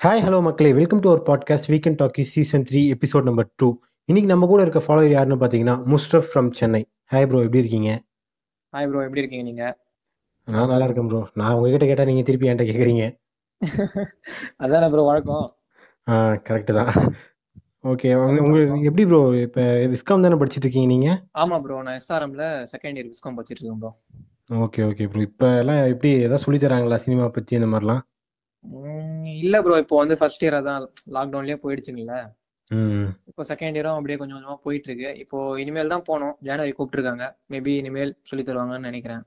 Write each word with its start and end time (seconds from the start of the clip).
Hi 0.00 0.22
hello 0.24 0.38
மக்களே. 0.40 0.70
Welcome 0.72 1.00
to 1.00 1.08
our 1.10 1.22
podcast 1.26 1.68
weekend 1.72 1.98
talkie 2.00 2.22
season 2.30 2.64
three 2.68 2.80
episode 2.94 3.26
number 3.28 3.48
two 3.56 3.68
இன்னைக்கு 4.08 4.28
நம்ம 4.30 4.46
கூட 4.46 4.60
இருக்க 4.62 4.80
ஃபாலோவர் 4.80 5.14
யாருன்னு 5.14 5.38
பார்த்தீங்கன்னா 5.40 5.74
முஸ்டப் 5.92 6.28
ஃப்ரம் 6.28 6.48
சென்னை 6.58 6.80
ஹாய் 7.10 7.26
ப்ரோ 7.26 7.40
எப்படி 7.44 7.60
இருக்கீங்க? 7.62 7.90
ஹாய் 8.72 8.88
ப்ரோ 8.88 9.00
எப்படி 9.06 9.22
இருக்கீங்க 9.22 9.44
நீங்க? 9.50 9.64
நான் 10.48 10.70
நல்லா 10.72 10.86
இருக்கேன் 10.88 11.08
ப்ரோ 11.10 11.20
நான் 11.40 11.54
உங்ககிட்ட 11.56 11.86
கேட்டால் 11.90 12.08
நீங்கள் 12.10 12.26
திருப்பி 12.28 12.48
என்கிட்ட 12.48 12.68
கேட்குறீங்க 12.70 13.04
அதானே 14.64 14.88
ப்ரோ 14.92 15.02
வழக்கம். 15.08 15.46
ஆ 16.06 16.14
கரெக்டு 16.46 16.72
தான். 16.78 16.92
ஓகே 17.84 18.08
உங்களுக்கு 18.38 18.88
எப்படி 18.88 19.04
ப்ரோ 19.10 19.20
இப்போ 19.44 19.62
விஸ்காம் 19.92 20.24
தானே 20.26 20.38
படிச்சிட்டு 20.40 20.66
இருக்கீங்க 20.66 20.90
நீங்கள் 20.94 21.18
ஆமா 21.42 21.58
ப்ரோ 21.64 21.78
நான் 21.86 21.98
எஸ்ஆர்எம்ல 22.00 22.44
செகண்ட் 22.72 22.98
இயர் 22.98 23.10
விஸ்காம் 23.12 23.36
படிச்சிட்டு 23.38 23.60
இருக்கேன் 23.60 23.82
ப்ரோ 23.82 23.92
ஓகே 24.60 24.80
ஓகே 24.86 25.06
ப்ரோ 25.10 25.22
இப்போ 25.28 25.48
எல்லாம் 25.60 25.82
எப்படி 25.92 26.12
எதாவது 26.20 26.44
சொல்லி 26.44 26.60
தராங்களா 26.62 26.98
சினிமா 27.04 27.26
பற்றி 27.36 27.58
இந்த 27.58 27.68
மாதிரிலாம்? 27.72 28.02
இல்ல 29.40 29.56
ப்ரோ 29.62 29.76
இப்போ 29.82 29.96
வந்து 30.00 30.14
ஃபர்ஸ்ட் 30.20 30.44
இயர் 30.44 30.58
அதான் 30.58 30.82
லாக்டவுன்லயே 31.16 31.58
போயிடுச்சுங்கள. 31.62 32.14
ம். 32.70 33.06
இப்போ 33.30 33.42
செகண்ட் 33.50 33.76
இயரும் 33.78 33.96
அப்படியே 33.96 34.16
கொஞ்சம் 34.18 34.38
கொஞ்சமா 34.38 34.56
போயிட்டு 34.64 34.88
இருக்கு 34.90 35.10
இப்போ 35.22 35.38
இனிமேல் 35.62 35.92
தான் 35.94 36.04
போனோம் 36.08 36.34
ஜனவரி 36.48 36.72
கூப்பிட்டுருக்காங்க. 36.72 37.24
மேபி 37.52 37.72
இனிமேல் 37.80 38.12
சொல்லி 38.28 38.44
தருவாங்கன்னு 38.44 38.90
நினைக்கிறேன். 38.90 39.22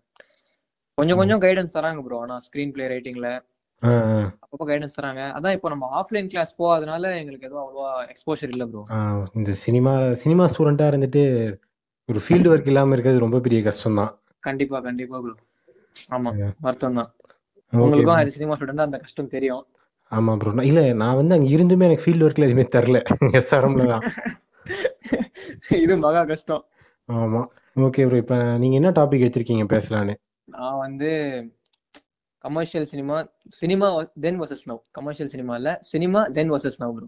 கொஞ்சம் 0.97 1.19
கொஞ்சம் 1.19 1.41
கைடன்ஸ் 1.43 1.75
தராங்க 1.77 2.01
ப்ரோ 2.05 2.19
ஆனா 2.23 2.35
ஸ்கிரீன் 2.45 2.73
பிளே 2.73 2.87
ரைட்டிங்ல 2.91 3.29
அப்பப்போ 4.41 4.65
கைடன்ஸ் 4.67 4.97
தராங்க. 4.97 5.21
அதான் 5.37 5.55
இப்போ 5.55 5.69
நம்ம 5.73 5.85
ஆஃப்லைன் 5.99 6.29
கிளாஸ் 6.31 6.51
போகாதனால 6.59 7.09
எங்களுக்கு 7.21 7.47
எதுவும் 7.47 7.63
அவ்வளோவா 7.63 7.89
எக்ஸ்போஷர் 8.13 8.51
இல்ல 8.53 8.65
ப்ரோ 8.69 8.83
இந்த 9.39 9.53
சினிமா 9.63 9.93
சினிமா 10.23 10.45
ஸ்டூடெண்ட்டாக 10.51 10.91
இருந்துட்டு 10.93 11.23
ஒரு 12.09 12.19
ஃபீல்டு 12.23 12.51
ஒர்க் 12.51 12.69
இல்லாமல் 12.71 12.95
இருக்கிறது 12.95 13.25
ரொம்ப 13.25 13.39
பெரிய 13.45 13.59
கஷ்டம் 13.67 13.99
தான் 14.01 14.13
கண்டிப்பா 14.43 14.77
கண்டிப்பா 14.87 15.17
ப்ரோ 15.23 15.35
ஆமா. 16.09 16.31
வருத்தம் 16.65 16.97
தான் 16.99 17.09
உங்களுக்கும் 17.73 18.19
அது 18.19 18.35
சினிமா 18.35 18.55
ஸ்டூடெண்ட் 18.57 18.85
அந்த 18.85 18.97
கஷ்டம் 19.03 19.33
தெரியும். 19.35 19.63
ஆமாம் 20.11 20.39
ப்ரோ 20.41 20.51
இல்லை 20.69 20.83
நான் 21.01 21.17
வந்து 21.19 21.35
அங்கே 21.35 21.49
இருந்துமே 21.55 21.87
எனக்கு 21.87 22.03
ஃபீல்டு 22.03 22.25
ஒர்க்கில் 22.27 22.47
எதுவுமே 22.47 22.65
தரல 22.75 22.97
எஸ்ஆர்எம்ல 23.39 23.85
தான். 23.93 24.03
இது 25.83 25.93
மகா 26.03 26.21
கஷ்டம். 26.25 26.63
ஆமாம் 27.09 27.47
ஓகே 27.85 28.05
ப்ரோ 28.07 28.19
இப்போ 28.23 28.37
நீங்கள் 28.61 28.79
என்ன 28.79 28.91
டாபிக் 28.99 29.23
எடுத்திருக்கீங்க? 29.25 29.65
பேசலான்னு. 29.73 30.13
நான் 30.47 30.77
வந்து 30.77 31.09
commercial 32.43 32.87
cinema 32.91 33.17
cinema 33.57 33.87
then 34.23 34.39
versus 34.41 34.65
now 34.69 34.81
commercial 34.91 35.31
cinema 35.33 35.53
இல்ல 35.59 35.71
cinema 35.91 36.21
then 36.37 36.51
versus 36.53 36.81
now 36.81 36.95
bro 36.97 37.07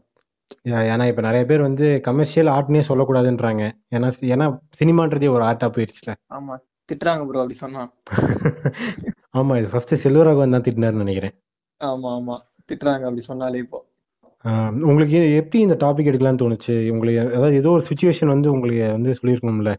ஏன்னா 0.86 1.06
இப்போ 1.12 1.22
நிறைய 1.22 1.44
பேர் 1.46 1.62
வந்து 1.62 1.86
கமர்ஷியல் 2.08 2.50
ஆர்ட்னே 2.56 2.82
சொல்லக்கூடாதுன்றாங்க. 2.90 3.64
ஏன்னா 3.96 4.10
ஏன்னா 4.34 4.48
சினிமான்றதே 4.80 5.30
ஒரு 5.36 5.44
ஆர்ட்டாக 5.44 5.72
போயிடுச்சுல 5.76 6.12
ஆமா. 6.38 6.56
திட்டுறாங்க 6.90 7.24
ப்ரோ 7.28 7.42
அப்படி 7.44 7.58
சொன்னா. 7.64 7.84
ஆமாம் 9.36 9.58
இது 9.60 9.70
ஃபர்ஸ்ட் 9.72 9.94
செல்வராகவன் 10.04 10.56
தான் 10.56 10.66
திட்டினார்னு 10.66 11.04
நினைக்கிறேன். 11.04 11.34
ஆமா 11.82 12.10
ஆமா. 12.18 12.36
திட்டுறாங்க 12.70 13.06
அப்படி 13.08 13.24
சொன்னாலே 13.30 13.60
இப்போ. 13.66 13.80
உங்களுக்கு 14.90 15.20
எப்படி 15.40 15.60
இந்த 15.66 15.76
டாபிக் 15.84 16.10
எடுக்கலாம்னு 16.12 16.42
தோணுச்சு? 16.42 16.76
உங்களுக்கு 16.94 17.20
அதாவது 17.38 17.60
ஏதோ 17.62 17.70
ஒரு 17.78 17.84
சுச்சுவேஷன் 17.90 18.34
வந்து 18.34 18.50
உங்களுக்கு 18.52 18.84
வந்து 18.98 19.18
சொல்லியிருக்கணும்ல? 19.20 19.72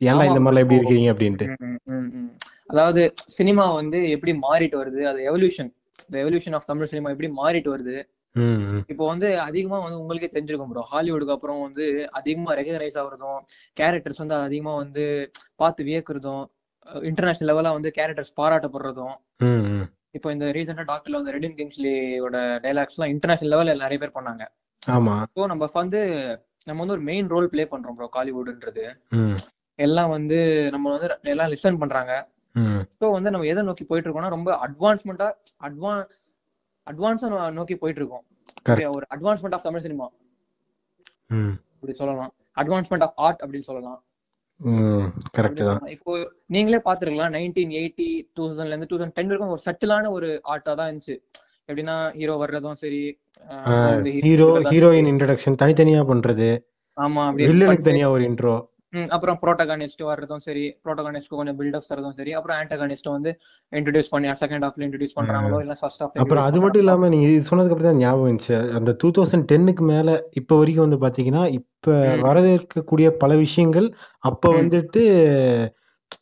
ஏன்டா 0.00 0.14
ஆமா 0.16 0.28
இந்த. 0.30 0.42
மாதிரிலாம் 0.44 0.64
எப்படி 0.64 0.80
இருக்கீங்க 0.80 1.08
அப்படின்ட்டு. 1.14 1.46
அதாவது 2.72 3.02
சினிமா 3.38 3.64
வந்து 3.80 3.98
எப்படி 4.14 4.32
மாறிட்டு 4.44 4.76
வருது? 4.82 5.00
அது 5.10 5.18
evolution 5.30 5.70
the 6.04 6.18
evolution 6.22 6.54
of 6.56 6.68
Tamil 6.70 6.90
cinema 6.92 7.12
எப்படி 7.14 7.30
மாறிட்டு 7.40 7.70
வருது. 7.74 7.96
இப்போ 8.92 9.04
வந்து 9.10 9.28
அதிகமா 9.46 9.76
வந்து 9.84 9.98
உங்களுக்கே 10.00 10.30
தெரிஞ்சிருக்கும் 10.32 10.70
ப்ரோ 10.70 10.82
ஹாலிவுட்டுக்கு 10.90 11.34
அப்புறம் 11.36 11.60
வந்து 11.66 11.84
அதிகமா 12.18 12.54
ரெகனைஸ் 12.60 12.98
ஆகுறதும் 13.02 13.38
கேரக்டர்ஸ் 13.76 14.22
வந்து 14.22 14.36
அதிகமா 14.46 14.72
வந்து 14.80 15.04
பார்த்து 15.56 15.86
வியக்கிறதும் 15.88 16.42
இன்டர்நேஷனல் 17.10 17.50
லெவலா 17.50 17.70
வந்து 17.76 17.90
கேரக்டர்ஸ் 17.98 18.32
பாராட்டப்படுறதும். 18.40 19.14
இப்போ 20.16 20.28
இந்த 20.32 20.46
ரீசெண்டா 20.56 20.84
டாக்டர்ல 20.90 21.18
வந்து 21.20 21.34
ரெடின் 21.36 21.56
கிங்ஸ்லியோட 21.58 22.36
டைலாக்ஸ் 22.64 22.96
எல்லாம் 22.96 23.12
இன்டர்நேஷனல் 23.14 23.52
லெவல்ல 23.54 23.74
நிறைய 23.84 23.98
பேர் 24.02 24.16
பண்ணாங்க. 24.18 24.44
ஆமா. 24.96 25.14
ஸோ 25.36 25.46
நம்ம 25.52 25.68
வந்து 25.74 26.00
நம்ம 26.68 26.80
வந்து 26.82 26.96
ஒரு 26.96 27.04
மெயின் 27.10 27.30
ரோல் 27.32 27.48
ப்ளே 27.52 27.64
பண்றோம் 27.72 27.96
ப்ரோ 27.96 28.08
காலிவுட்ன்றது 28.16 28.84
எல்லாம் 29.78 30.12
வந்து 30.16 30.38
நம்ம 30.74 30.92
வந்து 30.94 31.08
எல்லாம் 31.32 31.50
லிசன் 31.54 31.80
பண்றாங்க. 31.82 32.12
ஸோ 33.00 33.06
வந்து 33.16 33.30
நம்ம 33.30 33.46
எதை 33.52 33.62
நோக்கி 33.68 33.84
போயிட்டு 33.84 34.08
இருக்கோம்னா 34.08 34.34
ரொம்ப 34.36 34.50
அட்வான்ஸ்மெண்டா 34.66 35.28
அட்வான் 35.68 36.02
அட்வான்ஸா 36.86 37.28
நோக்கி 37.58 37.74
போயிட்டு 37.82 38.00
இருக்கோம்? 38.00 38.24
ஒரு 38.96 39.06
அட்வான்ஸ்மெண்ட் 39.14 39.56
ஆஃப் 39.56 39.66
தமிழ் 39.68 39.84
சினிமா 39.86 40.06
அப்படி 41.74 41.94
சொல்லலாம். 42.00 42.32
அட்வான்ஸ்மெண்ட் 42.62 43.04
ஆஃப் 43.06 43.16
ஆர்ட் 43.26 43.40
அப்படின்னு 43.42 43.68
சொல்லலாம். 43.70 44.00
கரெக்ட் 45.36 45.62
தான். 45.68 45.80
இப்போ 45.94 46.12
நீங்களே 46.54 46.80
பாத்துருக்கலாம் 46.86 47.34
நைன்டீன் 47.36 47.72
எயிட்டி 47.80 48.08
டூ 48.36 48.42
தௌசண்ட்ல 48.48 48.74
இருந்து 48.74 48.88
டூ 48.90 48.96
தௌசண்ட் 48.98 49.16
டென் 49.18 49.30
வரைக்கும் 49.30 49.54
ஒரு 49.56 49.64
சட்டிலான 49.66 50.10
ஒரு 50.16 50.28
ஆர்ட்டா 50.52 50.74
தான் 50.80 50.88
இருந்துச்சு. 50.90 51.16
எப்படின்னா 51.68 51.96
ஹீரோ 52.18 52.36
வர்றதும் 52.42 52.78
சரி 52.82 53.02
ஹீரோ 54.26 54.46
ஹீரோயின் 54.72 55.10
இன்ட்ரடக்ஷன் 55.12 55.58
தனித்தனியா 55.62 56.02
பண்றது. 56.12 56.48
ஆமா 56.96 57.22
வில்லனுக்கு 57.40 57.88
தனியா 57.90 58.08
ஒரு 58.14 58.24
இன்ட்ரோ 58.30 58.54
அப்புறம் 59.14 59.38
ப்ரோட்டகானிஸ்ட் 59.42 60.02
வர்றதும் 60.08 60.42
சரி 60.44 60.64
ப்ரோட்டகானிஸ்ட்க்கு 60.84 61.38
கொஞ்சம் 61.38 61.58
பில்டப் 61.58 61.88
தரதும் 61.88 62.16
சரி 62.16 62.32
அப்புறம் 62.32 62.58
ஆன்டகானிஸ்ட் 62.60 63.08
வந்து 63.10 63.30
இன்ட்ரடியூஸ் 63.72 64.10
பண்ணி 64.10 64.32
செகண்ட் 64.42 64.66
ஹாஃப்ல 64.66 64.86
இன்ட்ரடியூஸ் 64.86 65.16
பண்றாங்களோ 65.16 65.60
இல்ல 65.60 65.76
ஃபர்ஸ்ட் 65.80 66.02
ஹாஃப்ல 66.02 66.22
அப்புறம் 66.24 66.46
அது 66.46 66.60
மட்டும் 66.60 66.82
இல்லாம 66.84 67.08
நீங்க 67.08 67.28
இது 67.28 67.48
சொன்னதுக்கு 67.50 67.74
அப்புறம் 67.74 67.90
தான் 67.90 68.02
ஞாபகம் 68.02 68.28
இருந்துச்சு 68.28 68.56
அந்த 68.78 68.92
டூ 69.00 69.10
தௌசண்ட் 69.10 69.46
டென்னுக்கு 69.46 69.84
மேல 69.84 70.08
இப்ப 70.32 70.58
வரைக்கும் 70.58 70.86
வந்து 70.86 71.00
பாத்தீங்கன்னா 71.04 71.44
இப்ப. 71.52 71.70
வரவேற்கக்கூடிய 72.22 73.08
பல 73.18 73.32
விஷயங்கள் 73.36 73.88
அப்ப. 74.24 74.44
வந்துட்டு 74.58 75.02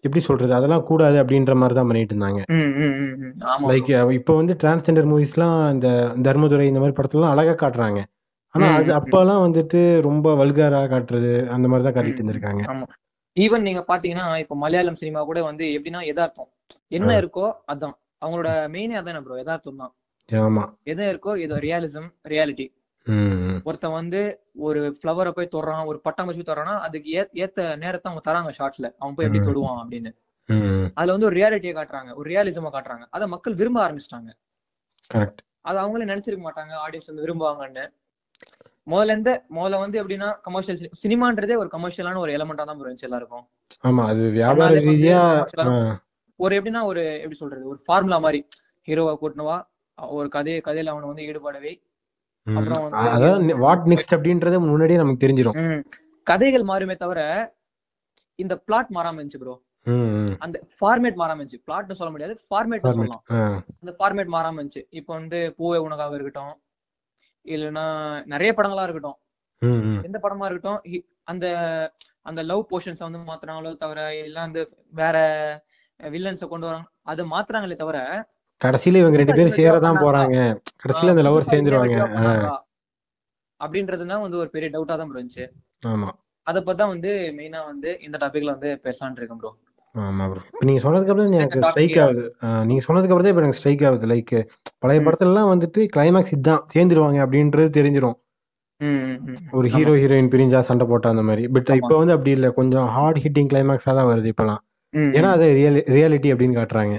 எப்படி 0.05 0.21
சொல்றது? 0.21 0.53
அதெல்லாம் 0.55 0.85
கூடாது 0.85 1.17
அப்படின்ற 1.19 1.55
மாதிரி 1.55 1.75
தான் 1.75 1.89
பண்ணிட்டு 1.89 2.15
இருந்தாங்க. 2.15 2.41
ஆமா 3.49 3.67
லைக் 3.71 3.91
இப்ப 4.13 4.37
வந்து 4.37 4.55
டிரான்ஸ்ஜெண்டர் 4.61 5.09
மூவிஸ்லாம் 5.11 5.57
இந்த 5.71 5.89
தர்மதுரை 6.23 6.67
இந்த 6.69 6.81
மாதிரி 6.81 6.97
படத்துலலாம் 6.99 7.35
அழகா 7.35 7.55
காட்டுறாங்க. 7.57 8.01
ஆனா 8.55 8.67
அது. 8.79 8.91
அப்பெல்லாம் 8.93 9.45
வந்துட்டு 9.45 9.79
ரொம்ப 10.01 10.35
வல்காரா 10.35 10.81
காட்டுறது 10.93 11.33
அந்த 11.55 11.67
மாதிரி 11.69 11.85
தான் 11.87 11.97
காட்டிட்டு 11.97 12.21
இருந்திருக்காங்க. 12.21 12.63
ஆமா. 12.73 12.87
ஈவன் 13.37 13.67
நீங்க 13.69 13.83
பாத்தீங்கன்னா 13.89 14.27
இப்ப 14.39 14.55
மலையாளம் 14.57 14.99
சினிமா 15.01 15.21
கூட 15.23 15.41
வந்து 15.43 15.65
எப்படின்னா 15.77 16.01
யதார்த்தம் 16.09 16.51
என்ன 16.91 17.11
இருக்கோ 17.23 17.47
அதான். 17.67 17.95
அவங்களோட 18.23 18.51
மெயினே 18.69 18.97
அதானே 19.01 19.21
ப்ரோ 19.25 19.39
யதார்த்தம் 19.39 19.81
தான். 19.83 19.93
ஆமா. 20.29 20.65
எது 20.85 21.05
இருக்கோ 21.13 21.33
இது 21.45 21.55
ரியாலிசம் 21.65 22.09
ரியாலிட்டி 22.29 22.67
ஒருத்தன் 23.67 23.97
வந்து 24.01 24.21
ஒரு 24.67 24.81
ஃப்ளவரை 24.99 25.31
போய் 25.31 25.53
தொடுறான் 25.55 25.87
ஒரு 25.87 25.99
பட்டாம்பூச்சி 26.05 26.41
போய் 26.41 26.51
தொடுறான்னா 26.51 26.75
அதுக்கு 26.81 27.09
ஏத்த 27.43 27.63
நேரத்தை 27.77 28.07
அவங்க 28.11 28.23
தராங்க 28.29 28.53
ஷார்ட்ஸ்ல 28.59 28.89
அவன் 28.99 29.17
போய் 29.17 29.27
எப்படி. 29.27 29.41
தொடுவான் 29.49 29.81
அப்படின்னு. 29.83 30.11
அதுல 30.97 31.15
வந்து 31.15 31.29
ஒரு 31.29 31.37
ரியாலிட்டியை 31.37 31.75
காட்டுறாங்க. 31.75 32.11
ஒரு 32.15 32.27
ரியாலிசமா 32.31 32.71
காட்டுறாங்க. 32.71 33.05
அதை 33.11 33.27
மக்கள் 33.27 33.55
விரும்ப 33.55 33.79
ஆரம்பிச்சிட்டாங்க. 33.85 34.31
அது 35.65 35.79
அவங்களே 35.79 36.09
நினைச்சிருக்க 36.11 36.45
மாட்டாங்க. 36.45 36.73
ஆடியன்ஸ் 36.85 37.11
வந்து 37.11 37.25
விரும்புவாங்கன்னு. 37.27 37.85
முதல்ல 38.87 39.15
இருந்து 39.15 39.33
முதல்ல 39.57 39.81
வந்து 39.83 39.97
எப்படின்னா 40.01 40.29
கமர்ஷியல் 40.47 40.95
சினிமான்றதே 41.03 41.57
ஒரு 41.63 41.69
கமர்ஷியலான 41.75 42.21
ஒரு 42.25 42.33
எலமெண்டா 42.37 42.65
தான் 42.65 42.81
இருந்துச்சு 42.83 43.09
எல்லாருக்கும். 43.09 43.45
ஆமா 43.85 44.05
அது 44.13 44.23
வியாபார 44.39 44.81
ரீதியா 44.87 45.21
ஒரு 46.41 46.53
எப்படின்னா 46.59 46.83
ஒரு 46.91 47.03
எப்படி 47.23 47.39
சொல்றது 47.43 47.65
ஒரு 47.73 47.81
ஃபார்முலா 47.87 48.19
மாதிரி. 48.27 48.41
ஹீரோவை 48.89 49.15
கூட்டினவா 49.21 49.57
ஒரு 49.99 50.29
கதை 50.29 50.55
கதையில 50.69 50.93
அவனை 50.95 51.09
வந்து 51.11 51.27
ஈடுபடவே. 51.29 51.73
அப்புறம் 52.47 52.85
அதாவது 53.09 53.57
வாட் 53.65 53.85
நெக்ஸ்ட் 53.93 54.15
அப்படின்றத 54.17 54.59
முன்னாடியே 54.63 55.03
நமக்கு 55.03 55.25
தெரிஞ்சிடும் 55.25 55.59
கதைகள் 56.27 56.65
மாறுமே 56.71 56.97
தவிர 56.97 57.21
இந்த 58.39 58.55
பிளாட் 58.67 58.91
மாறாம 58.97 59.19
இருந்துச்சு 59.19 59.43
ப்ரோ. 59.43 59.55
அந்த 60.45 60.57
ஃபார்மேட் 60.75 61.17
மாறாம 61.21 61.39
இருந்துச்சு. 61.41 61.63
பிளாட்னு 61.67 61.99
சொல்ல 62.01 62.13
முடியாது 62.15 62.35
ஃபார்மேட். 62.49 62.85
சொல்லலாம். 62.89 63.23
அந்த 63.83 63.93
ஃபார்மேட் 63.99 64.31
மாறாம 64.35 64.59
இருந்துச்சு. 64.59 64.83
இப்போ 64.99 65.13
வந்து 65.19 65.39
பூவே 65.59 65.79
உனக்காக 65.87 66.17
இருக்கட்டும் 66.19 66.53
இல்லைன்னா 67.47 67.85
நிறைய 68.27 68.51
படங்களா 68.53 68.85
இருக்கட்டும். 68.85 69.19
எந்த 70.03 70.19
படமா 70.23 70.47
இருக்கட்டும் 70.47 70.81
அந்த 71.25 71.47
அந்த 72.27 72.41
லவ் 72.43 72.69
போர்ஷன்ஸ் 72.71 73.05
வந்து 73.05 73.21
மாத்துறாங்களோ 73.29 73.71
தவிர 73.77 74.01
இல்ல 74.21 74.39
அந்த 74.41 74.61
வேற 74.95 75.17
வில்லன்ஸ 76.01 76.47
கொண்டு 76.47 76.69
வராங்க 76.69 76.89
அதை 77.05 77.25
மாத்துறாங்களே 77.31 77.77
தவிர 77.77 77.99
கடைசியில 78.61 79.01
இவங்க 79.01 79.19
ரெண்டு 79.21 79.35
பேரும் 79.35 79.57
சேரதான் 79.57 80.03
போறாங்க. 80.03 80.37
கடைசியில 80.83 81.13
அந்த 81.15 81.23
லவர் 81.27 81.49
சேர்ந்துருவாங்க. 81.49 81.97
ஆ, 82.21 82.59
அப்படின்றதுதான் 83.61 84.23
வந்து 84.25 84.39
ஒரு 84.39 84.51
பெரிய 84.51 84.69
டவுட்டா 84.71 84.95
தான் 84.97 85.13
இருந்துச்சு 85.13 85.45
ஆமா. 85.87 86.09
அதை 86.47 86.61
பத்தி 86.61 86.81
தான் 86.81 86.93
வந்து 86.93 87.11
மெயினா 87.37 87.61
வந்து 87.67 87.91
இந்த 88.03 88.17
டாபிக்ல 88.23 88.55
வந்து 88.55 88.71
பேசலாம்னு 88.85 89.19
இருக்கேன் 89.19 89.41
ப்ரோ 89.43 89.51
ஆமா 89.95 90.25
ப்ரோ 90.31 90.41
இப்போ 90.51 90.65
நீங்க 90.69 90.81
சொன்னதுக்கு 90.85 91.13
அப்புறம் 91.13 91.35
எனக்கு 91.39 91.61
ஸ்ட்ரைக் 91.71 91.97
ஆகுது. 92.05 92.23
நீங்க 92.69 92.83
சொன்னதுக்கு 92.87 93.13
அப்புறம் 93.13 93.27
தான் 93.27 93.33
இப்போ 93.35 93.43
எனக்கு 93.45 93.59
ஸ்ட்ரைக் 93.59 93.83
ஆகுது. 93.89 94.07
லைக் 94.13 94.33
பழைய 94.83 95.01
ம். 95.01 95.05
படத்துலலாம் 95.07 95.51
வந்துட்டு 95.53 95.81
கிளைமேக்ஸ் 95.97 96.35
இதுதான். 96.37 96.63
சேர்ந்துருவாங்க 96.75 97.19
அப்படின்றது 97.25 97.71
தெரிஞ்சிரும். 97.79 98.17
ஒரு 99.59 99.67
ஹீரோ 99.75 99.93
ஹீரோயின் 100.03 100.31
பிரிஞ்சா 100.35 100.61
சண்டை 100.69 100.85
போட்டா 100.93 101.09
அந்த 101.15 101.25
மாதிரி. 101.29 101.43
பட். 101.57 101.71
இப்போ 101.81 101.95
வந்து 102.01 102.15
அப்படி 102.17 102.33
இல்ல. 102.37 102.49
கொஞ்சம் 102.59 102.87
ஹார்ட் 102.97 103.21
ஹிட்டிங் 103.25 103.51
கிளைமேக்ஸா 103.53 103.93
தான் 103.99 104.11
வருது 104.13 104.31
இப்பெல்லாம். 104.33 104.63
ஏன்னா 105.19 105.29
அது 105.37 105.47
ரியல் 105.59 105.79
ரியாலிட்டி 105.97 106.31
அப்படின்னு 106.33 106.59
காட்டுறாங்க. 106.59 106.95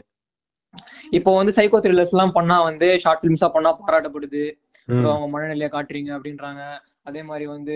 இப்போ 1.18 1.32
வந்து 1.40 1.52
சைக்கோ 1.58 1.80
த்ரில்லர்ஸ் 1.86 2.14
எல்லாம் 2.16 2.36
பண்ணா 2.38 2.56
வந்து 2.70 2.88
ஷார்ட் 3.04 3.24
பிலிம்ஸா 3.24 3.50
பண்ணா 3.56 3.72
பாராட்டப்படுது. 3.82 4.44
அவங்க 5.10 5.28
மனநிலையை 5.34 5.70
காட்டுறீங்க 5.74 6.12
அப்படின்றாங்க. 6.16 6.62
அதே 7.10 7.22
மாதிரி 7.28 7.46
வந்து 7.56 7.76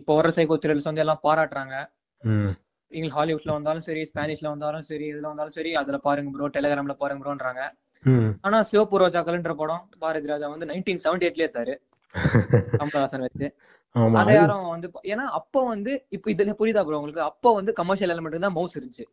இப்போ 0.00 0.14
வர 0.18 0.30
சைக்கோ 0.38 0.58
த்ரில்லர்ஸ் 0.62 0.90
வந்து 0.90 1.04
எல்லாம் 1.04 1.22
பாராட்டுறாங்க. 1.26 1.74
இங்கிலீஷ் 2.92 3.16
ஹாலிவுட்ல 3.16 3.56
வந்தாலும் 3.56 3.84
சரி 3.86 4.02
ஸ்பானிஷ்ல 4.10 4.48
வந்தாலும் 4.52 4.86
சரி 4.88 5.06
இதுல 5.10 5.28
வந்தாலும் 5.30 5.56
சரி 5.56 5.70
அதுல 5.80 5.98
பாருங்க 6.04 6.30
ப்ரோ 6.34 6.48
டெலிகிராம்ல 6.54 6.96
பாருங்க 7.00 7.22
ப்ரோன்றாங்க 7.24 7.62
ஆனா 8.44 8.58
சிவப்பு 8.68 9.00
ரோஜாக்கள்ன்ற 9.00 9.54
படம் 9.56 9.84
பாரதி 10.02 10.28
ராஜா 10.28 10.48
வந்து 10.52 10.68
நைன்டீன் 10.70 11.02
செவன்டி 11.04 11.26
எயிட்ல 11.26 11.46
எடுத்தாரு. 11.46 11.74
கமலஹாசன் 12.80 13.24
வச்சு. 13.24 13.46
அதை 14.20 14.32
யாரும் 14.34 14.68
வந்து 14.68 14.88
ஏன்னா 15.12 15.24
அப்போ 15.38 15.60
வந்து 15.66 15.92
இப்போ 16.12 16.28
இதுல 16.30 16.52
புரியுதா 16.58 16.82
ப்ரோ 16.86 16.98
உங்களுக்கு? 17.00 17.22
அப்போ 17.30 17.48
வந்து 17.54 17.72
கமர்ஷியல் 17.78 18.12
எலிமெண்ட் 18.14 18.44
தான் 18.44 18.56
மவுஸ் 18.56 18.76
இருந்துச்சு. 18.76 19.04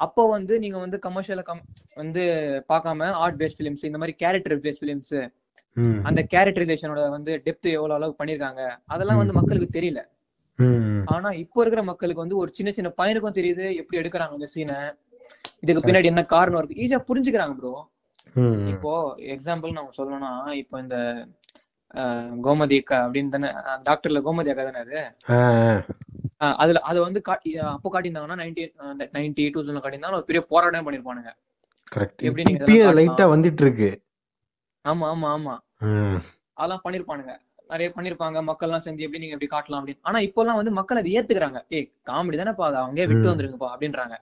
அப்போ 0.00 0.22
வந்து 0.32 0.54
நீங்க 0.58 0.78
வந்து 0.78 0.98
கமர்ஷியல 1.04 1.42
கம் 1.42 1.62
வந்து 1.96 2.22
பார்க்காம 2.70 3.10
ஆர்ட் 3.20 3.38
பேஸ்ட் 3.40 3.58
ஃபிலிம்ஸ் 3.58 3.84
இந்த 3.84 3.98
மாதிரி 3.98 4.14
கேரக்டர் 4.22 4.62
பேஸ்ட் 4.64 4.82
ஃபிலிம்ஸ் 4.82 5.14
ம், 5.76 5.98
அந்த 6.04 6.20
கேரக்டரைசேஷனோட 6.32 7.00
வந்து 7.10 7.32
டெப்த் 7.46 7.68
எவ்வளவு 7.72 7.96
அளவுக்கு 7.96 8.20
பண்ணிருக்காங்க 8.20 8.62
அதெல்லாம் 8.88 9.20
வந்து 9.22 9.36
மக்களுக்கு 9.38 9.68
தெரியல. 9.74 10.00
ஆனா 11.12 11.28
இப்போ 11.42 11.58
இருக்கிற 11.62 11.82
மக்களுக்கு 11.84 12.24
வந்து 12.24 12.40
ஒரு 12.42 12.50
சின்ன 12.54 12.70
சின்ன 12.72 12.92
பையனுக்கும் 12.98 13.38
தெரியுது. 13.38 13.64
எப்படி 13.80 14.00
எடுக்கிறாங்க 14.00 14.36
அந்த 14.36 14.48
சீனை 14.54 14.76
இதுக்கு 15.62 15.82
பின்னாடி 15.82 16.10
என்ன 16.10 16.22
காரணம் 16.32 16.60
இருக்கு? 16.60 16.80
ஈஸியா 16.82 17.00
புரிஞ்சுக்கிறாங்க 17.08 17.54
ப்ரோ 17.58 17.74
இப்போ 18.72 18.92
எக்ஸாம்பிள் 19.34 19.76
நம்ம 19.76 19.92
சொல்லணும்னா 19.96 20.30
இப்போ 20.60 20.76
இந்த 20.80 20.96
கோமதி 22.44 22.76
அக்கா 22.80 22.96
அப்படின்னு 23.04 23.34
தானே 23.34 23.50
டாக்டர்ல 23.86 24.20
கோமதி 24.24 24.50
அக்கா 24.52 24.64
தானே 24.68 24.80
அது? 24.84 24.98
அதுல 26.58 26.80
அது 26.90 26.98
வந்து 27.04 27.20
அப்போ 27.70 27.88
காட்டியிருந்தாங்கன்னா 27.88 28.38
நைன்டீன் 28.42 28.72
நைன்டி 29.16 29.44
டூ 29.48 29.60
தௌசண்ட் 29.60 29.82
காட்டியிருந்தாலும் 29.82 30.18
ஒரு 30.20 30.28
பெரிய 30.30 30.42
போராட்டம் 30.50 30.86
பண்ணிருப்பானுங்க. 30.86 31.32
எப்படி 32.28 32.42
லைட்டா 32.98 33.26
வந்துட்டு 33.34 33.64
இருக்கு 33.64 33.90
ஆமா 34.84 35.06
ஆமா 35.12 35.28
ஆமா. 35.36 35.54
அதெல்லாம் 36.56 36.84
பண்ணிருப்பானுங்க 36.84 37.32
நிறைய 37.70 37.88
பண்ணிருப்பாங்க 37.96 38.42
மக்கள் 38.42 38.68
எல்லாம் 38.68 38.84
சேர்ந்து 38.84 39.04
எப்படி 39.04 39.20
நீங்க 39.22 39.36
எப்படி 39.36 39.50
காட்டலாம் 39.54 39.80
அப்படின்னு. 39.80 40.02
ஆனா 40.02 40.18
இப்போலாம் 40.18 40.58
வந்து 40.60 40.72
மக்கள் 40.72 41.00
அதை 41.00 41.12
ஏத்துக்கிறாங்க. 41.18 41.60
ஏய் 41.68 41.88
காமெடி 42.10 42.38
தானேப்பா 42.40 42.66
அதை 42.70 42.80
அங்கேயே 42.80 43.06
விட்டு. 43.06 43.28
வந்துருங்கப்பா 43.32 43.70
அப்படின்றாங்க. 43.74 44.16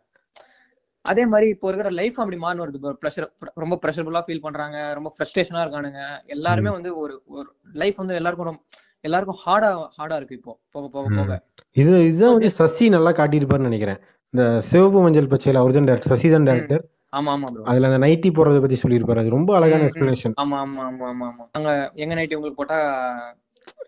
அதே 1.05 1.27
மாதிரி 1.27 1.47
இப்போ 1.49 1.67
இருக்கிற 1.69 1.91
லைஃப் 1.91 2.21
அப்படி 2.21 2.37
மாறி 2.37 2.59
வருது 2.59 2.79
ப்ரோ 2.83 2.93
ப்ரெஷர் 3.03 3.27
ரொம்ப 3.63 3.79
ப்ரெஷர்ஃபுல்லா 3.83 4.23
ஃபீல் 4.27 4.45
பண்றாங்க 4.47 4.77
ரொம்ப 4.93 5.09
ஃப்ரஸ்ட்ரேஷனா 5.15 5.63
இருக்கானுங்க. 5.65 6.03
எல்லாருமே 6.27 6.71
வந்து 6.71 6.91
ஒரு 6.97 7.15
ஒரு 7.27 7.49
லைஃப் 7.83 8.01
வந்து 8.03 8.15
எல்லாருக்கும் 8.15 8.49
ரொம்ப 8.51 8.63
எல்லாருக்கும் 9.01 9.41
ஹார்டா 9.45 9.71
ஹார்டா 9.99 10.17
இருக்கு 10.17 10.39
இப்போ. 10.39 10.53
போக 10.71 10.87
போக. 10.89 11.09
போக. 11.19 11.35
இது 11.77 11.93
இதுதான் 12.09 12.35
வந்து 12.37 12.51
சசி 12.51 12.85
நல்லா 12.89 13.11
காட்டியிருப்பாருன்னு 13.11 13.71
நினைக்கிறேன். 13.71 14.01
இந்த 14.35 14.45
சிவப்பு 14.71 15.01
மஞ்சள் 15.03 15.33
பச்சையில 15.33 15.61
அவர் 15.63 15.77
தான் 15.77 15.89
டேரக்டர் 15.91 16.13
சசி 16.13 16.29
தான் 16.31 16.47
டேரக்டர் 16.49 16.83
ஆமா 17.15 17.31
ஆமா 17.33 17.49
ப்ரோ 17.51 17.65
அதுல 17.71 17.89
அந்த 17.91 17.99
நைட்டி 18.05 18.29
போடுறத 18.31 18.61
பத்தி 18.61 18.77
சொல்லியிருப்பாரு. 18.81 19.23
அது 19.23 19.37
ரொம்ப 19.37 19.51
அழகான. 19.57 19.87
எக்ஸ்பிளனேஷன் 19.89 20.35
ஆமா 20.43 20.57
ஆமா 20.61 20.83
ஆமா 20.85 21.07
ஆமா 21.09 21.27
ஆமா. 21.31 21.45
நாங்க 21.57 21.71
எங்க 22.03 22.15
நைட்டி 22.15 22.37
உங்களுக்கு 22.39 22.61
போட்டா 22.61 22.79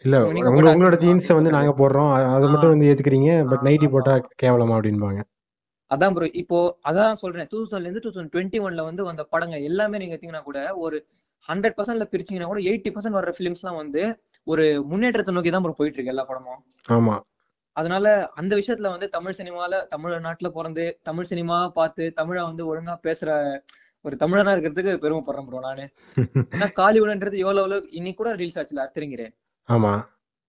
இல்ல 0.04 0.16
உங்க 0.28 0.48
உங்களோட 0.68 0.96
ஜீன்ஸை 1.02 1.34
வந்து 1.38 1.54
நாங்க 1.56 1.72
போடுறோம். 1.80 2.10
அதை. 2.28 2.46
மட்டும் 2.48 2.72
வந்து 2.72 2.88
ஏத்துக்கிறீங்க. 2.90 3.30
But 3.50 3.64
nightie. 3.68 3.88
போட்டா 3.94 4.14
கேவலமா 4.42 4.76
அப்படின்பாங்க 4.78 5.22
அதான் 5.90 6.14
ப்ரோ 6.14 6.26
இப்போ 6.34 6.58
அதான் 6.82 7.18
சொல்றேன். 7.20 7.48
டூ 7.50 7.58
தௌசண்ட்ல 7.58 7.86
இருந்து 7.86 8.02
டூ 8.04 8.10
தௌசண்ட் 8.10 8.32
டுவெண்ட்டி 8.32 8.58
ஒன்ல 8.62 8.84
வந்து 8.84 9.02
வந்த 9.04 9.22
படங்க 9.32 9.56
எல்லாமே 9.68 9.98
நீங்க 9.98 10.14
எடுத்தீங்கன்னா 10.14 10.42
கூட 10.42 10.60
ஒரு 10.84 10.96
ஹண்ட்ரட் 11.48 11.76
பர்சன்ட்ல 11.76 12.06
பிரிச்சீங்கன்னா 12.12 12.48
கூட 12.48 12.60
எயிட்டி 12.66 12.90
பர்சன்ட் 12.90 13.18
வர 13.18 13.32
ஃபிலிம்ஸ்லாம் 13.36 13.80
வந்து 13.82 14.02
ஒரு 14.46 14.64
முன்னேற்றத்தை 14.90 15.34
நோக்கி 15.34 15.50
தான் 15.50 15.64
ப்ரோ 15.64 15.76
போயிட்டு 15.78 15.98
இருக்கு 15.98 16.14
எல்லா 16.14 16.24
படமும். 16.24 16.60
ஆமா. 16.88 17.14
அதனால 17.76 18.06
அந்த 18.34 18.52
விஷயத்துல 18.56 18.90
வந்து 18.90 19.08
தமிழ் 19.08 19.38
சினிமால 19.38 19.80
தமிழ்நாட்டுல 19.86 20.48
பிறந்து 20.50 20.84
தமிழ் 21.02 21.24
சினிமா 21.24 21.56
பார்த்து 21.74 22.04
தமிழை 22.14 22.42
வந்து 22.44 22.62
ஒழுங்கா 22.66 22.94
பேசுற 23.04 23.30
ஒரு 24.04 24.16
தமிழனா 24.16 24.50
இருக்கிறதுக்கு 24.54 24.92
பெருமைப்படுறேன் 25.02 25.46
ப்ரோ 25.46 25.60
நானு. 25.60 25.84
ஏன்னா 26.52 26.66
காலிவுட்ன்றது 26.76 27.36
எவ்வளவு 27.42 27.64
அளவுக்கு 27.64 27.96
இன்னைக்கு 27.96 28.18
கூட 28.18 28.32
ரீல்ஸ் 28.36 28.58
ஆச்சுல 28.60 28.84
அர்த்தரிங்கிறே 28.84 29.26
ஆமா. 29.68 29.92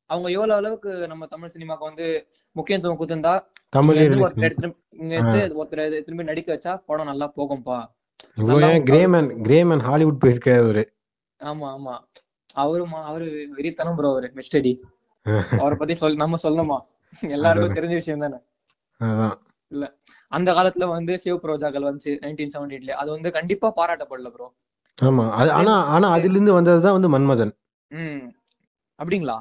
அவங்க 0.10 0.28
எவ்வளவு 0.32 0.58
அளவுக்கு 0.58 0.92
நம்ம 1.08 1.24
தமிழ் 1.26 1.54
சினிமாக்கு 1.56 1.84
வந்து 1.84 2.06
முக்கியத்துவம் 2.56 2.98
கொடுத்திருந்தா 3.00 3.34
எடுத்துட்டு 4.42 4.70
இங்க 4.98 5.14
இருந்து 5.16 5.58
ஒருத்தர் 5.60 6.04
திரும்பி 6.06 6.24
நடிக்க 6.24 6.50
வச்சா 6.54 6.74
படம் 6.86 7.10
நல்லா 7.10 7.28
போகும்பா 7.38 7.80
கிரேமேன் 8.88 9.28
கிரேமேன் 9.46 9.84
ஹாலிவுட் 9.84 10.22
போயிருக்காரு 10.22 10.62
அவரு. 10.62 10.84
ஆமா 11.40 11.68
ஆமா. 11.74 11.96
அவரு 12.58 12.84
மா- 12.86 13.04
அவரு 13.06 13.26
வெறித்தனம் 13.58 13.98
ப்ரோ 13.98 14.12
அவரு 14.12 14.30
மிஸ்டடி 14.36 14.72
அவரை 15.60 15.76
பத்தி 15.78 15.96
சொல் 15.96 16.16
நம்ம 16.16 16.38
சொல்லணுமா? 16.44 16.78
எல்லாருக்கும் 17.36 17.78
தெரிஞ்ச 17.78 17.96
விஷயம் 17.96 18.24
தானே? 18.26 18.40
இல்ல. 19.72 19.86
அந்த 20.32 20.50
காலத்துல 20.54 20.86
வந்து 20.90 21.14
சிவப்பு 21.18 21.50
ரோஜாக்கள் 21.50 21.88
வந்துச்சு 21.88 22.12
நைன்டீன் 22.24 22.54
செவன்டி 22.54 22.76
எயிட்ல 22.76 22.94
அது 23.02 23.10
வந்து 23.12 23.30
கண்டிப்பா 23.32 23.70
பாராட்டப்படல 23.78 24.30
ப்ரோ 24.36 24.48
ஆமா. 24.98 25.24
ஆனா 25.56 25.74
ஆனா 25.96 26.08
அதுல 26.14 26.36
இருந்து 26.36 26.58
வந்ததுதான் 26.58 26.98
வந்து 26.98 27.10
மன்மதன். 27.10 27.52
ம். 27.92 28.24
அப்படிங்களா? 29.00 29.36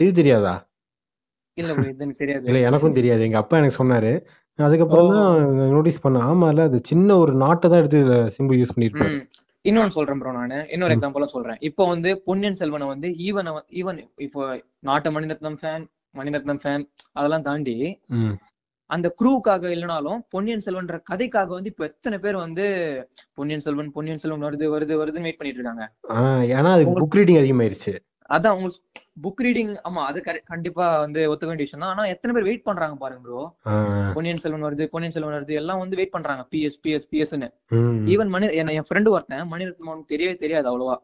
இது 0.00 0.10
தெரியாதா? 0.12 0.52
இல்ல 1.56 1.70
எனக்கு 1.96 2.20
தெரியாது. 2.20 2.44
இல்ல 2.48 2.58
எனக்கும் 2.68 2.98
தெரியாது. 2.98 3.22
எங்க 3.22 3.38
அப்பா 3.40 3.56
எனக்கு 3.56 3.78
சொன்னாரு. 3.80 4.12
அதுக்கப்புறம் 4.58 5.10
தான் 5.12 5.30
நோட்டீஸ் 5.72 6.02
பண்ணேன் 6.04 6.26
ஆமா 6.26 6.46
இல்ல 6.48 6.62
அது 6.62 6.78
சின்ன 6.84 7.16
ஒரு 7.16 7.32
நாட்டை 7.34 7.66
தான் 7.68 7.80
எடுத்து 7.82 8.00
சிம்பிள் 8.36 8.60
யூஸ் 8.60 8.74
பண்ணிருப்பாரு. 8.74 9.16
இன்னொன்னு 9.64 9.94
சொல்றேன் 9.96 10.20
ப்ரோ 10.20 10.32
நானு. 10.32 10.58
இன்னொரு 10.70 10.94
எக்ஸாம்பிளா 10.94 11.28
சொல்றேன். 11.34 11.58
இப்போ 11.68 11.82
வந்து 11.86 12.10
பொன்னியின் 12.26 12.58
செல்வனை 12.60 12.86
வந்து 12.86 13.08
ஈவன் 13.26 13.50
ஈவன் 13.80 13.98
இப்போ 14.18 14.42
நாட்ட 14.80 15.10
மணிரத்னம் 15.10 15.58
ஃபேன் 15.60 15.84
மணிரத்னம் 16.14 16.62
ஃபேன் 16.62 16.84
அதெல்லாம் 17.12 17.46
தாண்டி 17.48 17.76
அந்த 18.90 19.08
குரூவுக்காக 19.18 19.68
இல்லைனாலும் 19.74 20.18
பொன்னியின் 20.32 20.64
செல்வன்ற 20.64 20.96
கதைக்காக 21.10 21.48
வந்து 21.48 21.70
இப்ப 21.72 21.84
எத்தனை 21.84 22.16
பேர் 22.18 22.36
வந்து 22.36 22.64
பொன்னியின் 23.34 23.64
செல்வன் 23.66 23.92
பொன்னியின் 23.94 24.22
செல்வன் 24.22 24.46
வருது 24.46 24.66
வருது 24.74 24.94
வருதுன்னு 25.00 25.26
வெயிட் 25.28 25.38
பண்ணிட்டு 25.40 25.60
இருக்காங்க. 25.60 25.84
ஏன்னா 26.56 26.72
புக் 27.02 27.16
ரீடிங் 27.18 27.40
அதிகமாயிருச்சு. 27.42 27.92
அதான் 28.30 28.54
உங்களுக்கு 28.56 28.82
புக் 29.24 29.40
ரீடிங் 29.44 29.72
ஆமா 29.88 30.02
அது 30.10 30.18
கண்டிப்பா 30.50 30.84
வந்து 31.04 31.20
ஒத்துக்க 31.30 31.50
வேண்டிய 31.50 31.66
விஷயம் 31.66 31.84
தான். 31.84 31.92
ஆனா 31.94 32.04
எத்தனை 32.14 32.32
பேர் 32.34 32.46
வெயிட் 32.48 32.66
பண்றாங்க 32.68 32.96
பாருங்க 33.02 33.22
ப்ரோ 33.26 33.40
பொன்னியின் 34.14 34.42
செல்வன் 34.44 34.66
வருது 34.68 34.84
பொன்னியின் 34.92 35.16
செல்வன் 35.16 35.36
வருது 35.38 35.58
எல்லாம் 35.62 35.82
வந்து 35.82 35.98
வெயிட் 36.00 36.14
பண்றாங்க. 36.16 36.44
பிஎஸ் 36.52 36.78
பிஎஸ் 36.84 37.08
பிஎஸ்ன்னு 37.12 37.48
ம், 37.78 37.98
ஈவன் 38.14 38.32
மணி 38.34 38.46
என் 38.60 38.88
ஃப்ரெண்டு 38.88 39.12
ஒருத்தன் 39.14 39.50
மணிரத்னம் 39.52 39.90
அவனுக்கு 39.92 40.12
தெரியவே 40.14 40.36
தெரியாது 40.44 40.68
அவ்வளவா. 40.72 40.96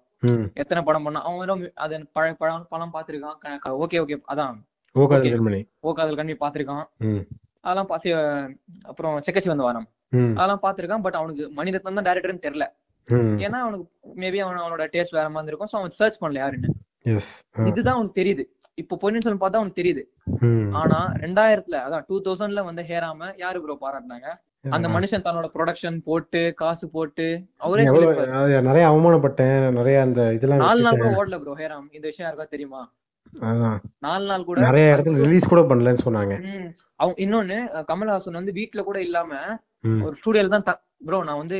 எத்தனை 0.62 0.82
படம் 0.82 1.06
பண்ணா 1.08 1.20
அவன் 1.30 1.66
அது 1.84 1.98
பழைய 2.16 2.34
படம் 2.42 2.66
படம் 2.70 2.94
பார்த்திருக்கான். 2.96 3.38
ஓகே 3.84 4.00
ஓகே 4.04 4.18
அதான். 4.34 4.56
கண்மணி 5.38 5.60
கண்மி 6.20 6.34
பார்த்திருக்கான். 6.42 6.84
ம், 7.08 7.22
அதெல்லாம் 7.62 7.90
பாசி 7.92 8.10
அப்புறம் 8.90 9.16
செக்கச்சி 9.26 9.52
வந்த 9.52 9.64
வாரம். 9.68 9.86
அதெல்லாம் 10.38 10.62
பார்த்திருக்கான் 10.64 11.04
பட் 11.06 11.18
அவனுக்கு 11.20 11.44
மணிரத்னம் 11.58 11.98
தான் 11.98 12.08
டேரக்டர்னு 12.08 12.44
தெரியல. 12.46 12.66
ஏன்னா 13.46 13.58
அவனுக்கு 13.64 13.86
மேபி 14.22 14.38
அவன் 14.44 14.62
அவனோட 14.62 14.84
டேஸ்ட் 14.94 15.16
வேற 15.18 15.28
மாதிரி 15.34 15.52
இருக்கும் 15.52 15.70
ஸோ 15.72 15.78
அவன் 15.80 15.96
சர்ச் 15.98 16.20
பண்ணல 16.22 16.40
யாருன்னு. 16.42 16.70
இதுதான் 17.70 17.96
அவனுக்கு 17.96 18.20
தெரியுது. 18.20 18.44
இப்போ 18.78 18.94
பொன்னியின் 19.02 19.24
செல்வன் 19.24 19.42
பார்த்தா 19.42 19.60
அவனுக்கு 19.60 19.80
தெரியுது. 19.80 20.02
ஆனா 20.80 20.98
ரெண்டாயிரத்துல 21.22 21.78
அதான் 21.86 22.04
டூ 22.08 22.16
தௌசண்ட்ல 22.26 22.62
வந்து 22.66 22.82
ஹேராம 22.90 23.30
யாரு 23.44 23.58
ப்ரோ 23.64 23.76
பாராட்டினாங்க? 23.84 24.28
அந்த 24.76 24.86
மனுஷன் 24.94 25.24
தன்னோட 25.26 25.46
ப்ரொடக்ஷன் 25.54 25.98
போட்டு 26.06 26.40
காசு 26.54 26.86
போட்டு 26.96 27.26
அவரே 27.58 27.84
நிறைய 28.68 28.84
அவமானப்பட்டேன் 28.90 29.58
நிறைய 29.78 29.98
அந்த 30.06 30.20
இதெல்லாம் 30.36 30.64
நாலு 30.64 30.84
நாள். 30.86 30.98
கூட 31.02 31.10
ஓடல 31.20 31.38
ப்ரோ 31.42 31.54
ஹேராம். 31.60 31.86
இந்த 31.96 32.04
விஷயம் 32.10 32.26
யாருக்கா 32.26 32.48
தெரியுமா. 32.54 32.82
நாலு 34.06 34.24
நாள் 34.30 34.46
கூட 34.48 34.58
நிறைய 34.66 34.92
இடத்துல 34.94 35.22
ரிலீஸ் 35.24 35.50
கூட 35.52 35.62
பண்ணலன்னு 35.70 36.04
சொன்னாங்க. 36.06 36.34
அவங்க 37.00 37.16
இன்னொன்னு 37.24 37.58
கமல்ஹாசன் 37.90 38.40
வந்து 38.40 38.58
வீட்ல 38.58 38.82
கூட 38.88 38.98
இல்லாம 39.06 39.32
ஒரு 40.06 40.14
ஸ்டூடியோல 40.20 40.52
தான் 40.54 40.66
ப்ரோ 41.06 41.18
நான் 41.26 41.40
வந்து 41.42 41.58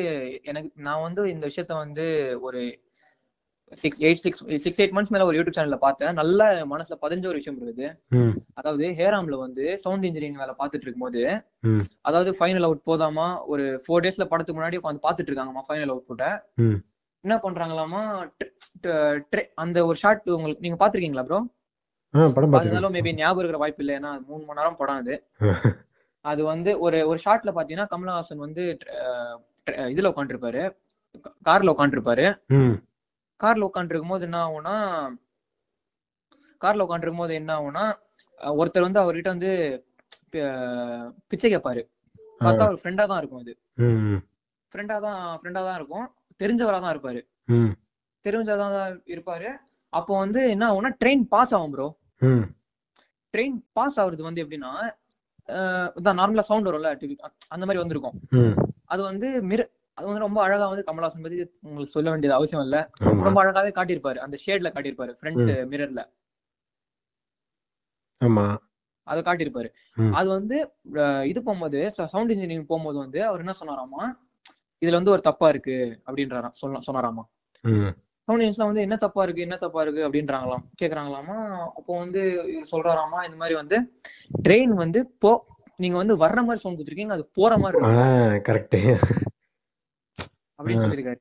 எனக்கு 0.50 0.70
நான் 0.86 1.06
வந்து 1.06 1.22
இந்த 1.32 1.44
விஷயத்த 1.50 1.72
வந்து 1.84 2.04
ஒரு 2.46 2.60
six 3.72 4.00
eight 4.06 4.22
six 4.22 4.42
six 4.64 4.80
eight 4.82 4.94
months 4.96 5.12
மேல 5.14 5.24
ஒரு 5.28 5.36
யூடியூப் 5.38 5.56
சேனல்ல 5.56 5.78
பார்த்தேன். 5.82 6.14
நல்ல 6.20 6.42
மனசுல 6.70 6.96
பதிஞ்ச 7.02 7.24
ஒரு 7.30 7.38
விஷயம் 7.40 7.58
இருக்குது. 7.58 7.88
அதாவது 8.58 8.84
ஹேராம்ல 9.00 9.38
வந்து 9.42 9.64
சவுண்ட் 9.84 10.06
இன்ஜினியரிங் 10.08 10.40
வேலை 10.42 10.54
பார்த்துட்டு 10.60 10.86
இருக்கும்போது 10.86 11.22
அதாவது 12.08 12.30
ஃபைனல் 12.38 12.66
அவுட் 12.68 12.86
போதாமா 12.90 13.26
ஒரு 13.52 13.64
ஃபோர் 13.84 14.04
டேஸ்ல 14.06 14.26
படத்துக்கு 14.30 14.58
முன்னாடி 14.60 14.80
உட்காந்து 14.80 15.04
பார்த்துட்டு 15.06 15.30
இருக்காங்கம்மா 15.32 15.64
ஃபைனல் 15.68 15.92
அவுட் 15.94 16.08
போட்ட. 16.10 16.26
என்ன 17.24 17.36
பண்றாங்களாமா 17.44 18.00
அந்த 19.64 19.78
ஒரு 19.88 19.96
ஷாட் 20.02 20.28
உங்களுக்கு 20.36 20.64
நீங்க 20.66 20.78
பாத்திருக்கீங்களா 20.82 21.26
ப்ரோ 21.28 21.40
படம் 22.34 22.56
அதனால. 22.58 22.88
மேபி 22.94 23.10
ஞாபகம் 23.14 23.42
இருக்கிற 23.42 23.60
வாய்ப்பு 23.62 23.82
இல்லை. 23.84 23.94
ஏன்னா 23.98 24.10
மூணு 24.28 24.42
மணி 24.44 24.60
நேரம் 24.60 24.80
படம் 24.80 25.00
அது. 25.02 25.14
அது 26.24 26.42
வந்து 26.44 26.70
ஒரு 26.84 26.98
ஒரு 27.08 27.18
ஷாட்ல 27.24 27.50
பாத்தீங்கன்னா 27.56 27.90
கமலஹாசன் 27.90 28.44
வந்து 28.46 28.62
இதுல 29.92 30.10
உட்காந்துருப்பாரு 30.12 30.62
கார்ல 31.46 31.72
உட்காந்துருப்பாரு 31.74 32.26
கார்ல 33.40 33.68
உட்காந்துருக்கும் 33.68 34.14
போது 34.14 34.26
என்ன 34.28 34.38
ஆகும்னா 34.44 34.74
கார்ல 36.62 36.86
உட்காந்துருக்கும் 36.86 37.24
போது 37.24 37.34
என்ன 37.40 37.50
ஆகும்னா 37.56 37.84
ஒருத்தர் 38.58 38.86
வந்து 38.86 39.02
அவர்கிட்ட 39.02 39.30
வந்து 39.34 39.50
பிச்சை 41.30 41.48
கேட்பாரு. 41.48 41.82
பார்த்தா 42.40 42.66
அவர் 42.66 42.80
ஃப்ரெண்டா 42.80 43.04
தான் 43.06 43.20
இருக்கும் 43.20 43.42
அது. 43.42 43.52
ஃப்ரெண்டா 44.72 44.96
தான் 45.06 45.20
ஃப்ரெண்டா 45.38 45.62
தான் 45.68 45.78
இருக்கும். 45.80 46.06
தெரிஞ்சவரா 46.40 46.78
தான் 46.80 46.94
இருப்பாரு. 46.94 47.20
ம், 47.48 47.72
தெரிஞ்சவரா 48.24 48.68
தான் 48.76 49.00
இருப்பாரு. 49.14 49.48
அப்போ 49.92 50.12
வந்து 50.18 50.40
என்ன 50.50 50.64
ஆகும்னா 50.70 50.92
ட்ரெயின் 51.02 51.24
பாஸ் 51.28 51.54
ஆகும் 51.54 51.74
ப்ரோ 51.74 51.88
ட்ரெயின் 53.34 53.56
பாஸ் 53.72 53.98
ஆகுறது 54.00 54.22
வந்து 54.26 54.42
எப்படின்னா 54.44 54.72
இதான் 55.98 56.18
நார்மலா 56.20 56.44
சவுண்ட் 56.48 56.68
வரும்ல 56.68 56.90
அந்த 57.48 57.64
மாதிரி 57.66 57.82
வந்திருக்கும். 57.82 58.16
அது 58.86 59.02
வந்து 59.02 59.28
மிர 59.50 59.60
அது 59.98 60.06
வந்து 60.08 60.24
ரொம்ப 60.24 60.38
அழகா 60.44 60.66
வந்து 60.72 60.84
கமல்ஹாசன் 60.88 61.24
பத்தி 61.24 61.38
உங்களுக்கு 61.66 61.94
சொல்ல 61.94 62.08
வேண்டியது 62.10 62.36
அவசியம் 62.36 62.64
இல்ல. 62.64 62.76
ரொம்ப 63.26 63.38
அழகாவே 63.42 63.70
காட்டியிருப்பாரு. 63.78 64.18
அந்த 64.24 64.36
ஷேட்ல 64.44 64.70
காட்டியிருப்பாரு 64.74 65.12
ஃப்ரண்ட் 65.18 65.40
மிரர்ல 65.72 66.02
ஆமா. 68.20 68.44
அதை 69.06 69.20
காட்டியிருப்பாரு. 69.22 69.68
அது 70.18 70.28
வந்து 70.28 70.56
இது 71.30 71.38
போகும்போது 71.42 71.80
சவுண்ட் 72.12 72.32
இன்ஜினியரிங் 72.34 72.70
போகும்போது 72.70 72.98
வந்து 72.98 73.20
அவர் 73.28 73.42
என்ன 73.44 73.54
சொன்னாராமா 73.60 74.02
இதுல 74.82 74.98
வந்து 75.00 75.14
ஒரு 75.14 75.22
தப்பா 75.28 75.46
இருக்கு 75.48 75.76
அப்படின்றாராம் 76.06 76.58
சொல்ல 76.60 76.80
சொன்னாராமா. 76.88 77.24
கம்யூனிஸ்ட்லாம் 78.28 78.70
வந்து 78.70 78.84
என்ன 78.86 78.96
தப்பா 78.96 79.22
இருக்கு? 79.22 79.44
என்ன 79.46 79.56
தப்பா 79.56 79.82
இருக்கு? 79.82 80.02
அப்படின்றாங்களாம். 80.08 80.64
கேக்குறாங்களாமா? 80.82 81.36
அப்போ 81.78 81.92
வந்து 81.98 82.22
இவர் 82.54 82.72
சொல்றாராமா? 82.72 83.20
இந்த 83.28 83.38
மாதிரி 83.42 83.54
வந்து 83.60 83.78
ட்ரெயின் 84.48 84.74
வந்து 84.84 85.00
போ 85.24 85.32
நீங்க 85.76 85.96
வந்து 85.96 86.14
வர்ற 86.14 86.38
மாதிரி 86.46 86.62
சவுண்ட் 86.62 86.78
கொடுத்துருக்கீங்க. 86.78 87.16
அது 87.16 87.24
போற 87.38 87.58
மாதிரி 87.58 87.78
கரெக்ட் 88.48 88.78
அப்படின்னு. 90.58 90.84
சொல்லியிருக்காரு. 90.84 91.20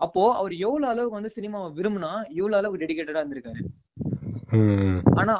அப்போ 0.00 0.22
அவர் 0.40 0.52
எவ்வளவு 0.66 0.90
அளவுக்கு 0.92 1.18
வந்து 1.18 1.32
சினிமாவை 1.36 1.68
விரும்பினா 1.78 2.10
இவ்வளவு 2.38 2.58
அளவுக்கு 2.60 2.82
டெடிகேட்டடா 2.84 3.22
இருந்திருக்காரு. 3.22 3.62
ஆனா 5.20 5.34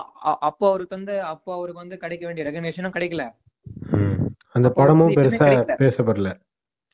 அப்போ 0.48 0.64
அவருக்கு 0.68 0.96
வந்து 0.96 1.14
அப்போ 1.32 1.50
அவருக்கு 1.54 1.82
வந்து 1.82 1.98
கிடைக்க 2.02 2.24
வேண்டிய 2.26 2.46
ரெகனேஷனும் 2.48 2.96
கிடைக்கல. 2.96 3.24
அந்த 4.56 4.68
படமும் 4.78 5.14
பெருசா. 5.18 5.48
பேசப்படல. 5.84 6.30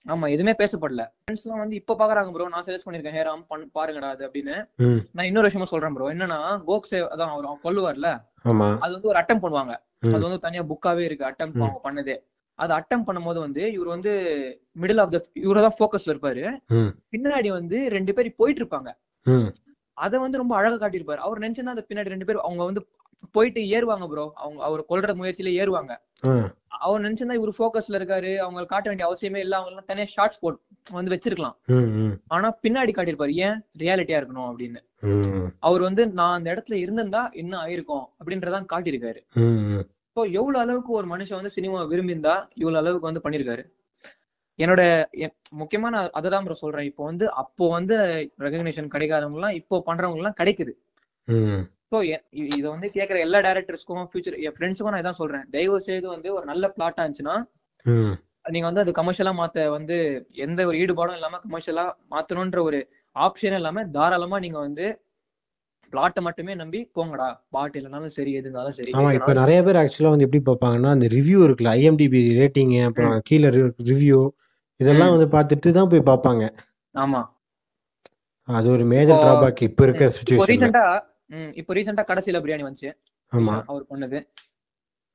ஆமா 0.06 0.26
எதுவுமே 0.28 0.52
பேசப்படல. 0.58 1.02
ஃப்ரெண்ட்ஸ் 1.18 1.44
எல்லாம் 1.44 1.62
வந்து 1.62 1.76
இப்ப 1.76 1.96
பாக்குறாங்க 2.00 2.30
ப்ரோ 2.32 2.48
நான் 2.48 2.66
சஜஸ்ட் 2.66 2.86
பண்ணிருக்கேன். 2.86 3.16
ஹேராம் 3.18 3.44
பாருங்கடா 3.76 4.08
அது 4.14 4.22
அப்படின்னு. 4.28 4.56
நான் 5.12 5.26
இன்னொரு 5.26 5.48
விஷயமா 5.48 5.68
சொல்றேன் 5.70 5.94
ப்ரோ 5.94 6.10
என்னன்னா 6.14 6.38
கோக்ஸே 6.66 7.00
அதான் 7.06 7.32
அவர் 7.34 7.64
கொல்லுவார்ல? 7.64 8.08
அது 8.82 8.92
வந்து 8.96 9.10
ஒரு 9.12 9.20
அட்டம் 9.20 9.42
பண்ணுவாங்க. 9.44 9.74
அது 10.14 10.24
வந்து 10.26 10.40
தனியா 10.40 10.62
புக்காவே 10.72 11.04
இருக்கு. 11.06 11.24
அட்டம். 11.24 11.52
அவங்க 11.60 11.80
பண்ணதே. 11.84 12.16
அது 12.58 12.72
அட்டம் 12.72 13.06
பண்ணும்போது 13.06 13.38
வந்து 13.38 13.62
இவர் 13.72 13.94
வந்து 13.94 14.10
மிடில் 14.76 15.00
ஆஃப் 15.02 15.14
த 15.14 15.20
இவர 15.44 15.60
தான் 15.60 15.76
ஃபோக்கஸ்ல 15.78 16.12
இருப்பாரு. 16.14 16.42
பின்னாடி 17.12 17.48
வந்து 17.50 17.78
ரெண்டு 17.88 18.12
பேர் 18.14 18.36
போயிட்டு 18.36 18.60
இருப்பாங்க. 18.62 18.90
அத 19.96 20.18
வந்து 20.18 20.40
ரொம்ப 20.42 20.54
அழகா 20.56 20.76
காட்டியிருப்பாரு. 20.76 21.20
அவர் 21.26 21.42
நினைச்சிருந்தா 21.42 21.74
அந்த 21.76 21.86
பின்னாடி 21.88 22.12
ரெண்டு 22.14 22.28
பேர் 22.28 22.44
அவங்க 22.46 22.62
வந்து 22.64 22.82
போயிட்டு 23.34 23.60
ஏறுவாங்க 23.76 24.06
ப்ரோ 24.08 24.24
அவங்க 24.36 24.60
அவர் 24.68 24.80
கொல்ற 24.88 25.10
முயற்சியில 25.14 25.50
ஏறுவாங்க. 25.60 25.92
அவர் 26.84 27.02
நினைச்சிருந்தா 27.04 27.36
இவர் 27.38 27.56
ஃபோக்கஸ்ல 27.58 27.98
இருக்காரு. 27.98 28.30
அவங்க 28.44 28.64
காட்ட 28.72 28.86
வேண்டிய 28.90 29.06
அவசியமே 29.08 29.40
இல்ல. 29.44 29.54
அவங்க 29.58 29.70
எல்லாம் 29.72 29.88
தனியா 29.90 30.06
ஷார்ட்ஸ் 30.14 30.40
போட் 30.42 30.58
வந்து 30.96 31.12
வச்சிருக்கலாம். 31.14 31.56
ஆனா 32.34 32.48
பின்னாடி 32.64 32.92
காட்டியிருப்பாரு. 32.94 33.34
ஏன் 33.46 33.58
ரியாலிட்டியா 33.82 34.18
இருக்கணும் 34.20 34.48
அப்படின்னு. 34.50 34.80
அவர் 35.68 35.82
வந்து 35.88 36.02
நான் 36.18 36.36
அந்த 36.38 36.48
இடத்துல 36.54 36.76
இருந்திருந்தா 36.82 37.22
என்ன 37.42 37.54
ஆயிருக்கும் 37.64 38.04
அப்படின்றதான் 38.20 38.70
காட்டியிருக்காரு. 38.72 39.22
ஸோ 40.16 40.22
எவ்வளவு 40.40 40.62
அளவுக்கு 40.64 40.92
ஒரு 40.98 41.06
மனுஷன் 41.12 41.38
வந்து 41.40 41.56
சினிமா 41.56 41.78
விரும்பியிருந்தா 41.92 42.34
இவ்வளவு 42.60 42.80
அளவுக்கு 42.82 43.10
வந்து 43.10 43.24
பண்ணிருக்காரு 43.24 43.64
என்னோட 44.58 44.82
முக்கியமா 45.60 45.88
நான் 45.94 46.12
அதை 46.18 46.28
தான் 46.30 46.50
சொல்றேன். 46.64 46.88
இப்போ 46.90 47.02
வந்து 47.10 47.24
அப்போ 47.42 47.64
வந்து 47.68 47.94
ரெகக்னிஷன் 48.44 48.92
கிடைக்காதவங்க 48.92 49.40
எல்லாம் 49.40 49.56
இப்போ 49.60 49.82
பண்றவங்க 49.88 50.22
எல்லாம் 50.22 50.38
கிடைக்குது 50.40 50.74
ஸோ 51.94 51.98
இதை 52.50 52.66
வந்து 52.66 52.88
கேட்குற 52.94 53.16
எல்லா 53.24 53.38
டேரக்டர்ஸ்க்கும் 53.44 54.06
ஃபியூச்சர் 54.06 54.36
என் 54.44 54.54
ஃப்ரெண்ட்ஸுக்கும் 54.54 54.94
நான் 54.94 55.02
இதான் 55.02 55.18
சொல்றேன். 55.18 55.44
தயவு 55.52 55.76
செய்து 55.80 56.06
வந்து 56.08 56.28
ஒரு 56.34 56.44
நல்ல 56.46 56.64
பிளாட்டா 56.74 57.02
இருந்துச்சுன்னா 57.02 57.36
ம். 57.86 58.14
நீங்க 58.54 58.66
வந்து 58.66 58.82
அது 58.82 58.92
கமர்ஷியலா 58.92 59.32
மாத்த 59.36 59.66
வந்து 59.74 59.96
எந்த 60.44 60.60
ஒரு 60.66 60.76
ஈடுபாடும் 60.80 61.16
இல்லாம 61.18 61.38
கமர்ஷியலா 61.44 61.84
மாத்தணும்ன்ற 62.10 62.60
ஒரு 62.62 62.78
ஆப்ஷனே 63.16 63.58
இல்லாம 63.60 63.84
தாராளமா 63.94 64.38
நீங்க 64.38 64.58
வந்து 64.58 64.86
பிளாட்டை 65.92 66.22
மட்டுமே 66.22 66.52
நம்பி 66.54 66.80
போங்கடா. 66.96 67.28
பாட்டு 67.50 67.78
இல்லைனாலும் 67.80 68.14
சரி 68.16 68.32
எது 68.32 68.46
இருந்தாலும் 68.46 68.76
சரி 68.78 68.92
ஆமா 68.96 69.12
இப்ப 69.12 69.34
நிறைய 69.40 69.60
பேர் 69.62 69.80
ஆக்சுவலா 69.82 70.12
வந்து 70.14 70.26
எப்படி 70.26 70.42
பார்ப்பாங்கன்னா 70.42 70.90
அந்த 70.90 71.08
ரிவ்யூ 71.14 71.40
இருக்குல்ல 71.46 71.76
ஐஎம்டிபி 71.78 72.22
ரேட்டிங் 72.40 72.74
அப்புறம் 72.86 73.16
கீழே 73.22 73.50
ரிவ்யூ 73.90 74.20
இதெல்லாம். 74.80 75.14
வந்து 75.14 75.28
பார்த்துட்டு 75.34 75.70
தான் 75.72 75.90
போய் 75.92 76.08
பார்ப்பாங்க. 76.10 76.44
ஆமா. 76.94 77.22
அது 78.48 78.66
ஒரு 78.70 78.84
மேஜர் 78.88 79.20
டிராபேக் 79.22 79.60
இப்ப 79.62 79.84
இருக்க 79.84 80.06
ரீசெண்டா 80.48 80.86
இப்போ 81.60 81.74
ரீசெண்டா 81.78 82.04
கடைசியில 82.10 82.40
பிரியாணி 82.44 82.66
வந்துச்சு. 82.66 82.92
அவர் 83.72 83.90
பண்ணது. 83.92 84.18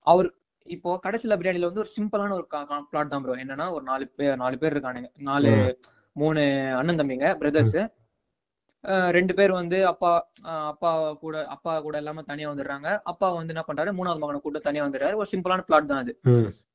அவர் 0.08 0.28
இப்போ 0.68 0.90
கடைசியில 1.06 1.36
பிரியாணில 1.40 1.70
வந்து 1.70 1.84
ஒரு 1.84 1.92
சிம்பிளான 1.98 2.36
ஒரு 2.40 2.46
பிளாட் 2.90 3.14
தான் 3.14 3.24
ப்ரோ 3.26 3.38
என்னன்னா 3.44 3.68
ஒரு 3.76 3.84
நாலு 3.92 4.06
பேர் 4.20 4.42
நாலு 4.44 4.56
பேர் 4.62 4.74
இருக்கானுங்க. 4.76 5.10
நாலு 5.30 5.52
மூணு 6.22 6.42
அண்ணன் 6.80 7.00
தம்பிங்க 7.02 7.28
பிரதர்ஸ் 7.42 7.80
ரெண்டு 9.18 9.34
பேர் 9.38 9.52
வந்து 9.60 9.78
அப்பா 9.92 10.10
அப்பா 10.72 10.92
கூட 11.24 11.36
அப்பா 11.56 11.72
கூட 11.86 11.96
இல்லாம 12.02 12.22
தனியா 12.30 12.50
வந்துடுறாங்க. 12.52 12.90
அப்பா 13.12 13.28
வந்து 13.38 13.54
என்ன 13.54 13.64
பண்றாரு? 13.70 13.92
மூணாவது 13.98 14.22
மகனை 14.24 14.40
கூட்ட 14.44 14.60
தனியா 14.68 14.84
வந்துடுறாரு. 14.86 15.16
ஒரு 15.22 15.30
சிம்பிளான 15.34 15.64
பிளாட் 15.70 15.90
தான் 15.92 16.02
அது. 16.04 16.14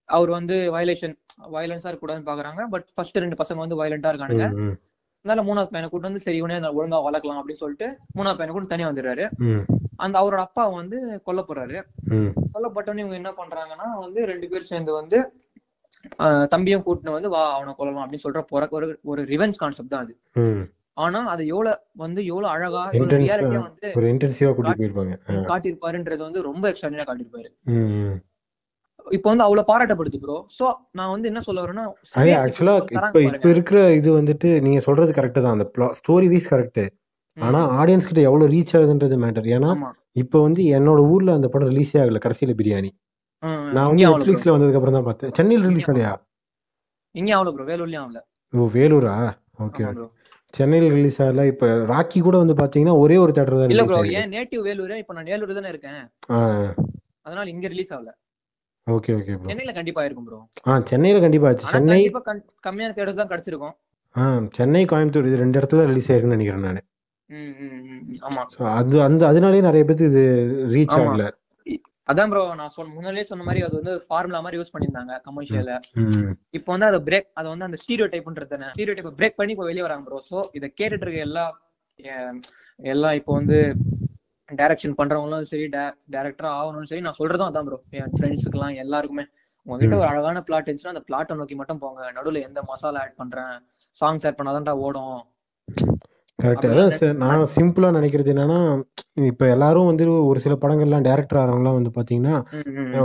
அவர் 0.09 0.31
வந்து 0.39 0.57
வயலேஷன் 0.75 1.15
வயலன்ஸா 1.55 1.89
இருக்கக்கூடாதுன்னு 1.91 2.29
பாக்குறாங்க. 2.31 2.63
பட் 2.75 2.87
ஃபர்ஸ்ட் 2.95 3.23
ரெண்டு 3.25 3.39
பசங்க 3.43 3.65
வந்து 3.65 3.81
வயலண்டா 3.81 4.13
இருக்கானுங்க. 4.13 4.49
அதனால 5.25 5.43
மூணாவது 5.45 5.71
பையனை 5.73 5.89
கூட்டு 5.91 6.09
வந்து 6.09 6.23
சரி 6.25 6.39
இவனே 6.41 6.57
ஒழுங்கா 6.79 6.99
வளர்க்கலாம் 7.05 7.39
அப்படின்னு 7.41 7.63
சொல்லிட்டு 7.63 7.87
மூணாவது 8.17 8.39
பையனை 8.39 8.55
கூட 8.55 8.67
தனியா 8.73 8.89
வந்துடுறாரு. 8.91 9.25
அந்த 9.97 10.17
அவரோட 10.21 10.41
அப்பா 10.47 10.65
வந்து 10.81 10.97
கொல்ல 11.27 11.41
போறாரு. 11.49 11.79
கொல்லப்பட்டவனே 12.55 13.03
இவங்க 13.05 13.17
என்ன 13.21 13.31
பண்றாங்கன்னா 13.39 13.87
வந்து 14.03 14.21
ரெண்டு 14.33 14.49
பேர் 14.53 14.71
சேர்ந்து 14.73 14.93
வந்து 14.93 15.19
தம்பியும் 16.53 16.85
கூட்டினு 16.87 17.17
வந்து 17.17 17.31
வா 17.35 17.43
அவனை 17.55 17.73
கொல்லலாம் 17.75 18.05
அப்படின்னு 18.05 18.27
சொல்ற 18.27 18.41
போற 18.51 18.67
ஒரு 18.79 18.99
ஒரு 19.05 19.21
ரிவெஞ்ச் 19.33 19.61
கான்செப்ட் 19.63 19.93
தான் 19.95 20.05
அது. 20.07 20.15
ஆனா 20.97 21.21
அது 21.35 21.43
எவ்வளவு 21.53 21.75
வந்து 21.97 22.21
எவ்வளவு 22.33 22.53
அழகா 22.55 22.83
வந்து 23.69 23.89
காட்டியிருப்பாருன்றது 25.51 26.23
வந்து 26.29 26.43
ரொம்ப 26.43 26.65
எக்ஸ்ட்ராடினரியா 26.71 27.09
காட்டியிருப்பாரு. 27.09 27.51
இப்போ 29.07 29.29
வந்து 29.31 29.45
அவ்வளவு 29.45 29.69
பாராட்டப்படுது 29.71 30.19
ப்ரோ 30.21 30.37
சோ 30.59 30.67
நான் 30.93 31.11
வந்து 31.11 31.27
என்ன 31.31 31.41
சொல்ல 31.41 31.63
வரேன்னா 31.65 31.85
ஆக்சுவலா 32.39 32.75
இப்போ 32.97 33.21
இப்ப. 33.23 33.47
இருக்கிற 33.49 33.79
இது 33.93 34.11
வந்துட்டு 34.19 34.49
நீங்க 34.63 34.81
சொல்றது 34.81 35.13
கரெக்ட் 35.13 35.41
தான். 35.41 35.55
அந்த 35.57 35.67
ஸ்டோரி 36.01 36.29
வைஸ் 36.33 36.51
கரெக்ட் 36.53 36.83
ஆனா 37.37 37.61
ஆடியன்ஸ் 37.79 38.09
கிட்ட 38.09 38.21
எவ்வளவு 38.21 38.51
ரீச் 38.53 38.75
ஆகுதுன்றது 38.77 39.17
மேட்டர் 39.23 39.47
ஏன்னா 39.57 39.71
இப்ப 40.17 40.41
வந்து 40.41 40.63
என்னோட 40.79 41.01
ஊர்ல 41.13 41.31
அந்த 41.35 41.49
படம் 41.49 41.71
ரிலீஸே 41.73 41.99
ஆகல 42.03 42.21
கடைசியில 42.25 42.55
பிரியாணி. 42.59 42.91
நான் 43.77 43.89
வந்து. 43.89 44.05
நெட்ஃபிளிக்ஸ்ல 44.05 44.55
வந்ததுக்கு 44.55 44.81
அப்புறம் 44.81 44.99
தான் 44.99 45.09
பார்த்தேன். 45.09 45.33
சென்னையில் 45.39 45.67
ரிலீஸ் 45.69 45.89
ஆகலையா 45.89 46.13
இங்கேயும் 47.15 47.39
அவ்வளவு 47.39 47.57
ப்ரோ 47.57 47.67
வேலூர்லயும் 47.67 48.05
ஆகல. 48.05 48.21
ஓ 48.53 48.69
வேலூரா? 48.75 49.15
ஓகே 49.65 49.85
சென்னையில் 50.55 50.95
ரிலீஸ் 50.95 51.19
ஆகல. 51.23 51.45
இப்ப 51.53 51.67
ராக்கி 51.93 52.19
கூட 52.21 52.37
வந்து 52.43 52.55
பாத்தீங்கன்னா 52.61 52.97
ஒரே 53.03 53.17
ஒரு 53.19 53.33
தேட்டர் 53.37 53.59
தான் 53.59 53.73
இல்ல 53.75 53.85
ப்ரோ 53.91 54.01
ஏன் 54.21 54.31
நேட்டிவ் 54.35 54.63
வேலூர்? 54.69 54.95
இப்ப 55.03 55.15
நான் 55.15 55.31
வேலூர் 55.31 55.59
தானே 55.59 55.73
இருக்கேன். 55.75 56.03
அதனால 57.27 57.47
இங்க 57.55 57.67
ரிலீஸ் 57.69 57.93
ஆகல. 57.97 58.11
ஓகே 58.87 59.13
ஓகே 59.17 59.35
ப்ரோ 59.35 59.49
சென்னையில 59.51 59.73
கண்டிப்பா 59.77 60.03
இருக்கும் 60.05 60.27
ப்ரோ 60.27 60.39
ஆ 60.67 60.73
சென்னையில 60.89 61.21
கண்டிப்பா 61.23 61.47
ஆச்சு. 61.51 61.67
சென்னை 61.69 61.95
கண்டிப்பா 61.95 62.21
கண்- 62.27 62.43
கம்மியான 62.67 62.95
தேட்டர்ஸ் 62.97 63.21
தான் 63.21 63.31
கிடைச்சிருக்கும். 63.31 63.75
ஆ 64.15 64.25
சென்னை 64.57 64.83
கோயம்புத்தூர் 64.91 65.29
இது 65.31 65.39
ரெண்டு 65.41 65.59
இடத்துல 65.61 65.85
ரிலீஸ் 65.89 66.09
ஆயிருக்குன்னு 66.11 66.37
நினைக்கிறேன் 66.37 66.67
நான். 66.67 66.83
ம். 67.31 68.03
ஆமா. 68.27 68.43
அது 68.73 68.97
அந்த 69.07 69.23
அதனாலேயே 69.31 69.65
நிறைய 69.67 69.85
பேருக்கு 69.85 70.11
இது 70.13 70.25
ரீச். 70.75 70.97
ஆகல. 70.99 71.25
அதான் 72.09 72.31
ப்ரோ 72.31 72.41
நான் 72.57 72.73
சொன்ன 72.73 72.93
முன்னாடியே 72.95 73.25
சொன்ன 73.29 73.45
மாதிரி 73.45 73.61
அது 73.67 73.75
வந்து 73.79 73.93
ஃபார்முலா 74.07 74.41
மாதிரி 74.43 74.59
யூஸ் 74.59 74.73
பண்ணியிருந்தாங்க 74.73 75.15
கமர்ஷியல 75.27 75.75
இப்போ 76.55 76.71
வந்து 76.73 76.87
அதை 76.89 76.99
பிரேக் 77.07 77.29
அது 77.35 77.47
வந்து 77.53 77.67
அந்த 77.67 77.79
ஸ்டீரியோ 77.83 78.07
டைப்ன்றது 78.13 78.59
ஸ்டீரியோ 78.73 78.95
டைப் 78.97 79.17
பிரேக் 79.21 79.39
பண்ணி 79.39 79.55
இப்போ 79.55 79.67
வெளியே 79.69 79.85
வராங்க 79.87 80.05
ப்ரோ 80.09 80.19
ஸோ 80.27 80.41
இதை 80.59 80.69
கேட்டுட்டு 80.73 81.07
இருக்க 81.07 81.21
எல்லா 81.29 81.45
எல்லாம் 82.89 83.17
இப்போ 83.19 83.33
வந்து 83.39 83.59
டைரக்ஷன் 84.57 84.97
பண்றவங்களும் 84.99 85.49
சரி 85.53 85.67
டேரக்டரா 86.15 86.51
ஆகணும்னு 86.61 86.91
சரி 86.93 87.01
நான் 87.01 87.19
சொல்றதும் 87.19 87.49
அதான் 87.51 87.67
ப்ரோ 87.69 87.79
என் 87.91 88.13
ஃப்ரெண்ட்ஸுக்குலாம் 88.17 88.75
எல்லாருக்குமே. 88.75 89.25
உங்ககிட்ட 89.67 89.97
ஒரு 89.97 90.07
அழகான 90.07 90.41
பிளாட் 90.41 90.67
இருந்துச்சுன்னா 90.69 90.95
அந்த 90.95 91.05
பிளாட்டை 91.11 91.37
நோக்கி 91.37 91.55
மட்டும் 91.55 91.79
போங்க. 91.79 92.13
நடுவுல 92.13 92.43
எந்த 92.43 92.63
மசாலா 92.63 93.01
ஆட் 93.01 93.17
பண்றேன்? 93.17 93.55
சாங்ஸ் 94.01 94.27
ஆட் 94.27 94.39
பண்ணாதான்டா 94.41 94.75
ஓடும். 94.87 95.21
கரெக்ட் 96.45 96.67
அதான் 96.67 96.93
சார் 96.93 97.15
நான் 97.17 97.43
சிம்பிளா 97.55 97.89
நினைக்கிறது 97.91 98.33
என்னன்னா 98.33 98.59
இப்ப 99.25 99.49
எல்லாரும் 99.49 99.87
வந்து 99.87 100.05
ஒரு 100.27 100.39
சில 100.41 100.55
படங்கள்லாம் 100.55 101.05
டேரக்டர் 101.07 101.41
ஆகிறவங்கலாம் 101.41 101.77
வந்து 101.79 101.93
பாத்தீங்கன்னா 101.95 102.35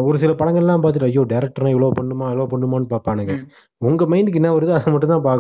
ஒரு 0.02 0.18
சில 0.18 0.32
படங்கள்லாம் 0.34 0.84
பார்த்துட்டு 0.84 1.10
ஐயோ 1.10 1.24
டேரக்டர்னா 1.30 1.72
இவ்வளவு 1.74 1.98
பண்ணுமா 2.00 2.28
இவ்வளவு 2.30 2.50
பண்ணுமான்னு 2.54 2.90
பார்ப்பானுங்க. 2.94 3.34
ம். 3.36 3.46
உங்க 3.82 4.06
மைண்டுக்கு 4.06 4.40
என்ன 4.42 4.52
வருதோ 4.54 4.74
அதை 4.74 4.92
மட்டும் 4.94 5.12
தான் 5.14 5.22
இப்ப 5.22 5.32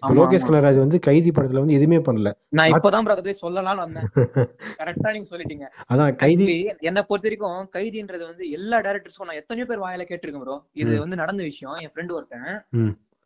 ஆமா, 0.00 0.14
லோகேஷ் 0.18 0.42
ஆமா. 0.42 0.48
கனகராஜ் 0.48 0.78
வந்து 0.78 0.98
கைதி 1.00 1.30
படத்துல 1.30 1.62
வந்து 1.62 1.76
எதுவுமே 1.76 1.98
பண்ணல. 1.98 2.30
நான் 2.50 2.72
இப்பதான் 2.72 3.10
அதை 3.14 3.34
சொல்லலாம்னு 3.42 3.84
வந்தேன். 3.84 4.06
கரெக்டா 4.80 5.12
நீங்க 5.12 5.28
சொல்லிட்டீங்க. 5.32 5.66
அதான் 5.88 6.14
கைதி 6.16 6.46
என்னை 6.82 7.02
பொறுத்த 7.02 7.28
வரைக்கும் 7.28 7.68
கைதின்றது 7.76 8.24
வந்து 8.26 8.44
எல்லா 8.50 8.78
டேரக்டர்ஸும் 8.80 9.28
நான் 9.28 9.40
எத்தனையோ 9.42 9.66
பேர் 9.66 9.84
வாயில 9.84 10.06
கேட்டிருக்கேன் 10.08 10.44
ப்ரோ 10.44 10.56
இது. 10.76 10.94
வந்து 10.98 11.16
நடந்த 11.16 11.42
விஷயம். 11.42 11.76
என் 11.78 11.92
ஃப்ரெண்ட் 11.94 12.16
ஒருத்தன். 12.18 12.48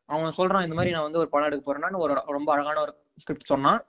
அவன் 0.09 0.37
சொல்றான் 0.37 0.65
இந்த 0.65 0.75
மாதிரி 0.75 0.95
நான் 0.95 1.03
வந்து 1.03 1.19
ஒரு 1.19 1.29
படம் 1.29 1.49
எடுக்க 1.49 1.63
போறேன்னு 1.67 1.99
ஒரு 1.99 2.15
ரொம்ப 2.29 2.49
அழகான 2.53 2.81
ஒரு 2.81 2.93
ஸ்கிரிப்ட் 3.23 3.53
சொன்னான். 3.53 3.81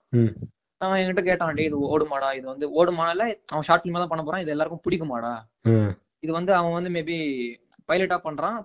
அவன் 0.82 1.00
என்கிட்ட 1.02 1.24
கேட்டான் 1.28 1.66
இது 1.66 1.78
ஓடுமாடா? 1.96 2.30
இது 2.38 2.46
வந்து 2.52 2.66
ஓடுமானால 2.80 3.22
அவன் 3.52 3.68
ஷார்ட் 3.68 3.84
ஃபிலிமா 3.84 4.00
தான் 4.02 4.14
பண்ண 4.14 4.24
போறான். 4.24 4.44
இது 4.44 4.54
எல்லாருக்கும் 4.56 4.86
பிடிக்குமாடா? 4.86 5.34
இது 6.26 6.32
வந்து 6.40 6.52
அவன் 6.60 6.76
வந்து 6.78 6.92
மேபி 6.96 7.18
பைலட்டா 7.90 8.18
பண்றான். 8.26 8.58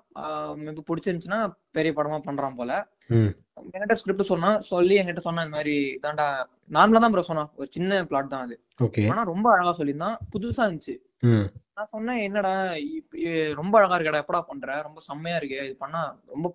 மேபி 0.64 0.82
பிடிச்சிருந்துச்சுன்னா 0.88 1.40
பெரிய 1.76 1.92
படமா 1.98 2.18
பண்றான் 2.26 2.58
போல. 2.60 2.72
என்கிட்ட 3.74 3.94
ஸ்கிரிப்ட் 4.00 4.30
சொன்னான் 4.32 4.58
சொல்லி 4.72 4.94
என்கிட்ட 5.00 5.22
சொன்னான் 5.26 5.46
இந்த 5.46 5.56
மாதிரி 5.58 5.76
தாண்டா 6.04 6.26
நார்மலா 6.76 7.02
தான் 7.04 7.14
ப்ரோ 7.14 7.24
சொன்னான். 7.30 7.50
ஒரு 7.58 7.68
சின்ன 7.76 8.00
பிளாட் 8.10 8.32
தான் 8.34 8.44
அது. 8.46 8.56
ஆனா 9.12 9.22
ரொம்ப 9.32 9.46
அழகா 9.54 9.72
சொல்லியிருந்தான். 9.78 10.18
புதுசா 10.34 10.66
இருந்துச்சு. 10.66 10.96
நான் 11.76 11.90
சொன்னேன் 11.94 12.20
என்னடா 12.26 12.52
ரொம்ப 13.60 13.74
அழகா 13.78 13.96
இருக்கடா 13.96 14.22
எப்படா 14.22 14.40
பண்ற? 14.48 14.68
ரொம்ப 14.86 15.00
செம்மையா 15.08 15.36
இருக்கே 15.40 15.60
இது 15.68 15.76
பண்ணா 15.82 16.00
ரொம்ப 16.34 16.48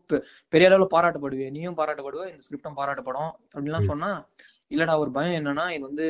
பெரிய 0.53 0.69
அளவுல 0.69 0.87
பாராட்டப்படுவே. 0.95 1.47
நீயும் 1.55 1.77
பாராட்டப்படுவ 1.77 2.25
இந்த 2.31 2.43
ஸ்கிரிப்டும் 2.47 2.79
பாராட்டப்படும். 2.79 3.31
அப்படின்லாம் 3.53 3.89
சொன்னா 3.91 4.09
இல்லடா 4.71 4.95
ஒரு 5.03 5.11
பயம் 5.17 5.37
என்னன்னா 5.39 5.65
இது 5.75 5.83
வந்து 5.89 6.07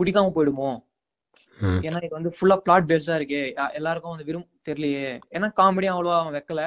பிடிக்காம 0.00 0.32
போயிடுமோ. 0.36 0.70
ஏன்னா 1.86 1.98
இது 2.06 2.14
வந்து 2.18 2.32
ஃபுல்லா 2.36 2.56
பிளாட் 2.66 2.88
பேஸ்டா 2.90 3.16
இருக்கே. 3.20 3.42
எல்லாருக்கும் 3.78 4.14
வந்து 4.14 4.28
விரும் 4.30 4.48
தெரியலையே. 4.68 5.08
ஏன்னா 5.36 5.48
காமெடியும் 5.60 5.94
அவ்வளவா 5.96 6.18
அவன் 6.22 6.36
வைக்கல. 6.38 6.62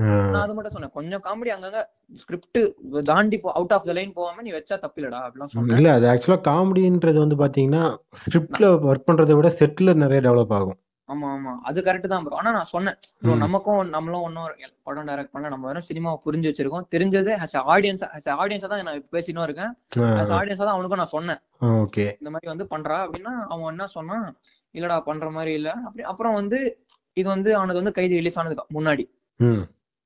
நான் 0.00 0.42
அது 0.42 0.54
மட்டும் 0.56 0.74
சொன்னேன். 0.74 0.94
கொஞ்சம் 0.96 1.22
காமெடி 1.24 1.50
அங்கங்க 1.54 1.80
ஸ்கிரிப்ட் 2.22 2.60
தாண்டி 3.10 3.38
அவுட் 3.54 3.74
ஆஃப் 3.76 3.86
த 3.88 3.94
லைன் 3.98 4.16
போகாம 4.18 4.42
நீ 4.46 4.52
வச்சா 4.56 4.76
தப்பில்லடா 4.84 5.20
அப்படிலாம் 5.26 5.52
சொன்னேன். 5.52 5.78
இல்ல 5.78 5.92
அது 5.98 6.06
ஆக்சுவலா 6.12 6.40
காமெடின்றது 6.50 7.18
வந்து 7.24 7.38
பாத்தீங்கன்னா 7.42 7.84
ஸ்கிரிப்ட்ல 8.24 8.68
ஒர்க் 8.90 9.08
பண்றதை 9.08 9.36
விட 9.38 9.50
செட்ல 9.60 9.94
நிறைய 10.04 10.20
டெவலப் 10.26 10.54
ஆகும். 10.58 10.78
ஆமா 11.08 11.26
ஆமா. 11.34 11.52
அது 11.68 11.78
கரெக்ட் 11.84 12.10
தான் 12.12 12.24
ப்ரோ 12.24 12.38
ஆனா 12.40 12.50
நான் 12.56 12.70
சொன்னேன். 12.72 12.96
நமக்கும் 13.44 13.82
நம்மளும் 13.94 14.24
ஒன்னும் 14.26 14.48
படம் 14.88 15.06
டைரக்ட் 15.10 15.32
பண்ணல. 15.34 15.52
நம்ம 15.54 15.66
வெறும் 15.68 15.86
சினிமாவை 15.86 16.18
புரிஞ்சு 16.24 16.48
வச்சிருக்கோம். 16.50 16.84
தெரிஞ்சது 16.94 17.30
a 17.36 17.62
ஆடியன்ஸ் 17.74 18.04
a 18.08 18.34
ஆடியன்ஸா 18.42 18.68
தான் 18.72 18.82
நான் 18.88 19.06
பேசினும் 19.16 19.46
இருக்கேன். 19.46 19.72
a 20.22 20.26
ஆடியன்ஸா 20.40 20.64
தான் 20.66 20.76
அவனுக்கும் 20.76 21.02
நான் 21.02 21.14
சொன்னேன். 21.16 21.40
ஓகே. 21.82 22.06
இந்த 22.20 22.32
மாதிரி 22.34 22.50
வந்து 22.52 22.66
பண்றா 22.74 22.98
அப்படின்னா 23.04 23.32
அவன் 23.52 23.70
என்ன 23.74 23.86
சொன்னான்? 23.96 24.26
இல்லடா 24.74 24.98
பண்ற 25.08 25.30
மாதிரி 25.36 25.54
இல்ல. 25.60 25.70
அப்படி 25.86 26.04
அப்புறம் 26.12 26.36
வந்து 26.40 26.60
இது 27.16 27.28
வந்து 27.34 27.50
அவனுக்கு 27.58 27.82
வந்து 27.82 27.96
கைதி 27.98 28.20
ரிலீஸ் 28.20 28.38
ஆனதுக்கு 28.40 28.76
முன்னாடி. 28.78 29.06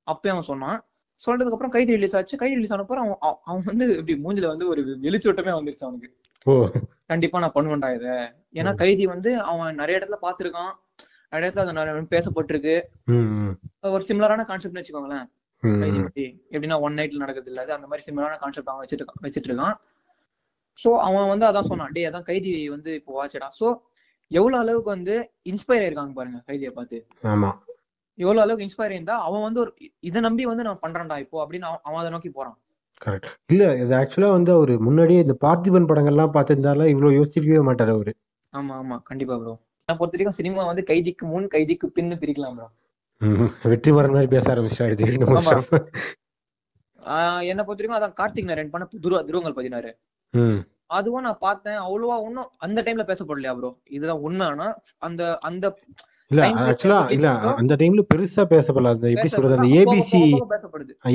ம் 0.05 0.09
அப்பயே 0.09 0.27
அவன் 0.27 0.41
சொன்னான். 0.41 0.85
சொல்றதுக்கு 1.25 1.51
அப்புறம் 1.51 1.69
கைதி 1.69 1.91
ரிலீஸ் 1.91 2.15
ஆச்சு. 2.15 2.37
கைதி 2.37 2.53
ரிலீஸ் 2.53 2.73
ஆனப்போ 2.73 2.93
அவன் 2.93 3.15
அவ- 3.19 3.41
அவன் 3.43 3.61
வந்து 3.65 4.03
இப்படி 4.05 4.17
மூஞ்சில 4.17 4.47
வந்து 4.47 4.67
ஒரு 4.67 4.97
வெளிச்சோட்டமே 5.01 5.51
வந்துருச்சு 5.51 5.77
அவனுக்கு. 5.77 6.17
கண்டிப்பா 7.05 7.39
நான் 7.39 7.51
பண்ணுவேன்டா 7.55 7.95
இத. 7.95 8.35
ஏன்னா 8.53 8.75
கைதி 8.75 9.05
வந்து 9.05 9.39
அவன் 9.39 9.75
நிறைய 9.75 9.99
இடத்துல 9.99 10.25
பாத்துருக்கான் 10.25 10.71
நிறைய 11.29 11.61
இடத்துல 11.61 11.75
அது 11.75 12.01
பேசப்பட்டிருக்கு. 12.01 12.81
ஒரு 13.81 14.03
சிமிலரான 14.07 14.43
கான்செப்ட்னு 14.43 14.83
வச்சுக்கோங்களேன். 14.83 15.31
கைதி. 15.79 16.01
பத்தி. 16.01 16.43
எப்படின்னா 16.49 16.79
ஒன் 16.79 16.95
நைட்ல 16.95 17.15
நடக்குது 17.15 17.51
இல்ல. 17.51 17.61
அது 17.61 17.73
அந்த 17.73 17.87
மாதிரி 17.87 18.11
சிமிலரான 18.11 18.37
கான்செப்ட் 18.37 18.67
அவன் 18.67 18.85
வச்சிட்டு 18.85 19.01
இருக்கான் 19.01 19.25
வச்சிட்டு 19.25 19.51
இருக்கான் 19.51 19.73
சோ 20.83 20.97
அவன் 20.97 21.27
வந்து 21.27 21.45
அதான் 21.45 21.63
சொன்னான். 21.63 21.91
டேய் 21.91 22.05
அதான் 22.05 22.21
கைதி 22.21 22.69
வந்து 22.69 22.93
இப்போ 22.93 23.25
வாட்சடா 23.25 23.49
சோ 23.59 23.81
எவ்வளவு 24.27 24.61
அளவுக்கு 24.61 24.89
வந்து 24.89 25.31
இன்ஸ்பயர் 25.49 25.81
ஆயிருக்காங்க 25.83 26.13
பாருங்க 26.13 26.43
கைதியை 26.45 26.71
பார்த்து. 26.71 27.07
ஆமா. 27.23 27.57
எவ்வளவு 28.19 28.43
அளவுக்கு 28.43 28.65
இன்ஸ்பயர் 28.67 28.95
இருந்தா 28.95 29.15
அவன் 29.27 29.45
வந்து 29.45 29.59
ஒரு 29.63 29.71
இதை 30.09 30.19
நம்பி 30.25 30.43
வந்து 30.49 30.65
நான் 30.67 30.81
பண்றேன்டா 30.83 31.17
இப்போ 31.23 31.37
அப்படின்னு 31.43 31.67
அவன் 31.87 32.01
அதை 32.01 32.11
நோக்கி 32.15 32.29
போறான். 32.37 32.57
கரெக்ட் 33.01 33.29
இல்ல 33.53 33.63
இது 33.83 33.93
ஆக்சுவலா 33.99 34.29
வந்து 34.35 34.51
அவரு 34.57 34.73
முன்னாடியே 34.87 35.23
இந்த 35.25 35.35
பார்த்திபன் 35.45 35.89
படங்கள்லாம் 35.91 36.33
பார்த்திருந்தாலும் 36.35 36.91
இவ்வளவு 36.93 37.17
யோசிச்சிருக்கவே 37.17 37.63
மாட்டாரு 37.69 37.93
அவரு. 37.95 38.11
ஆமா 38.53 38.73
ஆமா. 38.81 38.97
கண்டிப்பா 39.09 39.35
ப்ரோ 39.41 39.53
நான் 39.89 39.97
பொறுத்த 39.99 40.15
வரைக்கும் 40.15 40.37
சினிமா 40.39 40.65
வந்து 40.69 40.83
கைதிக்கு 40.89 41.23
முன் 41.31 41.47
கைதிக்கு 41.55 41.87
பின்னு 41.97 42.17
பிரிக்கலாம் 42.21 42.57
ப்ரோ 42.57 42.69
வெற்றி 43.71 43.91
வர 43.97 44.07
மாதிரி 44.13 44.29
பேச. 44.35 44.47
முஸ்தபா. 45.23 45.79
என்ன 47.51 47.61
பொறுத்த 47.61 47.79
வரைக்கும் 47.79 47.99
அதான் 47.99 48.17
கார்த்திக் 48.19 48.49
நாராயண் 48.49 48.73
பண்ண 48.73 48.85
துருவ 49.05 49.19
துருவங்கள் 49.27 49.57
பதினாறு. 49.59 49.91
அதுவும் 50.97 51.25
நான் 51.27 51.43
பார்த்தேன் 51.45 51.79
அவ்வளவா 51.85 52.15
ஒன்னும் 52.27 52.49
அந்த 52.65 52.79
டைம்ல 52.85 53.03
பேசப்படலையா 53.09 53.53
ப்ரோ 53.59 53.69
இதுதான் 53.95 54.23
உண்மை 54.27 54.45
ஆனா 54.51 54.67
அந்த 55.07 55.21
அந்த 55.49 55.65
இல்ல 56.33 56.43
ஆக்சுவலா 56.63 56.99
இல்ல. 57.15 57.27
அந்த 57.59 57.73
டைம்ல 57.79 58.03
பெருசா 58.11 58.43
பேசப்படல 58.51 58.93
அந்த 58.93 59.07
எப்படி 59.13 59.31
சொல்றது 59.33 59.57
அந்த 59.57 59.69
ஏபிசி 59.79 60.21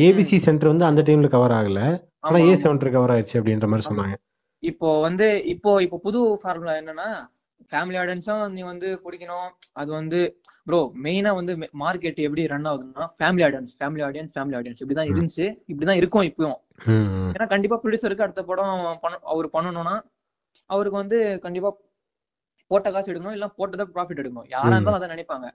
ஏபிசி 0.05 0.39
சென்டர் 0.45 0.71
வந்து 0.71 0.87
அந்த 0.89 1.03
டைம்ல 1.07 1.29
கவர் 1.33 1.55
ஆகல 1.57 1.81
ஆனா 2.27 2.39
ஏ. 2.45 2.55
சென்டர் 2.63 2.95
கவர் 2.95 3.13
ஆயிடுச்சு 3.15 3.39
அப்படின்ற 3.41 3.69
மாதிரி. 3.69 3.87
சொன்னாங்க 3.89 4.17
இப்போ 4.63 4.89
வந்து 5.03 5.27
இப்போ 5.53 5.73
இப்போ 5.85 5.99
புது 6.05 6.21
ஃபார்முலா 6.41 6.73
என்னன்னா 6.81 7.09
ஃபேமிலி 7.71 7.97
ஆடியன்ஸும் 8.01 8.43
நீ 8.53 8.61
வந்து 8.67 8.89
பிடிக்கணும் 9.03 9.49
அது 9.77 9.91
வந்து 9.93 10.21
ப்ரோ 10.67 10.81
மெயினா 11.05 11.31
வந்து 11.39 11.53
மார்க்கெட் 11.83 12.21
எப்படி 12.25 12.43
ரன் 12.53 12.69
ஆகுதுன்னா 12.71 13.07
family 13.17 13.45
audience 13.47 13.73
family 13.79 14.03
audience 14.07 14.33
family 14.35 14.57
audience 14.59 14.81
இப்படிதான். 14.83 15.11
இருந்துச்சு 15.11 15.47
இப்படிதான் 15.69 16.01
இருக்கும் 16.01 16.27
இப்பயும். 16.31 16.59
ஏன்னா 17.35 17.49
கண்டிப்பா 17.53 17.79
ப்ரொடியூசருக்கு 17.83 18.27
அடுத்த 18.27 18.43
படம் 18.45 18.73
அவர் 19.33 19.49
பண்ணணும்னா 19.55 19.97
அவருக்கு 20.71 20.99
வந்து 21.01 21.19
கண்டிப்பா 21.43 21.71
போட்ட 22.71 22.89
காசு 22.95 23.11
எடுக்கணும் 23.11 23.37
இல்ல 23.37 23.47
போட்டதை 23.59 23.85
ப்ராஃபிட் 23.93 24.21
எடுக்கணும் 24.23 24.49
யாரா. 24.55 24.73
இருந்தாலும் 24.73 24.99
அதை 24.99 25.09
நினைப்பாங்க. 25.13 25.47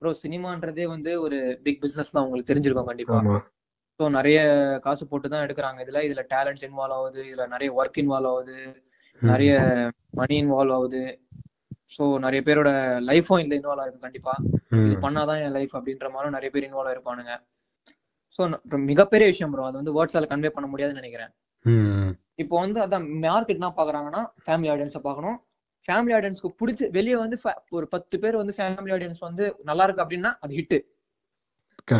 ப்ரோ 0.00 0.10
சினிமான்றதே 0.22 0.86
வந்து 0.94 1.10
ஒரு 1.24 1.36
பிக் 1.64 1.82
பிசினஸ் 1.82 2.14
தான் 2.14 2.24
உங்களுக்கு 2.24 2.50
தெரிஞ்சிருக்கும் 2.50 2.90
கண்டிப்பா 2.90 3.18
ஸோ 4.00 4.04
நிறைய 4.16 4.38
காசு 4.86 5.02
போட்டு 5.10 5.28
தான் 5.28 5.44
எடுக்கிறாங்க 5.44 5.80
இதுல 5.84 6.00
இதுல 6.06 6.22
டேலண்ட்ஸ் 6.32 6.64
இன்வால்வ் 6.68 6.96
ஆகுது 6.96 7.20
இதுல 7.28 7.44
நிறைய 7.52 7.68
ஒர்க் 7.78 8.00
இன்வால்வ் 8.02 8.30
ஆகுது. 8.32 8.56
நிறைய 9.22 9.52
மணி 10.18 10.34
இன்வால்வ் 10.42 10.74
ஆகுது 10.76 11.02
ஸோ 11.94 12.04
நிறைய 12.24 12.40
பேரோட 12.46 12.70
லைஃபும் 13.08 13.40
இதுல 13.42 13.58
இன்வால்வ் 13.60 13.82
ஆயிருக்கு 13.82 14.06
கண்டிப்பா 14.06 14.32
இது. 14.78 14.94
பண்ணாதான் 15.04 15.42
என் 15.44 15.56
லைஃப் 15.58 15.74
அப்படின்ற 15.78 16.08
மாதிரி 16.14 16.34
நிறைய 16.36 16.50
பேர் 16.54 16.66
இன்வால்வ் 16.68 16.90
ஆயிருப்பானுங்க 16.92 17.34
ஸோ 18.38 18.42
மிகப்பெரிய 18.90 19.26
விஷயம் 19.32 19.52
ப்ரோ 19.52 19.66
அது 19.68 19.80
வந்து 19.80 19.94
வேர்ட்ஸால 19.96 20.28
கன்வே 20.30 20.50
பண்ண 20.54 20.66
முடியாதுன்னு 20.70 21.02
நினைக்கிறேன். 21.02 21.32
இப்போ 22.42 22.54
வந்து 22.62 22.78
அதான் 22.84 23.04
மார்க்கெட் 23.24 23.60
என்ன 23.60 23.70
பாக்குறாங்கன்னா 23.76 24.22
ஃபேமிலி 24.44 24.70
ஆடியன்ஸை 24.72 25.02
பார்க்கணும் 25.04 25.36
ஃபேமிலி 25.88 26.16
ஆடியன்ஸ்க்கு 26.16 26.48
பிடிச்சி 26.60 26.92
வெளியே 26.92 27.18
வந்து 27.18 27.38
ஒரு 27.72 27.86
பத்து 27.90 28.18
பேர் 28.22 28.38
வந்து 28.38 28.54
ஃபேமிலி 28.56 28.92
ஆடியன்ஸ் 28.92 29.20
வந்து 29.20 29.54
நல்லா 29.64 29.84
இருக்கு 29.84 30.04
அப்படின்னா 30.04 30.34
அது 30.40 30.58
ஹிட் 30.58 30.84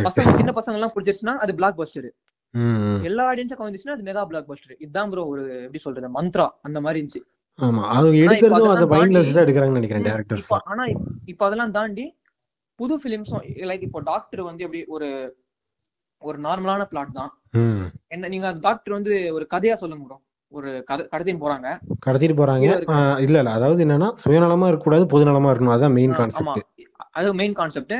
பசங்க 0.07 0.37
சின்ன 0.37 0.53
பசங்க 0.57 0.75
எல்லாம் 0.75 0.91
பிடிச்சிருச்சுன்னா 0.95 1.39
அது 1.39 1.55
பிளாக் 1.55 1.81
பஸ்டர். 1.81 2.11
எல்லா 3.05 3.31
ஆடியன்ஸும் 3.31 3.61
கவனிச்சுன்னா 3.61 3.93
அது 3.93 4.05
மெகா 4.05 4.29
பிளாக் 4.29 4.51
பஸ்டர் 4.51 4.77
இதுதான் 4.79 5.13
ப்ரோ 5.13 5.31
ஒரு 5.31 5.61
எப்படி 5.61 5.83
சொல்றது 5.83 6.09
மந்த்ரா 6.17 6.49
அந்த 6.63 6.81
மாதிரி 6.81 7.01
இருந்துச்சு. 7.01 7.21
ஆமா 7.59 7.83
ஆனா 10.73 10.85
இப்ப 11.27 11.47
அதெல்லாம் 11.47 11.75
தாண்டி- 11.75 12.15
புது 12.79 12.99
பிலிம்ஸும் 13.03 13.69
லைக் 13.69 13.83
இப்போ 13.83 14.01
டாக்டர் 14.07 14.43
வந்து 14.43 14.65
எப்படி 14.65 14.85
ஒரு 14.89 15.35
ஒரு 16.23 16.41
நார்மலான 16.41 16.87
பிளாட் 16.89 17.13
தான். 17.13 17.31
என்ன 18.11 18.29
நீங்க 18.29 18.55
டாக்டர் 18.63 18.93
வந்து 18.93 19.33
ஒரு 19.33 19.47
கதையா 19.51 19.77
சொல்லுங்க 19.77 20.07
ப்ரோ 20.07 20.24
ஒரு 20.55 20.71
கடத்தின்னு 20.91 21.43
போறாங்க. 21.45 21.69
கடத்திட்டு 22.07 22.37
போறாங்க. 22.41 22.67
இருக்கு. 22.73 22.97
இல்ல 23.27 23.37
இல்ல. 23.39 23.51
அதாவது 23.51 23.81
என்னன்னா 23.85 24.09
சுயநலமா 24.23 24.69
இருக்கக்கூடாது 24.69 25.07
பொதுநலமா 25.15 25.51
இருக்கணும். 25.53 25.77
அதான் 25.77 25.97
மெயின் 25.99 26.15
கான்செப்ட் 26.21 26.63
அது 27.19 27.29
மெயின் 27.41 27.57
கான்செப்ட். 27.59 27.95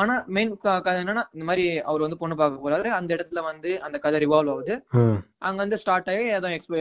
ஆனா 0.00 0.14
மெயின் 0.26 0.50
கதை 0.56 0.92
என்னன்னா 0.94 1.24
இந்த 1.34 1.44
மாதிரி 1.44 1.64
அவர் 1.80 2.00
வந்து 2.00 2.18
பொண்ணு 2.18 2.34
பார்க்க 2.36 2.64
போறாரு. 2.66 2.88
அந்த 2.98 3.10
இடத்துல 3.16 3.40
வந்து 3.42 3.70
அந்த 3.82 3.96
கதை 3.98 4.18
ரிவால்வ் 4.24 4.52
ஆகுது. 4.54 4.74
அங்க 5.38 5.58
வந்து 5.62 5.78
ஸ்டார்ட் 5.78 6.10
ஆகி 6.10 6.26
ஏதோ 6.38 6.50
எக்ஸ்போ 6.56 6.78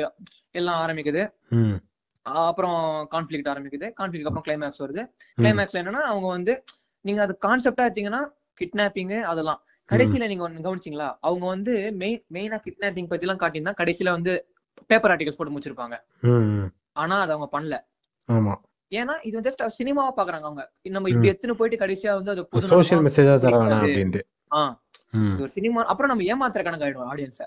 எல்லாம் 0.51 0.81
ஆரம்பிக்குது. 0.83 1.23
அப்புறம் 2.45 2.77
கான்ஃபிளிக்ட் 3.11 3.51
ஆரம்பிக்குது. 3.53 3.87
கான்ஃபிளிக் 3.99 4.29
அப்புறம் 4.29 4.47
கிளைமேக்ஸ் 4.47 4.83
வருது. 4.85 5.03
கிளைமேக்ஸ்ல 5.37 5.81
என்னன்னா 5.83 6.03
அவங்க 6.11 6.27
வந்து 6.27 6.55
நீங்க 7.05 7.21
அது 7.21 7.35
கான்செப்டா 7.47 7.85
எடுத்தீங்கன்னா 7.87 8.23
கிட்னாப்பிங் 8.61 9.17
அதெல்லாம். 9.31 9.59
கடைசியில 9.89 10.27
நீங்க 10.27 10.43
ஒண்ணு 10.47 10.65
கவனிச்சீங்களா? 10.65 11.07
அவங்க 11.19 11.45
வந்து 11.45 11.73
மெயின் 11.95 12.21
மெயினா 12.33 12.57
கிட்னாப்பிங் 12.65 13.07
பத்தி 13.07 13.25
எல்லாம் 13.27 13.39
காட்டியிருந்தா 13.39 13.73
கடைசியில 13.79 14.11
வந்து 14.11 14.33
பேப்பர் 14.89 15.11
ஆர்டிகல்ஸ் 15.13 15.39
போட்டு 15.39 15.53
முடிச்சிருப்பாங்க. 15.55 15.95
ஆனா 17.01 17.15
அதை 17.23 17.31
அவங்க 17.35 17.49
பண்ணல 17.55 17.75
ஆமா 18.29 18.55
ஏன்னா 18.91 19.15
இது 19.27 19.43
ஜஸ்ட் 19.47 19.63
சினிமாவா 19.77 20.11
பாக்குறாங்க 20.17 20.45
அவங்க 20.49 20.63
நம்ம 20.95 21.09
இப்படி 21.11 21.29
எடுத்துன்னு 21.31 21.57
போயிட்டு 21.59 21.81
கடைசியா 21.81 22.11
வந்து 22.19 22.33
அது 22.33 22.43
சோஷியல் 22.73 23.03
மெசேஜா 23.07 23.33
தர 23.45 23.55
வேணாம். 23.61 23.83
அப்படின்ட்டு 23.85 24.21
ஒரு 25.41 25.51
சினிமா 25.55 25.81
அப்புறம் 25.91 26.11
நம்ம 26.11 26.25
ஏமாத்துற 26.33 26.61
கணக்கு 26.63 26.85
ஆயிடும் 26.85 27.09
ஆடியன்ஸ. 27.11 27.41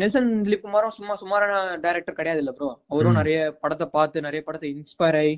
நெல்சன் 0.00 0.30
லிப்குமாரும் 0.52 0.94
சும்மா 0.96 1.14
சுமாரான 1.20 1.54
டைரக்டர் 1.84 2.18
கிடையாது 2.18 2.40
இல்ல 2.42 2.52
ப்ரோ 2.56 2.68
அவரும். 2.92 3.18
நிறைய 3.20 3.38
படத்தை 3.62 3.86
பார்த்து 3.96 4.24
நிறைய 4.26 4.40
படத்தை 4.46 4.68
இன்ஸ்பயர் 4.74 5.18
ஆகி. 5.20 5.34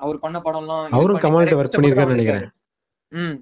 அவர் 0.00 0.18
பண்ண 0.24 0.38
படம்லாம் 0.46 0.86
இது 0.86 0.96
அவரும் 0.98 1.20
தான் 2.00 2.12
நினைக்கிறேன். 2.14 2.48
ம். 3.12 3.36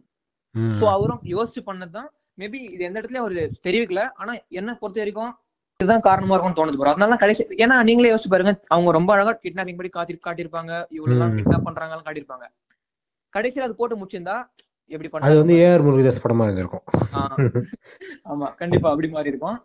சோ 0.78 0.84
அவரும் 0.96 1.22
யோசிச்சு 1.34 1.62
பண்ணதுதான் 1.68 2.10
மேபி 2.42 2.60
இது 2.74 2.82
எந்த 2.88 2.96
இடத்துலயும் 3.00 3.24
அவரு 3.24 3.36
தெரிவிக்கல. 3.66 4.02
ஆனா 4.20 4.32
என்ன 4.60 4.70
பொறுத்த 4.82 5.02
வரைக்கும் 5.02 5.32
இதுதான் 5.80 6.04
காரணமா 6.06 6.34
இருக்கும்னு 6.34 6.58
தோணுது 6.58 6.78
ப்ரோ 6.80 6.90
அதனால 6.92 7.12
தான் 7.12 7.22
கடைசி 7.22 7.42
ஏன்னா 7.64 7.76
நீங்களே 7.88 8.10
யோசிச்சு 8.10 8.32
பாருங்க 8.32 8.52
அவங்க 8.74 8.90
ரொம்ப 8.96 9.10
அழகா 9.14 9.32
கிட்னாப்பிங் 9.44 9.78
படி 9.78 9.90
காட்டி 9.94 10.18
காட்டியிருப்பாங்க. 10.26 10.72
இவ்வளவு 10.96 11.14
எல்லாம். 11.16 11.32
கிட்னாப் 11.38 11.66
பண்றாங்கன்னு 11.68 12.06
காட்டியிருப்பாங்க. 12.08 12.46
கடைசியில 13.34 13.66
அது 13.68 13.78
போட்டு 13.80 13.98
முடிச்சிருந்தா 14.00 14.36
எப்படி 14.90 15.08
அது 15.08 15.12
பண்ணாங்க 15.14 15.42
வந்து 15.42 15.56
ஏஆர் 15.64 15.84
முருகதாஸ் 15.86 16.22
படமா 16.24 16.46
இருந்திருக்கும். 16.48 16.84
ஆமா 18.32 18.46
கண்டிப்பா 18.60 18.88
அப்படி 18.92 19.08
மாதிரி 19.16 19.32
இருக்கும். 19.32 19.58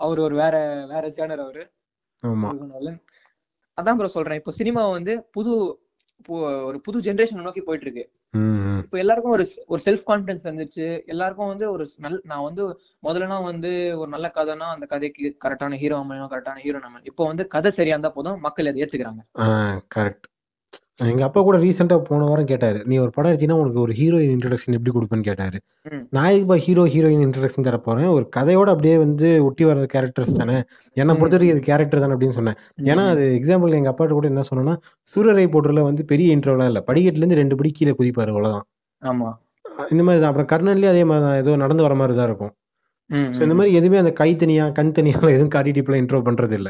அவர் 0.00 0.18
ஒரு 0.26 0.34
வேற 0.42 0.56
வேற 0.92 1.04
சேனர் 1.16 1.44
அவரு. 1.44 1.62
அதான் 3.78 3.98
ப்ரோ 3.98 4.10
சொல்றேன். 4.16 4.38
இப்போ 4.40 4.52
சினிமா 4.60 4.82
வந்து 4.96 5.12
புது 5.36 5.52
ஒரு 6.68 6.78
புது 6.86 6.98
ஜெனரேஷன் 7.06 7.46
நோக்கி 7.48 7.62
போயிட்டு 7.66 7.86
இருக்கு. 7.86 8.04
இப்போ 8.82 8.96
எல்லாருக்கும் 8.98 9.34
ஒரு 9.36 9.44
ஒரு 9.66 9.80
செல்ஃப் 9.84 10.04
கான்பிடன்ஸ் 10.08 10.44
வந்துச்சு. 10.48 10.86
எல்லாருக்கும் 11.06 11.50
வந்து 11.52 11.66
ஒரு 11.72 11.84
நல் 11.98 12.18
நான் 12.24 12.44
வந்து 12.48 12.62
முதல்லனா 13.06 13.36
வந்து 13.42 13.70
ஒரு 14.00 14.10
நல்ல 14.10 14.26
கதைனா 14.34 14.66
அந்த 14.74 14.86
கதைக்கு 14.86 15.36
கரெக்டான 15.44 15.78
ஹீரோ 15.82 15.98
அமையணும் 16.04 16.32
கரெக்டான 16.32 16.62
ஹீரோ 16.64 16.80
அமையணும் 16.80 17.10
இப்போ 17.12 17.26
வந்து 17.26 17.46
கதை 17.46 17.70
சரியா 17.70 17.96
இருந்தா 17.96 18.12
போதும். 18.18 18.40
மக்கள் 18.46 18.70
அதை 18.70 18.82
ஏத்துக்கிறாங்க. 18.84 19.22
கரெக்ட் 19.96 20.28
எங்க 20.98 21.22
அப்பா 21.26 21.40
கூட 21.40 21.56
ரீசெண்டா 21.62 21.96
போன 22.06 22.26
வாரம் 22.28 22.48
கேட்டாரு 22.50 22.78
நீ 22.88 22.94
ஒரு 23.02 23.10
படம் 23.16 23.30
எடுத்தீங்கன்னா 23.30 23.58
உனக்கு 23.62 23.80
ஒரு 23.84 23.92
ஹீரோயின் 23.98 24.32
இன்ட்ரடக்ஷன் 24.36 24.74
எப்படி 24.76 24.92
கொடுப்பேன்னு? 24.94 25.26
கேட்டாரு. 25.28 25.58
நான் 26.16 26.32
இதுப்பா 26.36 26.56
ஹீரோ 26.64 26.84
ஹீரோயின் 26.94 27.22
இன்ட்ரடக்ஷன் 27.26 27.66
தர 27.68 27.76
போறேன். 27.78 28.08
ஒரு 28.16 28.24
கதையோட 28.36 28.68
அப்படியே 28.74 28.96
வந்து 29.02 29.28
ஒட்டி 29.48 29.64
வர 29.64 29.84
கேரக்டர்ஸ் 29.94 30.38
தானே. 30.40 30.56
என்னை. 30.96 31.14
பொறுத்த 31.20 31.36
வரைக்கும் 31.36 31.56
இது 31.56 31.62
கேரக்டர் 31.68 32.02
தானே 32.04 32.14
அப்படின்னு 32.16 32.38
சொன்னேன். 32.40 32.58
ஏன்னா 32.90 33.04
அது 33.12 33.24
எக்ஸாம்பிள் 33.38 33.76
எங்க 33.80 33.90
அப்பாட்ட 33.92 34.16
கூட 34.18 34.28
என்ன 34.32 34.44
சொன்னேன்னா 34.50 34.74
சூரரை 35.12 35.46
போட்டுல 35.54 35.84
வந்து 35.90 36.04
பெரிய 36.12 36.36
இன்ட்ரோலாம் 36.36 36.70
இல்ல. 36.72 36.82
படிக்கட்டுல 36.88 37.22
இருந்து 37.22 37.40
ரெண்டு 37.42 37.58
படி 37.60 37.72
கீழே 37.72 37.94
குதிப்பாரு 38.00 38.32
அவ்வளவுதான். 38.34 38.66
ஆமா. 39.02 39.30
இந்த 39.90 40.02
மாதிரி 40.02 40.20
தான். 40.22 40.30
அப்புறம் 40.32 40.50
கர்ணன்லயே 40.52 40.90
அதே 40.94 41.04
மாதிரி 41.10 41.24
தான். 41.26 41.38
ஏதோ 41.42 41.56
நடந்து 41.64 41.86
வர 41.86 41.96
மாதிரி 42.00 42.16
தான் 42.20 42.28
இருக்கும். 42.30 42.52
ஸோ 43.36 43.40
இந்த. 43.46 43.54
மாதிரி 43.58 43.72
எதுவுமே 43.74 44.00
அந்த 44.02 44.12
கை 44.16 44.30
தனியா 44.36 44.64
கண் 44.78 44.92
தனியா 44.92 45.18
எதுவும் 45.36 45.54
காட்டிட்டு 45.54 45.82
இப்பெல்லாம் 45.82 46.02
இன்ட்ரோ 46.04 46.20
பண்றது 46.28 46.56
இல்ல. 46.60 46.68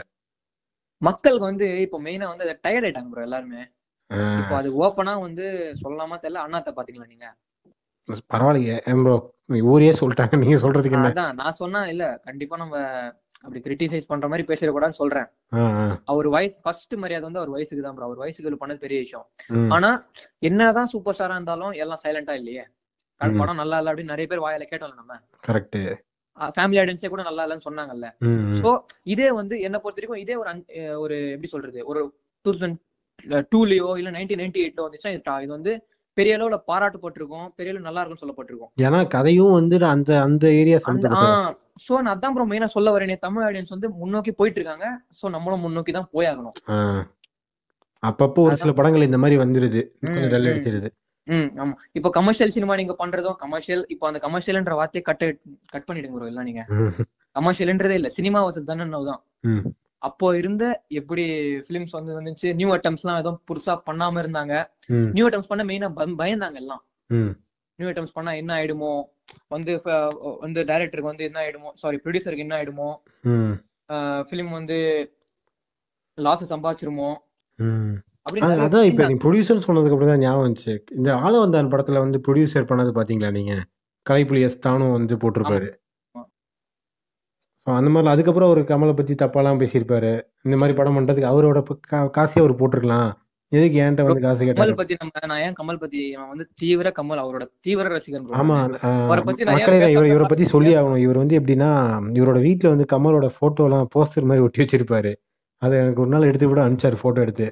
மக்களுக்கு 1.02 1.46
வந்து 1.50 1.66
இப்போ 1.82 1.98
மெயினா 2.04 2.28
வந்து 2.30 2.46
டயர்ட் 2.64 2.86
ஆயிட்டாங்க 2.86 3.10
ப்ரோ 3.10 3.22
எல்லாருமே. 3.22 3.60
இப்போ 4.40 4.54
அது 4.60 4.68
ஓப்பனா 4.84 5.14
வந்து 5.26 5.46
சொல்லலாமா 5.82 6.16
தெரியல. 6.22 6.42
அண்ணாத்த 6.46 6.72
பாத்தீங்களா 6.78 7.08
நீங்க? 7.12 7.28
பரவாயில்லையே. 8.32 8.76
ப்ரோ 9.04 9.16
ஊரே 9.72 9.90
சொல்லிட்டாங்க. 10.00 10.36
நீங்க 10.44 10.58
சொல்றதுக்கு 10.64 10.98
என்ன? 10.98 11.10
அதான் 11.14 11.36
நான் 11.40 11.58
சொன்னா 11.62 11.80
இல்ல 11.92 12.04
கண்டிப்பா 12.28 12.56
நம்ம 12.62 12.76
அப்படி 13.42 13.60
கிரிட்டிசைஸ் 13.66 14.08
பண்ற 14.12 14.26
மாதிரி 14.30 14.44
பேசிடக்கூடாதுன்னு 14.48 15.00
சொல்றேன். 15.02 15.28
அவர் 16.12 16.28
வயசு 16.36 16.56
ஃபர்ஸ்ட் 16.64 16.94
மரியாதை 17.02 17.24
வந்து 17.28 17.40
அவர் 17.42 17.54
வயசுக்கு 17.56 17.84
தான் 17.84 17.96
ப்ரோ 17.98 18.06
அவர் 18.08 18.22
வயசுக்கு 18.22 18.62
பண்ணது 18.62 18.84
பெரிய 18.86 18.98
விஷயம். 19.04 19.26
ஆனா 19.76 19.90
என்னதான் 20.48 20.90
சூப்பர் 20.94 21.16
ஸ்டாரா 21.18 21.36
இருந்தாலும் 21.38 21.76
எல்லாம் 21.84 22.02
சைலண்டா 22.04 22.34
இல்லையே. 22.40 22.64
படம் 23.40 23.60
நல்லா 23.62 23.78
இல்ல 23.80 23.90
அப்படின்னு 23.92 24.14
நிறைய 24.14 24.28
பேர் 24.32 24.44
வாயில 24.46 24.66
கேட்டோம்ல 24.72 24.98
நம்ம. 25.02 25.14
கரெக்ட் 25.48 25.78
ஃபேமிலி 26.56 26.78
ஆடியன்ஸே 26.80 27.08
கூட 27.12 27.22
நல்லா 27.28 27.44
இல்லைன்னு 27.46 27.66
சொன்னாங்கல்ல. 27.68 28.08
சோ 28.60 28.70
இதே 29.14 29.30
வந்து 29.40 29.54
என்ன 29.68 29.76
பொறுத்த 29.84 30.00
வரைக்கும் 30.00 30.22
இதே 30.24 30.36
ஒரு 30.42 30.50
ஒரு 31.04 31.16
எப்படி 31.34 31.50
சொல்றது? 31.54 31.80
ஒரு 31.90 32.00
டூ 32.44 32.50
தௌசண்ட் 32.52 32.78
டூலயோ 33.52 33.90
இல்ல 34.00 34.10
நைன்டீன் 34.16 34.42
நைன்டி 34.42 34.60
எயிட்ல 34.64 34.84
வந்துச்சுன்னா 34.86 35.14
இது 35.44 35.52
வந்து 35.58 35.72
பெரிய 36.16 36.36
அளவுல 36.36 36.56
பாராட்டப்பட்டிருக்கும். 36.70 37.46
பெரிய 37.56 37.72
அளவு 37.72 37.86
நல்லா 37.88 38.00
இருக்கும்னு 38.00 38.22
சொல்லப்பட்டிருக்கும். 38.22 38.70
ஏன்னா 38.84 39.00
கதையும் 39.14 39.56
வந்து 39.58 39.76
அந்த 39.94 40.10
அந்த 40.26 40.46
ஏரியா 40.60 40.78
சோ 41.84 41.92
நான் 42.04 42.14
அதான் 42.14 42.34
ப்ரோ 42.36 42.44
மெயினா 42.50 42.68
சொல்ல 42.74 42.88
வரேனே. 42.94 43.16
தமிழ் 43.26 43.44
ஆடியன்ஸ் 43.48 43.74
வந்து 43.74 43.88
முன்னோக்கி 44.00 44.32
போயிட்டு 44.38 44.58
இருக்காங்க 44.60 44.86
சோ 45.18 45.30
நம்மளும் 45.34 45.62
முன்னோக்கி 45.66 45.92
தான் 45.98 46.08
போயாகணும். 46.14 46.56
அப்பப்போ 48.02 48.40
ஒரு 48.46 48.56
சில 48.62 48.72
படங்கள் 48.78 49.08
இந்த 49.08 49.18
மாதிரி 49.22 49.36
வந்துருது. 49.42 49.80
டல். 50.32 50.48
அடிச்சிருது. 50.50 50.88
ம் 51.26 51.48
ஆமா. 51.62 51.74
இப்போ 51.92 52.10
கமர்ஷியல் 52.10 52.54
சினிமா 52.56 52.74
நீங்க 52.80 52.94
பண்றதும் 53.00 53.38
கமர்ஷியல் 53.44 53.82
இப்போ 53.94 54.06
அந்த 54.10 54.20
கமர்ஷியல்ன்ற 54.26 54.74
வார்த்தையை 54.80 55.04
கட் 55.08 55.24
கட் 55.72 55.86
பண்ணிடுங்க 55.88 56.14
ப்ரோ 56.16 56.30
எல்லாம் 56.32 56.48
நீங்க. 56.50 56.62
கமர்ஷியல்ன்றதே 57.36 57.96
இல்ல. 58.00 58.08
சினிமா 58.08 58.40
வசல் 58.46 58.70
தானே 58.70 58.86
தான். 59.10 59.20
அப்போ 60.02 60.36
இருந்த 60.36 60.64
எப்படி 60.88 61.24
பிலிம்ஸ் 61.68 61.94
வந்து 61.98 62.12
வந்துச்சு? 62.18 62.54
நியூ 62.54 62.68
அட்டம்ஸ் 62.76 63.04
எல்லாம் 63.04 63.20
எதுவும் 63.20 63.40
புதுசா 63.48 63.74
பண்ணாம 63.90 64.20
இருந்தாங்க. 64.24 64.54
நியூ 65.12 65.28
அட்டம்ஸ் 65.28 65.50
பண்ண 65.52 65.64
மெயினா 65.64 65.88
பயந்தாங்க 66.22 66.54
எல்லாம். 66.54 66.82
நியூ 67.78 67.88
அட்டம்ஸ் 67.88 68.14
பண்ணா 68.14 68.32
என்ன 68.32 68.50
ஆயிடுமோ? 68.54 68.92
வந்து 69.48 69.72
வந்து 70.40 70.60
டைரக்டருக்கு 70.62 71.12
வந்து 71.12 71.24
என்ன 71.24 71.38
ஆயிடுமோ? 71.40 71.70
சாரி 71.74 71.98
ப்ரொடியூசருக்கு 72.04 72.44
என்ன 72.46 72.56
ஆயிடுமோ? 72.58 72.90
ம், 73.22 73.54
ஃபிலிம் 74.28 74.50
வந்து 74.50 74.78
லாஸ் 76.18 76.52
சம்பாதிச்சிருமோ? 76.54 77.10
அதான் 78.64 78.84
இப்ப. 78.84 79.06
நீ 79.08 79.14
ப்ரொடியூசர்னு 79.24 79.66
சொன்னதுக்கு 79.66 79.96
அப்புறம் 79.96 80.12
தான் 80.12 80.18
ஞாபகம் 80.18 80.46
வந்துச்சு. 80.46 80.72
இந்த 80.90 81.10
ஆளவந்தான் 81.16 81.70
படத்துல 81.74 81.98
வந்து 81.98 82.18
ப்ரொடியூசர் 82.26 82.70
பண்ணது 82.70 82.90
பாத்தீங்களா 82.98 83.30
நீங்க? 83.30 83.54
கலைப்புலி 84.06 84.40
எஸ் 84.40 84.58
தானும் 84.58 84.92
வந்து 84.92 85.14
போட்டிருப்பாரு. 85.16 85.68
அந்த 87.76 87.90
மாதிரி 87.92 88.12
அதுக்கப்புறம் 88.12 88.48
அவர் 88.50 88.60
கமலை 88.70 88.92
பத்தி 88.98 89.14
தப்பாலாம் 89.22 89.60
பேசியிருப்பாரு. 89.62 90.12
இந்த 90.46 90.56
மாதிரி 90.60 90.76
படம் 90.78 90.96
பண்றதுக்கு 90.98 91.30
அவரோட 91.32 91.58
காசே 92.16 92.40
அவர் 92.42 92.60
போட்டிருக்கலாம். 92.60 93.10
எதுக்கு 93.52 93.76
என்கிட்ட 93.82 94.06
வந்து 94.06 94.24
காசு 94.24 94.40
கேட்டாரு 94.40 94.60
கமல் 94.60 94.78
பத்தி 94.80 94.94
நம்ம 95.02 95.28
நான் 95.30 95.42
ஏன் 95.44 95.54
கமல் 95.60 95.80
பத்தி 95.82 96.00
வந்து 96.32 96.44
தீவிர 96.62 96.88
கமல் 96.98 97.22
அவரோட 97.22 97.44
தீவிர 97.66 97.92
ரசிகன் 97.94 98.26
ஆமா 98.40 98.56
மக்களே 99.52 99.92
இவர் 99.94 100.10
இவரை 100.12 100.26
பத்தி 100.32 100.46
சொல்லி 100.54 100.72
ஆகணும். 100.80 101.02
இவர் 101.04 101.22
வந்து 101.22 101.38
எப்படின்னா 101.38 101.70
இவரோட 102.18 102.40
வீட்ல 102.48 102.72
வந்து 102.74 102.86
கமலோட 102.92 103.28
போட்டோ 103.38 103.68
எல்லாம் 103.68 103.88
போஸ்டர் 103.94 104.28
மாதிரி 104.30 104.44
ஒட்டி 104.46 104.62
வச்சிருப்பாரு. 104.64 105.12
அதை 105.62 105.74
எனக்கு 105.84 106.02
ஒரு 106.04 106.12
நாள் 106.14 106.28
எடுத்து 106.30 106.50
விட 106.50 106.62
அனுப்பிச்சாரு 106.66 106.98
போட்டோ 107.04 107.22
எடுத்து. 107.26 107.48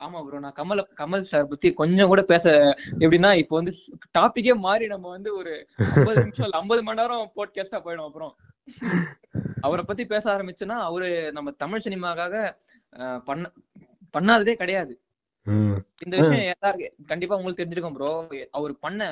ஆமா 0.00 0.20
ப்ரோ 0.26 0.38
நான் 0.44 0.56
கமல் 0.60 0.80
கமல் 1.00 1.28
சார் 1.32 1.50
பத்தி 1.50 1.68
கொஞ்சம் 1.80 2.10
கூட 2.12 2.22
பேச 2.30 2.54
எப்படின்னா 3.02 3.30
இப்போ 3.42 3.54
வந்து 3.58 3.72
டாபிக்கே 4.18 4.54
மாறி 4.64 4.86
நம்ம 4.94 5.06
வந்து 5.16 5.30
ஒரு 5.40 5.52
ஐம்பது 5.96 6.16
நிமிஷம் 6.24 6.56
ஐம்பது 6.60 6.82
மணி 6.86 7.00
நேரம் 7.00 7.30
போட்காஸ்டா 7.38 7.80
போயிடும் 7.84 8.08
அப்புறம். 8.08 8.32
அவரை 9.66 9.82
பத்தி 9.88 10.04
பேச 10.12 10.24
ஆரம்பிச்சுன்னா 10.34 10.76
அவரு 10.88 11.08
நம்ம 11.36 11.52
தமிழ் 11.62 11.84
சினிமாக்காக 11.86 12.34
பண்ண 13.28 13.44
பண்ணாததே 14.14 14.54
கிடையாது. 14.62 14.94
இந்த 16.04 16.14
விஷயம் 16.20 16.82
கண்டிப்பா 17.12 17.36
உங்களுக்கு 17.38 17.60
தெரிஞ்சிருக்கும் 17.60 17.96
ப்ரோ 17.96 18.10
அவர் 18.58 18.74
பண்ண 18.84 19.02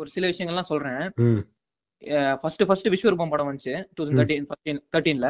ஒரு 0.00 0.08
சில 0.14 0.30
விஷயங்கள்லாம் 0.30 0.70
சொல்றேன். 0.72 1.02
ஃபர்ஸ்ட் 2.40 2.64
ஃபர்ஸ்ட் 2.68 2.90
விஸ்வரூபம் 2.94 3.32
படம் 3.32 3.48
வந்துச்சு 3.50 3.74
டூ 3.94 4.00
தௌசண்ட் 4.00 4.20
தேர்ட்டீன் 4.20 4.80
தேர்ட்டீன்ல 4.94 5.28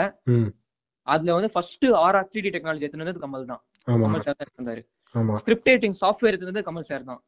அதுல 1.06 1.34
வந்து 1.38 1.50
first 1.54 1.86
RR 2.04 2.30
three 2.30 2.40
D 2.44 2.50
technology 2.54 2.86
எடுத்துனது 2.86 3.24
Kamal 3.24 3.50
தான். 3.52 3.62
கமல் 4.04 4.24
சார் 4.26 4.38
தான் 4.38 4.48
இருந்தாரு 4.56 4.82
ஆமா. 5.14 5.34
ஸ்கிரிப்ட் 5.42 5.68
ரைட்டிங் 5.70 5.98
சாஃப்ட்வேர் 6.00 6.34
எடுத்தது 6.36 6.62
கமல் 6.68 6.88
சார் 6.88 7.04
தான். 7.10 7.20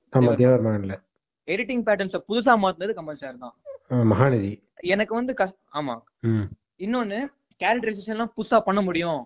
எடிட்டிங் 1.48 1.84
பேட்டர்ன்ஸ 1.88 2.18
புதுசா 2.28 2.54
மாத்துனது 2.64 2.94
கமல் 2.98 3.20
சார் 3.22 3.36
தான். 3.44 3.54
மகாநதி. 4.10 4.52
எனக்கு 4.86 5.14
வந்து 5.14 5.32
ஆமா. 5.78 5.94
இன்னொன்னு 6.80 7.18
கேரக்டரைசேஷன் 7.60 8.14
எல்லாம் 8.16 8.32
புதுசா 8.36 8.58
பண்ண 8.60 8.80
முடியும். 8.80 9.20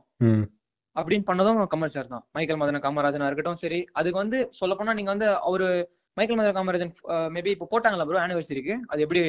அப்படின்னு 0.97 1.27
பண்ணதும் 1.29 1.59
கமல் 1.73 1.93
சார் 1.95 2.13
தான். 2.13 2.25
மைக்கேல் 2.35 2.61
மதன 2.61 2.81
காமராஜனா 2.81 3.29
இருக்கட்டும் 3.29 3.61
சரி. 3.63 3.81
அதுக்கு 3.99 4.19
வந்து 4.19 4.39
சொல்ல 4.53 4.75
போனா 4.75 4.93
நீங்க 4.93 5.11
வந்து 5.11 5.29
அவரு 5.49 5.67
மைக்கேல் 6.17 6.39
மதன 6.39 6.55
காமராஜன் 6.57 6.93
மேபி 7.31 7.51
இப்போ 7.51 7.67
போட்டாங்களா 7.71 8.07
ப்ரோ 8.09 8.19
ஆனிவர்சரிக்கு 8.19 8.75
அது 8.89 9.03
எப்படி 9.05 9.23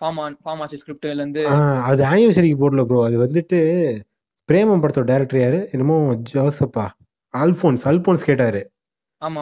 ஃபார்ம் 0.00 0.18
ஆன் 0.18 0.36
ஃபார்ம் 0.42 0.60
ஆச்சு 0.62 0.80
ஸ்கிரிப்ட்ல 0.82 1.12
இருந்து? 1.14 1.42
அது 1.88 2.02
ஆனிவர்சரிக்கு 2.04 2.58
போடல 2.62 2.84
ப்ரோ 2.88 3.00
அது 3.06 3.18
வந்துட்டு 3.24 3.60
பிரேமம் 4.48 4.82
படத்தோட 4.82 5.06
டேரக்டர் 5.12 5.40
யாரு? 5.40 5.60
என்னமோ 5.72 5.96
ஜோசப்பா. 6.30 6.84
அல்போன்ஸ் 7.34 7.84
அல்போன்ஸ் 7.90 8.28
கேட்டாரு. 8.28 8.60
ஆமா 9.22 9.40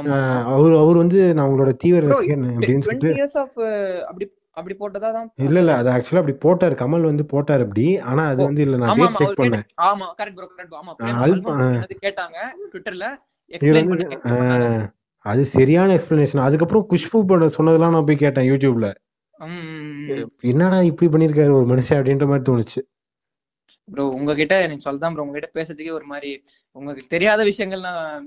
அவர் 0.53 0.75
அவர் 0.83 1.03
வந்து 1.03 1.21
நான் 1.35 1.47
உங்களோட 1.49 1.73
தீவிர 1.77 2.13
அப்படின்னு 2.57 2.87
சொல்லிட்டு 2.87 3.13
அப்படி 4.57 4.75
போட்டதா 4.81 5.09
தான் 5.13 5.29
இல்ல 5.45 5.59
இல்ல 5.61 5.73
அது 5.81 5.89
ஆக்சுவலா 5.91 6.23
அப்படி 6.23 6.37
போட்டாரு. 6.45 6.75
கமல் 6.75 7.09
வந்து 7.09 7.25
போட்டாரு 7.33 7.63
அப்படி. 7.67 7.85
ஆனா 8.11 8.23
அது 8.33 8.41
வந்து 8.45 8.63
இல்ல 8.67 8.77
நான் 8.77 8.99
டேட் 9.01 9.21
செக் 9.23 9.41
பண்ணேன். 9.41 9.65
ஆமா 9.89 10.07
கரெக்ட் 10.19 10.39
ப்ரோ 10.39 10.49
கரெக்ட் 10.51 10.77
ஆமா 10.81 10.93
கேட்டாங்க 12.05 12.39
ட்விட்டர்ல 12.73 13.09
எக்ஸ்பிளைன் 13.51 14.85
அது 15.27 15.43
சரியான 15.53 15.93
எக்ஸ்பிளனேஷன் 15.95 16.47
அதுக்கப்புறம் 16.47 16.87
குஷ்பு 16.89 17.21
சொன்னதெல்லாம் 17.57 17.95
நான் 17.97 18.09
போய் 18.09 18.23
கேட்டேன் 18.25 18.49
யூடியூப்ல. 18.51 18.89
என்னடா 20.45 20.79
இப்படி 20.83 21.07
பண்ணிருக்காரு 21.13 21.53
ஒரு 21.61 21.67
மனுஷன் 21.67 21.99
அப்படின்ற 21.99 22.27
மாதிரி 22.27 22.47
தோணுச்சு. 22.49 22.81
ப்ரோ 23.89 24.05
உங்ககிட்ட 24.17 24.55
எனக்கு 24.61 24.85
சொல்லதான் 24.85 25.15
ப்ரோ 25.15 25.25
உங்ககிட்ட 25.25 25.49
பேசுறதுக்கே 25.55 25.93
ஒரு 25.93 26.05
மாதிரி 26.05 26.31
உங்களுக்கு 26.77 27.05
தெரியாத 27.09 27.41
விஷயங்கள் 27.45 27.87
நான் 27.89 28.27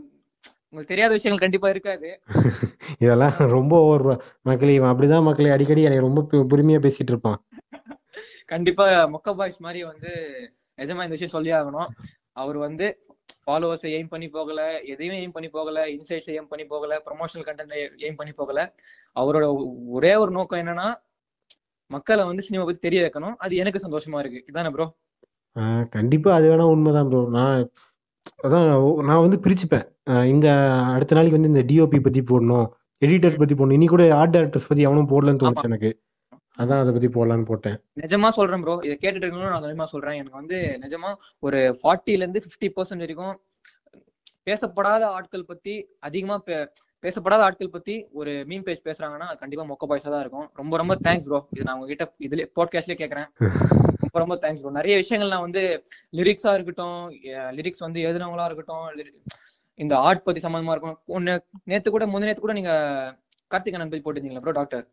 உங்களுக்கு 0.74 0.94
தெரியாத 0.94 1.14
விஷயங்கள் 1.14 1.46
கண்டிப்பா 1.46 1.70
இருக்காது. 1.70 2.10
இதெல்லாம் 3.00 3.36
ரொம்ப 3.56 3.80
ஓவர் 3.82 4.04
மக்களே 4.42 4.74
இவன் 4.74 4.92
அப்படிதான் 4.92 5.24
மக்களே 5.24 5.50
அடிக்கடி 5.50 5.82
எனக்கு 5.82 6.08
ரொம்ப 6.08 6.22
பெ- 6.32 6.48
பொறுமையா 6.52 6.80
பேசிட்டு 6.86 7.12
இருப்பான். 7.14 7.40
கண்டிப்பா 8.46 8.86
மொக்க 9.08 9.36
பாய்ஸ் 9.36 9.60
மாதிரி 9.60 9.84
வந்து 9.84 10.12
நிஜமா 10.78 11.04
இந்த 11.06 11.16
விஷயம் 11.16 11.36
சொல்லி 11.36 11.52
ஆகணும். 11.52 11.90
அவர் 12.34 12.58
வந்து 12.58 12.88
ஃபாலோவர்ஸ் 13.46 13.86
எய்ம் 13.90 14.10
பண்ணி 14.10 14.28
போகல 14.30 14.62
எதையும் 14.84 15.16
எய்ம் 15.16 15.34
பண்ணி 15.34 15.50
போகல 15.50 15.86
இன்சைட்ஸ் 15.88 16.32
எய்ம் 16.34 16.52
பண்ணி 16.52 16.66
போகல 16.66 17.02
ப்ரொமோஷனல் 17.06 17.48
கண்டென்ட் 17.48 17.76
எய்ம் 18.06 18.16
பண்ணி 18.16 18.34
போகல. 18.34 18.60
அவரோட 19.20 19.46
ஒரே 19.88 20.16
ஒரு 20.16 20.32
நோக்கம் 20.32 20.60
என்னன்னா 20.60 20.88
மக்களை 21.92 22.24
வந்து 22.26 22.44
சினிமா 22.44 22.66
பத்தி 22.66 22.80
தெரிய 22.80 23.02
வைக்கணும். 23.04 23.36
அது 23.38 23.56
எனக்கு 23.56 23.86
சந்தோஷமா 23.88 24.20
இருக்கு. 24.20 24.46
இதானே 24.52 24.72
ப்ரோ 24.72 24.88
கண்டிப்பா 25.90 26.34
அது 26.34 26.48
வேணா 26.52 26.66
உண்மைதான் 26.72 27.10
ப்ரோ 27.10 27.28
நான் 27.32 27.62
அதான் 28.46 28.68
நான் 29.10 29.24
வந்து 29.26 29.38
பிரிச்சுப்பேன். 29.46 29.86
இந்த 30.34 30.48
அடுத்த 30.96 31.16
நாளைக்கு 31.18 31.40
வந்து 31.40 31.52
இந்த 31.54 31.64
டிஓபி 31.72 32.00
பத்தி 32.08 32.22
போடணும் 32.32 32.68
எடிட்டர் 33.06 33.40
பத்தி 33.42 33.56
போடணும். 33.56 33.78
இனி 33.80 33.88
கூட 33.94 34.04
ஆர்ட் 34.20 34.36
டைரக்டர்ஸ் 34.36 34.70
பத்தி 34.70 34.86
எவனும் 34.88 35.10
போடலன்னு 35.14 35.42
தோணுச்சு 35.44 35.70
எனக்கு. 35.70 35.92
அதான் 36.62 36.82
அதை 36.84 36.92
பத்தி 36.94 37.10
போடலான்னு 37.16 37.50
போட்டேன். 37.50 37.78
நிஜமா 38.04 38.30
சொல்றேன் 38.38 38.64
ப்ரோ 38.64 38.76
இதை 38.88 38.96
கேட்டுட்டு 39.02 39.26
இருக்கணும் 39.26 39.52
நான் 39.54 39.68
நிஜமா 39.68 39.88
சொல்றேன். 39.94 40.18
எனக்கு 40.22 40.40
வந்து 40.42 40.58
நிஜமா 40.86 41.10
ஒரு 41.48 41.60
ஃபார்ட்டில 41.82 42.24
இருந்து 42.24 42.42
ஃபிஃப்டி 42.46 42.70
பர்சன்ட் 42.78 43.06
வரைக்கும் 43.06 43.36
பேசப்படாத 44.50 45.04
ஆட்கள் 45.18 45.50
பத்தி 45.52 45.74
அதிகமா 46.08 46.38
பேசப்படாத 47.04 47.42
ஆட்கள் 47.48 47.74
பத்தி 47.76 47.96
ஒரு 48.20 48.32
மீம் 48.50 48.64
பேஜ் 48.68 48.86
பேசுறாங்கன்னா 48.88 49.28
கண்டிப்பா 49.42 49.64
மொக்க 49.72 49.86
பாய்ஸா 49.90 50.10
தான் 50.14 50.24
இருக்கும். 50.26 50.48
ரொம்ப 50.54 50.78
ரொம்ப 50.78 50.94
தேங்க்ஸ் 51.06 51.28
ப்ரோ 51.28 51.40
இது 51.54 51.66
நான் 51.68 51.76
உங்ககிட்ட 51.78 52.06
இதுல 52.28 52.46
பாட்காஸ்ட்லயே 52.58 53.00
கேக்குறேன். 53.02 53.28
ரொம்ப 54.04 54.20
ரொம்ப 54.24 54.36
தேங்க்ஸ் 54.44 54.62
ப்ரோ 54.62 54.72
நிறைய 54.72 54.96
விஷயங்கள் 54.96 55.34
நான் 55.34 55.46
வந்து 55.46 55.62
லிரிக்ஸா 56.14 56.52
இருக்கட்டும் 56.58 57.00
லிரிக்ஸ் 57.58 57.86
வந்து 57.86 58.00
எழுதுனவங்களா 58.08 58.48
இருக்கட்டும் 58.50 58.86
இந்த 59.80 59.94
ஆர்ட் 60.00 60.24
பத்தி 60.24 60.42
சம்பந்தமா 60.42 60.76
இருக்கும். 60.76 60.98
ஒன்னு 61.16 61.34
நேத்து 61.64 61.90
கூட 61.96 62.06
முந்தின 62.06 62.30
நேத்து 62.30 62.46
கூட 62.46 62.54
நீங்க 62.54 62.74
கார்த்திகேயன் 63.52 63.92
பத்தி 63.92 64.06
போட்டிருந்தீங்களா 64.06 64.44
ப்ரோ 64.46 64.56
டாக்டர் 64.60 64.86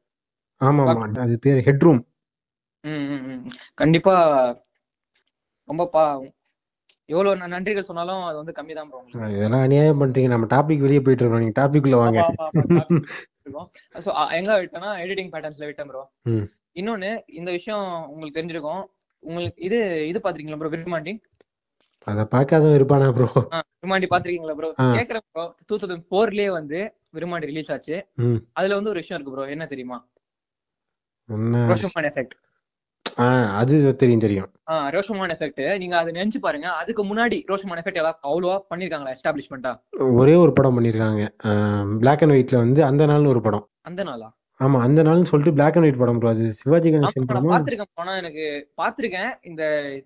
ஆமா 0.61 0.83
ஆமா 0.93 1.07
அது 1.25 1.37
பேர் 1.39 1.61
ஹெட்ரூம். 1.69 2.03
கண்டிப்பா 3.75 4.15
ரொம்ப 5.69 5.83
பா 5.87 6.05
எவ்வளவு 7.09 7.49
நன்றிகள் 7.49 7.81
சொன்னாலும் 7.81 8.23
அது 8.23 8.37
வந்து 8.37 8.53
கம்மி 8.53 8.75
தான் 8.75 8.91
இதெல்லாம் 9.31 9.61
அநியாயம் 9.61 10.01
பண்றீங்க 10.01 10.29
நம்ம 10.29 10.47
டாபிக் 10.47 10.79
வெளியே 10.79 11.01
போயிட்டு 11.01 11.25
இருக்கோம். 11.25 11.41
நீங்க 11.41 11.57
டாபிக் 11.61 11.83
உள்ள 11.83 11.97
வாங்க. 11.97 12.21
அ- 14.15 14.31
எங்க 14.31 14.53
விட்டேன்னா 14.59 14.91
எடிட்டிங் 15.03 15.31
பேட்டர்ன்ஸ்ல 15.31 15.65
விட்டேன் 15.65 15.87
ப்ரோ. 15.87 16.03
இன்னொன்னு 16.77 17.11
இந்த 17.33 17.51
விஷயம் 17.51 17.85
உங்களுக்கு 18.09 18.39
தெரிஞ்சிருக்கும். 18.39 18.83
உங்களுக்கு 19.23 19.63
இது 19.63 19.79
இது 20.09 20.19
பாத்திருக்கீங்களா 20.19 20.57
ப்ரோ 20.57 20.69
விருமாண்டி 20.69 21.13
அதை 22.07 22.25
பார்க்காதவன் 22.25 22.79
இருப்பானா 22.79 23.13
ப்ரோ 23.13 23.29
விருமாண்டி 23.77 24.09
பாத்திருக்கீங்களா 24.11 24.55
ப்ரோ. 24.55 24.71
கேக்குறேன் 24.97 25.27
ப்ரோ 25.33 25.45
டூ 25.67 25.77
தௌசண்ட் 25.77 26.07
ஃபோர்லயே 26.11 26.51
வந்து 26.51 26.79
விருமாண்டி 27.13 27.51
ரிலீஸ் 27.51 27.73
ஆச்சு. 27.73 27.97
அதுல 28.53 28.75
வந்து 28.75 28.91
ஒரு 28.91 28.99
விஷயம் 28.99 29.21
இருக்கு 29.21 29.37
ப்ரோ 29.37 29.51
என்ன 29.51 29.67
தெரியுமா? 29.67 29.99
எஃபெக்ட் 32.09 32.35
அது 33.59 33.75
தெரியும் 33.95 34.23
தெரியும். 34.25 34.49
ரோஷமான் 34.95 35.33
எஃபெக்ட் 35.35 35.63
நீங்க 35.81 35.95
அதை 35.99 36.11
நினைச்சு 36.17 36.39
பாருங்க. 36.45 36.69
அதுக்கு 36.81 37.03
முன்னாடி 37.11 37.37
ரோஷமான் 37.51 37.81
எஃபெக்ட் 37.81 38.01
அவ்வளவா 38.29 38.57
பண்ணிருக்காங்களா 38.71 39.13
எஸ்டாப்ளிஷ்மெண்டா 39.17 39.73
ஒரே 40.21 40.35
ஒரு 40.45 40.53
படம் 40.59 40.77
பண்ணியிருக்காங்க 40.77 41.25
பிளாக் 42.01 42.23
அண்ட் 42.25 42.35
ஒயிட்ல 42.37 42.59
வந்து 42.65 42.83
அந்த 42.89 43.07
நாள்னு 43.11 43.33
ஒரு 43.35 43.43
படம். 43.47 43.65
அந்த 43.91 44.03
நாளா? 44.05 44.29
ஆமா 44.61 44.79
அந்த 44.87 45.01
நாள்னு 45.07 45.31
சொல்லிட்டு 45.31 45.57
பிளாக் 45.57 45.77
அண்ட் 45.77 45.87
ஒயிட் 45.89 46.03
படம் 46.03 46.19
ப்ரோ 46.21 46.31
அது 46.33 46.45
சிவாஜி 46.61 46.91
கணேசன் 46.91 47.29
படமா? 47.31 47.53
பாத்திருக்கேன் 47.55 48.03
ஆனா 48.03 48.13
எனக்கு 48.23 48.45
பாத்திருக்கேன் 48.75 49.31
இந்த 49.43 49.63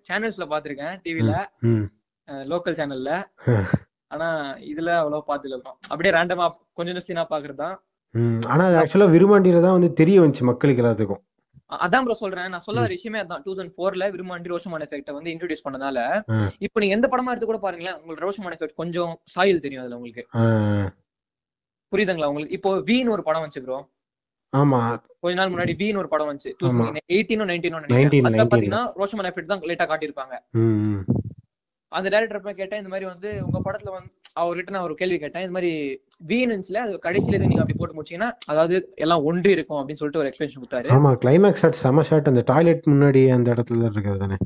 சேனல்ஸ்ல 0.09 0.47
பாத்திருக்கேன் 0.53 0.95
டிவில 1.05 1.33
லோக்கல் 2.47 2.79
சேனல்ல 2.79 3.11
ஆனா 4.11 4.29
இதுல 4.71 4.91
அவ்வளவு 5.01 5.29
பாத்துல 5.29 5.57
அப்படியே 5.91 6.15
ரேண்டமா 6.17 6.47
கொஞ்சம் 6.75 7.07
சீனா 7.07 7.25
பாக்குறதுதான் 7.33 7.77
ஆனா 8.47 8.63
அது 8.69 8.77
ஆக்சுவலா 8.83 9.09
விருமாண்டியில 9.15 9.61
தான் 9.61 9.77
வந்து 9.77 9.91
தெரிய 9.93 10.21
வந்துச்சு 10.21 10.45
மக்களுக்கு 10.51 10.83
எல்லாத்துக்கும். 10.83 11.23
அதான் 11.71 12.05
ப்ரோ 12.05 12.15
சொல்றேன். 12.19 12.49
நான் 12.49 12.65
சொல்ல 12.65 12.79
ம். 12.79 12.85
வர 12.85 12.95
விஷயமே 12.95 13.19
அதான். 13.21 13.41
டூ 13.41 13.51
தௌசண்ட் 13.51 13.75
ஃபோர்ல 13.75 14.05
விரும்மாண்டி 14.13 14.53
ரோஷமான் 14.53 14.85
எஃபெக்ட 14.85 15.13
வந்து 15.17 15.33
இன்ட்ரோடியூஸ் 15.33 15.65
பண்ணதால 15.67 15.99
ஆ, 16.29 16.37
இப்போ 16.67 16.79
நீங்க 16.81 16.97
எந்த 16.97 17.09
படமா 17.13 17.33
எடுத்து 17.33 17.49
கூட 17.49 17.61
பாருங்களேன் 17.65 17.99
உங்களுக்கு 17.99 18.27
ரோஷமான் 18.27 18.57
எஃபெக்ட் 18.57 18.81
கொஞ்சம் 18.81 19.13
சாயில் 19.35 19.63
தெரியும் 19.65 19.83
அதுல 19.83 19.99
உங்களுக்கு. 19.99 20.25
புரியுதுங்களா 21.93 22.31
உங்களுக்கு? 22.31 22.57
இப்போ 22.57 22.71
வீன்னு 22.89 23.15
ஒரு 23.15 23.25
படம் 23.27 23.43
வந்துச்சு 23.43 23.65
ப்ரோ 23.67 23.79
ஆமா. 24.53 24.81
கொஞ்ச 25.23 25.35
நாள் 25.39 25.51
முன்னாடி 25.53 25.73
வீன்னு 25.79 26.01
ஒரு 26.03 26.11
படம் 26.11 26.29
வந்துச்சு. 26.29 26.51
எயிட்டீனோ 27.11 27.47
நைன்டீனோ 27.47 27.79
பாத்தீங்கன்னா 28.45 28.83
ரோஷமான் 29.01 29.29
எஃபெக்ட் 29.31 29.53
தான் 29.53 29.65
லேட்டா 29.71 29.87
காட்டியிருப்பாங்க. 29.89 30.35
அந்த 31.93 32.07
டேரக்டர் 32.13 32.45
போய் 32.45 32.59
கேட்டேன் 32.61 32.81
இந்த 32.83 32.91
மாதிரி 32.93 33.07
வந்து 33.13 33.29
உங்க 33.47 33.59
படத்துல 33.67 33.93
வந்து 33.97 34.11
அவர்கிட்ட 34.41 34.73
நான் 34.75 34.87
ஒரு 34.89 34.95
கேள்வி 35.01 35.17
கேட்டேன். 35.23 35.45
இந்த 35.45 35.55
மாதிரி 35.57 35.71
வீனன்ஸ்ல 36.31 36.81
அது 36.85 36.99
கடைசியில 37.07 37.37
எதுவும் 37.37 37.53
நீங்க 37.53 37.63
அப்படி 37.65 37.79
போட்டு 37.79 37.97
முடிச்சீங்கன்னா 37.99 38.31
அதாவது 38.53 38.77
எல்லாம் 39.05 39.25
ஒன்றி 39.31 39.51
இருக்கும் 39.57 39.79
அப்படின்னு 39.81 40.01
சொல்லிட்டு 40.01 40.23
ஒரு 40.23 40.31
எக்ஸ்பிளேஷன் 40.31 40.61
கொடுத்தாரு. 40.63 40.91
ஆமா 40.97 41.13
கிளைமேக்ஸ் 41.23 41.63
ஷாட் 41.65 41.81
செம 41.85 42.05
ஷாட் 42.11 42.31
அந்த 42.33 42.43
டாய்லெட் 42.53 42.91
முன்னாடி 42.93 43.23
அந்த 43.37 43.49
இடத்துல 43.55 43.89
இருக்கிறது 43.89 44.23
தானே? 44.25 44.39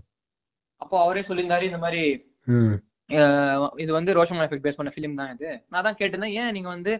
அப்போ 0.84 0.96
அவரே 1.04 1.24
சொல்லியிருந்தாரு 1.30 1.68
இந்த 1.70 1.80
மாதிரி 1.84 2.02
இது 3.82 3.90
வந்து 3.96 4.14
ரோஷமான் 4.18 4.46
எஃபெக்ட் 4.46 4.64
பேஸ் 4.66 4.78
பண்ண 4.78 4.90
ஃபிலிம் 4.94 5.18
தான் 5.20 5.32
இது. 5.34 5.48
நான் 5.72 5.84
தான் 5.86 5.98
கேட்டிருந்தேன் 5.98 6.36
ஏன் 6.42 6.54
நீங்க 6.56 6.68
வந்து 6.76 6.92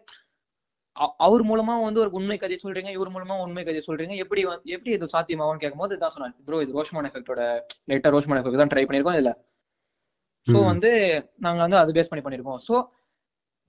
அவர் 1.26 1.42
மூலமா 1.50 1.74
வந்து 1.87 2.02
ஒரு 2.02 2.11
உண்மை 2.18 2.37
கதையை 2.40 2.59
சொல்றீங்க 2.64 2.90
இவர் 2.96 3.12
மூலமா 3.14 3.35
உண்மை 3.44 3.62
கதையை 3.68 3.83
சொல்றீங்க 3.87 4.16
எப்படி 4.24 4.40
எப்படி 4.76 4.90
இது 4.96 5.12
சாத்தியமாகும்னு 5.14 5.62
கேட்கும்போது 5.62 5.96
இதான் 5.98 6.14
சொன்னார். 6.16 6.35
ப்ரோ 6.48 6.61
இது 6.64 6.76
ரோஷமான் 6.78 7.09
எஃபெக்டோட 7.11 7.40
லைட்டா 7.92 8.12
ரோஷமான் 8.16 8.40
எஃபெக்ட் 8.40 8.62
தான் 8.62 8.72
ட்ரை 8.74 8.85
பண்ணிருக்கோம் 8.88 9.18
இதுல. 9.18 9.33
சோ 10.46 10.57
ம். 10.57 10.68
வந்து 10.68 10.90
நாங்க 11.38 11.61
வந்து 11.64 11.78
அது 11.78 11.94
பேஸ் 11.96 12.11
பண்ணி 12.11 12.24
பண்ணிருக்கோம். 12.24 12.61
சோ 12.66 12.76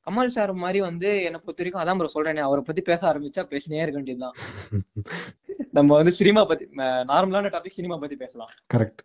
கமல் 0.08 0.34
சார் 0.36 0.52
மாதிரி 0.62 0.80
வந்து 0.82 1.10
என்ன 1.24 1.38
பொறுத்த 1.38 1.62
வரைக்கும் 1.62 1.82
அதான் 1.82 2.00
ப்ரோ 2.00 2.10
சொல்றேனே 2.14 2.42
அவரை 2.46 2.62
பத்தி 2.64 2.82
பேச 2.82 3.02
ஆரம்பிச்சா 3.10 3.44
பேசினே 3.52 3.84
இருக்க 3.84 3.98
வேண்டியதுதான். 4.00 4.36
நம்ம 5.78 5.90
வந்து 5.96 6.12
சினிமா 6.12 6.42
பத்தி 6.46 6.66
நார்மலான 7.12 7.52
டாபிக் 7.54 7.78
சினிமா 7.78 7.96
பத்தி 7.98 8.16
பேசலாம். 8.16 8.52
கரெக்ட் 8.70 9.02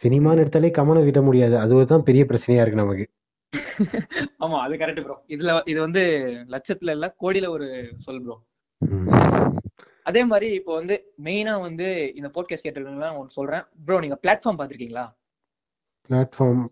சினிமான்னு 0.00 0.42
எடுத்தாலே 0.44 0.70
கமனை 0.78 1.02
விட 1.04 1.20
முடியாது. 1.22 1.56
அதுதான் 1.58 2.06
பெரிய 2.08 2.24
பிரச்சனையா 2.24 2.62
இருக்கு 2.62 2.82
நமக்கு. 2.82 3.06
ஆமா 4.42 4.56
அது 4.64 4.74
கரெக்ட் 4.76 5.04
ப்ரோ 5.04 5.16
இதுல 5.28 5.54
இது 5.66 5.78
வந்து 5.80 6.02
லட்சத்துல 6.54 6.94
இல்ல 6.96 7.06
கோடியில 7.22 7.48
ஒரு 7.48 7.66
சொல் 7.98 8.22
ப்ரோ 8.24 8.36
அதே 10.06 10.22
மாதிரி 10.24 10.48
இப்போ 10.54 10.72
வந்து 10.74 10.94
மெயினா 11.24 11.54
வந்து 11.60 11.86
இந்த 12.14 12.28
போட்காஸ்ட் 12.34 12.66
கேட்டிருக்கீங்களா 12.66 13.10
ஒன்று 13.18 13.36
சொல்றேன். 13.38 13.64
ப்ரோ 13.86 13.98
நீங்க 14.00 14.18
பிளாட்ஃபார்ம் 14.22 14.60
பாத்திருக்கீங்களா 14.60 15.06
பிளாட்ஃபார்ம் 16.10 16.62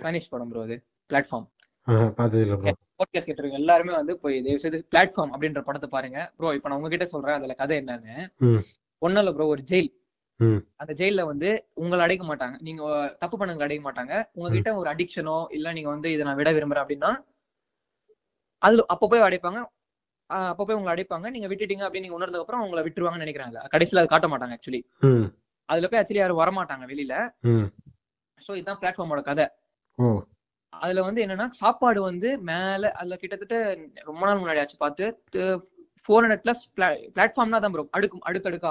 ஸ்பானிஷ் 0.00 0.32
படம் 0.32 0.50
ப்ரோ 0.50 0.64
அது. 0.66 0.76
பிளாட்ஃபார்ம் 1.10 1.46
போட்காஸ்ட் 3.00 3.28
கேட்டிருக்கீங்க 3.28 3.60
எல்லாருமே 3.62 3.92
வந்து 3.98 4.14
போய் 4.22 4.36
தயவு 4.46 4.62
செய்து 4.64 4.78
பிளாட்ஃபார்ம் 4.92 5.32
அப்படின்ற 5.34 5.60
படத்தை 5.68 5.88
பாருங்க. 5.94 6.18
ப்ரோ 6.38 6.48
இப்போ 6.56 6.68
நான் 6.68 6.78
உங்ககிட்ட 6.80 7.06
சொல்றேன் 7.12 7.38
அதுல 7.38 7.54
கதை 7.60 7.76
என்னன்னு. 7.82 8.14
ஒன்னும் 9.02 9.22
இல்ல 9.22 9.32
ப்ரோ 9.36 9.46
ஒரு 9.54 9.62
ஜெயில் 9.70 9.90
அந்த 10.82 10.92
ஜெயில 11.00 11.22
வந்து 11.30 11.48
உங்களை 11.82 12.02
அடைக்க 12.06 12.24
மாட்டாங்க. 12.30 12.56
நீங்க 12.66 12.82
தப்பு 13.22 13.36
பண்ணவங்க 13.38 13.64
அடைக்க 13.66 13.82
மாட்டாங்க. 13.86 14.12
உங்ககிட்ட 14.38 14.70
ஒரு 14.80 14.88
அடிக்ஷனோ 14.92 15.38
இல்ல 15.56 15.72
நீங்க 15.78 15.90
வந்து 15.94 16.08
இதை 16.14 16.24
நான் 16.28 16.38
விட 16.40 16.50
விரும்புறேன் 16.56 16.84
அப்படின்னா 16.84 17.10
அதுல 18.62 18.84
அப்ப 18.94 19.08
போய் 19.12 19.26
அடைப்பாங்க. 19.28 19.60
அப்ப 20.50 20.64
போய் 20.66 20.78
உங்களை 20.78 20.92
அடைப்பாங்க. 20.94 21.26
நீங்க 21.34 21.48
விட்டுட்டீங்க 21.50 21.84
அப்படின்னு 21.86 22.06
நீங்க 22.06 22.18
உணர்ந்ததுக்கு 22.18 22.46
அப்புறம் 22.46 22.64
உங்களை 22.66 22.82
விட்டுருவாங்கன்னு 22.86 23.26
நினைக்கிறாங்க. 23.26 23.58
கடைசியில 23.74 24.02
அது 24.02 24.12
காட்ட 24.14 24.28
மாட்டாங்க 24.32 24.56
ஆக்சுவலி 24.58 24.82
அதுல 25.68 25.88
போய் 25.90 26.00
ஆக்சுவலி 26.00 26.22
யாரும் 26.22 26.42
வரமாட்டாங்க 26.42 26.84
வெளியில. 26.92 27.14
சோ 28.46 28.50
இதுதான் 28.58 28.80
பிளாட்ஃபார்மோட 28.82 29.22
கதை. 29.30 29.46
அதுல 30.72 31.02
வந்து 31.06 31.22
என்னன்னா 31.24 31.46
சாப்பாடு 31.62 32.00
வந்து 32.10 32.28
மேல 32.50 32.90
அதுல 33.00 33.16
கிட்டத்தட்ட 33.22 33.56
ரொம்ப 34.08 34.22
நாள் 34.26 34.40
முன்னாடி 34.40 34.60
ஆச்சு 34.62 34.76
பார்த்து 34.84 35.04
ஃபோர் 36.08 36.24
ஹண்ட்ரட் 36.24 36.44
பிளஸ் 36.44 36.62
பிளாட்ஃபார்ம்னா 37.16 37.58
தான் 37.62 37.72
ப்ரோ 37.74 37.82
அடுக்கு 37.96 38.26
அடுக்கடுக்கா. 38.28 38.70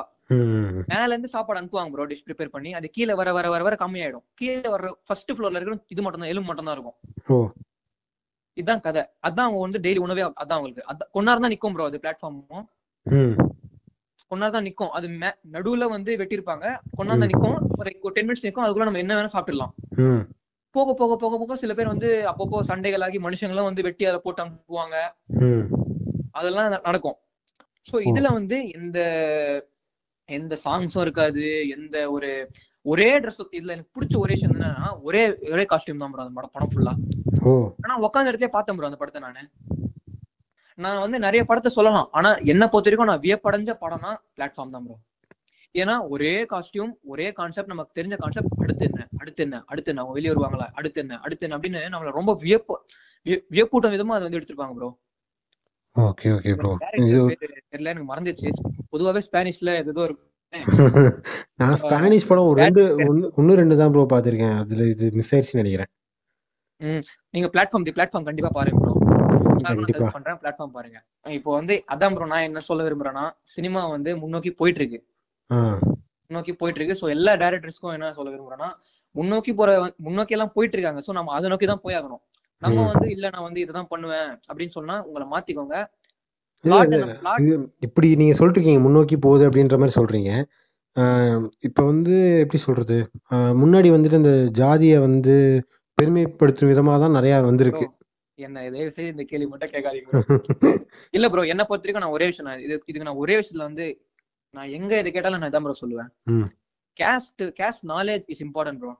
மேல 0.91 1.09
இருந்து 1.13 1.29
சாப்பாடு 1.33 1.59
அனுப்புவாங்க 1.59 1.91
ப்ரோ 1.93 2.05
டிஷ் 2.11 2.23
ப்ரிப்பேர் 2.27 2.53
பண்ணி. 2.55 2.69
அது 2.77 2.87
கீழே 2.95 3.13
வர 3.19 3.29
வர 3.37 3.47
வர 3.53 3.61
வர 3.67 3.75
கம்மியாயிடும். 3.81 4.23
கீழே 4.39 4.69
வர 4.75 4.89
ஃபர்ஸ்ட் 5.07 5.33
ஃப்ளோர்ல 5.35 5.59
இருக்கிற 5.59 5.77
இது 5.95 6.03
மட்டும் 6.05 6.23
தான் 6.23 6.31
எலும்பு 6.33 6.49
மட்டும் 6.49 6.69
தான் 6.69 6.77
இருக்கும் 6.77 6.97
இதுதான் 8.57 8.83
கதை. 8.87 9.03
அதான் 9.27 9.47
அவங்க 9.47 9.61
வந்து 9.65 9.81
டெய்லி 9.85 10.01
உணவே 10.05 10.23
அதான் 10.43 10.57
அவங்களுக்கு. 10.57 10.85
கொண்டார் 11.17 11.43
தான் 11.43 11.53
நிக்கும் 11.55 11.75
ப்ரோ 11.75 11.89
அது 11.91 12.01
பிளாட்ஃபார்மும் 12.05 12.65
கொண்டார் 14.31 14.55
தான் 14.55 14.67
நிக்கும். 14.69 14.91
அது 14.97 15.07
நடுவுல 15.55 15.85
வந்து 15.95 16.11
வெட்டியிருப்பாங்க. 16.21 16.65
கொண்டார் 16.97 17.21
தான் 17.23 17.31
நிக்கும். 17.33 17.59
ஒரு 17.79 18.15
டென் 18.17 18.27
மினிட்ஸ் 18.29 18.47
நிக்கும். 18.47 18.65
அதுக்குள்ள 18.65 18.89
நம்ம 18.89 19.03
என்ன 19.05 19.15
வேணா 19.19 19.33
சாப்பிடலாம் 19.37 19.73
போக 20.77 20.93
போக 20.99 21.15
போக 21.23 21.37
போக 21.41 21.55
சில 21.61 21.73
பேர் 21.77 21.93
வந்து 21.93 22.09
அப்பப்போ 22.31 22.59
சண்டைகள் 22.69 23.05
ஆகி 23.07 23.17
மனுஷங்களும் 23.25 23.69
வந்து 23.69 23.85
வெட்டி 23.87 24.05
அதை 24.09 24.19
போட்டு 24.25 24.43
அனுப்புவாங்க 24.43 24.95
அதெல்லாம் 26.39 26.69
நடக்கும். 26.87 27.17
சோ 27.89 27.95
இதுல 28.09 28.31
வந்து 28.39 28.57
எந்த 28.77 28.99
எந்த 30.29 30.53
சாங்ஸும் 30.63 31.03
இருக்காது. 31.05 31.43
எந்த 31.75 31.95
ஒரு 32.15 32.29
ஒரே 32.85 33.09
ட்ரெஸ் 33.23 33.41
இதுல 33.57 33.73
எனக்கு 33.75 33.93
பிடிச்ச 33.95 34.15
ஒரே 34.23 34.33
விஷயம் 34.35 34.53
என்னன்னா 34.55 34.89
ஒரே 35.07 35.23
ஒரே 35.53 35.63
காஸ்டியூம் 35.71 36.01
தான் 36.01 36.09
அந்த 36.25 36.35
படம் 36.37 36.53
படம் 36.55 36.71
ஃபுல்லா 36.73 36.93
ஆனா 37.83 37.95
உட்காந்த 38.07 38.31
இடத்துல 38.31 38.49
பார்த்தேன் 38.55 38.77
ப்ரோ 38.77 38.89
அந்த 38.89 38.99
படத்தை 39.01 39.21
நானு. 39.25 39.43
நான் 40.83 41.03
வந்து 41.03 41.17
நிறைய 41.25 41.41
படத்தை 41.49 41.69
சொல்லலாம். 41.75 42.09
ஆனா 42.17 42.29
என்ன 42.53 42.63
பொறுத்த 42.71 42.89
வரைக்கும் 42.89 43.11
நான் 43.11 43.23
வியப்படைஞ்ச 43.25 43.71
படம்னா 43.83 44.11
பிளாட்ஃபார்ம் 44.35 44.73
தான் 44.75 44.85
ப்ரோ 44.87 44.97
ஏன்னா 45.77 46.07
ஒரே 46.07 46.43
காஸ்டியூம் 46.43 46.91
ஒரே 47.05 47.31
கான்செப்ட் 47.31 47.67
நமக்கு 47.67 47.97
தெரிஞ்ச 47.99 48.15
கான்செப்ட் 48.17 48.53
அடுத்து 48.57 48.85
என்ன? 48.85 49.01
அடுத்து 49.17 49.43
என்ன? 49.43 49.57
அடுத்து 49.65 49.91
என்ன? 49.91 50.01
அவங்க 50.01 50.15
வெளியே 50.17 50.33
வருவாங்களா? 50.33 50.67
அடுத்து 50.73 51.01
என்ன? 51.01 51.19
அடுத்து 51.19 51.45
என்ன? 51.45 51.57
அப்படின்னு 51.57 51.93
நம்மள 51.95 52.11
ரொம்ப 52.11 52.33
வியப்பு 52.41 52.75
விய- 53.25 53.43
வியப்பூட்டும் 53.51 53.93
விதமா 53.95 54.15
அதை 54.15 54.23
வந்து 54.23 54.39
எடுத்திருப்பாங்க 54.39 54.75
ப்ரோ 54.75 54.89
ஓகே 55.95 56.27
ஓகே 56.35 56.51
ப்ரோ 56.55 56.71
தெரியல 57.71 57.91
எனக்கு 57.91 58.09
மறந்துச்சு 58.09 58.49
பொதுவாவே 58.91 59.21
ஸ்பானிஷ்ல 59.27 59.69
ஏதோ 59.83 60.03
இருக்கும் 60.03 60.25
நான் 61.55 61.75
ஸ்பானிஷ் 61.75 62.27
படம் 62.27 62.49
ஒரு 62.49 62.59
ரெண்டு 62.61 62.81
ஒன்னு 63.39 63.55
ரெண்டு 63.55 63.77
தான் 63.77 63.91
ப்ரோ 63.91 64.03
பார்த்திருக்கேன். 64.11 64.55
அதுல 64.57 64.85
இது 64.85 65.05
மிஸ் 65.13 65.31
ஆயிடுச்சுன்னு 65.33 65.61
நினைக்கிறேன். 65.61 65.89
நீங்க 67.29 67.47
பிளாட்ஃபார்ம் 67.53 67.85
தி 67.87 67.93
பிளாட்ஃபார்ம் 67.97 68.27
கண்டிப்பா 68.29 68.51
பாருங்க 68.53 68.79
ப்ரோ 68.83 68.93
பண்றேன் 70.15 70.39
பிளாட்ஃபார்ம் 70.41 70.75
பாருங்க. 70.77 70.97
இப்போ 71.37 71.51
வந்து 71.53 71.75
அதான் 71.93 72.15
ப்ரோ 72.15 72.25
நான் 72.25 72.47
என்ன 72.49 72.59
சொல்ல 72.59 72.85
விரும்புறேன்னா 72.87 73.25
சினிமா 73.55 73.87
வந்து 73.87 74.09
முன்னோக்கி 74.17 74.51
போயிட்டு 74.51 74.81
இருக்கு. 74.81 74.99
முன்னோக்கி 76.31 76.53
போயிட்டு 76.59 76.79
இருக்கு 76.79 76.99
சோ 77.01 77.07
எல்லா 77.15 77.33
டேரக்டர்ஸ்க்கும் 77.41 77.93
என்ன 77.97 78.13
சொல்ல 78.17 78.31
விரும்புறேன்னா 78.33 78.69
முன்னோக்கி 79.15 79.51
போற 79.59 79.69
முன்னோக்கி 80.05 80.35
எல்லாம் 80.37 80.53
போயிட்டு 80.55 80.75
இருக்காங்க 80.77 81.01
சோ 81.05 81.11
நம்ம 81.17 81.33
அதை 81.37 81.49
நோக்கி 81.51 81.67
தான் 81.69 81.83
போய் 81.85 81.97
ஆகணும். 81.99 82.21
நம்ம. 82.61 82.83
வந்து 82.91 83.07
இல்ல 83.15 83.25
நான் 83.33 83.47
வந்து 83.47 83.61
இதுதான் 83.63 83.89
பண்ணுவேன். 83.93 84.29
அப்படின்னு 84.49 84.75
சொன்னா 84.77 84.95
உங்களை 85.07 85.25
மாத்திக்கோங்க. 85.33 85.75
இப்படி 87.87 88.07
நீங்க 88.21 88.33
சொல்லிருக்கீங்க 88.39 88.81
முன்னோக்கி 88.85 89.17
போகுது 89.25 89.43
அப்படின்ற 89.47 89.77
மாதிரி 89.81 89.97
சொல்றீங்க. 89.99 90.31
இப்ப 91.67 91.79
வந்து 91.83 92.15
எப்படி 92.43 92.59
சொல்றது? 92.63 92.97
முன்னாடி 93.61 93.89
வந்துட்டு 93.95 94.21
இந்த 94.21 94.33
ஜாதியை 94.59 94.97
வந்து 95.07 95.35
பெருமைப்படுத்தும் 95.97 96.71
விதமா 96.71 96.95
தான் 97.03 97.15
நிறைய 97.17 97.35
வந்திருக்கு. 97.49 97.85
என்ன 98.39 98.63
தயவு 98.73 98.91
செய்து 98.95 99.13
இந்த 99.13 99.23
கேள்வி 99.29 99.47
மட்டும் 99.51 99.71
கேட்காதீங்க. 99.75 100.09
இல்ல 101.17 101.25
ப்ரோ 101.33 101.45
என்ன 101.53 101.63
பொறுத்த 101.65 101.85
வரைக்கும் 101.85 102.05
நான் 102.05 102.15
ஒரே 102.17 102.25
விஷயம் 102.31 102.63
இது 102.65 102.73
இதுக்கு 102.89 103.07
நான் 103.09 103.21
ஒரே 103.23 103.35
விஷயத்துல 103.39 103.67
வந்து 103.69 103.85
நான் 104.53 104.73
எங்க 104.77 104.91
இது 104.99 105.09
கேட்டாலும் 105.11 105.41
நான் 105.41 105.51
இதான் 105.51 105.65
ப்ரோ 105.65 105.75
சொல்லுவேன். 105.81 106.09
Caste 106.99 107.43
caste 107.57 107.83
knowledge 107.91 108.25
is 108.27 108.43
important 108.45 108.79
bro 108.81 108.93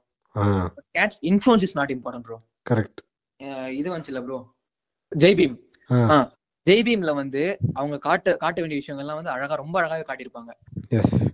caste 0.96 1.20
influence 1.30 1.64
is 1.66 1.76
not 1.78 1.92
important 1.94 2.26
bro 2.28 2.38
correct 2.66 3.00
இது 3.74 3.88
வந்துச்சுல 3.88 4.20
ப்ரோ 4.24 4.38
ஜெய்பீம் 5.12 5.56
ஜெய்பீம்ல 6.66 7.12
வந்து 7.16 7.42
அவங்க 7.76 7.96
காட்ட 8.06 8.34
காட்ட 8.36 8.58
வேண்டிய 8.60 8.78
விஷயங்கள்லாம் 8.80 9.18
வந்து 9.20 9.32
அழகா 9.34 9.54
ரொம்ப 9.60 9.76
அழகாவே 9.80 10.04
காட்டியிருப்பாங்க. 10.06 10.50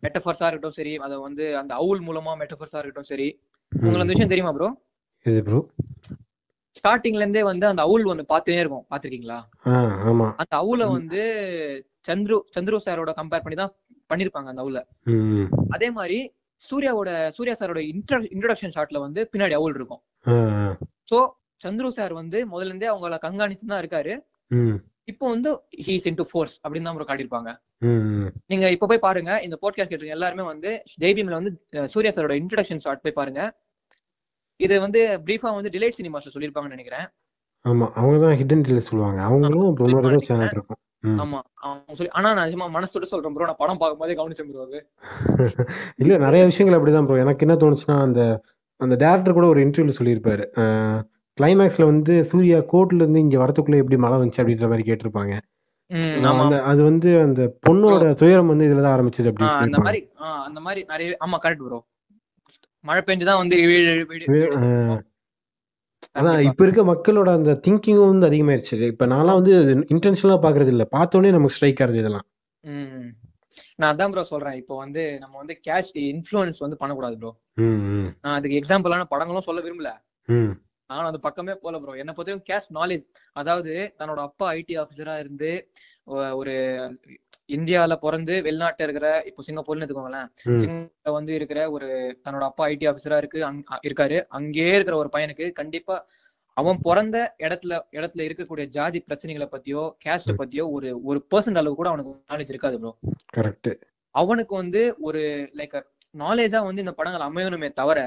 மெட்டஃபர்ஸா 0.04 0.46
இருக்கட்டும் 0.46 0.76
சரி 0.78 0.92
அதை 1.04 1.16
வந்து 1.24 1.44
அந்த 1.60 1.72
அவுல் 1.80 2.02
மூலமா 2.06 2.32
மெட்டஃபர்ஸா 2.42 2.78
இருக்கட்டும் 2.80 3.10
சரி 3.10 3.28
உங்களுக்கு 3.72 4.04
அந்த 4.04 4.14
விஷயம் 4.14 4.32
தெரியுமா 4.32 4.52
ப்ரோ 4.56 4.68
இது 5.26 5.40
ப்ரோ 5.46 5.60
ஸ்டார்டிங்ல 6.76 7.24
இருந்தே 7.24 7.42
வந்து 7.48 7.66
அந்த 7.68 7.82
அவுல் 7.86 8.08
ஒண்ணு 8.12 8.24
பார்த்துட்டே 8.30 8.62
இருக்கும் 8.62 8.86
பாத்திருக்கீங்களா 8.90 9.38
அந்த 10.42 10.54
அவுல. 10.62 10.82
வந்து 10.96 11.20
சந்துரு 12.08 12.36
சந்துரு 12.54 12.78
சாரோட 12.86 13.12
கம்பேர் 13.18 13.44
பண்ணி 13.44 13.56
தான் 13.56 13.72
பண்ணிருப்பாங்க 14.10 14.50
அந்த 14.52 14.64
அவுல. 14.64 14.80
அதே 15.76 15.88
மாதிரி 15.98 16.18
சூர்யாவோட 16.68 17.10
சூர்யா 17.36 17.54
சாரோட 17.60 17.80
இன்ட்ரோடக்ஷன் 18.34 18.74
ஷாட்ல 18.76 19.00
வந்து 19.06 19.20
பின்னாடி 19.32 19.54
அவுல் 19.58 19.76
இருக்கும். 19.78 20.02
சோ 21.10 21.18
சந்துரு 21.64 21.88
சார் 21.98 22.12
வந்து 22.20 22.38
முதல்ல 22.52 22.72
இருந்தே 22.72 22.90
அவங்கள 22.92 23.18
கண்காணிச்சு 23.26 23.70
தான் 23.72 23.82
இருக்காரு. 23.82 24.14
இப்போ 25.12 25.24
வந்து 25.34 25.50
ஹீஸ் 25.86 26.06
இன்டு 26.10 26.24
ஃபோர்ஸ் 26.28 26.54
அப்படின்னு 26.62 26.88
தான் 26.88 27.10
காட்டியிருப்பாங்க. 27.10 27.50
நீங்க 28.50 28.66
இப்ப 28.74 28.86
போய் 28.90 29.04
பாருங்க 29.06 29.32
இந்த 29.46 29.56
போட்காஸ்ட் 29.62 29.92
கேட்டுருங்க 29.92 30.16
எல்லாருமே 30.16 30.44
வந்து 30.52 30.70
ஜெய்பீம்ல 31.02 31.38
வந்து 31.40 31.52
சூர்யா 31.94 32.12
சாரோட 32.16 32.36
இன்ட்ரடக்ஷன் 32.42 32.82
ஷாட் 32.84 33.04
போய் 33.06 33.18
பாருங்க. 33.18 33.42
இது 34.60 34.74
வந்து 34.86 35.00
பிரீஃபா 35.26 35.50
வந்து 35.58 35.72
டிலைட் 35.74 35.98
சினிமாஸ்ல 36.00 36.32
சொல்லியிருப்பாங்கன்னு 36.34 36.76
நினைக்கிறேன். 36.76 37.06
ஆமா 37.64 37.86
அவங்க 37.98 38.16
தான் 38.24 38.36
ஹிடன் 38.40 38.64
டீல் 38.66 38.86
சொல்லுவாங்க. 38.88 39.20
அவங்களும் 39.28 40.26
சேனல் 40.28 40.54
இருக்கும். 40.56 40.80
ஆமா 41.18 41.38
அவங்க 41.62 41.96
சொல்லி 41.96 42.12
ஆனா 42.14 42.28
நான் 42.30 42.46
நிஜமா 42.46 42.66
மனசு 42.74 42.94
விட்டு 42.94 43.10
சொல்றேன் 43.10 43.34
ப்ரோ 43.34 43.46
நான் 43.46 43.60
படம் 43.60 43.80
பார்க்கும்போதே 43.80 44.16
கவனிச்சேன் 44.18 44.48
ப்ரோ 44.50 44.64
அது 44.64 44.78
இல்ல 45.98 46.18
நிறைய 46.24 46.42
விஷயங்கள் 46.50 46.76
அப்படிதான் 46.76 47.06
ப்ரோ 47.06 47.22
எனக்கு 47.24 47.44
என்ன 47.46 47.56
தோணுச்சுன்னா 47.60 47.96
அந்த 48.04 48.20
அந்த 48.80 48.94
டேரக்டர் 49.02 49.36
கூட 49.36 49.46
ஒரு 49.48 49.62
இன்டர்வியூல 49.64 49.96
சொல்லியிருப்பாரு 49.98 50.44
கிளைமேக்ஸ்ல 51.38 51.84
வந்து 51.88 52.14
சூர்யா 52.28 52.58
கோர்ட்ல 52.70 53.02
இருந்து 53.02 53.22
இங்க 53.22 53.36
வரதுக்குள்ள 53.40 53.80
எப்படி 53.80 53.98
மழை 54.02 54.16
வந்துச்சு 54.16 54.42
அப்படின்ற 54.42 54.68
மாதிரி 54.68 54.86
கேட்டிருப்பாங்க 54.88 55.34
அந்த 56.42 56.56
அது 56.68 56.80
வந்து 56.86 57.10
அந்த 57.22 57.42
பொண்ணோட 57.64 57.90
துயரம் 58.20 58.50
வந்து 58.52 58.66
இதுலதான் 58.68 58.94
ஆரம்பிச்சது 58.94 59.30
அப்படின்னு 59.30 59.64
அந்த 59.66 59.80
மாதிரி 59.80 60.00
அந்த 60.44 60.60
மாதிரி 60.60 60.82
நிறைய 60.88 61.16
ஆமா 61.24 61.38
கரெக்ட் 61.42 61.66
ப்ரோ 61.66 61.80
மழை 62.84 63.02
பெஞ்சுதான் 63.04 63.40
வந்து 63.40 63.56
வீடு 63.64 63.82
வீடு 64.04 64.24
வே- 64.26 64.38
வீடு 64.38 64.56
ஆஹ் 64.60 64.98
அதான் 66.12 66.40
இப்ப 66.40 66.64
இருக்க 66.64 66.82
மக்களோட 66.84 67.28
அந்த 67.32 67.60
திங்கிங்கும் 67.66 68.12
வந்து 68.12 68.28
அதிகமாயிருச்சு. 68.28 68.86
இப்ப 68.86 69.06
நான்லாம் 69.06 69.38
வந்து 69.40 69.54
இன்டென்ஷனலா 69.94 70.38
பாக்குறது 70.44 70.66
இல்ல 70.66 70.86
பார்த்தோன்னே 70.90 71.30
நமக்கு 71.30 71.56
ஸ்ட்ரைக் 71.56 71.82
ஆகுது 71.82 71.98
இதெல்லாம். 71.98 72.26
நான் 73.76 73.90
அதான் 73.94 74.10
ப்ரோ 74.10 74.22
சொல்றேன். 74.22 74.56
இப்போ 74.56 74.76
வந்து 74.76 75.18
நம்ம 75.18 75.34
வந்து 75.36 75.60
கேஷ் 75.68 75.90
இன்ஃப்ளூயன்ஸ் 76.04 76.58
வந்து 76.58 76.76
பண்ணக்கூடாது 76.76 77.18
ப்ரோ 77.18 77.32
நான் 78.22 78.34
அதுக்கு 78.34 78.60
எக்ஸாம்பிளான 78.60 79.04
படங்களும் 79.04 79.42
சொல்ல 79.42 79.60
விரும்பல. 79.60 79.90
ம். 80.28 80.52
நானும் 80.90 81.06
அந்த 81.06 81.18
பக்கமே 81.18 81.54
போல 81.54 81.78
ப்ரோ 81.78 81.92
என்ன 81.92 82.12
பொறுத்தவரைக்கும் 82.12 82.48
கேஷ் 82.52 82.70
நாலேஜ் 82.74 83.04
அதாவது 83.32 83.94
தன்னோட 83.98 84.20
அப்பா 84.20 84.52
ஐடி 84.52 84.74
ஆஃபீஸரா 84.82 85.18
இருந்து 85.18 85.50
ஒரு 86.32 86.54
இந்தியால 87.48 87.94
பிறந்து 88.04 88.34
வெளிநாட்டுல 88.46 88.86
இருக்கிற 88.86 89.08
இப்போ 89.28 89.42
சிங்கப்பூர்னு 89.46 89.82
எடுத்துக்கோங்களேன். 89.84 90.28
சிங்கப்பூர்ல 90.62 91.14
வந்து 91.16 91.32
இருக்கிற 91.38 91.58
ஒரு 91.76 91.88
தன்னோட 92.24 92.44
அப்பா 92.50 92.66
ஐடி 92.74 92.86
ஆஃபீஸரா 92.90 93.18
இருக்கு 93.22 93.40
இருக்காரு. 93.88 94.18
அங்கேயே 94.38 94.74
இருக்கிற 94.76 94.96
ஒரு 95.02 95.10
பையனுக்கு 95.16 95.46
கண்டிப்பா 95.60 95.96
அவன் 96.56 96.78
பிறந்த 96.86 97.16
இடத்துல 97.44 97.78
இடத்துல 97.98 98.24
இருக்கக்கூடிய 98.26 98.64
ஜாதி 98.76 98.98
பிரச்சனைகளை 99.08 99.48
பத்தியோ 99.54 99.82
கேஸ்ட. 100.04 100.34
பத்தியோ 100.40 100.64
ஒரு 100.76 100.88
ஒரு 101.08 101.20
பர்சன்ட் 101.32 101.60
அளவு 101.62 101.78
கூட 101.80 101.88
அவனுக்கு 101.92 102.12
நாலேஜ் 102.32 102.52
இருக்காது 102.54 102.78
ப்ரோ 102.82 102.92
கரெக்ட் 103.36 103.70
அவனுக்கு 104.14 104.54
வந்து 104.62 104.82
ஒரு 105.08 105.22
லைக் 105.60 105.74
நாலேஜா 106.14 106.58
வந்து 106.66 106.84
இந்த 106.84 106.94
படங்கள் 106.98 107.28
அமையணுமே 107.28 107.70
தவிர 107.80 108.00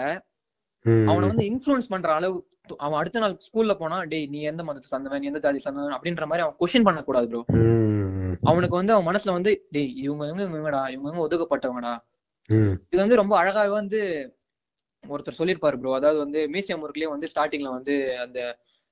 அவனை 1.10 1.26
வந்து 1.32 1.47
இன்ஃப்ளூயன்ஸ் 1.52 1.91
பண்ற 1.93 2.10
அளவு 2.17 2.38
அவன் 2.86 3.00
அடுத்த 3.00 3.21
நாள் 3.23 3.36
ஸ்கூல்ல 3.45 3.73
போனா 3.82 3.97
டேய் 4.12 4.26
நீ 4.34 4.39
எந்த 4.52 4.62
மதத்தை 4.67 4.89
சார்ந்தவன்? 4.89 5.21
நீ 5.21 5.28
எந்த 5.32 5.41
ஜாதி 5.45 5.60
சார்ந்தவன்? 5.65 5.95
அப்படின்ற 5.97 6.26
மாதிரி 6.30 6.43
அவன் 6.45 6.58
கொஸ்டின் 6.62 6.88
பண்ணக்கூடாது 6.88 7.28
ப்ரோ 7.32 7.41
அவனுக்கு 8.43 8.76
வந்து 8.76 8.93
அவன் 8.93 9.08
மனசுல 9.10 9.32
வந்து 9.32 9.52
டேய் 9.71 9.93
இவங்க 9.97 10.23
இவங்க 10.28 10.43
இவங்கடா? 10.50 10.82
இவங்க 10.89 11.08
இவங்க 11.10 11.26
ஒதுக்கப்பட்டவங்கடா? 11.28 11.93
இது 12.93 13.02
வந்து 13.02 13.15
ரொம்ப 13.15 13.34
அழகாவே 13.39 13.69
வந்து 13.73 14.00
ஒருத்தர் 15.04 15.39
சொல்லியிருப்பாரு 15.39 15.78
ப்ரோ 15.78 15.93
அதாவது 15.93 16.19
வந்து 16.19 16.39
மியூசியம் 16.47 16.84
ஒர்க்லயே 16.84 17.10
வந்து 17.10 17.28
ஸ்டார்டிங்ல 17.28 17.69
வந்து 17.69 17.93
அந்த 18.19 18.39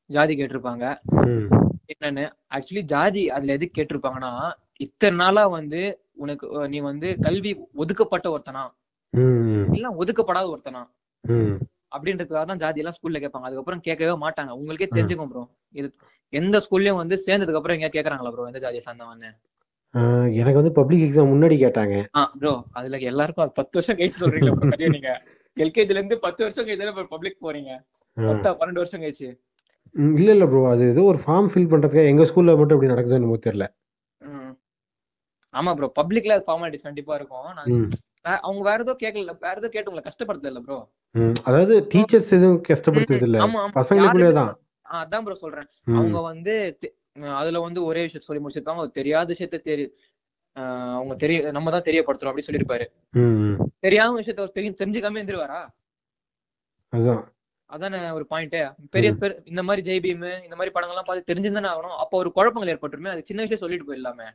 ஜாதி 0.09 0.33
கேட்டிருப்பாங்க. 0.35 0.85
என்னன்னு? 1.93 2.25
ஆக்சுவலி 2.51 2.81
ஜாதி 2.85 3.29
அதுல 3.29 3.53
எதுக்கு 3.53 3.77
கேட்டிருப்பாங்கன்னா 3.77 4.33
இத்தனை 4.79 5.17
நாளா 5.17 5.47
வந்து 5.49 5.81
உனக்கு 6.15 6.45
நீ 6.67 6.79
வந்து 6.81 7.19
கல்வி 7.19 7.51
ஒதுக்கப்பட்ட 7.73 8.27
ஒருத்தனா? 8.29 8.63
இல்ல 9.73 9.87
ஒதுக்கப்படாத 9.95 10.45
ஒருத்தனா? 10.49 10.81
அப்படின்றதுக்காக 11.95 12.45
தான் 12.45 12.57
ஜாதி 12.57 12.81
எல்லாம் 12.81 12.97
ஸ்கூல்ல 12.97 13.19
கேட்பாங்க. 13.23 13.47
அதுக்கப்புறம் 13.47 13.81
கேட்கவே 13.81 14.15
மாட்டாங்க. 14.23 14.51
உங்களுக்கே. 14.51 14.87
தெரிஞ்சுக்கும் 14.89 15.31
ப்ரோ 15.31 15.43
இது 15.75 15.87
எந்த 16.33 16.57
ஸ்கூல்லயும் 16.65 17.01
வந்து 17.01 17.15
சேர்ந்ததுக்கு 17.25 17.59
அப்புறம் 17.59 17.77
எங்க 17.79 17.89
கேக்குறாங்களா 17.93 18.31
ப்ரோ 18.33 18.47
எந்த 18.47 18.59
ஜாதியை 18.59 18.83
சார்ந்தவன்னு? 18.87 19.29
எனக்கு 20.35 20.59
வந்து 20.61 20.73
பப்ளிக் 20.73 21.03
எக்ஸாம் 21.05 21.31
முன்னாடி 21.33 21.55
கேட்டாங்க. 21.61 21.95
ப்ரோ 22.33 22.53
அதுல 22.71 22.97
எல்லாருக்கும் 23.11 23.45
அது 23.45 23.53
பத்து 23.53 23.73
வருஷம் 23.73 23.97
கழிச்சு 23.99 24.71
கதையை 24.71 24.89
நீங்க. 24.89 25.11
எல்கேஜில 25.57 25.99
இருந்து 25.99 26.17
பத்து 26.19 26.43
வருஷம் 26.43 26.67
கழிச்சு 26.67 27.07
பப்ளிக் 27.09 27.43
போறீங்க. 27.43 27.71
பன்னெண்டு 28.59 28.81
வருஷம் 28.83 29.01
கழிச்சு? 29.01 29.27
இல்ல 30.15 30.29
இல்ல 30.31 30.45
ப்ரோ 30.45 30.61
அது 30.69 30.83
ஏதோ 30.89 31.03
ஒரு 31.03 31.19
ஃபார்ம் 31.25 31.49
ஃபில் 31.51 31.71
பண்றதுக்கு 31.71 32.09
எங்க 32.11 32.23
ஸ்கூல்ல 32.23 32.57
மட்டும் 32.57 32.77
அப்படி 32.77 32.93
நடக்குதுன்னு 32.93 33.45
தெரியல. 33.45 33.67
ஆமா 35.53 35.71
ப்ரோ 35.73 35.87
பப்ளிக்ல 35.95 36.33
ஃபார்மாலிட்டிஸ் 36.47 36.81
கண்டிப்பா 36.81 37.15
இருக்கும். 37.15 37.49
அவங்க 38.45 38.61
வேற 38.69 38.79
ஏதோ 38.85 38.93
கேட்கல 39.03 39.33
வேற 39.45 39.55
ஏதோ 39.61 39.69
கேட்டு 39.73 39.91
உங்களை 39.91 40.05
கஷ்டப்படுத்தல 40.07 40.51
இல்ல 40.53 40.61
ப்ரோ 40.67 40.77
அதாவது 41.47 41.75
டீச்சர்ஸ் 41.93 42.31
எதுவும் 42.37 42.61
கஷ்டப்படுத்துறது 42.69 43.27
இல்ல 43.29 43.39
பசங்களுக்குள்ளே 43.79 44.31
தான். 44.39 44.51
அதான் 44.99 45.25
ப்ரோ 45.25 45.37
சொல்றேன். 45.43 45.69
அவங்க 45.99 46.17
வந்து 46.31 46.53
அதுல 47.41 47.59
வந்து 47.65 47.79
ஒரே 47.89 48.01
விஷயம் 48.05 48.27
சொல்லி 48.27 48.41
முடிச்சிருப்பாங்க. 48.43 48.85
தெரியாத 48.99 49.27
விஷயத்த 49.33 49.59
தெரி 49.69 49.85
ஆஹ் 50.57 50.95
அவங்க 50.97 51.13
தெரிய 51.21 51.37
நம்ம 51.55 51.71
தான் 51.75 51.87
தெரியப்படுத்துறோம் 51.87 52.31
அப்படின்னு 52.31 52.49
சொல்லியிருப்பாரு. 52.49 52.85
தெரியாம 53.85 54.17
விஷயத்த 54.21 54.51
தெரியும் 54.57 54.77
தெரிஞ்சுக்காம 54.81 55.19
இருந்துருவாரா 55.19 55.61
அதுதான் 56.93 57.23
அதானே 57.69 57.99
ஒரு 58.17 58.25
பாயிண்ட் 58.31 58.55
பெரிய 58.95 59.09
இந்த 59.51 59.61
மாதிரி 59.67 59.81
ஜெய் 59.87 60.01
பீம் 60.03 60.25
இந்த 60.45 60.55
மாதிரி 60.57 60.73
படங்கள்லாம் 60.75 61.07
பார்த்து 61.07 61.29
தெரிஞ்சிருந்தானே 61.31 61.71
ஆகணும். 61.71 61.95
அப்போ 62.03 62.15
ஒரு 62.21 62.29
குழப்பங்கள் 62.35 62.71
ஏற்பட்டுருமே. 62.73 63.13
அது 63.13 63.27
சின்ன 63.29 63.41
விஷயம் 63.45 63.63
சொல்லிட்டு 63.63 63.87
போயிடலாமே. 63.87 64.27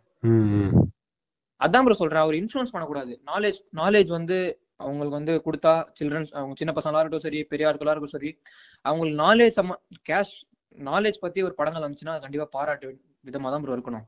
அதான் 1.60 1.84
ப்ரோ 1.86 1.96
சொல்றேன். 2.00 2.24
அவர் 2.24 2.36
இன்ஃபுளுன்ஸ் 2.42 2.72
பண்ணக்கூடாது. 2.74 3.12
நாலேஜ் 3.30 3.58
நாலேஜ் 3.80 4.10
வந்து 4.18 4.38
அவங்களுக்கு 4.84 5.18
வந்து 5.18 5.32
கொடுத்தா 5.46 5.72
சில்ட்ரன்ஸ் 5.98 6.30
அவங்க 6.38 6.54
சின்ன 6.60 6.72
பசங்களா 6.76 7.00
இருக்கட்டும் 7.00 7.26
சரி 7.26 7.40
பெரிய 7.52 7.68
ஆட்களா 7.70 7.92
இருக்கட்டும் 7.94 8.16
சரி 8.18 8.30
அவங்களுக்கு 8.84 9.18
நாலேஜ் 9.24 9.56
சம்ம 9.58 9.76
கேஷ் 10.10 10.34
நாலேஜ் 10.90 11.18
பத்தி 11.24 11.40
ஒரு 11.48 11.54
படங்கள் 11.60 11.84
வந்துச்சுன்னா 11.86 12.14
கண்டிப்பா 12.24 12.46
பாராட்டு 12.56 12.88
விதமா 13.28 13.50
தான் 13.54 13.64
ப்ரோ 13.64 13.76
இருக்கணும். 13.78 14.06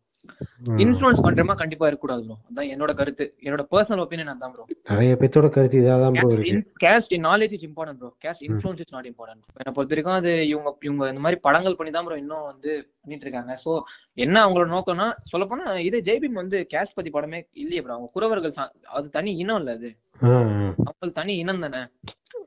இன்ஃபுளுன்ஸ் 0.82 1.22
பண்றமா 1.26 1.54
கண்டிப்பா 1.60 1.86
இருக்கக்கூடாது 1.86 2.22
ப்ரோ 2.26 2.36
அதான் 2.48 2.68
என்னோட 2.74 2.92
கருத்து. 2.98 3.24
என்னோட 3.46 3.62
பர்சனல் 3.72 4.02
ஒப்பீனியன் 4.04 4.32
அதான் 4.32 4.52
ப்ரோ 4.54 4.64
நிறைய 4.90 5.12
பேர்த்தோட 5.20 5.48
கருத்து 5.56 5.80
இதாக 5.80 5.98
தான் 6.04 6.14
ப்ரோ 6.16 6.28
இருக்கு. 6.30 6.60
Caste 6.84 7.14
knowledge 7.26 7.54
is 7.56 7.66
important 7.68 8.00
bro 8.02 8.10
caste 8.24 8.44
influence 8.48 8.82
is 8.84 8.92
not 8.96 9.08
important 9.10 9.42
என்னை 9.60 9.74
பொறுத்த 9.76 9.94
வரைக்கும் 9.94 10.18
அது 10.20 10.32
இவங்க 10.52 10.72
இவங்க 10.88 11.10
இந்த 11.12 11.22
மாதிரி 11.26 11.40
படங்கள் 11.46 11.78
பண்ணி 11.80 11.92
தான் 11.96 12.06
ப்ரோ 12.08 12.18
இன்னும் 12.22 12.46
வந்து 12.50 12.70
பண்ணிட்டு 13.00 13.26
இருக்காங்க. 13.26 13.52
சோ 13.64 13.70
என்ன 14.18 14.36
அவங்களோட 14.44 14.70
நோக்கம்னா 14.76 15.08
சொல்ல 15.32 15.46
போனா 15.52 15.66
இது 15.88 15.98
ஜெய்பீம் 16.08 16.40
வந்து 16.42 16.58
கேஸ்ட் 16.74 16.96
பத்தி 16.98 17.12
படமே 17.16 17.40
இல்லையே 17.62 17.82
ப்ரோ 17.84 17.96
அவங்க 17.96 18.10
குறவர்கள் 18.16 18.56
அது 18.96 19.06
தனி 19.18 19.32
இனம் 19.44 19.60
இல்ல 19.62 19.76
அது. 19.78 19.90
அவங்களுக்கு 20.22 21.16
தனி 21.20 21.34
இனம் 21.42 21.64
தானே. 21.64 21.82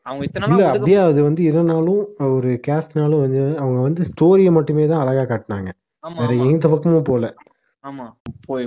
அவங்க 0.06 0.24
இத்தனை 0.28 0.48
அப்படியே 0.68 1.00
அது 1.10 1.20
வந்து 1.28 1.42
இல்லைனாலும் 1.50 2.02
ஒரு 2.36 2.52
கேஸ்ட்னாலும் 2.68 3.24
வந்து 3.24 3.42
அவங்க 3.62 3.80
வந்து 3.88 4.02
ஸ்டோரியை 4.10 4.52
மட்டுமே 4.58 4.86
தான் 4.92 5.04
அழகா 5.04 5.24
காட்டினாங்க. 5.32 5.70
வேற 6.04 6.32
எந்த 6.48 6.66
பக்கமும் 6.74 7.08
போல. 7.10 7.26
ஆமா. 7.86 8.06
போய் 8.46 8.66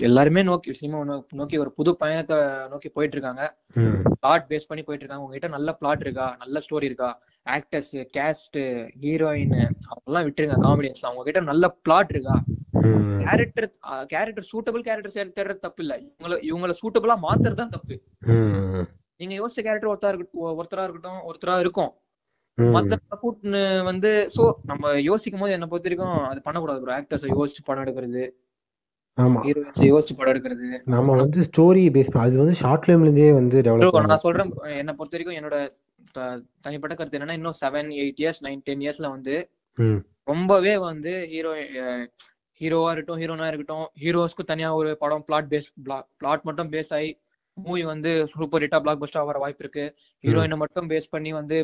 எல்லாருமே 0.00 0.42
நோக்கி 0.42 0.70
சினிமா 0.72 0.98
நோக்கி 1.32 1.56
ஒரு 1.58 1.70
புது 1.72 1.90
பயணத்தை 1.96 2.36
நோக்கி 2.68 2.88
போயிட்டு 2.88 3.16
இருக்காங்க 3.16 3.42
ம். 3.76 3.98
பிளாட் 4.20 4.46
பேஸ் 4.50 4.68
பண்ணி 4.68 4.82
போயிட்டு 4.82 5.04
இருக்காங்க 5.04 5.24
உங்ககிட்ட 5.24 5.48
நல்ல 5.48 5.72
பிளாட் 5.72 6.00
இருக்கா? 6.00 6.26
நல்ல 6.38 6.62
ஸ்டோரி 6.66 6.82
இருக்கா? 6.82 7.10
ஆக்டர்ஸ் 7.46 7.94
கேஸ்ட் 8.16 8.58
ஹீரோயின் 9.02 9.56
அவங்கெல்லாம் 9.88 10.26
விட்டுருங்க 10.26 10.58
காமெடியன்ஸ் 10.64 11.04
அவங்க 11.04 11.22
கிட்ட 11.22 11.42
நல்ல 11.42 11.68
பிளாட் 11.82 12.10
இருக்கா? 12.10 12.36
ம். 12.82 13.20
கேரக்டர் 13.24 13.68
கேரக்டர் 14.06 14.50
சூட்டபிள் 14.52 14.84
கேரக்டர் 14.84 15.16
தேடுறது 15.36 15.58
தப்பு 15.58 15.82
இல்ல. 15.82 15.94
இவங்கள 16.08 16.38
இவங்கள 16.50 16.74
சூட்டபிளா 16.82 17.16
மாத்துறது 17.26 17.54
தான் 17.54 17.74
தப்பு. 17.76 17.96
ம். 18.30 18.86
நீங்க 19.20 19.34
யோசிச்ச 19.40 19.60
கேரக்டர் 19.60 19.92
ஒருத்தரா 19.92 20.12
இருக்கட்டும் 20.12 20.58
ஒருத்தரா 20.60 20.84
இருக்கட்டும் 20.84 21.20
ஒருத்தரா 21.28 21.56
இருக்கும். 21.58 21.90
மத்த 22.68 22.94
கூட்டு 23.16 23.60
வந்து 23.84 24.10
சோ 24.34 24.42
நம்ம 24.64 24.92
யோசிக்கும் 25.02 25.42
போது 25.42 25.52
என்ன 25.52 25.66
பொறுத்த 25.66 25.88
வரைக்கும் 25.88 26.14
அது 26.26 26.40
பண்ணக்கூடாது 26.40 26.82
ப்ரோ 26.82 26.94
ஆக்டர்ஸ் 26.96 27.26
யோசிச்சு 27.32 27.62
படம் 27.64 27.84
எடுக்கிறது. 27.84 28.22
ஆமா. 29.18 29.40
யோசிச்சு 29.86 30.14
படம் 30.16 30.32
எடுக்கிறது. 30.32 30.68
நம்ம 30.86 31.16
வந்து 31.16 31.40
ஸ்டோரி 31.48 31.82
பேஸ் 31.94 32.10
அது 32.16 32.42
வந்து 32.42 32.56
ஷார்ட் 32.60 32.84
ஃபிலிம்ல 32.84 33.10
வந்து 33.34 33.62
டெவலப் 33.66 33.98
நான் 34.04 34.24
சொல்றேன் 34.26 34.50
என்னை 34.76 34.94
பொறுத்த 34.94 35.16
வரைக்கும் 35.16 35.38
என்னோட 35.40 35.56
தனிப்பட்ட 36.64 36.94
கருத்து 36.94 37.18
என்னன்னா 37.18 37.38
இன்னும் 37.38 37.58
seven 37.60 37.90
eight 37.98 38.20
years 38.22 38.40
nine 38.46 38.62
ten 38.64 38.84
இயர்ஸ்ல 38.86 39.08
வந்து 39.08 39.34
ரொம்பவே 40.24 40.74
வந்து 40.84 41.12
ஹீரோ 41.32 41.52
ஹீரோவா 42.60 42.90
இருக்கட்டும் 42.92 43.20
ஹீரோனா 43.20 43.46
இருக்கட்டும் 43.46 43.86
ஹீரோஸ்க்கு 44.00 44.44
தனியா 44.44 44.70
ஒரு 44.74 44.90
படம் 44.96 45.24
பிளாட் 45.28 45.50
பேஸ் 45.52 45.68
பிளாட் 46.18 46.42
மட்டும் 46.44 46.70
பேஸ் 46.72 46.92
ஆகி 46.94 47.10
மூவி 47.56 47.82
வந்து 47.84 48.10
சூப்பர் 48.30 48.62
ஹிட்டா 48.62 48.78
பிளாக் 48.80 49.00
பஸ்டா 49.00 49.22
வர 49.26 49.38
வாய்ப்பு 49.38 49.62
இருக்கு. 49.64 49.84
ஹீரோயினை 50.24 50.56
மட்டும் 50.56 50.88
பேஸ் 50.90 51.10
பண்ணி 51.10 51.30
வந்து 51.32 51.56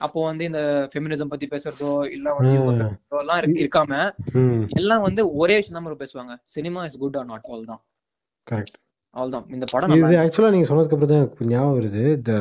அப்போ 0.00 0.18
வந்து 0.24 0.44
இந்த 0.44 0.60
ஃபெமினிசம் 0.92 1.30
பத்தி 1.30 1.46
பேசுறதோ 1.46 1.90
இல்ல 2.12 2.28
வந்து 2.38 2.54
எல்லாம் 3.18 3.40
இருக்கு- 3.40 3.60
இருக்காம 3.62 3.92
எல்லாம் 4.76 5.04
வந்து 5.06 5.22
ஒரே 5.36 5.56
விஷயம் 5.56 5.78
தான் 5.80 6.02
பேசுவாங்க. 6.02 6.34
Cinema 6.54 6.82
is 6.84 6.98
good 6.98 7.16
or 7.16 7.26
not 7.26 7.44
அவ்வளவு 7.44 7.70
தான். 7.72 7.82
கரெக்ட் 8.46 8.76
அவ்வளவுதான் 9.16 9.46
இந்த 9.52 9.66
படம் 9.72 9.96
இது 9.96 10.20
ஆக்சுவலா 10.20 10.52
நீங்க 10.52 10.68
சொன்னதுக்கு 10.68 10.96
அப்புறம் 10.96 11.12
தான் 11.12 11.22
எனக்கு 11.22 11.48
ஞாபகம் 11.48 11.76
வருது. 11.78 12.02
இந்த 12.18 12.32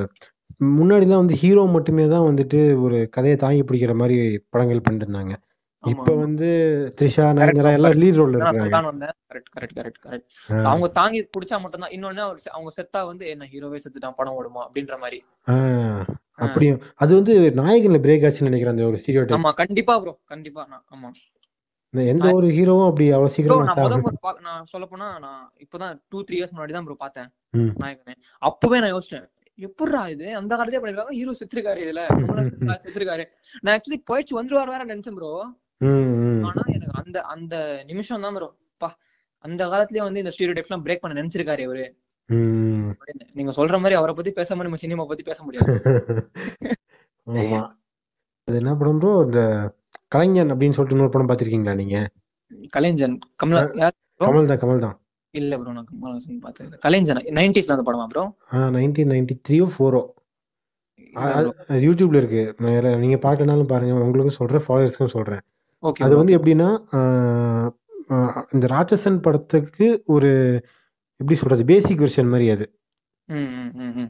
முன்னாடிலாம் 0.73 1.21
வந்து 1.21 1.35
ஹீரோ 1.35 1.63
மட்டுமே 1.73 2.03
தான் 2.07 2.27
வந்துட்டு 2.27 2.59
ஒரு 2.81 2.97
கதையை 3.09 3.37
தாங்கி 3.37 3.63
பிடிக்கிற 3.63 3.93
மாதிரி 3.95 4.17
படங்கள் 4.49 4.81
ஆமா, 4.81 5.37
இப்ப. 5.83 6.13
வந்து 6.15 6.47
த்ரிஷா 6.97 7.23
நயன்தாரா 7.37 7.71
எல்லாம். 7.71 7.93
லீட் 7.93 8.17
ரோல்ல 8.17 8.35
இருக்காங்க. 8.37 9.11
கரெக்ட் 9.31 9.49
கரெக்ட் 9.55 9.77
கரெக்ட் 9.77 9.99
கரெக்ட் 10.03 10.25
அவங்க 10.65 10.87
தாங்கி 10.91 11.29
பிடிச்சா 11.31 11.61
மட்டும்தான். 11.61 11.91
இன்னொன்னு 11.91 12.19
அவர் 12.19 12.37
செ- 12.37 12.51
அவங்க 12.51 12.71
செத்தா 12.77 13.05
வந்து 13.05 13.27
என்ன 13.27 13.47
ஹீரோவே 13.51 13.79
செத்துட்டான். 13.83 14.15
படம் 14.15 14.37
ஓடுமா? 14.37 14.61
அப்படின்ற 14.65 14.97
மாதிரி. 14.99 15.19
அப்படியும். 16.39 16.79
அது 16.95 17.15
வந்து 17.15 17.33
நாயகன்ல 17.55 17.99
பிரேக் 18.01 18.25
ஆச்சுன்னு 18.25 18.49
நினைக்கிறேன் 18.49 18.75
அந்த 18.75 18.85
ஒரு 18.85 18.97
ஸ்டீரியோ 18.97 19.23
ஆமா 19.37 19.53
கண்டிப்பா 19.53 19.99
ப்ரோ 19.99 20.13
கண்டிப்பா 20.25 20.65
நான் 20.69 20.85
ஆமா. 20.95 21.09
எந்த 21.93 22.27
ஒரு 22.33 22.47
ஹீரோவும் 22.47 22.87
அப்படி 22.87 23.05
அவ்வளவு 23.09 23.33
சீக்கிரமா 23.33 23.65
நான் 24.41 24.65
சொல்ல 24.65 24.85
போனா 24.85 25.17
நான் 25.19 25.51
இப்பதான் 25.59 25.95
டூ 26.09 26.23
த்ரீ 26.23 26.35
இயர்ஸ் 26.37 26.53
முன்னாடி 26.55 26.71
தான் 26.71 26.85
ப்ரோ 26.85 26.95
பார்த்தேன். 26.95 27.29
நாயகனே. 27.79 28.13
அப்பவே 28.41 28.79
நான் 28.79 28.93
யோசிச்சேன் 28.93 29.27
எப்படிடா 29.59 30.07
இது? 30.07 30.35
அந்த 30.35 30.55
காலத்தே 30.55 30.79
பண்ணிருக்காங்க 30.79 31.11
ஹீரோ 31.11 31.33
செத்துருக்காரு 31.33 31.81
இதுல. 31.81 32.03
செத்துருக்காரு, 32.83 33.23
நான் 33.61 33.73
ஆக்சுவலி 33.75 33.99
போயிடுச்சு 34.09 34.37
வந்துருவாரு 34.37 34.67
வேற 34.67 34.85
நினைச்சேன் 34.85 35.15
ப்ரோ. 35.15 35.31
ஆனா 36.49 36.63
எனக்கு 36.75 36.95
அந்த 37.01 37.17
அந்த 37.33 37.55
நிமிஷம் 37.85 38.25
தான் 38.25 38.37
பா 38.81 38.89
அந்த 39.45 39.61
காலத்துலயே 39.65 40.03
வந்து 40.05 40.21
இந்த 40.23 40.31
ஸ்டீரியோ 40.33 40.55
டைப்ஸ் 40.55 40.71
எல்லாம் 40.71 40.85
பிரேக் 40.85 41.03
பண்ண 41.03 41.19
நினைச்சிருக்காரு. 41.21 41.63
அப்படின்னு. 42.91 43.25
நீங்க 43.33 43.51
சொல்ற 43.51 43.75
மாதிரி 43.79 43.95
அவரை 43.95 44.13
பத்தி 44.13 44.31
பேசாம 44.31 44.65
நம்ம 44.67 44.79
சினிமா 44.83 45.05
பத்தி 45.05 45.23
பேச 45.23 45.39
முடியாது. 45.43 45.67
ஆமா. 47.27 47.59
அது 48.47 48.57
என்ன 48.57 48.71
படம் 48.75 48.99
ப்ரோ 48.99 49.11
இந்த 49.25 49.41
கலைஞன் 50.07 50.51
அப்படின்னு 50.53 50.75
சொல்லிட்டு 50.77 50.95
இன்னொரு 50.97 51.13
படம் 51.13 51.29
பார்த்திருக்கீங்களா 51.29 51.75
நீங்க? 51.75 51.97
கலைஞன். 52.73 53.17
கமலா? 53.35 53.61
கமல் 54.19 54.49
தான் 54.51 54.61
கமல் 54.63 54.83
தான் 54.85 54.97
இல்ல 55.33 55.57
ப்ரோ 55.59 55.71
நான் 55.71 55.87
கமலஹாசன் 55.89 56.41
பார்த்தது 56.41 56.77
கலைஞன் 56.77 57.27
நைன்டிஸ்ல 57.37 57.75
அந்த 57.75 57.85
படமா 57.89 58.05
ப்ரோ 58.07 58.23
நைன்டீன் 58.75 59.11
நைன்டி 59.13 59.35
த்ரீயோ 59.47 59.67
ஃபோரோ 59.75 60.01
யூடியூப்ல 61.85 62.19
இருக்கு. 62.21 62.41
நீங்க 63.03 63.17
பார்க்கலனாலும் 63.23 63.71
பாருங்க. 63.71 63.93
உங்களுக்கும் 64.05 64.39
சொல்றேன் 64.39 64.65
ஃபாலோவர்ஸ்க்கும் 64.67 65.15
சொல்றேன். 65.15 65.41
அது 66.05 66.13
வந்து 66.17 66.35
எப்படின்னா 66.37 66.69
இந்த 68.53 68.65
ராட்சசன் 68.67 69.17
படத்துக்கு 69.21 69.85
ஒரு 70.07 70.29
எப்படி 71.19 71.35
சொல்றது 71.35 71.63
பேசிக் 71.65 72.01
வெர்ஷன் 72.01 72.29
மாதிரி 72.29 72.47
அது. 72.49 72.65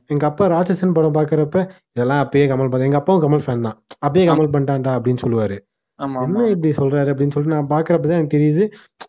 எங்க 0.09 0.25
அப்பா 0.25 0.45
ராட்சசன் 0.47 0.93
படம் 0.93 1.15
பாக்குறப்ப 1.17 1.57
இதெல்லாம் 1.91 2.21
அப்பயே 2.23 2.45
கமல் 2.47 2.69
பார்த்தேன் 2.69 2.89
எங்க 2.89 2.99
அப்பாவும் 3.01 3.23
கமல் 3.25 3.43
ஃபேன் 3.45 3.65
தான். 3.67 3.77
அப்பயே 4.05 4.25
கமல் 4.29 4.51
பண்ணிட்டான்டா 4.53 4.93
அப்படின்னு 4.97 5.23
சொல்லுவாரு. 5.25 5.57
என்ன 6.23 6.47
இப்படி 6.47 6.69
சொல்றாரு 6.71 7.09
அப்படின்னு 7.11 7.33
சொல்லிட்டு 7.33 7.55
நான் 7.55 7.71
பாக்குறப்ப 7.73 8.07
தான் 8.07 8.19
எனக்கு 8.19 8.35
தெரியுது 8.37 8.63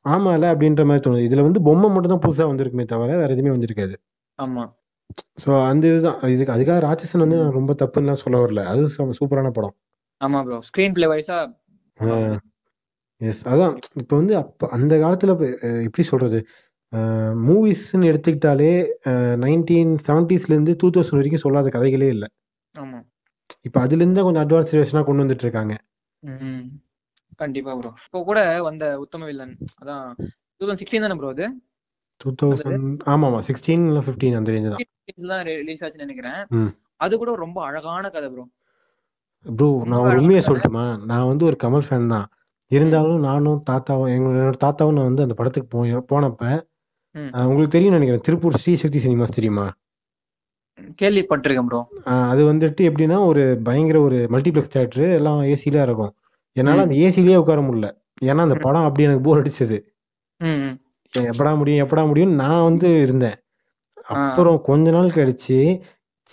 ஆமால 0.06 0.50
அப்படின்ற 0.52 0.84
மாதிரி 0.84 1.04
தோணுது. 1.06 1.26
இதுல 1.28 1.42
வந்து 1.42 1.62
பொம்மை 1.62 1.90
மட்டும் 1.90 2.14
தான் 2.14 2.24
புதுசா 2.26 2.46
வந்திருக்குமே 2.50 2.84
தவிர 2.84 3.16
வேற 3.16 3.30
எதுவுமே 3.32 3.54
வந்திருக்காது. 3.54 3.94
ஆமா. 4.38 4.64
ஸோ 5.42 5.50
அந்த 5.66 5.84
இதுதான். 5.86 6.18
இதுக்கு 6.34 6.54
அதுக்காக 6.54 6.80
ராட்சசன் 6.80 7.24
வந்து 7.24 7.40
நான் 7.40 7.56
ரொம்ப 7.58 7.72
தப்புன்னு 7.82 8.22
சொல்ல 8.24 8.38
வரல. 8.44 8.62
அது 8.64 8.82
சூ- 8.88 9.14
சூப்பரான 9.20 9.50
படம். 9.50 9.74
ஆமா 10.20 10.40
ப்ரோ 10.44 10.58
ஸ்கிரீன் 10.68 10.92
பிளே 10.92 11.06
வைஸா 11.06 11.38
எஸ் 13.30 13.42
அதான். 13.52 13.74
இப்போ 14.02 14.14
வந்து 14.20 14.34
அப்போ 14.42 14.64
அந்த 14.76 14.94
காலத்தில் 15.02 15.32
எப்படி 15.86 16.04
சொல்றது? 16.12 16.38
மூவிஸ்ன்னு 17.48 18.08
எடுத்துக்கிட்டாலே 18.10 18.72
நைன்டீன் 19.44 19.92
செவன்டிஸ்லேருந்து 20.06 20.72
டூ 20.80 20.88
தௌசண்ட் 20.94 21.20
வரைக்கும் 21.20 21.44
சொல்லாத 21.44 21.70
கதைகளே 21.76 22.08
இல்லை. 22.14 22.28
ஆமா. 22.74 22.98
இப்போ 23.66 23.78
அதுலேருந்து 23.84 24.24
கொஞ்சம் 24.26 24.44
அட்வான்ஸ் 24.44 24.74
வேர்ஷனாக 24.76 25.06
கொண்டு 25.08 25.24
வந்துட்டு 25.24 25.46
இருக்காங்க 25.46 25.74
கண்டிப்பா 27.42 27.72
ப்ரோ 27.78 27.90
இப்போ 28.06 28.18
கூட 28.28 28.40
வந்த 28.66 28.84
உத்தம 29.04 29.26
வில்லன் 29.30 29.54
அதான் 29.80 30.04
டூ 30.56 30.62
தௌசண்ட் 30.64 30.82
சிக்ஸ்டீன் 30.82 31.04
தானே 31.06 31.16
ப்ரோ 31.20 31.30
அது? 31.34 31.46
டூ 32.20 32.30
தௌசண்ட் 32.42 33.00
ஆமாம் 33.12 33.28
ஆமாம் 33.28 33.44
சிக்ஸ்டீன் 33.48 33.84
இல்லை 33.90 34.02
ஃபிஃப்டீன் 34.06 34.36
அந்த 34.40 34.52
ரேஞ்சு 34.54 34.72
தான். 34.74 34.84
தான் 35.32 35.44
ரிலீஸ் 35.48 35.82
ஆச்சுன்னு 35.84 36.06
நினைக்கிறேன். 36.06 36.40
அது 37.04 37.14
கூட 37.22 37.30
ரொம்ப 37.44 37.58
அழகான 37.68 38.10
கதை 38.16 38.28
ப்ரோ 38.34 38.44
ப்ரோ 39.46 39.68
நான் 39.90 40.16
உண்மையை 40.18 40.42
சொல்லட்டுமா? 40.48 40.84
நான் 41.10 41.28
வந்து 41.30 41.44
ஒரு 41.50 41.56
கமல் 41.64 41.86
ஃபேன் 41.86 42.12
தான். 42.14 42.26
இருந்தாலும் 42.72 43.20
நானும் 43.20 43.60
தாத்தாவும் 43.70 44.12
எங்களோட 44.14 44.54
தாத்தாவும் 44.64 44.92
நான் 44.92 45.08
வந்து 45.08 45.22
அந்த 45.22 45.34
படத்துக்கு 45.34 45.68
போய் 45.68 45.92
போனப்ப 46.12 46.42
ம். 47.14 47.30
அஹ், 47.34 47.46
உங்களுக்கு 47.46 47.72
தெரியும் 47.72 47.94
நினைக்கிறேன். 47.94 48.24
திருப்பூர் 48.26 48.56
ஸ்ரீ 48.56 48.74
சக்தி 48.74 48.98
சினிமாஸ் 48.98 49.36
தெரியுமா? 49.36 49.66
கேள்விப்பட்டிருக்கேன் 50.98 51.66
ப்ரோ 51.66 51.80
அது 52.26 52.42
வந்துட்டு 52.48 52.82
எப்படின்னா 52.88 53.18
ஒரு 53.26 53.42
பயங்கர 53.64 53.98
ஒரு 54.00 54.18
மல்டிப்ளெக்ஸ் 54.30 54.74
தேட்டரு 54.74 55.06
எல்லாம் 55.16 55.40
ஏசில 55.46 55.82
இருக்கும். 55.82 56.12
என்னால 56.56 56.82
அந்த 56.82 56.96
ஏசிலேயே 57.02 57.36
உட்கார 57.36 57.60
முடியல. 57.62 57.88
ஏன்னா 58.24 58.42
அந்த 58.42 58.56
படம் 58.58 58.86
அப்படி 58.86 59.04
எனக்கு 59.04 59.24
போர் 59.24 59.40
அடிச்சது. 59.42 59.76
ம் 60.40 60.58
ம். 60.62 60.74
எப்படா 61.14 61.52
முடியும் 61.56 61.82
எப்படா 61.84 62.02
முடியும் 62.06 62.34
நான் 62.34 62.62
வந்து 62.62 62.88
இருந்தேன். 63.02 63.36
அப்புறம் 64.16 64.58
கொஞ்ச 64.62 64.90
நாள் 64.90 65.16
கழிச்சு 65.16 65.58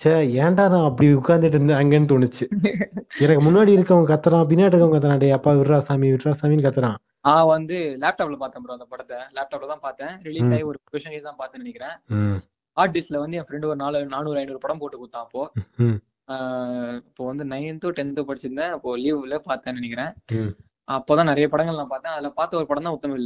சே 0.02 0.12
ஏன்டா 0.42 0.64
நான் 0.74 0.88
அப்படி 0.90 1.08
உட்கார்ந்துட்டு 1.14 1.58
இருந்தேன்? 1.58 1.80
அங்கன்னு 1.82 2.10
தோணுச்சு. 2.12 2.46
எனக்கு 3.24 3.42
முன்னாடி 3.48 3.72
இருக்கவங்க 3.78 4.08
கத்துறான் 4.12 4.46
பின்னாடி 4.52 4.72
இருக்கவங்க 4.72 4.98
கத்துறான். 4.98 5.22
டேய் 5.24 5.36
அப்பா 5.38 5.52
விட்றா 5.52 5.78
சாமி 5.88 6.12
விட்றா 6.14 6.34
சாமின்னு 6.42 6.66
கத்துறான். 6.68 6.98
நான் 7.28 7.50
வந்து 7.56 7.78
லேப்டாப்ல 8.04 8.38
பார்த்தேன் 8.44 8.64
ப்ரோ 8.64 8.76
அந்த 8.78 8.88
படத்தை. 8.90 9.18
லேப்டாப்ல 9.38 9.68
தான் 9.68 9.84
பார்த்தேன். 9.88 10.14
ரிலீஸ். 10.28 10.52
ஆகி 10.52 10.64
ஒரு 10.64 10.80
கொஷன் 10.92 11.18
தான் 11.30 11.40
பார்த்தேன்னு 11.42 11.66
நினைக்கிறேன். 11.66 11.96
ஹார்ட் 12.78 12.96
டிஸ்க்ல 12.98 13.20
வந்து 13.24 13.38
என் 13.38 13.48
ஃப்ரெண்டு 13.48 13.70
ஒரு 13.72 13.76
நாலு 13.76 14.06
நானூறு 14.06 14.40
ஐநூறு 14.40 14.64
படம் 14.66 14.82
போட்டு 14.84 15.00
கொடுத்தான் 15.02 15.26
அப்போ. 15.26 15.44
இப்போ 17.10 17.24
வந்து 17.26 17.46
நைன்த்தோ 17.46 17.92
டென்த்தோ 18.00 18.24
படிச்சிருந்தேன். 18.30 18.74
அப்போ 18.76 18.98
லீவ்ல 18.98 19.38
பார்த்தேன்னு 19.50 19.80
நினைக்கிறேன். 19.82 20.12
அப்போதான் 20.88 21.32
நிறைய 21.32 21.48
படங்கள் 21.54 21.82
நான் 21.82 21.94
பார்த்தேன். 21.94 22.16
அதுல 22.16 22.30
பார்த்த 22.40 22.60
ஒரு 22.62 22.70
படம் 22.72 22.88
தான் 22.88 22.98
உத்தம 22.98 23.18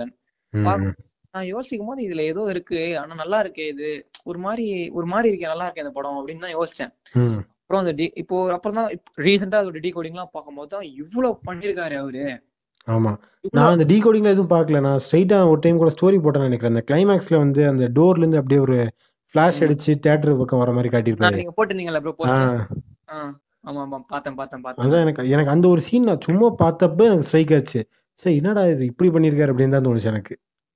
நான் 1.34 1.48
யோசிக்கும் 1.48 1.90
போது 1.90 2.02
இதுல 2.06 2.24
ஏதோ 2.32 2.42
இருக்கு. 2.54 2.80
ஆனா 3.02 3.14
நல்லா 3.22 3.38
இருக்கே 3.44 3.66
இது. 3.74 3.90
ஒரு 4.30 4.40
மாதிரி 4.46 4.66
ஒரு 4.98 5.08
மாதிரி 5.14 5.30
இருக்கே 5.30 5.52
நல்லா 5.52 5.68
இருக்கே 5.68 5.84
இந்த 5.86 5.94
படம் 5.96 6.18
அப்படின்னு 6.20 6.46
தான் 6.46 6.56
யோசிச்சேன். 6.58 6.92
அப்புறம் 7.62 7.82
அந்த 7.84 7.94
டி 8.00 8.06
இப்போ 8.22 8.38
அப்புறம் 8.56 8.78
தான் 8.80 8.90
ரீசெண்டா 9.26 9.60
அதோட 9.62 9.80
டி 9.86 9.92
கோடிங்லாம் 9.96 10.34
பார்க்கும்போது 10.36 10.70
தான் 10.76 10.86
இவ்வளவு 11.02 11.40
பண்ணிருக்காரு 11.48 11.96
அவரு. 12.02 12.26
ஆமா. 12.88 13.12
நான் 13.58 13.74
அந்த 13.76 13.86
டீகோடிங்ல 13.92 14.34
எதுவும் 14.36 14.54
பார்க்கல. 14.54 14.80
நான் 14.88 15.02
ஸ்ட்ரைட்டா 15.06 15.40
ஒரு 15.52 15.60
டைம் 15.66 15.82
கூட 15.82 15.92
ஸ்டோரி 15.96 16.18
போட்டேன்னு 16.24 16.50
நினைக்கிறேன். 16.50 16.74
அந்த 16.76 16.84
கிளைமேக்ஸ்ல 16.90 17.38
வந்து 17.44 17.62
அந்த 17.72 17.86
டோர்ல 17.98 18.24
இருந்து 18.24 18.42
அப்படியே 18.42 18.62
ஒரு 18.68 18.78
ஃபிளாஷ். 19.36 19.62
அடிச்சு 19.66 19.92
தியேட்டர் 20.04 20.40
பக்கம் 20.42 20.62
வர 20.64 20.72
மாதிரி 20.78 20.90
நான் 20.90 20.96
காட்டியிருப்பாரு 20.96 21.40
நீங்க 21.42 21.56
போட்டிருந்தீங்கல்ல 21.58 22.02
ப்ரோ 22.06 22.14
ஆமா 23.66 23.82
ஆமா. 23.84 23.98
பார்த்தேன் 24.12 24.38
பார்த்தேன் 24.40 24.64
பார்த்தேன். 24.64 24.86
அதான் 24.86 25.04
எனக்கு 25.06 25.30
எனக்கு 25.34 25.52
அந்த 25.52 25.66
ஒரு 25.74 25.82
சீன் 25.86 26.08
நான் 26.10 26.24
சும்மா 26.26 26.48
பார்த்தப்ப 26.64 27.06
எனக்கு 27.10 27.28
ஸ்ட்ரைக் 27.28 27.54
ஆச்சு. 27.58 27.82
சரி 28.24 28.34
என்னடா 28.42 28.64
இது 28.74 28.84
இப்படி 28.92 29.10
பண்ணியிருக்காரு 29.14 29.52
அப்படின்னு 29.54 29.76
தான் 29.76 29.86
தோணுச்சு 29.88 30.12
எனக்கு. 30.14 30.34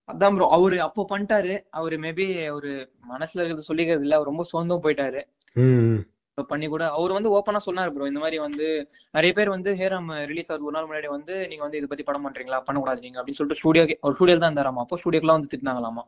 அதான் 0.09 0.35
ப்ரோ 0.35 0.45
அவரு 0.57 0.77
அப்போ 0.85 1.01
பண்ணிட்டாரு. 1.09 1.53
அவரு 1.79 1.95
மேபி 2.03 2.25
ஒரு 2.57 2.69
மனசுல 3.11 3.41
இருக்கிறது 3.41 3.69
சொல்லிக்கிறது 3.69 4.05
இல்ல. 4.05 4.17
அவர் 4.17 4.31
ரொம்ப 4.31 4.43
சொந்தம் 4.53 4.83
போயிட்டாரு. 4.85 5.21
பண்ணி 6.51 6.65
கூட 6.71 6.83
அவர் 6.97 7.15
வந்து 7.15 7.29
ஓப்பனா 7.35 7.59
சொன்னாரு 7.65 7.91
ப்ரோ 7.93 8.07
இந்த 8.09 8.21
மாதிரி 8.23 8.37
வந்து 8.45 8.65
நிறைய 9.13 9.31
பேர் 9.37 9.53
வந்து 9.53 9.69
ஹேரம் 9.79 10.09
ரிலீஸ் 10.31 10.49
ஆகுது. 10.51 10.67
ஒரு 10.67 10.75
நாள் 10.75 10.87
முன்னாடி 10.89 11.09
வந்து 11.15 11.35
நீங்க 11.51 11.63
வந்து 11.65 11.79
இதை 11.79 11.87
பத்தி 11.91 12.05
படம் 12.09 12.25
பண்றீங்களா? 12.27 12.59
பண்ணக்கூடாது 12.67 13.03
நீங்க 13.05 13.17
அப்படின்னு 13.19 13.39
சொல்லிட்டு 13.39 13.59
ஸ்டுடியோ 13.61 13.85
ஒரு 14.07 14.15
ஸ்டுடியோ 14.17 14.37
தான் 14.37 14.49
இருந்தாராமா? 14.51 14.83
அப்போ 14.85 14.97
ஸ்டுடியோக்கெல்லாம் 15.01 15.39
வந்து 15.39 15.51
திட்டினாங்களாமா? 15.53 16.03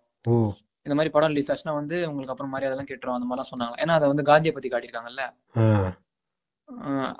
இந்த 0.86 0.96
மாதிரி 0.98 1.12
படம் 1.16 1.32
ரிலீஸ் 1.34 1.50
ஆச்சுன்னா 1.54 1.76
வந்து 1.80 1.96
உங்களுக்கு 2.10 2.34
அப்புறம் 2.34 2.54
மாதிரி 2.54 2.68
அதெல்லாம் 2.70 2.90
கேட்டுரும். 2.92 3.18
அந்த 3.18 3.28
மாதிரிலாம் 3.30 3.52
சொன்னாங்க. 3.54 3.76
ஏன்னா 3.84 3.96
அதை 4.00 4.08
வந்து 4.12 4.28
காந்தியை 4.30 4.54
பத்தி 4.58 4.70
காட்டியிருக்காங்கல்ல? 4.74 5.26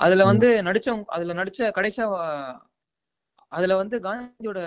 அதுல 0.06 0.26
வந்து 0.32 0.48
நடிச்சவங்க 0.68 1.14
அதுல 1.18 1.36
நடிச்ச 1.42 1.72
கடைசியா 1.78 2.06
அதுல 3.52 3.76
வந்து 3.82 3.96
காந்தியோட 4.08 4.60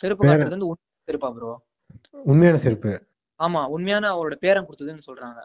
செருப்பு 0.00 0.22
காட்டுறது 0.24 0.56
வந்து 0.56 0.70
செருப்பா 1.08 1.30
ப்ரோ 1.36 1.52
உண்மையான 2.24 2.58
செருப்பு. 2.64 2.92
ஆமா 3.40 3.60
உண்மையான 3.74 4.04
அவரோட 4.14 4.36
பேரன் 4.44 4.66
கொடுத்ததுன்னு 4.68 5.06
சொல்றாங்க. 5.08 5.40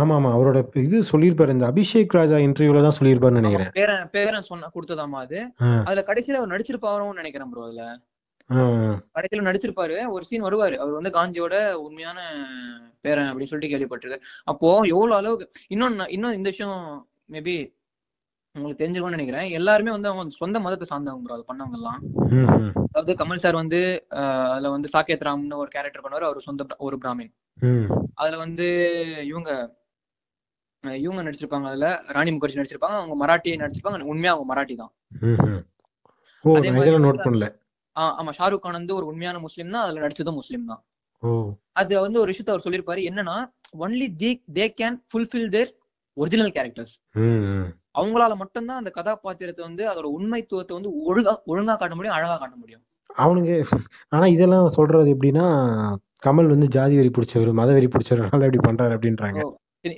ஆமா 0.00 0.14
ஆமா 0.18 0.30
அவரோட 0.36 0.58
இது 0.86 0.96
சொல்லியிருப்பாரு. 1.10 1.54
இந்த 1.56 1.66
அபிஷேக் 1.72 2.16
ராஜா 2.18 2.36
இன்டர்வியூல 2.46 2.82
தான் 2.86 2.96
சொல்லியிருப்பாருன்னு 2.98 3.40
நினைக்கிறேன். 3.42 3.72
பேரன் 3.78 4.04
பேரன் 4.16 4.48
சொன்ன 4.50 4.70
கொடுத்ததாமா 4.74 5.18
அது. 5.26 5.38
அதுல 5.86 6.04
கடைசியில 6.10 6.40
அவர் 6.40 6.52
நடிச்சிருப்பாருன்னு 6.54 7.20
நினைக்கிறேன் 7.22 7.50
ப்ரோ 7.52 7.64
அதுல. 7.68 7.84
கடைசியில 9.16 9.46
நடிச்சிருப்பாரு. 9.48 9.96
ஒரு 10.14 10.24
சீன் 10.28 10.46
வருவாரு. 10.46 10.76
அவர் 10.82 10.98
வந்து 10.98 11.12
காந்தியோட 11.18 11.54
உண்மையான 11.86 12.18
பேரன் 13.06 13.28
அப்படின்னு 13.30 13.50
சொல்லிட்டு 13.50 13.72
கேள்விப்பட்டிருக்காரு 13.72 14.24
அப்போ 14.44 14.70
எவ்வளவு 14.94 15.18
அளவுக்கு 15.20 15.46
இன்னொன்னு 15.74 16.06
இன்னும் 16.16 16.36
இந்த 16.38 16.48
விஷயம் 16.54 16.80
மேபி 17.32 17.54
உங்களுக்கு 18.54 18.80
தெரிஞ்சிருக்கும்னு 18.80 19.18
நினைக்கிறேன். 19.18 19.48
எல்லாருமே 19.58 19.90
வந்து 19.96 20.08
அவங்க 20.10 20.38
சொந்த 20.42 20.58
மதத்தை 20.64 20.86
சார்ந்தவங்க 20.90 21.24
ப்ரோ 21.26 21.36
அது 21.36 21.50
பண்ணவங்க 21.50 21.78
எல்லாம் 21.80 22.00
அதாவது 22.86 23.12
கமல் 23.20 23.42
சார் 23.44 23.60
வந்து 23.60 23.78
அதுல 24.52 24.70
வந்து 24.76 24.88
சாக்கேத் 24.94 25.26
ராம்னு 25.28 25.60
ஒரு 25.62 25.70
கேரக்டர் 25.74 26.04
பண்ணுவாரு. 26.04 26.28
அவர் 26.28 26.46
சொந்த 26.48 26.66
ஒரு 26.86 26.96
பிராமின். 27.02 27.32
அதுல 28.20 28.38
வந்து 28.44 28.66
இவங்க 29.30 29.50
இவங்க 31.04 31.20
நடிச்சிருப்பாங்க 31.24 31.66
அதுல. 31.70 31.86
ராணி 32.16 32.30
முகர்ஜி 32.34 32.58
நடிச்சிருப்பாங்க. 32.58 32.98
அவங்க 33.00 33.16
மராட்டி 33.22 33.56
நடிச்சிருப்பாங்க. 33.62 34.08
உண்மையா 34.12 34.32
அவங்க 34.34 34.48
மராட்டி 34.52 34.74
தான். 34.76 34.92
நோட் 37.06 37.24
பண்ணல. 37.26 37.48
ஆமா. 38.20 38.32
ஷாருக் 38.38 38.62
கான் 38.64 38.78
வந்து 38.78 38.96
ஒரு 38.98 39.06
உண்மையான 39.10 39.40
முஸ்லீம் 39.46 39.74
தான். 39.74 39.84
அதுல 39.86 40.02
நடிச்சதும் 40.04 40.38
முஸ்லீம் 40.40 40.70
தான். 40.70 40.82
அது 41.80 41.92
வந்து 42.00 42.20
ஒரு 42.22 42.30
விஷயத்த 42.32 42.54
அவர் 42.54 42.64
சொல்லியிருப்பாரு. 42.66 43.02
என்னன்னா 43.10 43.36
only 43.84 44.08
the 44.22 44.30
they 44.58 44.66
can 44.80 44.98
fulfil 45.10 45.50
their 45.56 45.70
original 46.16 46.54
characters 46.56 46.94
அவங்களால 47.94 48.32
மட்டும்தான் 48.36 48.80
அந்த 48.80 48.90
கதாபாத்திரத்தை 48.98 49.62
வந்து 49.68 49.82
அதோட 49.90 50.06
உண்மைத்துவத்தை 50.18 50.74
வந்து 50.78 50.90
ஒழுங்கா 51.08 51.34
ஒழுங்கா 51.52 51.74
காட்ட 51.76 51.94
முடியும் 51.94 52.16
அழகா 52.18 52.36
காட்ட 52.36 52.56
முடியும். 52.62 52.82
அவனுங்க 53.20 53.52
ஆனா 54.14 54.26
இதெல்லாம் 54.34 54.74
சொல்றது 54.76 55.08
எப்படின்னா 55.14 55.46
கமல் 56.26 56.52
வந்து 56.54 56.68
ஜாதி 56.76 56.94
வெறி 56.98 57.10
பிடிச்சவர் 57.16 57.58
மத 57.60 57.70
வெறி 57.76 57.88
பிடிச்சவரால 57.94 58.48
இப்படி 58.48 58.62
பண்றாரு 58.68 58.96
அப்படின்றாங்க. 58.96 59.40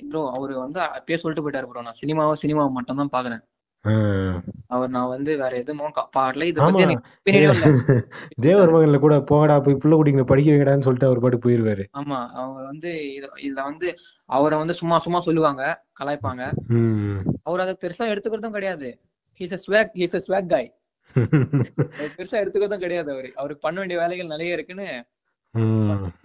ப்ரோ 0.09 0.21
அவரு 0.35 0.53
வந்து 0.65 0.79
அப்பயே 0.97 1.17
சொல்லிட்டு 1.21 1.43
போயிட்டாரு 1.45 1.67
ப்ரோ 1.69 1.83
நான் 1.87 1.99
சினிமாவை 2.01 2.35
சினிமாவை 2.43 2.71
மட்டும் 2.77 2.99
தான் 3.01 3.13
பாக்குறேன். 3.15 3.41
அவர் 4.73 4.89
நான் 4.89 5.11
வந்து 5.13 5.31
வேற 5.37 5.53
எதுவும் 5.57 5.81
பாடல. 6.15 6.43
இதை 6.43 6.59
பத்தி 6.59 6.83
எனக்கு 6.83 7.09
தேவர் 8.45 8.71
மகன்ல 8.73 8.97
கூட 8.99 9.15
போகடா 9.31 9.55
போய் 9.63 9.79
புள்ள 9.81 9.93
குட்டிங்களை 9.95 10.25
படிக்க 10.25 10.49
வைக்கடான்னு 10.51 10.85
சொல்லிட்டு 10.87 11.09
அவர் 11.09 11.23
பாட்டு 11.23 11.37
போயிருவாரு. 11.37 11.83
ஆமா. 11.99 12.19
அவங்க 12.33 12.59
வந்து 12.63 12.89
இத 13.13 13.25
இதுல 13.43 13.63
வந்து 13.63 13.87
அவரை 14.29 14.57
வந்து 14.57 14.75
சும்மா 14.81 14.97
சும்மா 14.99 15.19
சொல்லுவாங்க 15.19 15.63
கலாய்ப்பாங்க. 15.99 16.43
அவர் 17.43 17.63
அதை 17.65 17.75
பெருசா 17.83 18.07
எடுத்துக்கிறதும் 18.11 18.57
கிடையாது. 18.57 18.89
He's 19.39 19.55
a 19.55 19.61
swag 19.65 19.93
he's 19.99 20.15
a 20.15 20.23
swag 20.27 20.49
guy 20.49 20.69
பெருசா 22.15 22.37
எடுத்துக்கிறதும் 22.41 22.83
கிடையாது 22.83 23.09
அவரு. 23.11 23.29
அவருக்கு 23.35 23.65
பண்ண 23.65 23.77
வேண்டிய 23.79 23.99
வேலைகள் 23.99 24.33
நிறைய 24.33 24.57
இருக்குன்னு 24.57 24.87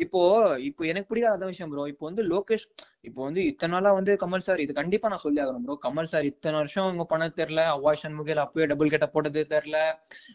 இப்போ 0.05 0.21
இப்போ 0.69 0.83
எனக்கு 0.91 1.09
பிடிக்காத 1.09 1.37
அதான் 1.37 1.51
விஷயம் 1.53 1.71
ப்ரோ 1.73 1.83
இப்போ 1.91 2.05
வந்து 2.09 2.23
லோகேஷ் 2.31 2.65
இப்போ 3.09 3.21
வந்து 3.27 3.41
இத்தனை 3.51 3.73
நாளா 3.75 3.91
வந்து 3.97 4.13
கமல் 4.23 4.45
சார் 4.47 4.61
இது 4.65 4.73
கண்டிப்பா 4.79 5.09
நான் 5.13 5.23
சொல்லி 5.25 5.41
ஆகணும் 5.43 5.65
ப்ரோ 5.67 5.75
கமல் 5.85 6.09
சார் 6.13 6.29
இத்தனை 6.31 6.57
வருஷம் 6.61 6.87
அவங்க 6.87 7.05
பண்ணது 7.11 7.33
தெரியல. 7.41 7.63
அவாய் 7.75 8.01
சண்முகில் 8.03 8.41
அப்பவே 8.45 8.67
டபுள் 8.71 8.93
கெட்ட 8.95 9.07
போட்டது 9.15 9.41
தெரியல. 9.53 9.79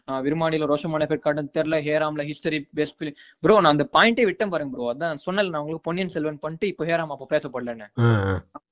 ஆஹ் 0.08 0.20
விருமானில 0.26 0.68
ரோஷமான 0.72 1.06
எஃபெக்ட் 1.06 1.24
காட்டுறது 1.26 1.50
தெரியல. 1.58 1.78
ஹேராம்ல 1.86 2.24
ஹிஸ்டரி 2.30 2.60
பெஸ்ட் 2.80 2.96
ஃபிலிம் 2.98 3.16
ப்ரோ 3.44 3.56
நான் 3.62 3.74
அந்த 3.76 3.86
பாயிண்டே 3.96 4.26
விட்டேன் 4.30 4.52
பாருங்க 4.54 4.72
ப்ரோ 4.76 4.90
அதான் 4.92 5.22
சொன்னல 5.26 5.52
நான் 5.54 5.62
உங்களுக்கு 5.64 5.86
பொன்னியின் 5.88 6.14
செல்வன் 6.14 6.40
பண்ணிட்டு 6.44 6.68
இப்போ 6.72 6.86
ஹேராம் 6.90 7.14
அப்போ 7.16 7.28
பேசப்படலன்னு. 7.34 7.88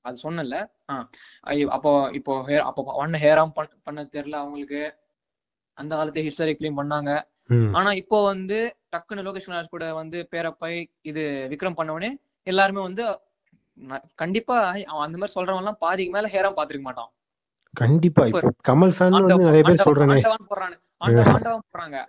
அது 0.09 0.23
சொன்னல 0.27 0.55
அப்போ 1.79 1.91
இப்போ 2.21 2.33
அப்போ 2.71 2.85
ஒன்னு 3.05 3.23
ஹேராம் 3.25 3.57
பண்ண 3.89 3.99
தெரியல 4.17 4.37
அவங்களுக்கு. 4.45 4.83
அந்த 5.79 5.93
காலத்து 5.99 6.27
ஹிஸ்டரி 6.29 6.55
ஃபிலிம் 6.59 6.81
பண்ணாங்க. 6.81 7.11
ஆனா 7.79 7.91
இப்போ 8.03 8.21
வந்து 8.31 8.61
டக்குன்னு 8.93 9.27
லோகேஷ் 9.27 9.47
கனகராஜ் 9.47 9.75
கூட 9.75 9.87
வந்து 10.01 10.19
பேரப்பை 10.33 10.73
இது 11.11 11.23
விக்ரம் 11.53 11.79
பண்ணவனே 11.81 12.11
எல்லாருமே 12.47 12.81
வந்து 12.89 13.05
கண்டிப்பா 14.23 14.57
அவன் 14.93 15.05
அந்த 15.07 15.19
மாதிரி 15.19 15.35
சொல்றவன் 15.37 15.63
எல்லாம் 15.63 15.83
பாதிக்கு 15.85 16.15
மேல 16.17 16.31
ஹேரம் 16.35 16.57
பாத்துருக்க 16.57 16.87
மாட்டான். 16.89 17.11
கண்டிப்பா. 17.75 18.23
கமல் 18.69 18.97
ஃபேன் 18.97 19.15
வந்து 19.27 19.49
நிறைய 19.51 19.63
பேர் 19.69 19.87
சொல்றானே. 19.89 20.17
ஆண்டவன் 21.05 21.63
போடுறாங்க. 21.67 22.01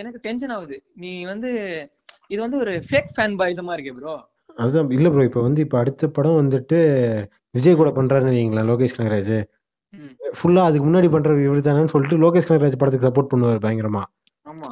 எனக்கு 0.00 0.18
டென்ஷன் 0.24 0.54
ஆகுது. 0.54 0.76
நீ 1.02 1.10
வந்து 1.32 1.50
இது 2.32 2.40
வந்து 2.44 2.58
ஒரு 2.64 2.72
ஃபேக் 2.88 3.12
ஃபேன் 3.16 3.36
பாய்ஸமா 3.40 3.74
இருக்கே 3.76 3.94
ப்ரோ 3.98 4.14
அதுதான். 4.62 4.90
இல்ல 4.96 5.08
ப்ரோ 5.12 5.26
இப்போ 5.28 5.40
வந்து 5.46 5.60
இப்போ 5.64 5.76
அடுத்த 5.82 6.08
படம் 6.16 6.40
வந்துட்டு 6.40 6.78
விஜய் 7.56 7.78
கூட 7.80 7.90
பண்றாருன்னு 7.98 8.36
வைங்களேன் 8.36 8.68
லோகேஷ் 8.70 8.96
கனகராஜ். 8.96 9.36
ஃபுல்லா 10.38 10.62
அதுக்கு 10.68 10.86
முன்னாடி 10.88 11.08
பண்றது 11.14 11.46
இவர் 11.46 11.66
தானேன்னு 11.68 11.92
சொல்லிட்டு 11.94 12.22
லோகேஷ் 12.24 12.48
கனகராஜ் 12.48 12.80
படத்துக்கு 12.80 13.08
சப்போர்ட் 13.08 13.32
பண்ணுவார் 13.32 13.64
பயங்கரமா. 13.66 14.02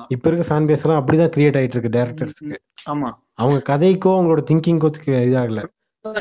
இப்ப 0.09 0.25
இருக்க 0.29 0.45
ஃபேன் 0.49 0.67
பேஸ் 0.69 0.85
எல்லாம் 0.85 1.01
அப்படிதான் 1.01 1.33
கிரியேட் 1.35 1.57
ஆயிட்டு 1.57 1.77
இருக்கு 1.77 1.95
டேரக்டர்ஸ்க்கு 1.97 2.59
ஆமா. 2.91 3.11
அவங்க 3.35 3.59
கதைக்கோ 3.69 4.11
அவங்களோட 4.17 4.43
திங்கிங்கோ 4.51 4.91
இதாகல. 5.23 5.63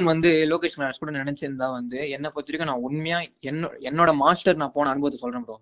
வந்து 0.05 0.29
லோகேஷ் 0.49 0.75
கூட 0.99 1.11
நினைச்சிருந்தா 1.13 1.67
வந்து 1.71 1.97
என்ன 2.09 2.27
பொறுத்த 2.29 2.49
வரைக்கும் 2.49 2.69
நான் 2.69 2.83
உண்மையா 2.83 3.17
என்ன 3.41 3.71
என்னோட 3.81 4.11
மாஸ்டர் 4.15 4.55
நான் 4.55 4.73
போன 4.75 4.89
அனுபவத்தை 4.89 5.19
சொல்றேன் 5.19 5.45
ப்ரோ 5.45 5.57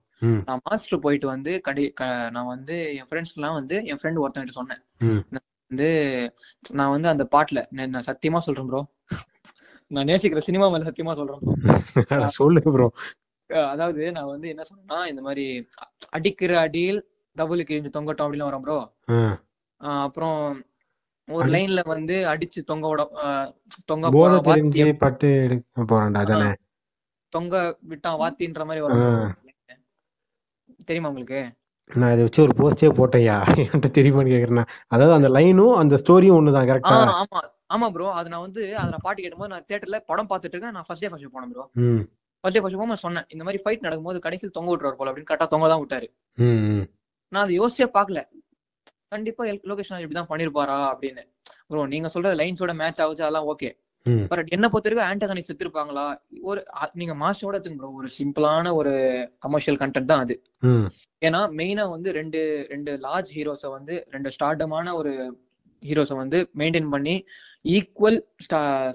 நான் 0.48 0.62
மாஸ்டர் 0.66 1.02
போயிட்டு 1.02 1.28
வந்து 1.28 1.52
கடி 1.62 1.86
நான் 2.32 2.50
வந்து 2.52 2.76
என் 2.98 3.08
ஃப்ரெண்ட்ஸ் 3.10 3.36
எல்லாம் 3.36 3.56
வந்து 3.56 3.76
என் 3.86 4.00
ஃப்ரெண்ட் 4.02 4.22
ஒருத்தன்கிட்ட 4.24 4.60
சொன்னேன். 4.60 4.82
வந்து 5.72 5.90
நான் 6.74 6.90
வந்து 6.90 7.10
அந்த 7.10 7.26
பாட்டுல 7.32 7.60
நான் 7.90 8.08
சத்தியமா 8.08 8.40
சொல்றேன் 8.40 8.70
ப்ரோ 8.70 8.82
நான் 9.92 10.08
நேசிக்கிற 10.08 10.42
சினிமா 10.42 10.68
மேல 10.70 10.88
சத்தியமா 10.90 11.14
சொல்றேன் 11.14 11.42
ப்ரோ 11.42 12.28
சொல்லுங்க 12.38 12.72
ப்ரோ 12.72 12.88
அதாவது 13.70 14.12
நான் 14.12 14.30
வந்து 14.30 14.48
என்ன 14.50 14.64
சொன்னேன்னா 14.70 15.00
இந்த 15.08 15.22
மாதிரி 15.22 15.46
அடிக்கிற 16.10 16.60
அடியில் 16.60 17.02
டபுள் 17.42 17.68
கிழிஞ்சு 17.70 17.96
தொங்கட்டும் 17.96 18.26
அப்படின்னு 18.26 18.50
வரோம் 18.50 18.66
ப்ரோ 18.66 18.78
அப்புறம் 20.04 20.40
ஒரு 21.28 21.48
லைன்ல 21.54 21.82
வந்து 21.88 22.16
அடிச்சு 22.32 22.60
தொங்க 22.70 22.86
விட 22.92 23.04
தொங்க 23.92 24.10
போதை 24.16 24.38
தெரிஞ்சு 24.48 24.86
பட்டு 25.04 25.28
எடுக்க 25.46 25.84
போறான்டா 25.92 26.22
அதானே? 26.26 26.50
தொங்க 27.34 27.56
விட்டான் 27.90 28.20
வாத்தின்ற 28.22 28.64
மாதிரி 28.68 28.82
வரும். 28.86 29.34
தெரியுமா 30.90 31.10
உங்களுக்கு? 31.12 31.42
நான் 31.90 32.14
இதை 32.14 32.24
வச்சு 32.26 32.42
ஒரு 32.44 32.54
போஸ்டே 32.60 32.90
போட்டேன்யா. 32.98 33.38
என்கிட்ட 33.62 33.90
தெரியுமான்னு 33.98 34.34
கேக்குறேன் 34.34 34.68
அதாவது 34.94 35.14
அந்த 35.18 35.30
லைனும் 35.38 35.78
அந்த 35.82 35.96
ஸ்டோரியும் 36.02 36.38
ஒண்ணுதான் 36.40 36.70
கரெக்டா 36.70 36.96
ஆமா. 37.16 37.42
ஆமா 37.76 37.88
ப்ரோ 37.96 38.08
அது 38.20 38.32
நான் 38.34 38.46
வந்து 38.46 38.62
அதை 38.80 38.88
நான் 38.94 39.06
பாட்டு 39.06 39.22
கேட்டும்போது 39.22 39.54
நான் 39.54 39.66
தியேட்டர்ல 39.68 40.00
படம் 40.10 40.30
பார்த்துட்டு 40.32 40.56
இருக்கேன். 40.56 40.76
நான் 40.78 40.88
ஃபர்ஸ்ட் 40.88 41.06
டே 41.06 41.12
ஃபர்ஸ்ட் 41.12 41.34
போனேன் 41.36 41.54
ப்ரோ 41.54 41.66
ஃபர்ஸ்ட் 42.44 42.58
டே 42.58 42.64
ஃபர்ஸ்ட் 42.64 42.80
போகும்போது 42.80 43.04
சொன்னேன் 43.06 43.28
இந்த 43.34 43.44
மாதிரி 43.44 43.62
ஃபைட் 43.64 43.86
நடக்கும்போது 43.88 44.26
கடைசியில் 44.26 44.58
தொங்க 44.58 44.72
விட்டுறாரு 44.72 44.98
போல 45.00 45.12
அப்படின்னு. 45.12 45.30
கரெக்டா 45.32 45.50
தொங்க 45.54 45.70
தான் 45.74 45.84
விட்டாரு 45.84 46.10
நான் 47.32 47.44
அதை 47.44 47.54
யோசிச்சே 47.60 47.88
பார்க்கல. 47.98 48.22
கண்டிப்பா 49.12 49.44
லொகேஷன் 49.70 50.02
இப்படிதான் 50.02 50.32
பண்ணிருப்பாரா 50.32 50.78
அப்படின்னு. 50.92 51.24
ப்ரோ 51.70 51.84
நீங்க 51.94 52.08
சொல்ற 52.14 52.32
லைன்ஸோட 52.40 52.74
மேட்ச் 52.80 53.02
ஆகுச்சு 53.04 53.26
அதெல்லாம் 53.26 53.50
ஓகே 53.52 53.70
பட் 54.30 54.48
என்ன 54.56 54.66
பொறுத்த 54.68 54.88
வரைக்கும் 54.88 55.08
ஆண்டகனி 55.08 55.42
செத்துருப்பாங்களா? 55.46 56.06
ஒரு 56.44 56.60
நீங்க 56.94 57.14
மாஸ்டரோட 57.22 57.56
எடுத்துங்க 57.56 57.80
ப்ரோ 57.82 57.90
ஒரு 58.00 58.10
சிம்பிளான 58.16 58.74
ஒரு 58.80 58.94
கமர்ஷியல் 59.46 59.80
கண்டென்ட் 59.82 60.12
தான் 60.12 60.24
அது. 60.26 60.36
ஏன்னா 61.22 61.42
மெயினா 61.60 61.84
வந்து 61.94 62.10
ரெண்டு 62.20 62.40
ரெண்டு 62.72 62.92
லார்ஜ் 63.04 63.32
ஹீரோஸை 63.36 63.70
வந்து 63.76 63.96
ரெண்டு 64.10 64.32
ஸ்டார்டமான 64.36 64.94
ஒரு 65.00 65.12
ஹீரோஸை 65.84 66.16
வந்து 66.22 66.40
மெயின்டைன் 66.62 66.90
பண்ணி 66.90 67.16
ஈக்குவல் 67.72 68.18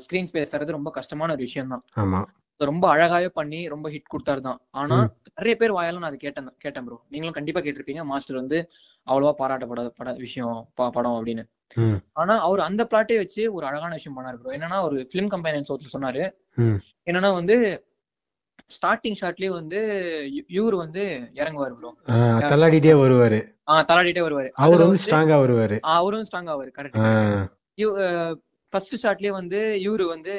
ஸ்கிரீன் 0.03 0.29
ஸ்பேஸ் 0.31 0.53
தரது 0.55 0.77
ரொம்ப 0.77 0.91
கஷ்டமான 0.99 1.33
ஒரு 1.33 1.45
விஷயம் 1.49 1.73
தான் 1.75 1.85
ஆமா. 2.03 2.21
ரொம்ப 2.61 2.85
அழகாவே 2.95 3.29
பண்ணி 3.31 3.59
ரொம்ப 3.69 3.87
ஹிட் 3.91 4.13
கொடுத்தாரு 4.13 4.41
தான் 4.41 4.61
ஆனா. 4.75 4.97
நிறைய 5.39 5.55
பேர் 5.57 5.73
வாயால 5.73 5.99
நான் 5.99 6.11
அது 6.11 6.17
கேட்டேன் 6.17 6.47
கேட்டேன் 6.59 6.85
ப்ரோ 6.85 6.97
நீங்களும் 7.09 7.35
கண்டிப்பா 7.35 7.61
கேட்டிருப்பீங்க. 7.61 8.03
மாஸ்டர் 8.05 8.37
வந்து 8.37 8.59
அவ்வளவா 9.07 9.33
பாராட்டப்படாத 9.39 9.89
பட 9.95 10.13
விஷயம் 10.19 10.55
படம் 10.91 11.17
அப்படின்னு. 11.17 11.45
ஆனா 12.15 12.35
அவர் 12.41 12.61
அந்த 12.61 12.83
பிளாட்டே 12.85 13.17
வச்சு 13.17 13.43
ஒரு 13.53 13.65
அழகான 13.67 13.93
விஷயம் 13.95 14.17
பண்ணாரு 14.19 14.39
ப்ரோ 14.39 14.55
என்னன்னா 14.57 14.79
ஒரு 14.85 14.99
பிலிம் 15.13 15.31
கம்பெனி 15.31 15.63
சொன்னாரு. 15.93 16.23
என்னன்னா 17.07 17.33
வந்து 17.35 17.57
ஸ்டார்டிங் 18.71 19.19
ஷாட்லயே 19.21 19.51
வந்து 19.53 19.81
இவரு 20.55 20.77
வந்து 20.77 21.03
இறங்குவாரு 21.35 21.75
ப்ரோ 21.77 21.91
தள்ளாடிட்டே 22.45 22.95
வருவாரு. 23.01 23.39
ஆஹ் 23.69 23.85
தலாடிட்டே 23.89 24.23
வருவாரு. 24.25 24.49
அவர் 24.59 24.85
வந்து 24.85 25.03
ஸ்ட்ராங்கா 25.05 25.37
வருவாரு. 25.43 25.77
அவரும் 25.95 26.27
ஸ்ட்ராங் 26.29 26.51
ஆவாரு 26.53 26.71
ஆ, 26.71 26.79
கரெக்ட் 26.79 26.99
ஃபர்ஸ்ட் 28.73 28.97
ஷாட்லயே 29.03 29.33
வந்து 29.33 29.59
இவரு 29.85 30.05
வந்து 30.07 30.35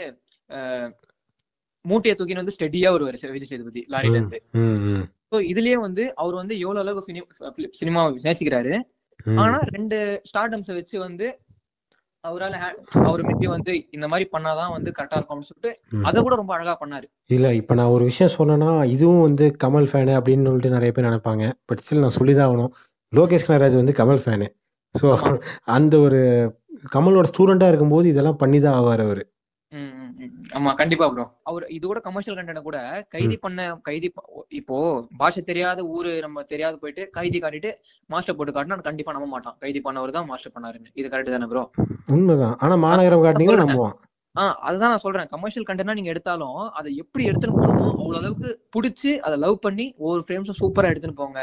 மூட்டையை 1.87 2.15
தூக்கின்னு 2.15 2.43
வந்து 2.43 2.55
ஸ்டெடியா 2.55 2.89
செ- 3.17 3.31
விஜய் 3.31 3.49
சேதுபதி 3.49 3.81
லாரில 3.91 4.15
இருந்து 4.15 4.39
ஸோ 5.31 5.37
இதுலயே 5.49 5.77
வந்து 5.81 6.03
அவர் 6.15 6.35
வந்து 6.35 6.55
எவ்வளவு 6.59 6.83
அளவுக்கு 6.83 7.23
சினிமா 7.73 8.01
நேசிக்கிறாரு. 8.25 8.73
ஆனா 9.39 9.57
ரெண்டு 9.69 9.97
ஸ்டார்டம்ஸை 10.29 10.73
வச்சு 10.75 10.95
வந்து 10.99 11.27
அவரால 12.23 12.55
அவர் 13.01 13.21
மேபி 13.23 13.47
வந்து 13.49 13.73
இந்த 13.91 14.05
மாதிரி 14.07 14.25
பண்ணாதான் 14.31 14.73
வந்து 14.73 14.89
கரெக்டா 14.91 15.17
இருக்கும் 15.17 15.35
அப்படின்னு 15.35 15.51
சொல்லிட்டு. 15.51 15.71
அதை 16.03 16.21
கூட 16.21 16.35
ரொம்ப 16.35 16.53
அழகா 16.53 16.73
பண்ணாரு 16.79 17.07
இல்ல 17.29 17.47
இப்ப 17.53 17.75
நான் 17.75 17.93
ஒரு 17.95 18.03
விஷயம் 18.03 18.35
சொன்னேன்னா 18.35 18.71
இதுவும் 18.87 19.21
வந்து 19.21 19.45
கமல் 19.63 19.89
ஃபேனு 19.89 20.13
அப்படின்னு 20.17 20.47
சொல்லிட்டு 20.47 20.69
நிறைய 20.69 20.91
பேர் 20.91 21.09
நினைப்பாங்க 21.09 21.45
பட் 21.65 21.81
ஸ்டில் 21.83 21.99
நான் 21.99 22.17
சொல்லிதான் 22.17 22.47
ஆகணும் 22.47 22.71
லோகேஷ் 23.13 23.47
கனகராஜ் 23.47 23.75
வந்து 23.75 23.93
கமல் 23.93 24.23
ஃபேனு 24.23 24.47
ஸோ. 24.95 25.07
அந்த 25.71 25.93
ஒரு 25.99 26.19
கமலோட 26.93 27.27
ஸ்டூடெண்டா 27.31 27.67
இருக்கும்போது 27.67 28.07
இதெல்லாம் 28.07 28.37
பண்ணி 28.37 28.59
தான் 28.59 28.75
ஆவார் 28.75 29.01
அவரு. 29.01 29.23
ஆமா 30.49 30.71
கண்டிப்பா 30.73 31.05
ப்ரோ 31.09 31.23
அவர் 31.43 31.63
இது 31.69 31.83
கூட 31.87 31.99
கமர்ஷியல் 31.99 32.37
கண்டென்ட் 32.37 32.67
கூட 32.67 32.79
கைதி 33.13 33.35
பண்ண 33.37 33.67
கைதி 33.87 34.07
இப்போ 34.51 34.77
பாஷை 35.19 35.41
தெரியாத 35.41 35.85
ஊரு 35.87 36.11
நம்ம 36.21 36.43
தெரியாத 36.43 36.75
போயிட்டு 36.77 37.03
கைதி 37.17 37.39
காட்டிட்டு 37.39 37.71
மாஸ்டர் 38.09 38.37
போட்டு 38.37 38.55
காட்டினா 38.55 38.87
கண்டிப்பா 38.87 39.15
நம்ப 39.15 39.27
மாட்டான். 39.27 39.57
கைதி 39.59 39.81
பண்ணவர் 39.81 40.17
தான் 40.17 40.29
மாஸ்டர் 40.29 40.55
பண்ணாருன்னு. 40.55 40.91
இது 40.95 41.07
கரெக்ட் 41.09 41.35
தானே 41.35 41.49
ப்ரோ 41.53 41.63
உண்மைதான். 42.09 42.55
ஆனா 42.61 42.75
மாநகரம் 42.85 43.25
காட்டினீங்கன்னா. 43.25 43.65
நம்புவான். 43.65 43.95
ஆஹ் 44.35 44.55
அதுதான் 44.67 44.91
நான் 44.93 45.03
சொல்றேன். 45.05 45.29
கமர்ஷியல் 45.33 45.67
கண்டென்ட்னா 45.67 45.97
நீங்க 45.99 46.11
எடுத்தாலும் 46.13 46.59
அதை 46.79 46.89
எப்படி 47.03 47.23
எடுத்துன்னு 47.29 47.57
போகணுமோ 47.57 47.87
அவ்வளவு 47.93 48.19
அளவுக்கு 48.19 48.49
பிடிச்சி 48.75 49.11
அதை 49.19 49.35
லவ் 49.45 49.57
பண்ணி 49.59 49.85
ஒவ்வொரு 49.97 50.23
ஃப்ரேம்ஸும் 50.25 50.59
சூப்பரா 50.59 50.91
எடுத்துன்னு 50.93 51.21
போங்க. 51.21 51.39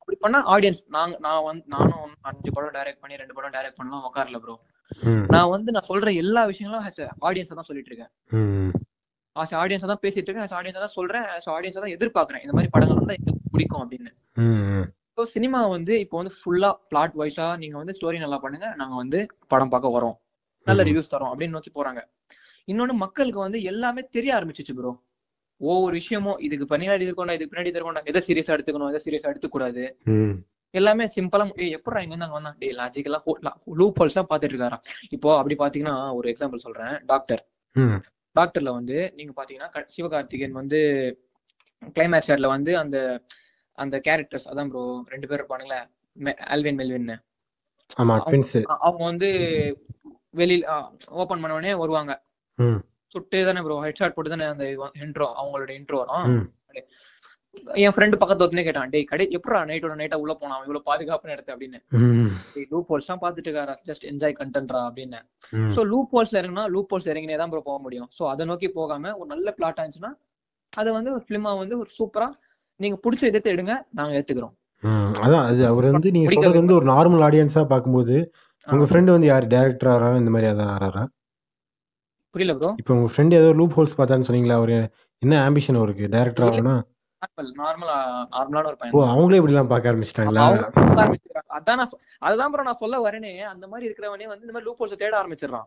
அப்படி 0.00 0.18
பண்ணா 0.24 0.40
ஆடியன்ஸ் 0.54 0.82
நாங்க 0.96 1.16
நான் 1.20 1.46
வந்து 1.46 1.64
நானும் 1.74 2.10
அஞ்சு 2.30 2.50
படம் 2.50 2.74
டைரக்ட் 2.76 3.02
பண்ணி 3.02 3.20
ரெண்டு 3.22 3.36
படம் 3.38 3.54
டைரக்ட் 3.56 3.78
பண்ணலாம் 3.80 4.06
உட்காரல 4.08 4.40
ப்ரோ 4.44 4.56
நான் 5.34 5.52
வந்து 5.54 5.70
நான் 5.76 5.88
சொல்ற 5.90 6.08
எல்லா 6.22 6.42
விஷயங்களும் 6.50 6.84
ஆடியன்ஸ் 7.28 7.56
தான் 7.60 7.68
சொல்லிட்டு 7.70 7.90
இருக்கேன் 7.92 8.12
ஆஸ் 9.36 9.54
ஆடியன்ஸ் 9.62 9.90
தான் 9.92 10.02
பேசிட்டு 10.04 10.28
இருக்கேன். 10.28 10.46
ஆஸ் 10.46 10.54
ஆடியன்ஸ் 10.58 10.84
தான் 10.84 10.96
சொல்றேன். 10.98 11.24
ஆஸ் 11.34 11.48
ஆடியன்ஸ் 11.54 11.80
தான் 11.84 11.94
எதிர்பார்க்கறேன். 11.96 12.42
இந்த 12.44 12.52
மாதிரி 12.56 12.70
படங்கள் 12.74 13.00
வந்து 13.00 13.16
எங்களுக்கு 13.18 13.50
பிடிக்கும் 13.54 13.82
அப்படின்னு. 13.82 14.12
ஸோ 15.16 15.24
சினிமா 15.34 15.60
வந்து 15.74 15.92
இப்போ 16.04 16.16
வந்து 16.20 16.32
ஃபுல்லா 16.38 16.70
பிளாட் 16.90 17.14
வைஸா 17.20 17.46
நீங்க 17.62 17.76
வந்து 17.82 17.96
ஸ்டோரி 17.98 18.18
நல்லா 18.24 18.38
பண்ணுங்க. 18.44 18.68
நாங்க 18.80 18.94
வந்து 19.02 19.18
படம் 19.52 19.72
பார்க்க 19.74 19.96
வரோம். 19.96 20.16
நல்ல. 20.66 20.80
ரிவ்யூஸ் 20.88 21.12
தரோம் 21.14 21.30
அப்படின்னு 21.32 21.56
நோக்கி 21.56 21.72
போறாங்க. 21.78 22.00
இன்னொன்னு 22.68 22.94
மக்களுக்கு 23.04 23.40
வந்து 23.46 23.58
எல்லாமே 23.72 24.02
தெரிய 24.16 24.30
ஆரம்பிச்சிச்சு 24.38 24.74
ப்ரோ 24.78 24.92
ஒவ்வொரு 25.60 25.94
விஷயமும் 26.00 26.40
இதுக்கு 26.46 26.64
பின்னாடி 26.72 27.06
இருக்கணும் 27.06 27.36
இதுக்கு 27.36 27.52
பின்னாடி 27.52 27.70
இருக்கணும் 27.72 28.08
எதை 28.10 28.20
சீரியஸா 28.28 28.54
எடுத்துக்கணும் 28.56 28.90
எதை 28.92 29.00
சீரியஸா 29.04 29.30
எடுத்துக்கூடாது 29.32 29.84
எல்லாமே 30.74 31.04
சிம்பிளா 31.14 31.44
எப்படா 31.76 32.00
இங்க 32.02 32.14
வந்து 32.14 32.26
அங்க 32.26 32.36
வந்தான்? 32.38 32.58
டே 32.58 32.68
லாஜிக்கலா 32.80 33.18
லூப் 33.80 33.98
ஹோல்ஸ் 34.00 34.18
தான் 34.18 34.28
பாத்துட்டு 34.30 34.54
இருக்காராம். 34.54 34.82
இப்போ 35.16 35.28
அப்படி 35.38 35.56
பாத்தீங்கன்னா 35.62 35.96
ஒரு 36.18 36.26
எக்ஸாம்பிள் 36.32 36.64
சொல்றேன். 36.66 36.94
டாக்டர் 37.12 37.42
டாக்டர்ல 38.36 38.70
வந்து 38.78 38.96
நீங்க 39.18 39.32
பாத்தீங்கன்னா 39.36 39.84
சிவகார்த்திகேயன் 39.94 40.58
வந்து 40.60 40.78
கிளைமேக்ஸ் 41.96 42.28
ஷாட்ல 42.30 42.48
வந்து 42.54 42.72
அந்த 42.82 42.96
அந்த 43.78 43.96
கேரக்டர்ஸ் 44.06 44.48
அதான் 44.50 44.70
ப்ரோ 44.72 44.82
ரெண்டு 45.14 45.28
பேர் 45.28 45.40
இருப்பானுங்களே 45.40 45.80
ஆல்வின் 46.52 46.78
மெல்வின் 46.80 47.10
அவங்க 48.84 49.02
வந்து 49.10 49.28
வெளியில 50.40 50.64
ஓபன் 51.22 51.42
பண்ண 51.42 51.56
உடனே 51.56 51.74
வருவாங்க. 51.82 52.12
சுட்டு 53.12 53.38
தானே 53.48 53.60
ப்ரோ 53.64 53.76
ஹெட்ஷாட் 53.84 54.14
போட்டு 54.14 54.32
தானே 54.32 54.46
அந்த 54.52 54.64
இன்ட்ரோ 55.04 55.26
அவங்களோட 55.40 55.70
இன்ட்ரோ 55.78 55.98
வரும். 56.02 56.24
என் 57.84 57.94
ஃப்ரெண்டு 57.94 58.16
பக்கத்து 58.20 58.42
ஒருத்தனே 58.44 58.64
கேட்டான் 58.66 58.90
டேய் 58.92 59.06
கடை 59.10 59.24
எப்படா 59.36 59.60
நைட்டோட 59.70 59.94
நைட்டா 60.00 60.18
உள்ள 60.22 60.32
போனான்? 60.40 60.62
இவ்வளவு 60.66 60.86
பாதுகாப்புன்னு 60.88 61.34
எடுத்து 61.36 61.52
அப்படின்னு. 61.54 61.78
லூப் 62.72 62.90
ஹோல்ஸ் 62.92 63.10
தான் 63.10 63.22
பாத்துட்டு 63.24 63.48
இருக்காரா? 63.48 63.74
ஜஸ்ட் 63.88 64.04
என்ஜாய் 64.10 64.36
கண்டென்ட்ரா 64.40 64.82
அப்படின்னு. 64.88 65.20
சோ 65.76 65.82
லூப் 65.92 66.12
ஹோல்ஸ்ல 66.16 66.40
இறங்கினா 66.42 66.64
லூப் 66.74 66.92
ஹோல்ஸ் 66.94 67.10
இறங்கினே 67.12 67.38
தான் 67.42 67.52
போக 67.56 67.78
முடியும். 67.86 68.08
சோ 68.18 68.24
அதை 68.32 68.46
நோக்கி 68.52 68.70
போகாம 68.78 69.14
ஒரு 69.20 69.28
நல்ல 69.34 69.54
பிளாட் 69.58 69.80
ஆச்சுன்னா 69.84 70.12
அதை 70.72 70.90
வந்து 70.98 71.10
ஒரு 71.16 71.24
பிலிமா 71.28 71.50
வந்து 71.62 71.74
ஒரு 71.82 71.90
சூப்பரா 71.98 72.28
நீங்க 72.80 72.96
பிடிச்ச 73.04 73.24
இதத்தை 73.32 73.50
எடுங்க 73.56 73.74
நாங்க 73.98 74.14
ஏத்துக்கிறோம். 74.20 74.54
அதான் 75.24 75.44
அது 75.50 75.60
அவர் 75.68 75.86
வந்து 75.94 76.10
நீங்க. 76.16 76.30
சொல்றது 76.32 76.62
வந்து 76.62 76.76
ஒரு 76.78 76.86
நார்மல் 76.94 77.24
ஆடியன்ஸா 77.28 77.62
பார்க்கும்போது 77.70 78.16
உங்க 78.66 78.84
ஃப்ரெண்டு 78.90 79.14
வந்து 79.14 79.28
யார்? 79.30 79.44
டேரக்டர் 79.54 79.90
ஆறாரா 79.92 80.18
இந்த 80.22 80.32
மாதிரி 80.34 80.50
ஏதாவது 80.50 80.72
ஆறாரா 80.74 81.04
புரியல 82.34 82.54
ப்ரோ 82.58 82.70
இப்போ 82.80 82.92
உங்க 82.96 83.08
ஃப்ரெண்ட் 83.12 83.34
ஏதோ 83.38 83.50
லூப் 83.60 83.76
ஹோல்ஸ் 83.76 83.96
பார்த்தான்னு 83.98 84.26
சொன்னீங்களா 84.28 84.58
அவரு 84.60 84.76
என்ன 85.22 85.34
ஆம்பிஷன் 85.46 85.78
அவருக்கு? 85.80 86.04
டேரக்டர் 86.14 86.46
ஆகணும்னா? 86.46 86.74
நார்மல் 87.16 87.50
நார்மலா 87.58 87.94
நார்மலான 88.30 88.64
ஒரு 88.64 88.76
ஓ 88.90 89.06
பையன் 89.06 89.08
தான் 89.08 89.16
அவங்களே 89.16 89.66
பார்க்க 89.66 89.92
ஆரம்பிச்சிட்டாங்களா? 89.92 90.38
அவங்க 90.38 90.70
பார்க்க 90.70 91.04
ஆரம்பிச்சிடுறாங்க. 91.04 91.52
அதான் 91.58 91.76
நான் 91.76 91.88
சொ- 91.88 92.00
அதுதான் 92.18 92.50
ப்ரோ 92.50 92.62
நான் 92.62 92.74
சொல்ல 92.74 93.10
வரேனே. 93.10 93.38
அந்த 93.38 93.68
மாதிரி 93.68 93.92
இருக்கிறவனே 93.92 94.26
வந்து 94.26 94.46
இந்த 94.46 94.52
மாதிரி 94.52 94.64
லூப் 94.64 94.82
ஹோல்ஸ் 94.82 94.96
தேட 94.96 95.22
ஆரம்பிச்சிடறான். 95.22 95.66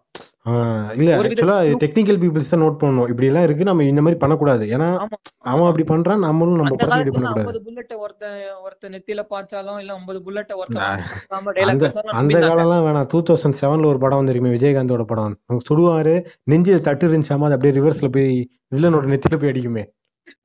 இல்ல 0.97 1.17
ஆக்சுவலா 1.17 1.55
டெக்னிக்கல் 1.83 2.19
பீப்புள்ஸ் 2.21 2.49
தான் 2.49 2.61
நோட் 2.61 2.79
பண்ணணும். 2.79 3.09
இப்படி 3.09 3.27
எல்லாம் 3.27 3.43
இருக்கு 3.43 3.63
நம்ம 3.63 3.83
இந்த 3.83 4.01
மாதிரி 4.01 4.19
பண்ணக்கூடாது. 4.19 4.65
ஏன்னா 4.65 5.07
அவன் 5.37 5.67
அப்படி 5.67 5.83
பண்றான் 5.83 6.19
நம்மளும் 6.19 6.55
நம்ம 6.55 6.69
இப்படி 6.71 6.91
காலத்துல 6.91 7.11
பண்ணக்கூடாது. 7.11 7.49
ஐம்பது 7.49 7.61
புல்லட்ட 7.65 7.97
ஒருத்தன் 7.97 8.39
ஒருத்தன் 8.63 8.91
நெத்தியில 8.91 9.25
பாய்ச்சாலும் 9.29 9.79
இல்ல 9.79 9.93
நான் 9.93 10.55
ஒருத்தன் 10.55 11.55
டைலாக் 11.55 12.07
அந்த 12.07 12.39
காலம்லாம் 12.39 12.85
வேணாம். 12.87 13.07
டூ 13.07 13.21
தௌசண்ட் 13.21 13.53
செவன்ல 13.61 13.85
ஒரு 13.85 13.97
படம் 13.97 14.27
வந்துருக்குமே 14.27 14.53
விஜயகாந்தோட 14.55 15.03
படம். 15.03 15.39
சுடுவாரு 15.69 16.25
நெஞ்சு 16.43 16.81
தட்டு 16.81 17.07
இருந்துச்சாமா 17.07 17.43
அது 17.43 17.53
அப்படியே 17.53 17.79
ரிவர்ஸ்ல 17.79 18.07
போய் 18.11 18.49
வில்லனோட 18.75 19.05
நெத்தில 19.11 19.39
போய் 19.39 19.49
அடிக்குமே. 19.49 19.83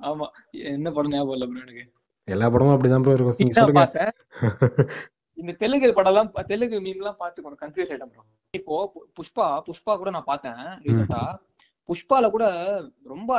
ஆமா. 0.00 0.26
என்ன 0.74 0.90
படம் 0.96 1.14
ஞாபகம் 1.14 1.36
இல்ல 1.36 1.46
ப்ரோ 1.50 1.62
எனக்கு? 1.66 1.84
எல்லா 2.28 2.46
படமும் 2.52 2.74
அப்படிதான் 2.74 3.04
ப்ரோ 3.04 3.16
இருக்கும். 3.16 3.38
இந்த 5.38 5.52
தெலுங்கு 5.62 5.92
படம் 5.96 6.12
எல்லாம் 6.12 6.30
தெலுங்கு 6.52 6.76
மீம் 6.84 7.00
எல்லாம் 7.02 7.20
பார்த்து 7.22 7.42
கொஞ்சம் 7.44 7.62
கன்ஃபியூஸ் 7.62 7.90
ஆயிட்டேன் 7.92 8.12
bro. 8.14 8.22
இப்போ 8.54 8.74
புஷ்பா 9.18 9.46
புஷ்பா 9.68 9.92
கூட 10.00 10.10
நான் 10.16 10.30
பார்த்தேன் 10.30 10.60
ரீசெண்டா 10.84 11.22
புஷ்பால 11.88 12.28
கூட 12.34 12.44
ரொம்ப 13.12 13.30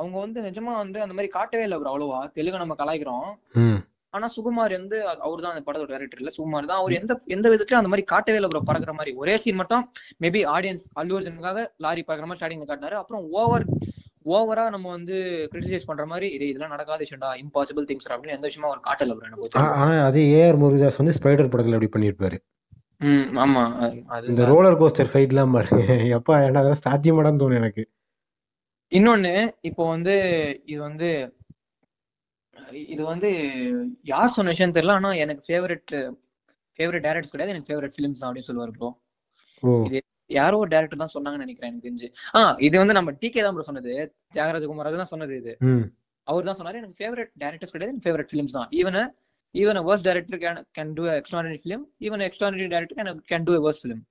அவங்க 0.00 0.16
வந்து 0.24 0.38
நிஜமா 0.46 0.72
வந்து 0.80 0.98
அந்த 1.04 1.14
மாதிரி 1.16 1.30
காட்டவே 1.36 1.66
இல்லை 1.66 1.76
ப்ரோ 1.82 1.92
அவ்வளவா. 1.92 2.18
தெலுங்கு 2.38 2.62
நம்ம 2.62 2.76
கலாய்க்கிறோம். 2.80 3.28
ஆனா 4.14 4.26
சுகுமார் 4.34 4.74
வந்து 4.78 4.98
அவர் 5.26 5.42
தான் 5.44 5.52
அந்த 5.54 5.62
படத்தோட 5.66 5.90
டைரக்டர் 5.92 6.20
இல்ல. 6.22 6.32
சுகுமார் 6.36 6.68
தான். 6.70 6.80
அவர் 6.82 6.98
எந்த 6.98 7.12
எந்த 7.36 7.46
விதத்திலும் 7.52 7.80
அந்த 7.80 7.90
மாதிரி 7.92 8.04
காட்டவே 8.12 8.38
இல்லை 8.40 8.50
ப்ரோ 8.52 8.62
பறக்குற 8.70 8.92
மாதிரி. 8.98 9.12
ஒரே 9.22 9.34
சீன் 9.44 9.60
மட்டும் 9.62 9.84
மேபி 10.24 10.42
ஆடியன்ஸ் 10.56 10.84
அல்லு 11.00 11.16
அர்ஜுனுக்காக 11.18 11.62
லாரி 11.86 12.04
பறக்குற 12.08 12.28
மாதிரி 12.28 12.40
ஸ்டார்டிங்ல 12.40 12.68
காட்டினாரு. 12.70 12.98
அப்புறம் 13.02 13.24
ஓவர் 13.40 13.66
ஓவரா 14.26 14.64
நம்ம 14.70 14.86
வந்து 14.90 15.16
கிரிட்டிசைஸ் 15.50 15.88
பண்ற 15.88 16.04
மாதிரி 16.06 16.26
இது 16.36 16.44
இதெல்லாம் 16.48 16.74
நடக்காத 16.74 17.00
விஷயம்டா 17.04 17.30
இம்பாசிபிள் 17.42 17.86
திங்ஸ் 17.88 18.08
அப்படின்னு 18.08 18.36
எந்த 18.36 18.48
விஷயமா 18.48 18.68
அவர் 18.70 18.86
காட்டல 18.86 19.14
எனக்கு 19.20 19.42
பொறுத்தவரைக்கும். 19.42 19.80
ஆனா 19.82 20.04
அதே 20.06 20.22
ஏஆர் 20.36 20.60
முருகதாஸ் 20.62 21.00
வந்து 21.00 21.16
ஸ்பைடர் 21.18 21.50
படத்துல 21.52 21.76
அப்படி 21.76 21.92
பண்ணிருப்பாரு 21.94 22.38
ம் 23.00 23.24
ஆமா 23.40 23.62
அது- 24.14 24.28
இந்த 24.30 24.44
ரோலர் 24.50 24.78
கோஸ்டர் 24.80 25.10
ஃபைட் 25.10 25.32
எல்லாம் 25.32 25.54
பாருங்க. 25.56 25.80
எப்பா 26.16 26.34
என்ன 26.42 26.60
அதெல்லாம் 26.60 26.84
சாத்தியமாடான்னு 26.84 27.42
தோணும் 27.42 27.60
எனக்கு. 27.60 27.82
இன்னொன்னு 28.92 29.32
இப்போ 29.68 29.82
வந்து 29.90 30.14
இது 30.66 30.80
வந்து 30.82 31.08
இது 32.86 33.02
வந்து 33.04 33.28
யார் 34.06 34.34
சொன்ன 34.34 34.52
விஷயம் 34.52 34.74
தெரியல 34.76 34.96
ஆனா 34.96 35.10
எனக்கு 35.22 35.42
ஃபேவரட் 35.46 35.92
ஃபேவரட் 36.78 37.04
டேரக்டர்ஸ் 37.06 37.34
கிடையாது 37.34 37.52
எனக்கு 37.52 37.68
ஃபேவரட் 37.68 37.94
ஃபிலிம்ஸ் 37.94 38.20
தான் 38.20 38.28
அப்படின்னு 38.28 38.48
சொல்லுவாரு 38.48 38.72
ப்ரோ 38.74 38.88
யாரோ 40.30 40.56
ஒரு 40.62 40.70
டேரக்டர் 40.74 41.02
தான் 41.02 41.14
சொன்னாங்கன்னு 41.14 41.46
நினைக்கிறேன் 41.46 41.70
எனக்கு 41.70 41.86
தெரிஞ்சு. 41.88 42.08
ஆ 42.38 42.40
இது 42.68 42.76
வந்து 42.82 42.96
நம்ம 42.98 43.12
டிகே 43.22 43.44
தான் 43.46 43.54
ப்ரோ 43.56 43.66
சொன்னது. 43.70 43.92
தியாகராஜகுமார் 44.36 44.90
அதுதான் 44.90 45.12
சொன்னது 45.12 45.34
இது. 45.42 45.54
அவர் 46.26 46.48
தான் 46.48 46.58
சொன்னாரு 46.60 46.80
எனக்கு 46.82 46.98
ஃபேவரட் 47.00 47.32
டேரக்டர்ஸ் 47.42 47.74
கிடையாது 47.74 47.92
எனக்கு 47.92 48.08
ஃபேவரட் 48.08 48.30
ஃபிலிம்ஸ் 48.32 48.56
தான். 48.58 48.68
Even 48.80 49.00
even 49.54 49.78
worse 49.88 50.06
director 50.06 50.40
can 50.44 50.58
can 50.78 50.94
do 50.96 51.04
extraordinary 51.18 51.58
film 51.64 51.84
even 52.06 52.24
extraordinary 52.28 52.66
director 52.74 52.98
can 53.00 53.20
can 53.32 53.46
do 53.48 53.54
worse 53.66 53.80
film 53.82 54.02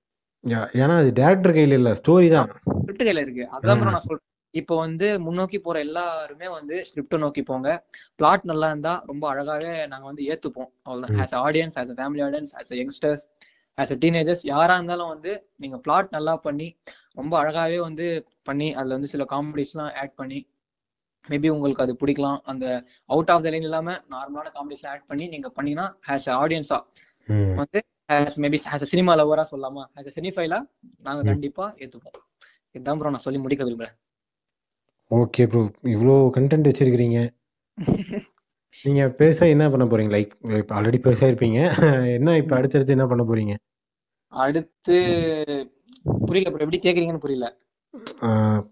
ஏன்னா 0.80 0.94
அது 1.02 1.10
டேரக்டர் 1.18 1.54
கையில 1.56 1.76
இல்ல 1.80 1.90
ஸ்டோரி 2.00 2.28
தான். 2.36 2.48
ஸ்கிரிப்ட் 2.80 3.04
கையில 3.06 3.22
இருக்கு. 3.26 3.44
அதான் 3.56 3.78
bro 3.80 3.92
நான் 3.94 4.04
சொல்றேன் 4.06 4.24
இப்போ 4.54 4.74
வந்து 4.82 5.06
முன்னோக்கி 5.24 5.58
போற 5.64 5.76
எல்லாருமே 5.86 6.46
வந்து 6.56 6.76
ஸ்கிரிப்ட 6.88 7.18
நோக்கி 7.24 7.42
போங்க. 7.48 7.68
பிளாட் 8.18 8.44
நல்லா 8.50 8.68
இருந்தா 8.72 8.92
ரொம்ப 9.10 9.24
அழகாவே 9.32 9.72
நாங்க 9.92 10.06
வந்து 10.10 10.22
ஏத்துப்போம். 10.32 10.70
அவ்வளவுதான். 10.86 11.18
As 11.24 11.34
audience 11.46 11.76
as 11.82 11.92
family 11.98 12.22
audience 12.26 12.54
as 12.60 12.72
youngsters 12.80 13.24
as 13.78 13.92
teenagers 14.02 14.42
யாரா 14.46 14.74
இருந்தாலும் 14.74 15.10
வந்து 15.14 15.32
நீங்க 15.56 15.76
பிளாட் 15.76 16.14
நல்லா 16.16 16.34
பண்ணி 16.46 16.68
ரொம்ப 17.14 17.34
அழகாவே 17.42 17.78
வந்து 17.80 18.06
பண்ணி 18.42 18.68
அதுல 18.74 18.96
வந்து 18.98 19.12
சில 19.14 19.24
காமெடிஸ் 19.32 19.74
எல்லாம் 19.74 19.92
ஆட் 20.02 20.14
பண்ணி 20.14 20.38
மேபி 21.28 21.48
உங்களுக்கு 21.48 21.84
அது 21.84 21.92
பிடிக்கலாம். 22.00 22.38
அந்த 22.44 22.64
அவுட் 23.10 23.30
ஆஃப் 23.34 23.44
த 23.46 23.50
லைன் 23.50 23.66
இல்லாம 23.68 23.94
நார்மலான 24.14 24.50
காமெடிஸ் 24.56 24.86
ஆட் 24.92 25.06
பண்ணி 25.06 25.24
நீங்க 25.28 25.48
பண்ணீங்கன்னா 25.56 25.86
ஆஸ் 26.14 26.28
ஆடியன்ஸா 26.42 26.78
வந்து 27.60 27.80
ஆஸ் 28.08 28.38
மேபி 28.44 28.58
ஆஸ் 28.74 28.90
சினிமா 28.92 29.14
லவரா 29.20 29.44
சொல்லலாமா? 29.52 29.84
ஆஸ் 29.96 30.16
சினிஃபைலா 30.18 30.60
நாங்க 31.06 31.22
கண்டிப்பா 31.30 31.66
ஏத்துப்போம். 31.82 32.16
இதுதான் 32.74 32.98
ப்ரோ 33.00 33.12
நான் 33.14 33.26
சொல்லி 33.26 33.40
முடிக்க 33.44 33.64
விரும்புறேன். 33.64 33.96
ஓகே 35.10 35.44
ப்ரோ 35.50 35.62
இவ்வளோ 35.94 36.16
கண்டென்ட் 36.36 36.68
வச்சிருக்கிறீங்க. 36.70 37.18
நீங்க 38.74 39.02
பெருசா 39.18 39.44
என்ன 39.54 39.64
பண்ண 39.72 39.84
போறீங்க? 39.90 40.12
லைக் 40.16 40.32
இப்போ 40.62 40.74
ஆல்ரெடி 40.78 40.98
பெருசா 41.04 41.26
இருப்பீங்க. 41.30 41.60
என்ன 42.18 42.36
இப்போ 42.42 42.54
அடுத்தடுத்து 42.58 42.96
என்ன 42.96 43.06
பண்ண 43.12 43.22
போறீங்க? 43.30 43.54
அடுத்து 44.32 44.96
புரியல 46.26 46.50
ப்ரோ 46.52 46.64
எப்படி 46.64 46.80
கேக்குறீங்கன்னு 46.86 47.24
புரியல. 47.24 47.46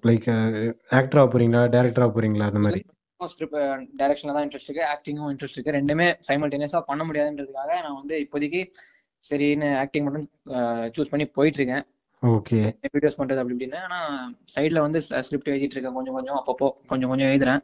லைக் 0.08 0.26
ஆக்டரா 0.98 1.22
போறீங்களா? 1.34 1.62
டேரக்டரா 1.74 2.08
போறீங்களா? 2.16 2.48
அந்த 2.50 2.60
மாதிரி? 2.64 2.80
டைரக்ஷன்ல 4.00 4.34
தான் 4.36 4.44
இன்ட்ரெஸ்ட் 4.46 4.68
இருக்கு. 4.68 4.84
ஆக்டிங்கும் 4.94 5.30
இன்ட்ரெஸ்ட் 5.32 5.56
இருக்கு. 5.56 5.76
ரெண்டுமே 5.78 6.06
சைமல்டேனியஸா 6.28 6.80
பண்ண 6.90 7.02
முடியாதுன்றதுக்காக 7.08 7.70
நான் 7.86 7.98
வந்து 8.00 8.16
இப்போதைக்கு 8.24 8.60
சரின்னு 9.24 9.68
ஆக்டிங் 9.82 10.06
மட்டும் 10.06 10.26
சூஸ் 10.96 11.12
பண்ணி 11.12 11.26
போயிட்டு 11.38 11.60
இருக்கேன் 11.60 11.84
ஓகே 12.22 12.58
வீடியோஸ் 12.94 13.18
பண்றது 13.20 13.40
அப்படி 13.40 13.54
இப்படின்னு. 13.56 13.80
ஆனா 13.86 13.98
சைட்ல 14.54 14.80
வந்து 14.86 14.98
ஸ்கிரிப்ட் 15.26 15.50
எழுதிட்டு 15.52 15.76
இருக்கேன் 15.76 15.96
கொஞ்சம் 15.98 16.16
கொஞ்சம் 16.18 16.38
அப்பப்போ 16.40 16.68
கொஞ்சம் 16.90 17.10
கொஞ்சம் 17.12 17.30
எழுதுறேன். 17.30 17.62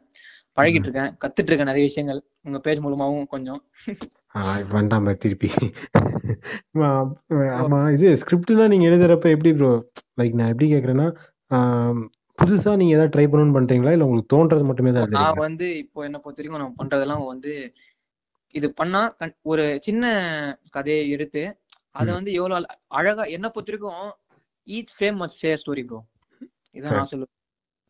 பழகிட்டு 0.57 0.87
இருக்கேன் 0.87 1.11
கத்துட்டு 1.21 1.49
இருக்கேன் 1.49 1.69
நிறைய 1.71 1.85
விஷயங்கள். 1.85 2.19
உங்க 2.43 2.59
பேஜ் 2.59 2.79
மூலமாவும் 2.79 3.25
கொஞ்சம். 3.25 3.61
வேண்டாம் 4.71 5.17
திருப்பி. 5.17 5.49
ஆமா, 7.61 7.93
இது 7.93 8.07
ஸ்கிரிப்ட்னா 8.15 8.67
நீங்க 8.67 8.87
எழுதுறப்ப 8.87 9.27
எப்படி 9.29 9.53
ப்ரோ 9.53 9.71
லைக் 10.17 10.33
நான் 10.33 10.47
எப்படி 10.47 10.73
கேக்குறேன்னா 10.73 11.07
புதுசா 12.37 12.75
நீங்க 12.75 12.93
ஏதாவது 12.93 13.13
ட்ரை 13.13 13.25
பண்ணணும்னு 13.25 13.57
பண்றீங்களா? 13.57 13.91
இல்ல 13.91 14.05
உங்களுக்கு 14.05 14.31
தோன்றது 14.35 14.65
மட்டுமே 14.65 14.91
தான் 14.91 15.09
நான் 15.09 15.33
வந்து 15.37 15.77
இப்போ 15.77 16.03
என்ன 16.03 16.17
பொறுத்த 16.17 16.43
வரைக்கும் 16.43 16.63
நான் 16.63 16.79
பண்றதெல்லாம் 16.79 17.25
வந்து 17.25 17.53
இது 18.55 18.73
பண்ணா 18.73 19.01
ஒரு 19.41 19.77
சின்ன 19.81 20.05
கதையை 20.69 21.09
எடுத்து 21.09 21.43
அதை. 21.91 22.13
வந்து 22.13 22.31
எவ்வளவு 22.31 22.59
அழ- 22.59 22.77
அழகா 22.87 23.23
என்ன 23.35 23.49
பொறுத்த 23.49 23.77
வரைக்கும் 23.77 24.09
each 24.67 24.91
frame 24.95 25.19
must 25.21 25.39
share 25.41 25.59
story 25.63 25.83
bro 25.83 25.99
இதான் 26.73 26.91
நான் 26.91 27.07
சொல்லுவேன். 27.11 27.35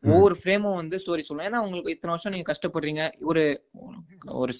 ஒவ்வொரு 0.04 0.36
ஃப்ரேமும் 0.44 0.74
வந்து 0.74 0.96
ஸ்டோரி 0.96 1.22
சொல்லணும் 1.28 1.46
ஏன்னா 1.48 1.58
உங்களுக்கு 1.58 1.90
இத்தனை 1.90 2.14
வருஷம் 2.14 2.32
நீங்க 2.32 2.52
கஷ்டப்படுறீங்க. 2.52 3.02
ஒரு 3.20 3.42
ஒரு 4.24 4.52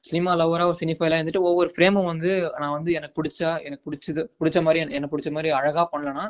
சினிமா 0.00 0.34
லவரா 0.34 0.66
ஒரு 0.66 0.76
சினிஃபைலா 0.80 1.18
இருந்துட்டு 1.20 1.40
ஒவ்வொரு 1.40 1.72
ஃப்ரேமும் 1.76 2.04
வந்து 2.04 2.52
நான் 2.58 2.70
வந்து 2.70 2.92
எனக்கு 2.92 3.22
பிடிச்சா 3.22 3.62
எனக்கு 3.62 3.84
பிடிச்சது 3.90 4.22
பிடிச்ச 4.40 4.62
மாதிரி 4.62 4.96
எனக்கு- 4.96 5.12
பிடிச்ச 5.16 5.30
மாதிரி 5.30 5.50
அழகா 5.50 5.88
பண்ணலன்னா 5.92 6.26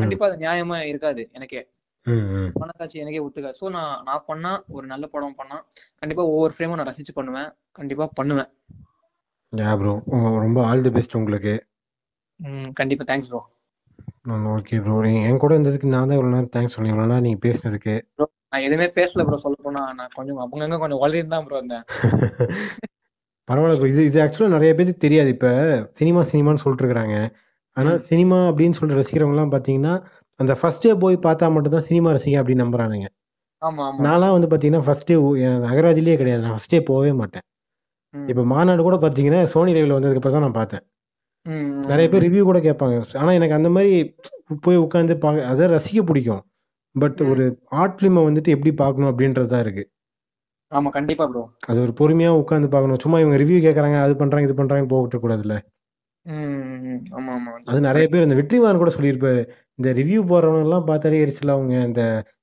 கண்டிப்பா 0.00 0.26
அது 0.26 0.36
நியாயமா 0.36 0.80
இருக்காது 0.82 1.28
எனக்கே. 1.32 1.62
மனசாட்சி 2.54 2.98
எனக்கே 2.98 3.20
ஒத்துக்காது. 3.26 3.54
ஸோ 3.60 3.70
நான் 3.70 4.02
நான் 4.02 4.24
பண்ணா 4.26 4.64
ஒரு 4.68 4.86
நல்ல 4.86 5.06
படம் 5.06 5.34
பண்ணா 5.34 5.56
கண்டிப்பா 5.98 6.24
ஒவ்வொரு 6.24 6.54
ஃப்ரேமும் 6.56 6.74
நான் 6.74 6.86
ரசிச்சு 6.86 7.12
பண்ணுவேன். 7.14 7.50
கண்டிப்பா 7.72 8.06
பண்ணுவேன். 8.14 8.50
ப்ரோ 9.52 9.94
ரொம்ப 10.44 10.66
ஆல் 10.66 10.82
தி 10.82 10.90
பெஸ்ட் 10.90 11.16
உங்களுக்கு. 11.16 11.54
ம், 12.40 12.70
கண்டிப்பா. 12.72 13.14
தேங்க்ஸ் 13.14 13.28
ப்ரோ 13.28 13.40
ஓகே 14.54 14.76
ப்ரோ 14.84 14.96
என் 15.28 15.40
கூட 15.42 15.52
இருந்ததுக்கு 15.56 15.92
நான் 15.94 16.08
தான் 16.08 16.16
இவ்வளோ 16.18 16.32
நேரம் 16.34 16.52
தேங்க்ஸ் 16.54 16.74
சொன்னேன் 16.76 16.92
இவ்வளோ 16.92 17.06
நேரம் 17.10 17.26
நீங்கள் 17.26 17.42
பேசினதுக்கு. 17.46 17.94
நான் 18.52 18.64
எதுவுமே 18.66 18.86
பேசல 18.98 19.24
ப்ரோ 19.28 19.38
சொல்ல 19.44 19.56
போனா 19.66 19.82
நான் 19.98 20.12
கொஞ்சம் 20.18 20.38
அப்பங்கங்க 20.44 20.78
கொஞ்சம் 20.82 21.02
வளர்ந்து 21.04 21.34
தான் 21.34 21.46
ப்ரோ 21.46 21.58
இருந்தேன். 21.60 21.84
பரவாயில்ல 23.48 23.78
ப்ரோ 23.80 23.88
இது 23.92 24.02
இது 24.10 24.18
ஆக்சுவலாக 24.24 24.54
நிறைய 24.56 24.70
பேருக்கு 24.76 25.04
தெரியாது. 25.06 25.30
இப்போ 25.36 25.50
சினிமா 26.00 26.20
சினிமான்னு 26.30 26.62
சொல்லிட்டு 26.62 26.84
இருக்கிறாங்க 26.84 27.16
ஆனால் 27.76 27.98
சினிமா 28.10 28.38
அப்படின்னு 28.50 28.76
சொல்லிட்டு 28.78 29.00
ரசிக்கிறவங்கலாம் 29.00 29.52
பார்த்தீங்கன்னா 29.54 29.94
அந்த 30.40 30.52
ஃபர்ஸ்ட் 30.60 30.84
டே 30.84 30.92
போய் 31.04 31.16
பார்த்தா 31.26 31.50
மட்டும்தான் 31.56 31.86
சினிமா 31.88 32.10
ரசிகன் 32.16 32.40
அப்படின்னு 32.42 32.64
நம்புறானுங்க. 32.64 33.08
நான்லாம் 34.06 34.34
வந்து 34.36 34.48
பார்த்தீங்கன்னா 34.50 34.84
ஃபர்ஸ்ட் 34.86 35.08
டே 35.10 35.16
நகராஜிலேயே 35.66 36.16
கிடையாது. 36.22 36.42
நான் 36.44 36.54
ஃபர்ஸ்ட் 36.56 36.74
டே 36.74 36.80
போகவே 36.90 37.12
மாட்டேன். 37.20 37.44
ம், 38.14 38.26
இப்போ 38.32 38.42
மாநாடு 38.54 38.82
கூட 38.88 38.96
பார்த்தீங்கன்னா 39.04 39.40
சோனி 39.54 39.72
லைவ்ல 39.76 39.96
வந்ததுக்கப்புறம் 39.98 40.36
தான் 40.36 40.46
நான் 40.46 40.58
பார்த்தேன். 40.60 40.82
ம், 40.82 40.88
ம், 40.88 40.93
நிறைய 41.90 42.06
பேர் 42.10 42.24
ரிவ்யூ 42.26 42.42
கூட 42.48 42.58
கேட்பாங்க. 42.66 42.96
ஆனால் 43.20 43.36
எனக்கு 43.38 43.56
அந்த 43.58 43.70
மாதிரி 43.76 43.92
போய் 44.66 44.84
உட்காந்து 44.84 45.14
பார்க்க 45.24 45.50
அதை 45.52 45.64
ரசிக்க 45.74 46.02
பிடிக்கும். 46.10 46.42
பட். 46.94 47.20
ஒரு 47.32 47.44
ஆர்ட் 47.80 47.96
ஃபிலிமை 47.98 48.22
வந்துட்டு 48.28 48.54
எப்படி 48.56 48.72
பார்க்கணும் 48.82 49.10
அப்படின்றது 49.12 49.50
தான் 49.52 49.64
இருக்கு. 49.66 49.84
ஆமா 50.72 50.90
கண்டிப்பா 50.96 51.24
ப்ரோ 51.30 51.42
அது 51.70 51.78
ஒரு 51.84 51.92
பொறுமையாக 51.98 52.40
உட்காந்து 52.42 52.68
பார்க்கணும் 52.74 53.00
சும்மா 53.04 53.18
இவங்க 53.22 53.36
ரிவ்யூ 53.42 53.58
கேட்குறாங்க 53.66 53.96
அது 54.04 54.14
பண்ணுறாங்க 54.20 54.48
இது 54.48 54.56
பண்ணுறாங்க 54.60 54.86
போகட்டு 54.92 55.22
கூடாதுல்ல. 55.24 55.56
அது 57.70 57.78
நிறைய 57.88 58.04
பேர் 58.12 58.26
இந்த 58.26 58.36
வெற்றிமாறன் 58.38 58.82
கூட 58.82 58.92
சொல்லியிருப்பாரு. 58.96 59.42
இந்த 59.78 59.88
ரிவ்யூ 59.98 60.20
போடுறவங்க 60.30 60.66
எல்லாம் 60.68 60.86
பார்த்தாலே 60.90 61.22
எரிச்சல 61.24 61.54
அவங்க 61.56 61.74
இந்த 61.88 62.02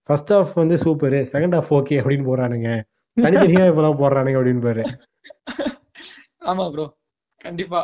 ஃபர்ஸ்ட் 0.09 0.33
ஹாஃப் 0.35 0.53
வந்து 0.61 0.75
சூப்பர் 0.83 1.17
செகண்ட் 1.33 1.55
ஹாஃப் 1.57 1.71
ஓகே 1.79 1.97
அப்படின்னு 2.01 2.27
போறானுங்க 2.29 2.69
தனித்தனியா 3.17 3.63
இப்பெல்லாம் 3.71 3.99
போடுறானுங்க 4.01 4.39
அப்படின்னு 4.39 4.63
பாரு 4.67 4.83
ஆமா 6.51 6.65
ப்ரோ 6.75 6.85
கண்டிப்பா. 7.41 7.81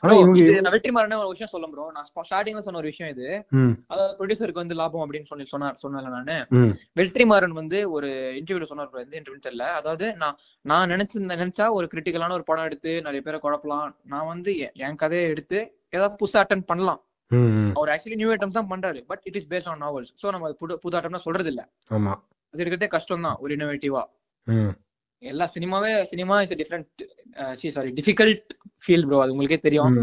ஆனா 0.00 0.12
இவங்க 0.16 0.40
வெற்றிமாறன 0.74 1.18
ஒரு 1.18 1.30
விஷயம் 1.30 1.50
சொல்ல 1.50 1.66
ப்ரோ 1.68 1.84
நான் 1.92 2.06
ஸ்டார்டிங்ல 2.24 2.60
சொன்ன 2.60 2.78
ஒரு 2.78 2.90
விஷயம் 2.90 3.12
இது. 3.14 3.28
அதாவது 3.88 4.16
ப்ரொடியூசருக்கு 4.18 4.62
வந்து 4.62 4.74
லாபம் 4.74 5.04
அப்படின்னு 5.04 5.26
சொல்லி 5.26 5.46
சொன்னார் 5.46 5.78
சொன்னல 5.82 6.12
நானு. 6.14 6.36
வெற்றிமாறன் 6.96 7.54
வந்து 7.54 7.78
ஒரு 7.90 8.08
இன்டர்வியூல 8.38 8.62
சொன்னார் 8.64 9.02
எந்த 9.02 9.16
இன்டர்வியூ 9.18 9.44
தெரியல. 9.46 9.66
அதாவது 9.74 10.08
நான் 10.16 10.36
நான் 10.64 10.90
நினைச்சிருந்த 10.90 11.36
நினைச்சா 11.36 11.66
ஒரு 11.70 11.88
கிரிட்டிக்கலான 11.92 12.32
ஒரு 12.32 12.44
படம் 12.44 12.64
எடுத்து 12.64 12.92
நிறைய 13.02 13.22
பேரை 13.22 13.40
குழப்பலாம். 13.40 13.86
நான் 14.06 14.26
வந்து 14.26 14.52
என்- 14.80 14.96
கதையை 14.96 15.26
எடுத்து 15.28 15.58
ஏதாவது 15.90 16.18
புதுசா 16.20 16.40
அட்டன் 16.42 16.66
பண்ணலாம். 16.66 17.00
அவர் 17.74 17.90
ஆக்சுவலி 17.90 18.14
நியூ 18.14 18.30
ஐட்டம்ஸ் 18.34 18.58
தான் 18.58 18.70
பண்றாரு 18.70 19.00
but 19.06 19.22
it 19.24 19.36
is 19.36 19.48
based 19.48 19.68
on 19.68 19.82
novels 19.82 20.12
so 20.20 20.30
நம்ம 20.30 20.52
புது 20.54 20.78
புது 20.78 20.98
ஐட்டம்னா 20.98 21.22
சொல்றது 21.22 21.48
இல்ல 21.48 21.62
ஆமா. 21.90 22.12
அது 22.54 22.62
எடுக்கிறதே 22.64 22.88
கஷ்டம் 22.88 23.22
தான் 23.22 23.36
ஒரு 23.40 23.52
இன்னோவேட்டிவா 23.56 24.02
ம். 24.46 24.72
எல்லா 25.24 25.46
சினிமாவே 25.54 25.90
cinema 26.04 26.36
is 26.42 26.54
different 26.60 27.02
sorry 27.72 27.90
difficult 27.92 28.44
feel 28.84 29.06
bro 29.06 29.20
அது 29.20 29.32
உங்களுக்கே 29.32 29.60
தெரியும். 29.60 29.94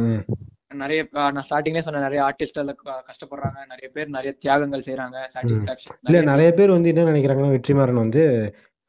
நிறைய 0.82 0.99
அஹ், 1.13 1.32
நான் 1.34 1.45
ஸ்டார்டிங்லேயே 1.47 1.86
சொன்ன 1.86 2.01
நிறைய 2.01 2.19
ஆர்டிஸ்ட் 2.26 2.59
கஷ்டப்படுறாங்க. 3.09 3.59
நிறைய 3.72 3.88
பேர் 3.95 4.09
நிறைய 4.09 4.32
தியாகங்கள் 4.39 4.86
செய்யறாங்க 4.86 5.17
இல்ல 6.05 6.19
நிறைய 6.32 6.49
பேர் 6.51 6.76
வந்து 6.76 6.91
என்ன 6.91 7.07
நினைக்கிறாங்கன்னா 7.09 7.55
வெற்றிமாறன் 7.55 8.03
வந்து 8.03 8.24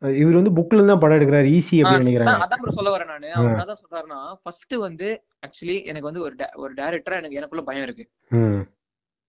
இவர் 0.02 0.38
வந்து 0.38 0.54
புக்ல 0.54 0.86
தான் 0.86 1.00
படம் 1.02 1.18
எடுக்கிறாரு 1.18 1.48
ஈஸி 1.52 1.76
அப்படின்னு 1.80 2.04
நினைக்கிறாங்க. 2.04 2.44
அதான் 2.44 2.78
சொல்ல 2.78 2.92
வரேன் 2.94 3.10
நானு. 3.12 3.28
அவர் 3.32 3.50
என்னதான் 3.52 3.80
சொல்றாருன்னா 3.82 4.20
ஃபர்ஸ்ட் 4.42 4.74
வந்து 4.80 5.08
ஆக்சுவலி 5.46 5.76
எனக்கு 5.86 6.08
வந்து 6.08 6.22
ஒரு 6.22 6.34
ஒரு 6.56 6.72
டேரக்டரா 6.74 7.18
எனக்கு 7.20 7.38
எனக்குள்ள 7.40 7.64
பயம் 7.64 7.86
இருக்கு. 7.88 8.06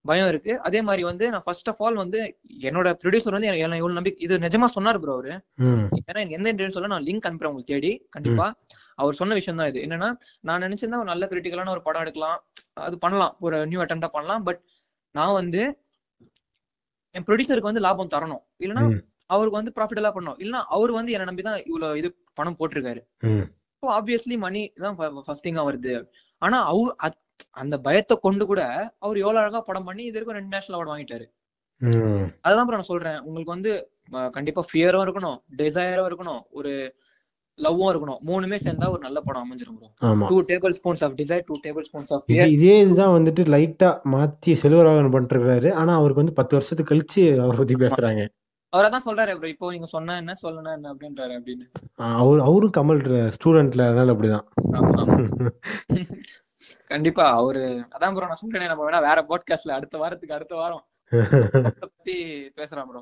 பயம் 0.06 0.28
இருக்கு. 0.28 0.62
அதே 0.62 0.82
மாதிரி 0.82 1.04
வந்து 1.04 1.30
நான் 1.30 1.42
ஃபர்ஸ்ட் 1.46 1.70
ஆஃப் 1.70 1.84
ஆல் 1.84 1.96
வந்து 1.96 2.40
என்னோட 2.60 2.94
ப்ரொடியூசர் 3.04 3.32
வந்து 3.32 3.48
எனக்கு 3.48 3.62
இவ்வளவு 3.62 3.94
நம்பி 3.94 4.16
இது 4.18 4.38
நிஜமா 4.38 4.66
சொன்னார் 4.66 5.00
ப்ரோ 5.00 5.14
அவரு. 5.14 5.42
ஏன்னா 5.82 6.06
எனக்கு 6.06 6.30
எந்த 6.30 6.54
இன்டர்வியூ 6.54 6.70
சொல்ல 6.70 6.88
நான் 6.88 7.04
லிங்க் 7.04 7.26
அனுப்புறேன் 7.26 7.46
உங்களுக்கு 7.46 7.64
தேடி 7.66 8.08
கண்டிப்பா. 8.10 8.56
அவர் 8.96 9.14
சொன்ன 9.14 9.34
விஷயம் 9.34 9.60
தான் 9.60 9.74
இது. 9.74 9.82
என்னன்னா 9.82 10.18
நான் 10.40 10.62
நினைச்சிருந்தா 10.62 10.96
ஒரு 10.96 11.04
நல்ல 11.04 11.28
கிரிட்டிக்கலான 11.32 11.70
ஒரு 11.70 11.82
படம் 11.82 12.02
எடுக்கலாம். 12.02 12.48
அது 12.74 12.98
பண்ணலாம். 12.98 13.38
ஒரு 13.40 13.68
நியூ 13.68 13.84
அட்டம்ப்டா 13.84 14.08
பண்ணலாம். 14.08 14.44
பட் 14.44 14.62
நான் 15.12 15.34
வந்து 15.34 15.80
என் 17.12 17.24
ப்ரொடியூசருக்கு 17.24 17.62
வந்து 17.62 17.80
லாபம் 17.80 18.08
தரணும். 18.08 18.44
இல்லைன்னா. 18.60 18.86
அவருக்கு 19.26 19.64
வந்து 19.64 19.72
ப்ராஃபிட்டலா 19.76 20.06
பண்ணணும். 20.06 20.42
இல்லைன்னா 20.42 20.64
அவர் 20.68 20.92
வந்து 20.92 21.12
என்ன 21.12 21.26
நம்பி 21.26 21.42
தான் 21.42 21.64
இவ்வளவு 21.64 21.98
இது 21.98 22.18
பணம் 22.34 22.56
போட்டிருக்காரு. 22.60 23.02
ஆப்வியஸ்லி 23.88 24.38
மணி 24.38 24.72
தான் 24.76 24.96
ஃபர்ஸ்ட் 24.96 25.48
திங்கா 25.48 25.52
வருது. 25.52 26.08
ஆனா 26.38 26.64
அவர் 26.64 26.96
அத்- 27.04 27.23
அந்த 27.52 27.76
பயத்தை 27.80 28.18
கொண்டு 28.18 28.46
கூட 28.46 28.62
அவர் 29.00 29.18
எவ்வளவு 29.18 29.42
அழகா 29.44 29.60
படம் 29.60 29.84
பண்ணி 29.84 30.04
இது 30.04 30.14
வரைக்கும் 30.14 30.38
ரெண்டு 30.38 30.56
நேஷனல் 30.56 30.78
அவார்டு 30.78 30.94
வாங்கிட்டாரு. 30.94 31.26
அதுதான் 32.42 32.68
நான் 32.68 32.92
சொல்றேன். 32.92 33.20
உங்களுக்கு 33.20 33.56
வந்து 33.56 33.72
கண்டிப்பா 34.32 34.66
ஃபியரும் 34.70 35.04
இருக்கணும் 35.06 35.40
டிசைரும் 35.58 36.08
இருக்கணும் 36.10 36.42
ஒரு 36.50 36.72
லவ்வும் 37.60 37.90
இருக்கணும். 37.92 38.20
மூணுமே 38.28 38.58
சேர்ந்தா 38.66 38.88
ஒரு 38.90 39.02
நல்ல 39.02 39.22
படம் 39.22 39.44
அமைஞ்சிரும் 39.46 40.30
two 40.32 40.38
tablespoons 40.78 41.04
of 41.04 41.18
desire 41.20 41.44
two 41.48 41.56
tablespoons 41.90 42.14
of 42.14 42.32
இது 42.36 42.70
இதுதான் 42.84 43.16
வந்துட்டு 43.18 43.44
லைட்டா 43.56 43.90
மாத்தி 44.14 44.54
செல்வராகவன் 44.64 45.12
பண்ணிட்டு 45.12 45.36
இருக்காரு 45.38 45.72
ஆனா 45.74 45.94
அவருக்கு 45.96 46.24
வந்து 46.24 46.34
பத்து 46.34 46.56
வருஷத்துக்கு 46.56 46.92
கழிச்சு 46.94 47.24
அவரை 47.40 47.58
பத்தி 47.58 47.76
பேசுறாங்க. 47.76 48.24
அவரை 48.74 48.90
தான் 48.90 49.06
சொல்றாரு 49.06 49.32
ப்ரோ 49.40 49.48
இப்போ 49.48 49.72
நீங்க 49.72 49.86
சொன்னா 49.86 50.14
என்ன 50.16 50.34
சொல்லணும் 50.44 50.76
என்ன 50.76 50.94
அப்படின்றாரு 50.94 51.34
அப்படின்னு. 51.40 51.66
அவர் 52.20 52.40
அவரும் 52.40 52.76
கமல் 52.78 53.02
ஸ்டூடெண்ட்ல 53.38 53.88
அதனால 53.90 54.14
அப்படிதான். 54.16 54.46
கண்டிப்பா 56.92 57.26
அவரு 57.40 57.64
அதான் 57.96 58.16
ப்ரோ 58.16 58.30
நான் 58.30 58.42
சொல்றேனே 58.42 58.70
நம்ம 58.72 58.86
வேணா 58.88 59.02
வேற 59.02 59.20
பாட்காஸ்ட்ல 59.30 59.78
அடுத்த 59.78 59.98
வாரத்துக்கு 59.98 60.38
அடுத்த 60.40 60.56
வாரம் 60.56 60.84
பத்தி 61.82 62.16
பேசலாம் 62.56 62.90
ப்ரோ 62.90 63.02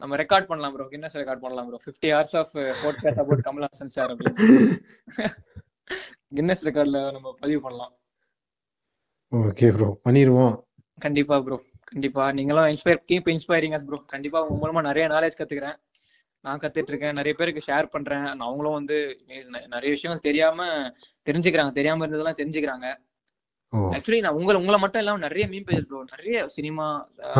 நம்ம 0.00 0.16
ரெக்கார்ட் 0.16 0.48
பண்ணலாம் 0.50 0.74
ப்ரோ 0.74 0.84
கின்னஸ் 0.92 1.16
ரெக்கார்ட் 1.20 1.42
பண்ணலாம் 1.44 1.68
bro 1.68 1.78
50 1.84 2.10
hours 2.12 2.36
of 2.36 2.52
podcast 2.82 3.22
about 3.22 3.42
Kamal Haasan 3.46 3.94
sir 3.96 4.12
Guinness 6.38 6.64
ரெக்கார்ட்ல 6.68 7.00
நம்ம 7.12 7.28
பதிவு 7.40 7.60
பண்ணலாம். 7.60 7.92
ஓகே 9.32 9.68
ப்ரோ 9.76 9.88
பண்ணிடுவோம் 10.06 10.54
கண்டிப்பா 10.98 11.36
ப்ரோ 11.46 11.56
கண்டிப்பா. 11.90 12.24
நீங்களும் 12.32 12.68
inspire 12.72 13.02
keep 13.10 13.28
inspiring 13.34 13.74
us 13.76 13.86
bro 13.86 13.98
கண்டிப்பா 14.06 14.38
உங்க 14.44 14.58
மூலமா 14.62 14.80
நிறைய 14.82 15.04
நாலேஜ் 15.08 15.38
கத்துக்கிறேன். 15.38 15.76
நான் 16.44 16.60
கத்துட்டு 16.62 16.90
இருக்கேன் 16.92 17.18
நிறைய 17.18 17.34
பேருக்கு 17.38 17.66
ஷேர் 17.68 17.92
பண்றேன். 17.94 18.26
அவங்களும் 18.46 18.78
வந்து 18.78 18.96
நிறைய 19.74 19.90
விஷயங்கள் 19.94 20.26
தெரியாம 20.28 20.66
தெரிஞ்சுக்கிறாங்க. 21.28 21.72
தெரியாம 21.78 22.04
இருந்ததெல்லாம் 22.06 22.40
தெரிஞ்சுக்கிறாங்க. 22.40 22.88
ஆக்சுவலி 23.96 24.20
நான் 24.24 24.36
உங்களை 24.38 24.58
உங்களை 24.60 24.78
மட்டும் 24.82 25.02
இல்லாம 25.02 25.22
நிறைய 25.24 25.44
மீன் 25.52 25.66
பேஜஸ் 25.68 25.88
ப்ரோ 25.88 25.98
நிறைய 26.12 26.36
சினிமா 26.54 26.86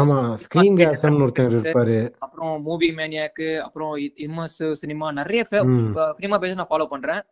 ஆமா 0.01 0.17
ஸ்கிரீன் 0.43 0.79
கேசம்னு 0.81 1.25
ஒருத்தர் 1.27 1.55
இருப்பாரு. 1.57 1.97
அப்புறம் 2.25 2.55
மூவி 2.67 2.89
மேனியாக்கு 2.99 3.49
அப்புறம் 3.67 3.93
இம்மர்சிவ் 4.27 4.75
சினிமா 4.83 5.07
நிறைய. 5.21 5.43
சினிமா 6.19 6.39
பேஜ் 6.43 6.61
நான் 6.61 6.73
ஃபாலோ 6.73 6.89
பண்றேன். 6.95 7.23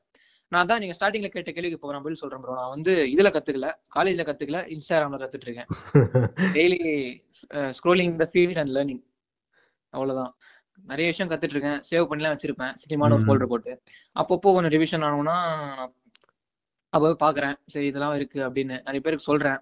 நான் 0.53 0.69
தான் 0.71 0.81
நீங்க 0.83 0.95
ஸ்டார்டிங்ல 0.97 1.29
கேட்ட 1.35 1.53
கேள்விக்கு 1.53 1.79
போறேன் 1.85 2.03
பதில் 2.03 2.21
சொல்றேன் 2.23 2.43
ப்ரோ 2.43 2.57
நான் 2.61 2.75
வந்து 2.75 2.93
இதுல 3.15 3.31
கத்துக்கல 3.37 3.69
காலேஜ்ல 3.97 4.25
கத்துக்கல 4.29 4.59
இன்ஸ்டாகிராம்ல 4.75 5.19
கத்துட்டு 5.23 5.47
இருக்கேன் 5.49 5.69
daily 6.57 6.81
scrolling 7.79 8.15
the 8.23 8.27
field 8.33 8.61
and 8.63 8.75
learning 8.77 9.03
அவ்வளவுதான். 9.95 10.33
நிறைய 10.91 11.07
விஷயம் 11.13 11.31
கத்துட்டு 11.31 11.57
இருக்கேன் 11.57 11.81
சேவ் 11.91 12.09
பண்ணிலாம் 12.11 12.35
வச்சிருப்பேன். 12.35 12.75
சினிமான 12.83 13.15
ஒரு. 13.17 13.25
ஃபோல்டர் 13.27 13.51
போட்டு. 13.53 13.73
அப்பப்போ 14.21 14.53
கொஞ்சம் 14.57 14.75
ரிவிஷன் 14.77 15.07
ஆனோம்னா 15.09 15.37
நான் 15.63 15.95
அப்போ 16.93 17.09
பாக்குறேன். 17.25 17.57
சரி 17.73 17.89
இதெல்லாம் 17.93 18.17
இருக்கு 18.19 18.39
அப்படின்னு 18.49 18.77
நிறைய 18.89 19.01
பேருக்கு 19.07 19.29
சொல்றேன். 19.31 19.61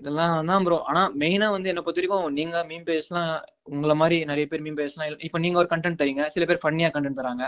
இதெல்லாம் 0.00 0.48
தான் 0.50 0.64
ப்ரோ 0.66 0.76
ஆனா 0.90 1.02
மெயினா 1.22 1.46
வந்து 1.54 1.70
என்ன 1.70 1.80
பொறுத்த 1.84 2.00
வரைக்கும் 2.00 2.26
நீங்க 2.38 2.56
மீன் 2.70 2.84
பேஜ்லாம் 2.88 3.30
உங்களை 3.72 3.94
மாதிரி 4.02 4.16
நிறைய 4.30 4.44
பேர் 4.50 4.64
மீன் 4.66 4.78
பேஜ்லாம் 4.78 5.24
இப்ப 5.28 5.40
நீங்க 5.44 5.58
ஒரு 5.62 5.68
கண்டென்ட் 5.72 6.00
தரீங்க. 6.02 6.24
சில 6.34 6.44
பேர் 6.50 6.62
ஃபன்னியா 6.62 6.88
கண்டென்ட் 6.94 7.20
தராங்க. 7.20 7.44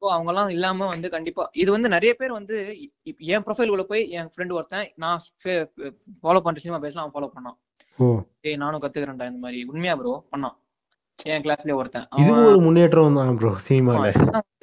ஸோ 0.00 0.06
அவங்க 0.14 0.30
எல்லாம் 0.32 0.50
இல்லாம 0.54 0.86
வந்து 0.94 1.08
கண்டிப்பா 1.14 1.44
இது 1.62 1.70
வந்து 1.74 1.88
நிறைய 1.96 2.12
பேர் 2.20 2.32
வந்து 2.38 2.56
என் 3.34 3.44
ப்ரொஃபைல் 3.46 3.72
உள்ள 3.74 3.84
போய் 3.92 4.02
என் 4.18 4.30
ஃப்ரெண்ட் 4.32 4.56
ஒருத்தன் 4.56 4.88
நான் 5.04 5.22
ஃபாலோ 6.22 6.42
பண்ற 6.46 6.60
சினிமா 6.64 6.80
பேசலாம் 6.84 7.04
அவன் 7.04 7.14
ஃபாலோ 7.16 7.30
பண்ணான். 7.36 7.56
ஏய் 8.48 8.60
நானும் 8.64 8.82
கத்துக்கிறேன்டா 8.84 9.28
இந்த 9.32 9.42
மாதிரி. 9.44 9.60
உண்மையா 9.72 9.94
ப்ரோ 10.00 10.14
பண்ணான். 10.34 10.56
என் 11.18 11.42
கிளாஸ்லயே 11.42 11.76
ஒருத்தன். 11.76 12.06
அவன் 12.14 12.46
ஒரு 12.46 12.58
முன்னேற்றம் 12.60 13.18
தான் 13.18 13.36
ப்ரோ 13.36 13.50
சினிமால 13.66 14.06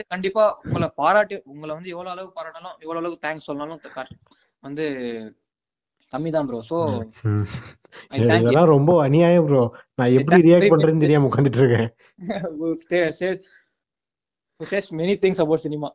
கண்டிப்பா 0.07 0.43
உங்களை 0.63 0.87
பாராட்டி 0.95 1.35
உங்களை 1.45 1.71
வந்து 1.73 1.89
எவ்வளவு 1.89 2.13
அளவுக்கு 2.13 2.37
பாராட்டாலும் 2.39 2.75
எவ்வளவு 2.79 3.01
அளவுக்கு 3.01 3.23
தேங்க்ஸ் 3.25 3.47
கர்- 3.95 4.15
வந்து 4.63 4.85
கம்மி 6.13 6.29
தான் 6.31 6.47
ப்ரோ 6.47 6.59
தேங்க் 8.11 8.41
இதெல்லாம் 8.41 8.71
ரொம்ப 8.71 8.91
அநியாயம் 9.03 9.47
ப்ரோ 9.47 9.63
நான் 9.99 10.13
எப்படி 10.17 10.39
ரியாக்ட் 10.41 10.73
பண்றேன்னு 10.73 11.03
தெரியாம 11.03 11.29
உட்காந்துட்டு 11.29 11.61
இருக்கேன் 11.61 11.89
says 14.59 14.89
many 14.93 15.15
things 15.21 15.41
about 15.41 15.65
cinema 15.65 15.89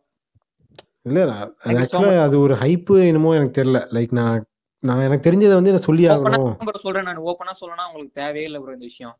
இல்ல 1.07 1.20
அது 1.64 1.76
ஆக்சுவலா 1.80 2.14
ஒரு 2.38 2.54
ஹைப்பு 2.62 2.94
என்னமோ 3.07 3.34
எனக்கு 3.34 3.57
தெரியல. 3.61 3.80
லைக் 3.92 4.12
நான் 4.12 4.38
நான் 4.82 5.02
எனக்கு 5.02 5.26
தெரிஞ்சதை 5.28 5.54
வந்து 5.54 5.72
நான் 5.72 5.86
சொல்லி 5.86 6.04
ஆகணும். 6.09 6.48
சொல்றேன் 6.82 7.07
நான். 7.09 7.20
ஓப்பனா 7.26 7.52
சொல்லனா 7.61 7.84
உங்களுக்கு 7.86 8.14
தேவையே 8.14 8.44
இல்லை 8.44 8.59
ப்ரோ 8.61 8.72
இந்த 8.72 8.84
விஷயம். 8.84 9.14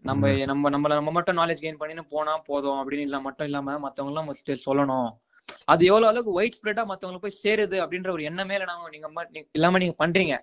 நம்ம 0.00 0.30
நம்ம 0.50 0.70
நம்மள 0.70 0.92
நம்ம 0.94 1.10
மட்டும் 1.10 1.38
நாலேஜ் 1.38 1.62
கெயின் 1.64 1.80
பண்ணின்னு 1.80 2.04
போனா 2.10 2.32
போதும் 2.48 2.78
அப்படின்னு 2.80 3.06
இல்ல 3.08 3.18
மட்டும் 3.20 3.46
இல்லாம 3.46 3.76
மத்தவங்க 3.78 4.12
எல்லாம் 4.12 4.30
சொல்லணும். 4.68 5.10
அது 5.64 5.82
எவ்வளவு 5.84 6.10
அளவுக்கு 6.10 6.36
ஒயிட் 6.38 6.56
ஸ்ப்ரெட்டா 6.58 6.82
மத்தவங்களுக்கு 6.90 7.26
போய் 7.26 7.40
சேருது 7.44 7.76
அப்படின்ற 7.84 8.10
ஒரு 8.10 8.22
எண்ணமே 8.22 8.58
நாம. 8.62 8.88
நீங்க 8.94 9.08
இல்லாம 9.52 9.78
நீங்க 9.78 9.96
பண்றீங்க. 10.04 10.34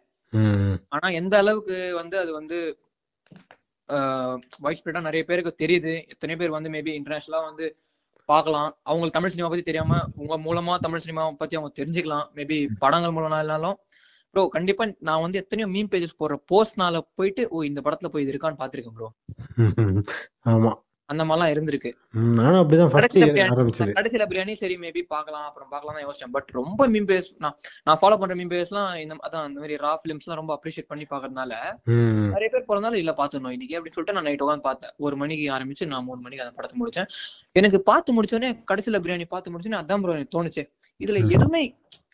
ஆனா 0.95 1.07
எந்த 1.19 1.35
அளவுக்கு 1.37 1.77
வந்து 2.01 2.15
அது 2.19 2.31
வந்து 2.33 2.57
ஒயிட் 4.59 4.79
ஸ்ப்ரெட்டா 4.79 5.01
நிறைய 5.07 5.23
பேருக்கு 5.29 5.53
தெரியுது. 5.63 5.93
எத்தனை 6.07 6.35
பேர் 6.35 6.55
வந்து 6.57 6.69
மேபி 6.69 6.91
இன்டர்நேஷனலா 6.99 7.41
வந்து 7.49 7.67
பார்க்கலாம். 8.29 8.69
அவங்களுக்கு 8.83 9.17
தமிழ் 9.17 9.33
சினிமா 9.33 9.49
பத்தி 9.49 9.63
தெரியாம 9.63 10.01
உங்க 10.15 10.33
மூலமா 10.47 10.73
தமிழ் 10.79 11.03
சினிமா 11.05 11.23
பத்தி 11.31 11.57
அவங்க 11.57 11.71
தெரிஞ்சுக்கலாம். 11.79 12.27
மேபி 12.35 12.57
படங்கள் 12.79 13.15
மூலமா 13.17 13.39
இல்லைனாலும் 13.43 13.77
ப்ரோ 14.35 14.43
கண்டிப்பா 14.53 14.83
நான் 15.07 15.23
வந்து 15.23 15.39
எத்தனையோ 15.41 15.67
மீம் 15.71 15.89
பேஜஸ் 15.91 16.19
போடுற 16.19 16.35
போஸ்ட்னால 16.49 16.97
போயிட்டு 17.17 17.43
ஓ 17.51 17.63
இந்த 17.69 17.79
படத்துல 17.85 18.11
போய் 18.11 18.23
இது 18.23 18.33
இருக்கான்னு 18.33 18.61
பாத்திருக்கேன் 18.61 18.97
ப்ரோ. 18.97 19.09
ஆமா. 20.51 20.71
அந்த 21.09 21.23
மாதிரிலாம் 21.27 21.51
இருந்திருக்கு. 21.53 21.89
நானும் 22.35 22.59
அப்படிதான் 22.59 22.89
ஃபர்ஸ்ட் 22.91 23.15
கடைசியில 23.95 24.25
பிரியாணி 24.29 24.53
சரி 24.59 24.75
மேபி 24.81 25.01
பார்க்கலாம் 25.13 25.45
அப்புறம் 25.47 25.69
பார்க்கலாம் 25.71 25.95
தான் 25.95 26.05
யோசிச்சேன். 26.05 26.33
பட் 26.35 26.49
ரொம்ப 26.57 26.87
மீம் 26.91 27.07
பேஸ் 27.09 27.29
நான் 27.39 27.55
நான் 27.87 27.99
ஃபாலோ 28.01 28.17
பண்ற 28.19 28.35
மீம் 28.39 28.51
பேஸ்லாம் 28.51 28.89
இந்த 28.99 29.15
அதான் 29.25 29.47
இந்த 29.49 29.59
மாதிரி 29.61 29.77
ரா 29.81 29.93
ஃபிலிம்ஸ்லாம் 30.01 30.39
ரொம்ப 30.41 30.53
அப்ரிஷியேட் 30.57 30.89
பண்ணி 30.91 31.05
பாக்குறதுனால 31.07 31.53
ம். 31.93 32.27
நிறைய 32.35 32.49
பேர் 32.53 32.67
பிறந்தாலும் 32.69 33.01
இல்ல 33.01 33.13
பாத்துடணும் 33.19 33.55
இன்னைக்கு 33.55 33.77
அப்படின்னு 33.77 33.97
சொல்லிட்டு 33.97 34.17
நான் 34.17 34.27
நைட் 34.29 34.43
உட்காந்து 34.45 34.67
பார்த்தேன். 34.67 34.93
ஒரு 35.05 35.17
மணிக்கு 35.21 35.47
ஆரம்பிச்சு 35.55 35.87
நான் 35.91 36.05
மூணு 36.07 36.21
மணிக்கு 36.21 36.45
அந்த 36.45 36.55
படத்தை 36.57 36.77
முடிச்சேன். 36.81 37.09
எனக்கு 37.55 37.79
பார்த்து 37.89 38.17
முடிச்சோடனே 38.17 38.51
கடைசியில 38.69 39.01
பிரியாணி 39.03 39.27
பார்த்து 39.29 39.53
முடிச்சோடனே 39.53 39.81
அதான் 39.81 40.03
ப்ரோ 40.03 40.15
எனக்கு 40.15 40.35
தோணுச்சு. 40.37 40.65
இதுல. 41.01 41.17
எதுவுமே 41.35 41.63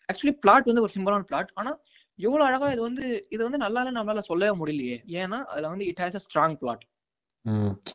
ஆக்சுவலி 0.08 0.34
பிளாட் 0.42 0.70
வந்து 0.70 0.84
ஒரு 0.84 0.92
சிம்பிளான 0.92 1.28
பிளாட் 1.28 1.52
ஆனா 1.56 1.70
எவ்வளவு 2.18 2.46
அழகா 2.48 2.66
இது 2.72 2.82
வந்து 2.82 3.04
இது 3.30 3.42
வந்து 3.44 3.58
நல்லா 3.58 3.80
நம்மளால 3.90 4.22
சொல்லவே 4.28 4.52
முடியலையே 4.60 4.98
ஏன்னா 5.16 5.38
அதுல 5.44 5.70
வந்து 5.72 5.86
it 5.86 6.00
has 6.04 6.16
a 6.16 6.22
strong 6.26 6.56
plot. 6.56 6.84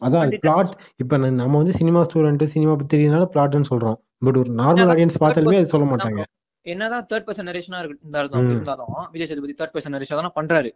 அதான் 0.02 0.34
பிளாட் 0.44 0.74
இப்ப 1.00 1.18
நம்ம 1.40 1.56
வந்து 1.58 1.74
சினிமா 1.80 2.02
ஸ்டூடெண்ட் 2.04 2.46
சினிமா 2.54 2.74
பத்தி 2.74 2.94
தெரியறதுனால 2.94 3.26
பிளாட்னு 3.34 3.72
சொல்றோம் 3.72 3.98
பட் 4.26 4.38
ஒரு 4.38 4.52
நார்மல் 4.62 4.92
ஆடியன்ஸ் 4.94 5.22
பார்த்தாலுமே 5.24 5.60
அது 5.62 5.74
சொல்ல 5.74 5.88
மாட்டாங்க 5.88 6.22
என்னதான் 6.66 7.06
தேர்ட் 7.10 7.26
பர்சன் 7.28 7.48
நரேஷனா 7.50 7.78
இருந்தாலும். 7.80 8.50
இருந்தாலும் 8.52 8.92
Vijay 9.14 9.30
Sethupathi 9.30 9.54
third 9.54 9.74
person 9.76 9.96
narration 9.96 10.20
தானே 10.20 10.32
பண்றாரு. 10.36 10.70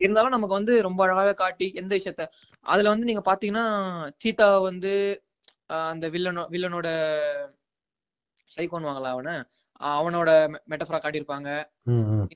இருந்தாலும் 0.00 0.34
நமக்கு 0.34 0.58
வந்து 0.58 0.74
ரொம்ப 0.82 1.00
அழகாவே 1.06 1.32
காட்டி 1.34 1.66
எந்த 1.74 1.92
விஷயத்த 1.98 2.24
அதுல 2.66 2.92
வந்து 2.92 3.08
நீங்க 3.10 3.22
பாத்தீங்கன்னா 3.30 3.64
சீதா 4.22 4.48
வந்து 4.66 4.92
அந்த 5.88 6.06
வில்லனோ 6.08 6.44
வில்லனோட 6.52 6.88
சைக்கோன்வாங்களா 8.50 9.10
அவன 9.14 9.32
அவனோட 9.80 10.30
மெட்டஃபரா 10.70 10.98
காட்டியிருப்பாங்க. 10.98 11.48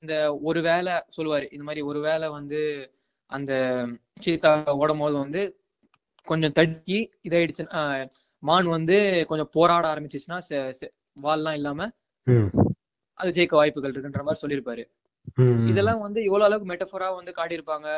இந்த 0.02 0.14
ஒரு 0.42 0.62
வேளை 0.62 0.92
சொல்லுவாரு 1.16 1.46
இந்த 1.52 1.64
மாதிரி 1.64 1.80
ஒரு 1.82 2.00
வேளை 2.00 2.28
வந்து 2.28 2.60
அந்த 3.30 3.52
சீதா 4.20 4.50
ஓடும் 4.74 4.98
போது 4.98 5.16
வந்து 5.18 5.42
கொஞ்சம் 6.28 6.52
தடுக்கி 6.52 6.98
இதாயிடுச்சு 7.24 7.64
ஆஹ் 7.72 8.04
மான் 8.42 8.66
வந்து 8.66 8.96
கொஞ்சம் 9.26 9.50
போராட 9.52 9.94
ஆரம்பிச்சிச்சுன்னா 9.94 10.38
வால்லாம் 11.20 11.52
இல்லாம 11.52 11.88
அது 13.18 13.30
ஜெயிக்க 13.30 13.54
வாய்ப்புகள் 13.54 13.92
இருக்குன்ற 13.92 14.22
மாதிரி 14.22 14.42
சொல்லியிருப்பாரு. 14.42 14.84
இதெல்லாம் 15.66 16.00
வந்து 16.00 16.24
எவ்வளவு 16.24 16.44
அளவுக்கு 16.44 16.70
மெட்டஃபரா 16.72 17.08
வந்து 17.14 17.32
காட்டியிருப்பாங்க 17.36 17.88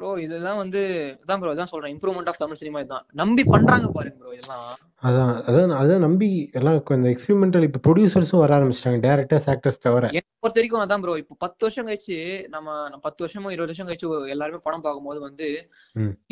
ப்ரோ 0.00 0.08
இதெல்லாம் 0.24 0.58
வந்து 0.60 0.80
இதான் 1.22 1.40
ப்ரோ 1.40 1.52
இதான் 1.54 1.70
சொல்றேன். 1.72 1.92
இம்ப்ரூவ்மெண்ட் 1.94 2.30
ஆஃப் 2.30 2.40
தமிழ் 2.42 2.58
சினிமா 2.60 2.78
இதுதான். 2.82 3.04
நம்பி 3.20 3.42
பண்றாங்க 3.52 3.86
பாருங்க 3.96 4.16
ப்ரோ 4.20 4.32
இதெல்லாம். 4.36 4.64
அதான் 5.08 5.32
அதான் 5.48 5.74
அதான் 5.80 6.04
நம்பி 6.06 6.28
எல்லாம் 6.58 6.76
இந்த 6.98 7.08
எக்ஸ்பெரிமெண்டல் 7.14 7.66
இப்போ 7.68 7.80
ப்ரொடியூசர்ஸும் 7.86 8.42
வர 8.42 8.52
ஆரம்பிச்சிட்டாங்க 8.56 9.00
டேரக்டர்ஸ் 9.06 9.48
ஆக்டர்ஸ் 9.52 9.82
தவிர. 9.86 10.10
பொறுத்த 10.42 10.58
வரைக்கும் 10.60 10.84
அதான் 10.84 11.02
ப்ரோ 11.04 11.14
இப்போ 11.22 11.34
பத்து 11.44 11.64
வருஷம் 11.66 11.86
கழிச்சு 11.88 12.16
நம்ம 12.54 12.98
பத்து 13.06 13.22
வருஷமோ 13.24 13.52
இருபது 13.54 13.70
வருஷம் 13.70 13.88
கழிச்சு 13.88 14.08
எல்லாருமே 14.34 14.60
படம் 14.66 14.84
பார்க்கும்போது 14.86 15.20
வந்து. 15.28 15.48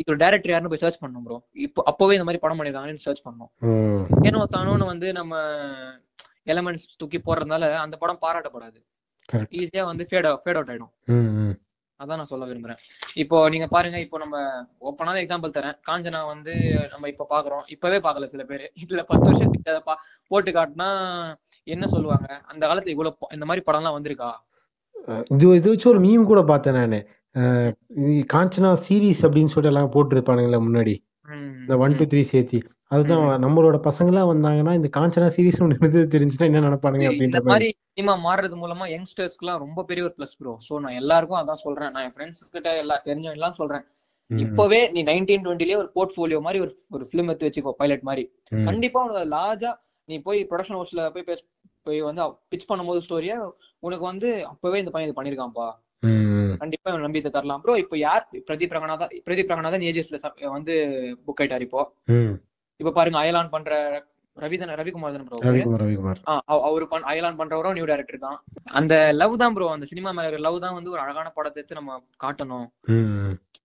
இப்போ 0.02 0.18
டேரக்டர் 0.24 0.54
யாருன்னு 0.54 0.72
போய் 0.72 0.84
சர்ச் 0.84 1.00
பண்ணணும் 1.02 1.26
ப்ரோ 1.28 1.38
இப்போ 1.66 1.82
அப்பவே 1.92 2.16
இந்த 2.18 2.28
மாதிரி 2.28 2.42
படம் 2.44 2.60
பண்ணிருக்காங்கன்னு 2.60 3.06
சர்ச் 3.06 3.26
பண்ணோம் 3.28 3.52
ஏனோ 4.30 4.46
தானோன்னு 4.56 4.92
வந்து 4.92 5.10
நம்ம 5.20 5.42
எலமெண்ட்ஸ் 6.54 6.88
தூக்கி 7.02 7.20
போடுறதுனால 7.26 7.64
அந்த 7.84 7.96
படம் 8.02 8.22
பாராட்டப்படாது. 8.24 8.80
ஈஸியா 9.58 9.82
வந்து 9.90 10.04
ஃபேட் 10.08 10.26
ஃபேட் 10.44 10.58
அவுட் 10.58 10.72
ஆயிடும். 10.72 10.92
அதான் 12.02 12.16
நான் 12.16 12.24
சொல்ல 12.24 12.46
விரும்புறேன். 12.46 12.76
இப்போ 13.14 13.48
நீங்க 13.48 13.66
பாருங்க 13.66 14.00
இப்போ 14.00 14.18
நம்ம 14.18 14.62
ஓப்பனான 14.80 15.20
எக்ஸாம்பிள் 15.20 15.54
தரேன். 15.54 15.78
காஞ்சனா 15.90 16.26
வந்து 16.26 16.54
நம்ம 16.90 17.08
இப்ப 17.08 17.26
பாக்குறோம். 17.30 17.70
இப்பவே 17.70 17.98
பாக்கல 17.98 18.24
சில 18.24 18.44
பேர். 18.44 18.72
இதுல 18.86 19.02
பத்து 19.02 19.24
வருஷம் 19.24 19.50
கிட்ட 19.50 19.70
அதை 19.70 19.94
பா- 19.94 19.96
போட்டு 20.26 20.50
காட்டினா 20.50 21.34
என்ன 21.64 21.86
சொல்லுவாங்க? 21.86 22.40
அந்த 22.46 22.66
காலத்துல 22.66 22.88
இவ்வளவு 22.88 23.16
இந்த 23.32 23.44
மாதிரி 23.44 23.64
படம் 23.64 23.84
எல்லாம் 23.84 24.02
வந்திருக்கா? 24.02 24.32
அஹ் 25.06 25.24
இது 25.28 25.54
இது 25.54 25.68
வச்சு 25.68 25.90
ஒரு 25.90 26.00
மீம் 26.00 26.24
கூட 26.24 26.42
பார்த்தேன் 26.42 26.74
நானு. 26.74 27.06
காஞ்சனா 28.32 28.76
சீரிஸ் 28.88 29.22
அப்படின்னு 29.22 29.46
சொல்லிட்டு 29.46 29.62
எல்லாம் 29.62 29.92
போட்டிருப்பானுங்களே 29.92 30.68
முன்னாடி. 30.68 31.11
இந்த 31.28 31.74
ஒன் 31.84 31.96
டூ. 31.98 32.04
த்ரீ 32.12 32.22
சேர்த்தி. 32.30 32.58
அதுதான் 32.94 33.24
நம்மளோட 33.44 33.76
பசங்களாம் 33.86 34.30
வந்தாங்கன்னா 34.30 34.72
இந்த 34.78 34.88
காஞ்சனா 34.96 35.28
சீரிஸ் 35.36 35.60
ஒன்று 35.64 35.76
இருந்து 35.80 36.00
தெரிஞ்சுன்னா 36.14 36.48
என்ன 36.48 36.62
நினைப்பானுங்க 36.66 37.06
அப்படின்ற 37.10 37.40
மாதிரி 37.50 37.68
சினிமா 37.96 38.14
மாறுறது 38.26 38.56
மூலமா 38.62 38.86
யங்ஸ்டர்ஸ்க்குலாம் 38.94 39.62
ரொம்ப 39.64 39.84
பெரிய 39.90 40.04
ஒரு 40.08 40.14
பிளஸ் 40.18 40.36
ப்ரோ 40.40 40.54
சோ 40.66 40.80
நான் 40.84 40.98
எல்லாருக்கும் 41.02 41.40
அதான் 41.40 41.62
சொல்றேன். 41.66 41.92
நான் 41.94 42.04
என் 42.06 42.14
ஃப்ரெண்ட்ஸ் 42.16 42.42
கிட்ட 42.56 42.70
எல்லா 42.82 42.96
தெரிஞ்சவங்க 43.08 43.40
எல்லாம் 43.40 43.58
சொல்றேன் 43.60 43.84
இப்பவே 44.30 44.80
நீ 44.94 45.00
நைன்டீன் 45.08 45.44
டுவெண்ட்டிலேயே 45.46 45.78
ஒரு 45.82 45.88
போர்ட்ஃபோலியோ 45.96 46.40
மாதிரி 46.46 46.60
ஒரு 46.64 46.72
ஒரு 46.96 47.06
ஃபிலிம் 47.08 47.30
எடுத்து 47.30 47.48
வச்சுக்கோ 47.48 47.72
பைலட் 47.80 48.06
மாதிரி. 48.08 48.24
கண்டிப்பா 48.68 49.00
உனக்கு 49.04 49.24
லார்ஜா 49.36 49.72
நீ 50.08 50.16
போய் 50.28 50.40
ப்ரொடக்ஷன் 50.50 50.78
ஹவுஸ்ல 50.78 51.02
போய் 51.16 51.28
பேச 51.30 51.40
போய் 51.86 52.00
வந்து 52.08 52.22
பிச் 52.52 52.68
பண்ணும்போது 52.70 53.00
ஸ்டோரியா 53.06 53.36
உனக்கு 53.86 54.04
வந்து 54.10 54.28
அப்பவே 54.52 54.80
இந்த 54.82 54.92
பையன் 54.94 55.08
இது 55.08 55.18
பண்ணிருக்கான்ப்பா. 55.18 55.68
கண்டிப்பா 56.62 56.90
இவன் 56.92 57.04
நம்பி 57.06 57.20
தரலாம். 57.26 57.60
ப்ரோ 57.64 57.74
இப்போ 57.82 57.96
யார்? 58.06 58.24
பிரதீப் 58.48 58.74
ரங்கநாதா 58.76 59.06
பிரதீப் 59.26 59.52
ரங்கநாதன் 59.52 59.84
ஏஜஸ்ல 59.90 60.18
வந்து 60.56 60.74
புக் 61.26 61.42
ஆயிட்டாரு 61.42 61.66
இப்போ. 61.68 61.82
இப்ப 62.80 62.92
பாருங்க 62.98 63.18
அயலான் 63.22 63.52
பண்ற 63.54 63.70
ரவிதன் 64.36 64.70
ரவிக்குமார் 64.80 65.14
தானே 65.14 65.26
ப்ரோ 65.28 65.38
ரவிக்குமார் 65.46 65.82
ரவிக்குமார். 65.84 66.20
அவரு 66.68 66.84
பண் 66.92 67.06
அயலான் 67.10 67.38
பண்றவரும் 67.40 67.76
நியூ 67.76 67.86
டைரக்டர் 67.90 68.24
தான். 68.26 68.38
அந்த 68.80 68.94
லவ் 69.20 69.34
தான் 69.42 69.54
ப்ரோ 69.56 69.66
அந்த 69.74 69.86
சினிமா 69.92 70.10
மேல 70.18 70.38
லவ் 70.46 70.58
தான் 70.64 70.76
வந்து 70.78 70.92
ஒரு 70.94 71.00
அழகான 71.04 71.30
படத்தை 71.36 71.58
எடுத்து 71.60 71.80
நம்ம 71.80 71.98
காட்டணும். 72.24 72.66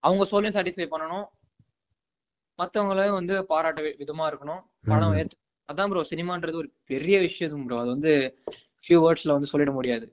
அவங்க 0.08 0.26
சொல்லையும் 0.32 0.56
சாட்டிஸ்ஃபை 0.58 0.88
பண்ணணும். 0.94 1.26
மத்தவங்களையும் 2.60 3.18
வந்து 3.20 3.36
பாராட்ட 3.52 3.82
விதமா 4.04 4.28
இருக்கணும். 4.32 4.62
படம் 4.92 5.16
அதான் 5.70 5.90
ப்ரோ 5.92 6.02
சினிமான்றது 6.12 6.60
ஒரு 6.62 6.70
பெரிய 6.92 7.16
விஷயம் 7.26 7.66
ப்ரோ 7.68 7.80
அது 7.84 7.90
வந்து 7.96 8.12
ஃபியூ 8.86 9.00
வேர்ட்ஸ்ல 9.06 9.36
வந்து 9.36 9.50
சொல்லிட 9.52 9.72
முடியாது. 9.78 10.06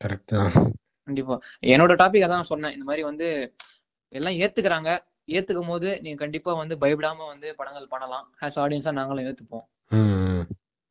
கரெக்ட் 0.00 0.32
தான். 0.34 0.52
கண்டிப்பா. 1.04 1.40
என்னோட 1.66 1.94
டாபிக் 2.00 2.26
அதான் 2.26 2.40
சொன்னேன். 2.40 2.72
இந்த 2.72 2.84
மாதிரி 2.84 3.02
வந்து 3.02 3.54
எல்லாம் 4.08 4.32
ஏத்துக்கிறாங்க. 4.32 4.98
ஏத்துக்கும் 5.26 5.66
போது 5.66 6.00
நீங்க 6.00 6.16
கண்டிப்பா 6.16 6.52
வந்து 6.52 6.76
பயப்படாம 6.80 7.26
வந்து 7.26 7.54
படங்கள் 7.54 7.86
பண்ணலாம். 7.88 8.34
ஆஸ் 8.40 8.58
ஆடியன்ஸா 8.58 8.92
நாங்களும் 8.92 9.24
ஏத்துப்போம். 9.24 10.44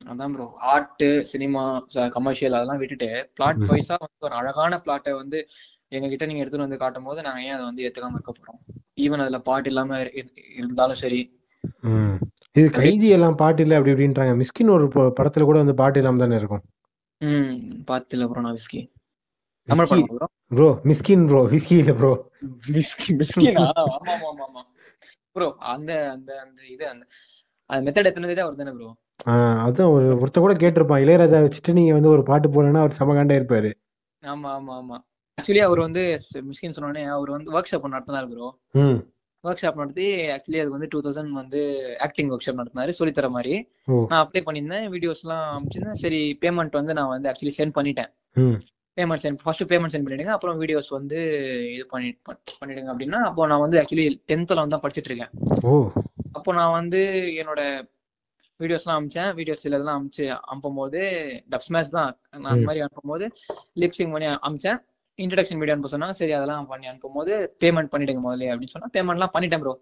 அதான் 0.06 0.32
ப்ரோ 0.32 0.54
ஆர்ட் 0.60 1.04
சினிமா 1.24 1.86
கமர்ஷியல் 2.10 2.54
அதெல்லாம் 2.54 2.78
விட்டுட்டு 2.78 3.32
பிளாட். 3.36 3.56
வைஸா 3.56 3.96
வந்து 4.00 4.20
ஒரு 4.20 4.34
அழகான 4.34 4.82
பிளாட்டை 4.86 5.12
வந்து 5.12 5.48
எங்க 5.88 6.08
கிட்ட 6.08 6.26
நீங்க 6.26 6.40
எடுத்துட்டு 6.40 6.68
வந்து 6.68 6.78
காட்டும் 6.78 7.04
போது 7.04 7.22
நாங்க 7.22 7.42
ஏன் 7.42 7.52
அதை 7.52 7.66
வந்து 7.66 7.82
ஏத்துக்காம 7.82 8.12
இருக்க 8.12 8.32
போறோம்? 8.32 8.82
ஈவன் 9.02 9.22
அதுல 9.22 9.40
பாட்டு 9.40 9.68
இல்லாம 9.68 9.98
இரு- 9.98 10.24
இரு- 10.24 10.38
இருந்தாலும் 10.58 10.96
சரி. 10.96 11.42
இது 12.52 12.70
கைதி 12.70 13.08
எல்லாம் 13.08 13.36
பாட்டு 13.36 13.62
இல்லை 13.62 13.78
அப்படி 13.78 14.04
இப்படின்றாங்க. 14.04 14.42
மிஸ்கின் 14.42 14.70
ஒரு 14.70 14.88
படத்துல 14.94 15.44
கூட 15.44 15.58
வந்து 15.58 15.74
பாட்டு 15.74 16.00
இல்லாம 16.00 16.18
தானே 16.18 16.36
இருக்கும்? 16.36 16.62
ம் 17.18 17.84
பாத்து 17.86 18.18
இல்ல 18.18 18.30
ப்ரோ 18.30 18.42
நான் 18.42 18.56
விஸ்கி 18.56 18.93
படம் 19.68 20.08
bro 20.10 20.28
bro 20.52 20.68
Mysskin 20.90 21.26
bro 21.28 21.42
whisky 21.54 21.76
இல்ல 21.78 21.92
ப்ரோ 21.94 22.12
விஸ்கி 22.76 23.12
விஸ்கினா 23.20 23.64
ஆமா 23.76 23.96
ஆமா 24.14 24.28
ஆமா 24.32 24.44
ஆமா. 24.48 24.62
ப்ரோ 25.36 25.48
அந்த 25.74 25.92
அந்த 26.10 26.32
அந்த 26.42 26.60
இது 26.68 26.84
அந்த 26.90 27.04
அந்த 27.70 27.84
மெத்தட் 27.86 28.44
அவர் 28.44 28.60
தானே 28.62 28.74
ப்ரோ 28.78 28.90
அதான் 29.64 29.92
ஒரு 29.94 30.06
ஒருத்த 30.20 30.38
கூட 30.40 30.54
கேட்டிருப்பான். 30.56 31.02
இளையராஜா 31.04 31.40
வச்சுட்டு 31.42 31.72
நீங்க 31.74 31.92
வந்து 31.94 32.10
ஒரு 32.10 32.24
பாட்டு 32.24 32.48
போடலன்னா 32.50 32.84
அவர் 32.84 33.00
சமகாண்டா 33.00 33.36
இருப்பாரு. 33.40 33.70
ஆமா 34.24 34.50
ஆமா 34.52 34.74
ஆமா. 34.78 34.98
ஆக்சுவலி 35.38 35.62
அவர் 35.66 35.80
வந்து 35.80 36.02
மிஸ்கின் 36.50 36.76
சொன்னோடனே 36.78 37.04
அவர் 37.08 37.30
வந்து 37.30 37.52
ஒர்க் 37.52 37.72
ஷாப் 37.72 37.88
நடத்தினார் 37.88 38.28
ப்ரோ 38.32 38.48
ம். 38.76 39.00
ஒர்க் 39.44 39.62
ஷாப் 39.64 39.80
நடத்தி 39.82 40.06
ஆக்சுவலி 40.34 40.60
அதுக்கு 40.60 40.78
வந்து 40.78 40.90
டூ 40.92 41.00
தௌசண்ட் 41.02 41.34
வந்து 41.34 41.62
ஆக்டிங் 42.00 42.30
ஒர்க் 42.30 42.46
ஷாப் 42.46 42.60
நடத்தினாரு 42.62 42.98
சொல்லித்தர 43.00 43.30
மாதிரி. 43.30 43.54
நான் 44.10 44.22
அப்ளை 44.24 44.44
பண்ணியிருந்தேன் 44.44 44.86
வீடியோஸ் 44.94 45.24
எல்லாம் 45.26 45.46
அனுப்பிச்சிருந்தேன். 45.50 46.02
சரி 46.04 46.22
பேமெண்ட் 46.42 46.80
வந்து 46.80 46.94
நான் 46.94 47.14
வந்து 47.16 47.30
ஆக்சுவலி 47.32 47.56
சென்ட் 47.58 47.78
பண்ணிட்டேன். 47.80 48.12
ம். 48.36 48.58
Payment 48.98 49.24
sent 49.24 49.40
first 49.44 49.64
payment 49.64 49.94
sent 49.94 50.06
பண்ணிடுங்க. 50.06 50.34
அப்புறம் 50.34 50.60
வீடியோஸ் 50.62 50.90
வந்து 50.90 51.20
இது 51.74 51.86
பண்ணி 51.86 52.10
பண்- 52.24 52.42
பண்ணிடுங்க 52.60 52.90
அப்படின்னா 52.94 53.20
அப்போ 53.30 53.48
நான் 53.48 53.60
வந்து 53.60 53.80
ஆக்சுவலி 53.82 54.06
டென்த்தில் 54.30 54.62
வந்து 54.62 54.76
தான் 54.76 54.84
படிச்சிட்டு 54.84 55.10
இருக்கேன். 55.12 55.32
அப்போ 56.34 56.54
நான் 56.54 56.72
வந்து 56.72 57.00
என்னோட 57.42 57.62
வீடியோஸ்லாம் 58.60 58.98
அனுப்பிச்சேன் 58.98 59.32
வீடியோஸ் 59.38 59.64
சில 59.64 59.76
இதெல்லாம் 59.76 59.98
அனுப்பிச்சு 59.98 60.26
அனுப்பும்போது 60.52 61.00
டப் 61.52 61.66
ஸ்மாஷ் 61.66 61.90
தான். 61.90 62.12
நான் 62.36 62.52
அந்த. 62.54 62.66
மாதிரி 62.66 62.84
அனுப்பும்போது 62.84 63.26
லிப்சிங் 63.76 64.12
பண்ணி 64.12 64.28
அனுப்பிச்சேன் 64.38 64.80
இன்ட்ரடக்ஷன் 65.20 65.60
வீடியோ 65.60 65.76
அனுப்ப 65.76 65.92
சொன்னாங்க. 65.94 66.16
சரி 66.20 66.34
அதெல்லாம் 66.34 66.68
பண்ணி 66.68 66.88
அனுப்பும்போது 66.88 67.32
பேமெண்ட் 67.62 67.92
பண்ணிடுங்க 67.92 68.22
முதல்ல 68.24 68.52
அப்படின்னு 68.54 68.76
சொன்னா 68.76 68.90
பேமெண்ட்லாம் 68.94 69.34
பண்ணிட்டேன் 69.36 69.64
ப்ரோ 69.64 69.74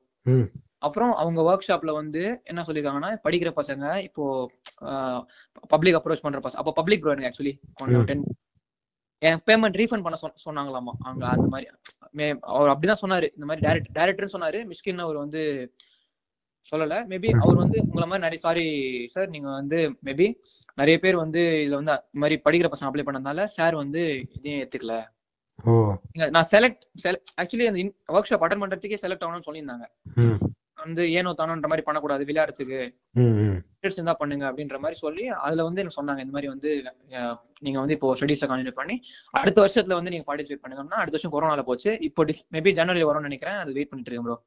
அப்புறம் 0.79 1.11
அவங்க 1.15 1.39
ஒர்க் 1.41 1.67
ஷாப்ல 1.67 1.91
வந்து 1.93 2.21
என்ன 2.43 2.61
சொல்லிருக்காங்கன்னா 2.61 3.11
படிக்கிற 3.25 3.49
பசங்க 3.57 3.85
இப்போ 4.03 4.23
பப்ளிக் 5.69 5.97
அப்ரோச் 5.97 6.23
பண்ற 6.23 6.39
பசங்க 6.39 6.61
அப்போ 6.61 6.73
பப்ளிக் 6.73 7.01
ப்ரோ 7.01 7.11
எனக்கு 7.11 7.29
ஆக்சுவலி. 7.31 7.53
டென் 8.07 8.23
என் 9.23 9.39
பேமெண்ட் 9.45 9.75
ரீஃபண்ட் 9.75 10.01
பண்ண 10.01 10.15
சொன்ன- 10.15 10.33
சொன்னாங்களாமா. 10.45 10.91
அங்க 10.99 11.27
அந்த 11.27 11.47
மாதிரி 11.47 12.37
அவர் 12.41 12.69
அப்படிதான் 12.69 12.95
சொன்னாரு. 13.01 13.29
இந்த 13.33 13.45
மாதிரி 13.45 13.67
டேரக்ட் 13.67 13.85
டேரக்டர் 13.93 14.29
சொன்னாரு. 14.33 14.71
மிஸ்கின் 14.71 14.97
அவர் 14.97 15.17
வந்து 15.17 15.73
சொல்லல. 16.71 17.05
மேபி. 17.09 17.39
அவர் 17.39 17.55
வந்து 17.55 17.81
உங்களை 17.81 18.07
மாதிரி 18.07 18.19
நிறைய 18.19 18.37
சாரி 18.37 19.07
சார் 19.07 19.29
நீங்க 19.29 19.51
வந்து 19.51 19.97
மேபி 20.05 20.33
நிறைய 20.75 20.99
பேர் 20.99 21.15
வந்து 21.15 21.39
இதுல 21.39 21.83
வந்து 21.83 22.03
இந்த 22.11 22.11
மாதிரி 22.11 22.41
படிக்கிற 22.45 22.63
பசங்க 22.63 22.83
அப்ளை 22.83 23.05
பண்ணதுனால 23.05 23.43
சார் 23.43 23.75
வந்து 23.75 24.25
இதையும் 24.31 24.67
ஏத்துக்கல. 24.67 25.03
நான் 26.29 26.45
செலக்ட் 26.51 26.81
ஆக்சுவலி 27.03 27.65
அந்த 27.65 27.81
ஒர்க் 27.81 28.33
ஷாப் 28.33 28.43
அட்டன் 28.43 28.65
பண்றதுக்கே 28.65 28.97
செலக்ட் 29.01 29.23
ஆகணும்னு 29.25 29.41
சொல்லியிருந்தாங்க. 29.45 29.85
வந்து 30.75 31.11
ஏனோ 31.11 31.31
தானோன்ற 31.31 31.61
மாதிரி 31.61 31.81
பண்ணக்கூடாது 31.81 32.25
விளையாடுறதுக்கு. 32.25 32.95
ஸ்டடீஸ் 33.81 33.99
இருந்தா 33.99 34.15
பண்ணுங்க 34.21 34.43
அப்படின்ற 34.49 34.77
மாதிரி 34.81 34.97
சொல்லி 35.03 35.23
அதுல 35.45 35.63
வந்து 35.67 35.81
எனக்கு 35.81 35.97
சொன்னாங்க 35.99 36.21
இந்த 36.25 36.33
மாதிரி 36.35 36.49
வந்து 36.51 36.69
நீங்க 37.65 37.77
வந்து 37.83 37.95
இப்போ 37.97 38.09
ஸ்டடீஸை 38.19 38.47
கண்டினியூ 38.51 38.75
பண்ணி 38.79 38.95
அடுத்த 39.33 39.57
வருஷத்துல 39.63 39.97
வந்து 39.99 40.11
நீங்க 40.13 40.25
பார்ட்டிசிபேட் 40.27 40.61
பண்ணுங்கன்னா 40.63 40.99
அடுத்த 41.01 41.15
வருஷம் 41.17 41.33
கொரோனால 41.35 41.63
போச்சு. 41.69 41.91
இப்போ 42.07 42.23
டிஸ் 42.29 42.43
மேபி 42.55 42.71
ஜனவரி 42.79 43.05
வரும்னு 43.09 43.29
நினைக்கிறேன். 43.29 43.57
அது 43.63 43.75
வெயிட் 43.77 43.91
பண்ணிட்டு 43.91 44.11
இருக்கேன் 44.11 44.27
ப்ரோ 44.27 44.37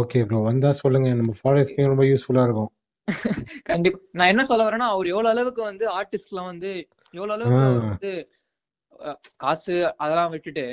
ஓகே 0.00 0.20
ப்ரோ 0.28 0.38
வந்தா 0.48 0.70
சொல்லுங்க. 0.82 1.08
நம்ம 1.20 1.34
ஃபாலோவர்ஸ்க்கு 1.38 1.92
ரொம்ப 1.92 2.04
யூஸ்ஃபுல்லா 2.10 2.44
இருக்கும். 2.48 2.70
கண்டிப்பா. 3.70 3.98
நான் 4.18 4.30
என்ன 4.32 4.44
சொல்ல 4.50 4.62
வரேன்னா 4.68 4.88
அவர் 4.94 5.10
எவ்வளவு 5.12 5.32
அளவுக்கு 5.34 5.62
வந்து 5.70 5.84
ஆர்டிஸ்ட்லாம் 5.98 6.50
வந்து 6.52 6.70
எவ்வளவு 7.14 7.34
அளவுக்கு. 7.36 7.82
வந்து 7.84 8.12
காசு 9.42 9.74
அதெல்லாம் 10.02 10.32
விட்டுட்டு 10.34 10.64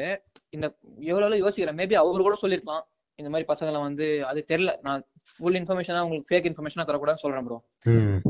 இந்த 0.56 0.66
எவ்வளவு 1.12 1.28
அளவு 1.28 1.44
யோசிக்கிறேன் 1.44 1.80
மேபி 1.82 1.96
அவர் 2.02 2.28
கூட 2.28 2.38
சொல்லியிருக்கலாம் 2.44 2.84
இந்த 3.20 3.30
மாதிரி 3.34 3.48
பசங்களை 3.52 3.80
வந்து 3.88 4.08
அது 4.30 4.40
தெரியல. 4.52 4.72
நான் 4.88 5.04
ஃபுல் 5.40 5.58
இன்ஃபர்மேஷனா 5.60 6.04
உங்களுக்கு 6.06 6.30
ஃபேக் 6.32 6.48
இன்ஃபர்மேஷனா 6.50 6.86
தரக்கூடாதுன்னு 6.90 7.26
சொல்றேன் 7.26 7.46
ப்ரோ 7.48 7.58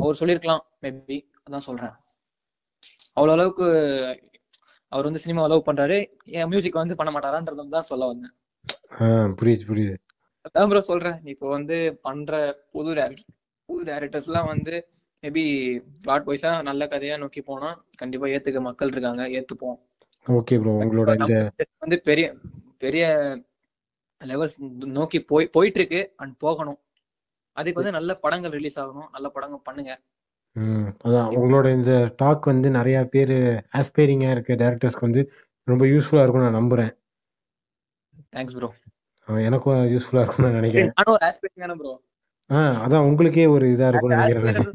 அவர் 0.03 0.19
சொல்லியிருக்கலாம் 0.21 0.63
மேபி 0.85 1.17
அதான் 1.45 1.67
சொல்றேன். 1.69 1.95
அவ்வளவு 3.17 3.35
அளவுக்கு 3.37 3.65
அவர் 4.91 5.07
வந்து 5.07 5.21
சினிமா 5.23 5.43
லவ் 5.51 5.67
பண்றாரு. 5.67 5.97
என் 6.37 6.49
மியூசிக் 6.51 6.81
வந்து 6.81 6.97
பண்ண 6.99 7.11
மாட்டாரான்றது 7.13 7.69
தான் 7.75 7.89
சொல்ல 7.91 8.09
வந்தேன். 8.11 8.33
புரியுது 9.39 9.63
புரியுது. 9.69 9.95
அதான் 10.47 10.69
ப்ரோ 10.71 10.81
சொல்றேன். 10.91 11.17
இப்போ 11.33 11.45
வந்து 11.55 11.77
பண்ற 12.05 12.31
புது 12.75 12.91
டேரக்டர் 12.99 13.29
புது 13.69 13.83
டேரக்டர்ஸ் 13.89 14.29
எல்லாம் 14.29 14.49
வந்து 14.53 14.73
மேபி 15.23 15.43
பிளாட் 16.03 16.27
வைஸா 16.29 16.51
நல்ல 16.69 16.85
கதையா 16.93 17.17
நோக்கி 17.23 17.41
போனா 17.49 17.69
கண்டிப்பா 18.01 18.27
ஏத்துக்க 18.35 18.61
மக்கள் 18.67 18.91
இருக்காங்க 18.93 19.25
ஏத்துப்போம். 19.37 19.77
ஓகே 20.25 20.57
ப்ரோ 20.61 20.73
உங்களோட 20.83 21.13
இந்த 21.19 21.37
வந்து 21.83 21.97
பெரிய 22.09 22.25
பெரிய 22.83 23.03
லெவல்ஸ் 24.23 24.57
நோக்கி 24.97 25.19
போய் 25.23 25.47
போயிட்டு 25.47 25.79
இருக்கு 25.79 26.01
அண்ட் 26.15 26.35
போகணும். 26.37 26.79
அதுக்கு 27.57 27.79
வந்து 27.81 27.95
நல்ல 27.97 28.11
படங்கள் 28.15 28.51
ரிலீஸ் 28.51 28.79
ஆகணும். 28.79 29.09
நல்ல 29.11 29.27
படங்கள் 29.29 29.63
பண்ணுங்க. 29.63 29.91
ம் 30.55 30.89
அதான். 31.03 31.29
உங்களோட 31.37 31.67
இந்த 31.73 31.93
டாக் 32.15 32.45
வந்து 32.45 32.69
நிறைய 32.69 32.97
பேர் 33.05 33.35
ஆஸ்பைரிங்காக 33.79 34.35
இருக்க 34.35 34.53
டேரக்டர்ஸ்க்கு 34.53 35.07
வந்து 35.07 35.21
ரொம்ப 35.67 35.83
யூஸ்ஃபுல்லாக 35.85 36.23
இருக்கும்னு 36.23 36.47
நான் 36.47 36.59
நம்புகிறேன் 36.61 36.91
தேங்க்ஸ் 38.33 38.55
ப்ரோ 38.57 38.69
எனக்கும் 39.43 39.81
யூஸ்ஃபுல்லாக 39.93 40.23
இருக்கும்னு 40.23 40.47
நான் 40.47 40.59
நினைக்கிறேன். 40.59 40.93
ப்ரோ 41.81 41.93
ஆ 42.49 42.59
அதான் 42.85 43.05
உங்களுக்கே 43.09 43.45
ஒரு 43.47 43.65
இதாக 43.67 43.89
இருக்கும்னு 43.91 44.17
நினைக்கிறேன். 44.17 44.71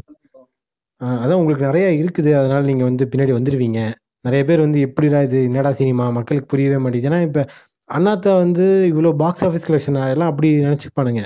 அதான் 1.20 1.40
உங்களுக்கு 1.40 1.66
நிறைய 1.66 1.88
இருக்குது. 2.02 2.30
அதனால 2.34 2.60
நீங்க 2.64 2.84
வந்து 2.84 3.04
பின்னாடி 3.06 3.32
வந்துடுவீங்க 3.36 3.80
நிறைய 4.24 4.42
பேர் 4.44 4.60
வந்து 4.60 4.78
எப்படிடா 4.86 5.18
இது 5.22 5.38
என்னடா 5.44 5.70
சினிமா? 5.72 6.04
மக்களுக்கு 6.10 6.50
புரியவே 6.52 6.78
மாட்டேங்குது. 6.82 7.10
ஏன்னா 7.10 7.20
இப்ப 7.22 7.40
அண்ணாத்தா 7.88 8.32
வந்து 8.42 8.64
இவ்வளோ 8.90 9.10
பாக்ஸ் 9.22 9.44
ஆஃபீஸ் 9.46 9.66
கலெக்ஷன் 9.68 9.98
எல்லாம் 10.14 10.30
அப்படி 10.32 10.48
நினைச்சுப்பானுங்க. 10.66 11.22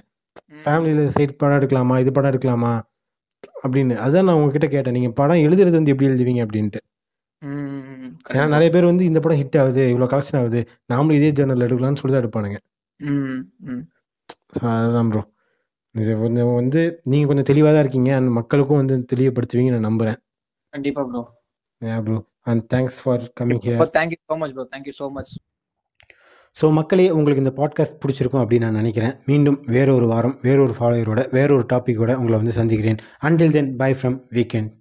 ஃபேமிலியில் 0.64 1.12
சைட் 1.16 1.38
படம் 1.40 1.58
எடுக்கலாமா? 1.58 1.94
இது 2.02 2.10
படம் 2.16 2.32
எடுக்கலாமா? 2.32 2.72
அப்படின்னு. 3.64 3.94
அதான் 4.04 4.26
நான் 4.28 4.38
உங்ககிட்ட 4.40 4.68
கேட்டேன். 4.74 4.96
நீங்க 4.98 5.10
படம் 5.20 5.44
எழுதுறது 5.46 5.78
வந்து 5.78 5.92
எப்படி 5.94 6.08
எழுதுவீங்க 6.10 6.42
அப்படின்ட்டு. 6.46 6.80
ஏன்னா 8.32 8.46
நிறைய 8.54 8.68
பேர் 8.74 8.90
வந்து 8.90 9.04
இந்த 9.10 9.20
படம் 9.22 9.40
ஹிட் 9.40 9.58
ஆகுது 9.62 9.84
இவ்வளோ 9.92 10.06
கலெக்ஷன் 10.12 10.38
ஆகுது 10.40 10.60
நாமளும் 10.92 11.16
இதே 11.18 11.30
ஜேர்னல் 11.38 11.64
எடுக்கலாம்னு 11.66 12.00
சொல்லி 12.00 12.14
தான் 12.14 12.22
எடுப்பானுங்க 12.24 12.58
அதுதான் 14.72 15.08
ப்ரோ 15.12 15.22
இது 15.94 16.12
கொஞ்சம் 16.20 16.52
வந்து 16.58 16.82
நீங்கள் 17.12 17.30
கொஞ்சம் 17.30 17.48
தெளிவாக 17.48 17.72
தான் 17.74 17.84
இருக்கீங்க. 17.84 18.10
அந்த 18.20 18.30
மக்களுக்கும் 18.38 18.80
வந்து 18.82 18.96
தெளிவுபடுத்துவீங்க 19.12 19.72
நான் 19.74 19.88
நம்புகிறேன் 19.88 20.18
கண்டிப்பா 20.72 21.02
bro 21.08 21.22
yeah 21.82 21.98
bro 22.06 22.18
and 22.50 22.62
thanks 22.74 23.00
for 23.02 23.24
coming 23.40 23.62
here 23.64 23.90
thank you 23.98 24.18
so 24.28 24.36
much 24.42 24.54
bro 24.56 24.66
thank you 24.74 24.94
so 25.00 25.08
much 25.16 25.32
so 26.60 26.72
மக்களே 26.72 27.10
உங்களுக்கு 27.10 27.42
இந்த 27.42 27.52
பாட்காஸ்ட் 27.60 28.00
பிடிச்சிருக்கும் 28.04 28.42
அப்படின்னு 28.42 28.66
நான் 28.66 28.72
நினைக்கிறேன். 28.72 29.14
மீண்டும் 29.26 29.62
வேறொரு 29.66 30.06
வாரம் 30.06 30.38
வேறொரு 30.42 30.74
ஃபாலோயரோட 30.78 31.20
வேறொரு 31.30 31.66
டாப்பிக்கோட 31.72 32.12
உங்களை 32.14 32.36
வந்து 32.38 32.52
சந்திக்கிறேன். 32.52 32.98
Until 33.22 33.50
then 33.50 33.76
bye 33.76 33.92
from 33.92 34.18
weekend 34.30 34.72